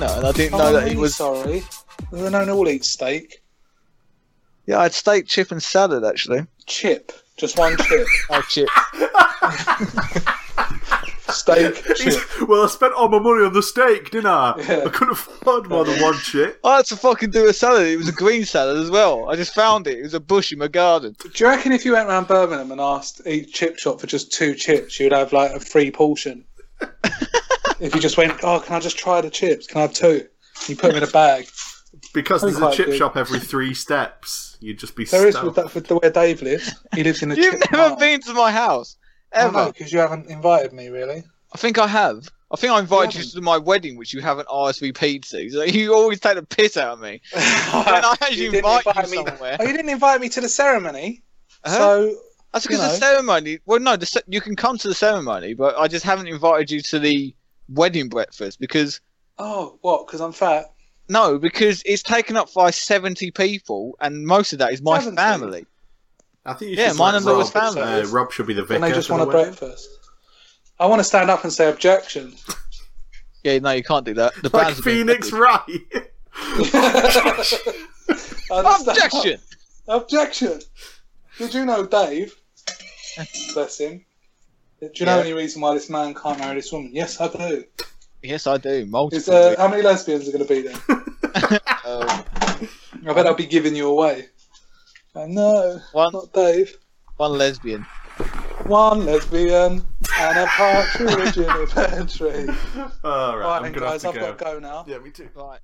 Dinner, 0.00 0.12
and 0.16 0.26
I 0.26 0.32
didn't 0.32 0.54
Oh, 0.54 0.58
know 0.58 0.66
I'm 0.66 0.72
that 0.74 0.82
it 0.82 0.84
really 0.86 0.96
was. 0.96 1.16
sorry. 1.16 1.62
We 2.10 2.30
don't 2.30 2.48
all 2.50 2.68
eat 2.68 2.84
steak. 2.84 3.42
Yeah, 4.66 4.78
I 4.78 4.82
had 4.84 4.94
steak, 4.94 5.26
chip, 5.26 5.50
and 5.52 5.62
salad 5.62 6.04
actually. 6.04 6.46
Chip. 6.66 7.12
Just 7.36 7.58
one 7.58 7.76
chip. 7.76 8.06
Oh, 8.30 8.42
chip. 8.48 8.68
steak, 11.30 11.74
chip. 11.96 12.48
well, 12.48 12.64
I 12.64 12.68
spent 12.68 12.94
all 12.94 13.08
my 13.08 13.18
money 13.18 13.44
on 13.44 13.52
the 13.52 13.62
steak, 13.62 14.10
didn't 14.10 14.26
I? 14.26 14.54
Yeah. 14.58 14.84
I 14.86 14.88
couldn't 14.88 15.12
afford 15.14 15.68
more 15.68 15.84
than 15.84 16.00
one 16.00 16.14
chip. 16.18 16.58
I 16.64 16.76
had 16.76 16.86
to 16.86 16.96
fucking 16.96 17.30
do 17.30 17.48
a 17.48 17.52
salad. 17.52 17.86
It 17.88 17.96
was 17.96 18.08
a 18.08 18.12
green 18.12 18.44
salad 18.44 18.78
as 18.78 18.90
well. 18.90 19.28
I 19.28 19.36
just 19.36 19.54
found 19.54 19.86
it. 19.86 19.98
It 19.98 20.02
was 20.02 20.14
a 20.14 20.20
bush 20.20 20.52
in 20.52 20.58
my 20.58 20.68
garden. 20.68 21.14
Do 21.20 21.30
you 21.44 21.50
reckon 21.50 21.72
if 21.72 21.84
you 21.84 21.92
went 21.92 22.08
around 22.08 22.28
Birmingham 22.28 22.72
and 22.72 22.80
asked 22.80 23.20
each 23.26 23.52
chip 23.52 23.78
shop 23.78 24.00
for 24.00 24.06
just 24.06 24.32
two 24.32 24.54
chips, 24.54 24.98
you'd 24.98 25.12
have 25.12 25.32
like 25.32 25.52
a 25.52 25.60
free 25.60 25.90
portion? 25.90 26.44
if 27.80 27.94
you 27.94 28.00
just 28.00 28.16
went, 28.16 28.32
oh, 28.42 28.60
can 28.60 28.74
I 28.76 28.80
just 28.80 28.98
try 28.98 29.20
the 29.20 29.30
chips? 29.30 29.66
Can 29.66 29.78
I 29.78 29.82
have 29.82 29.92
two? 29.92 30.26
You 30.68 30.76
put 30.76 30.88
them 30.88 30.96
in 31.02 31.08
a 31.08 31.12
bag. 31.12 31.48
Because 32.12 32.42
That'd 32.42 32.56
there's 32.56 32.66
be 32.68 32.72
a 32.72 32.76
chip 32.76 32.86
good. 32.86 32.96
shop 32.98 33.16
every 33.16 33.40
three 33.40 33.74
steps. 33.74 34.56
You'd 34.60 34.78
just 34.78 34.96
be 34.96 35.04
There 35.04 35.26
is 35.26 35.34
stuck. 35.34 35.44
with, 35.46 35.54
that, 35.56 35.74
with 35.74 35.86
the 35.88 35.96
where 35.96 36.10
Dave 36.10 36.42
lives. 36.42 36.74
He 36.94 37.02
lives 37.04 37.22
in 37.22 37.30
a 37.32 37.34
You've 37.34 37.52
chip 37.60 37.70
never 37.72 37.88
mart. 37.90 37.98
been 38.00 38.20
to 38.22 38.34
my 38.34 38.50
house 38.50 38.96
ever. 39.32 39.66
because 39.72 39.92
you 39.92 39.98
haven't 39.98 40.28
invited 40.28 40.72
me, 40.72 40.88
really. 40.88 41.22
I 41.54 41.58
think 41.58 41.78
I 41.78 41.86
have. 41.86 42.28
I 42.52 42.56
think 42.56 42.72
I 42.72 42.78
invited 42.80 43.14
you 43.14 43.20
haven't. 43.20 43.32
to 43.34 43.40
my 43.40 43.58
wedding, 43.58 43.96
which 43.96 44.12
you 44.14 44.20
haven't 44.20 44.48
RSVP'd 44.48 45.24
to. 45.30 45.50
So 45.50 45.62
you 45.64 45.94
always 45.94 46.20
take 46.20 46.36
the 46.36 46.42
piss 46.42 46.76
out 46.76 46.94
of 46.94 47.00
me. 47.00 47.20
When 47.32 47.42
I 47.42 48.16
actually 48.20 48.36
You 48.44 48.50
didn't 48.52 48.56
invite, 48.56 48.86
invite 48.86 49.04
you 49.10 49.10
me- 49.24 49.26
somewhere. 49.30 49.56
Oh, 49.60 49.64
you 49.64 49.72
didn't 49.72 49.88
invite 49.90 50.20
me 50.20 50.28
to 50.30 50.40
the 50.40 50.48
ceremony, 50.48 51.22
Huh? 51.64 51.70
so 51.76 52.14
That's 52.52 52.64
you 52.66 52.70
because 52.76 52.98
the 53.00 53.06
ceremony. 53.06 53.58
Well, 53.66 53.80
no, 53.80 53.96
the, 53.96 54.22
you 54.28 54.40
can 54.40 54.54
come 54.56 54.78
to 54.78 54.88
the 54.88 54.94
ceremony, 54.94 55.54
but 55.54 55.76
I 55.78 55.88
just 55.88 56.04
haven't 56.04 56.28
invited 56.28 56.70
you 56.70 56.80
to 56.80 56.98
the 56.98 57.34
wedding 57.68 58.08
breakfast 58.08 58.58
because 58.60 59.00
oh, 59.38 59.78
what? 59.82 60.06
Because 60.06 60.20
I'm 60.20 60.32
fat. 60.32 60.66
no, 61.08 61.38
because 61.38 61.82
it's 61.86 62.02
taken 62.02 62.36
up 62.36 62.52
by 62.54 62.70
seventy 62.70 63.30
people, 63.30 63.96
and 64.00 64.26
most 64.26 64.52
of 64.52 64.58
that 64.60 64.72
is 64.72 64.82
my 64.82 64.98
70? 64.98 65.16
family. 65.16 65.66
I 66.46 66.52
think 66.54 66.72
you 66.72 66.76
Yeah, 66.76 66.88
should 66.88 66.98
mine 66.98 67.12
let 67.14 67.16
and 67.18 67.26
Laura's 67.26 67.50
family. 67.50 67.80
Uh, 67.82 68.06
Rob 68.08 68.30
should 68.32 68.46
be 68.46 68.52
the 68.54 68.62
vicar. 68.62 68.74
And 68.74 68.84
they 68.84 68.92
just 68.92 69.08
want 69.10 69.22
a 69.22 69.26
wedding. 69.26 69.54
breakfast. 69.54 69.88
I 70.78 70.86
want 70.86 71.00
to 71.00 71.04
stand 71.04 71.30
up 71.30 71.42
and 71.44 71.52
say 71.52 71.68
objection. 71.70 72.34
Yeah, 73.44 73.58
no, 73.58 73.72
you 73.72 73.82
can't 73.82 74.06
do 74.06 74.14
that. 74.14 74.32
The 74.36 74.48
Like 74.54 74.68
bands 74.68 74.80
Phoenix 74.80 75.28
affected. 75.30 75.38
Wright. 75.38 76.10
I 76.34 77.32
just 77.36 78.40
stand 78.46 78.66
up. 78.66 78.80
Objection. 78.88 79.40
Objection. 79.86 80.60
Did 81.36 81.52
you 81.52 81.66
know 81.66 81.84
Dave? 81.86 82.34
Bless 83.52 83.78
him. 83.78 84.02
Do 84.88 85.00
you 85.00 85.06
know 85.06 85.16
Yeah. 85.16 85.22
any 85.22 85.32
reason 85.32 85.60
why 85.62 85.74
this 85.74 85.88
man 85.90 86.14
can't 86.14 86.38
marry 86.38 86.56
this 86.56 86.70
woman? 86.72 86.90
Yes, 86.92 87.20
I 87.20 87.28
do. 87.28 87.64
Yes, 88.22 88.46
I 88.46 88.56
do. 88.58 88.86
Multiple. 88.86 89.18
Is, 89.18 89.28
uh, 89.28 89.54
how 89.58 89.68
many 89.68 89.82
lesbians 89.82 90.28
are 90.28 90.32
going 90.32 90.46
to 90.46 90.54
be 90.54 90.62
there? 90.62 90.74
um, 91.84 92.24
I 93.06 93.12
bet 93.14 93.26
I'll 93.26 93.34
be 93.34 93.46
giving 93.46 93.76
you 93.76 93.88
away. 93.88 94.28
Uh, 95.14 95.26
no, 95.28 95.80
one, 95.92 96.12
not 96.12 96.32
Dave. 96.32 96.76
one 97.18 97.32
lesbian. 97.32 97.82
One 98.66 99.04
lesbian 99.04 99.84
and 100.18 100.38
a 100.38 100.46
partridge 100.46 101.36
in 101.36 101.44
a 101.50 101.66
pear 101.66 102.04
tree. 102.06 102.48
All 103.04 103.36
right, 103.36 103.60
Right, 103.60 103.62
I'm 103.66 103.72
guys, 103.72 104.02
have 104.04 104.14
I've 104.14 104.20
go. 104.20 104.32
got 104.32 104.38
to 104.38 104.44
go 104.44 104.58
now. 104.58 104.84
Yeah, 104.88 104.98
me 104.98 105.10
too. 105.10 105.28
Right. 105.34 105.60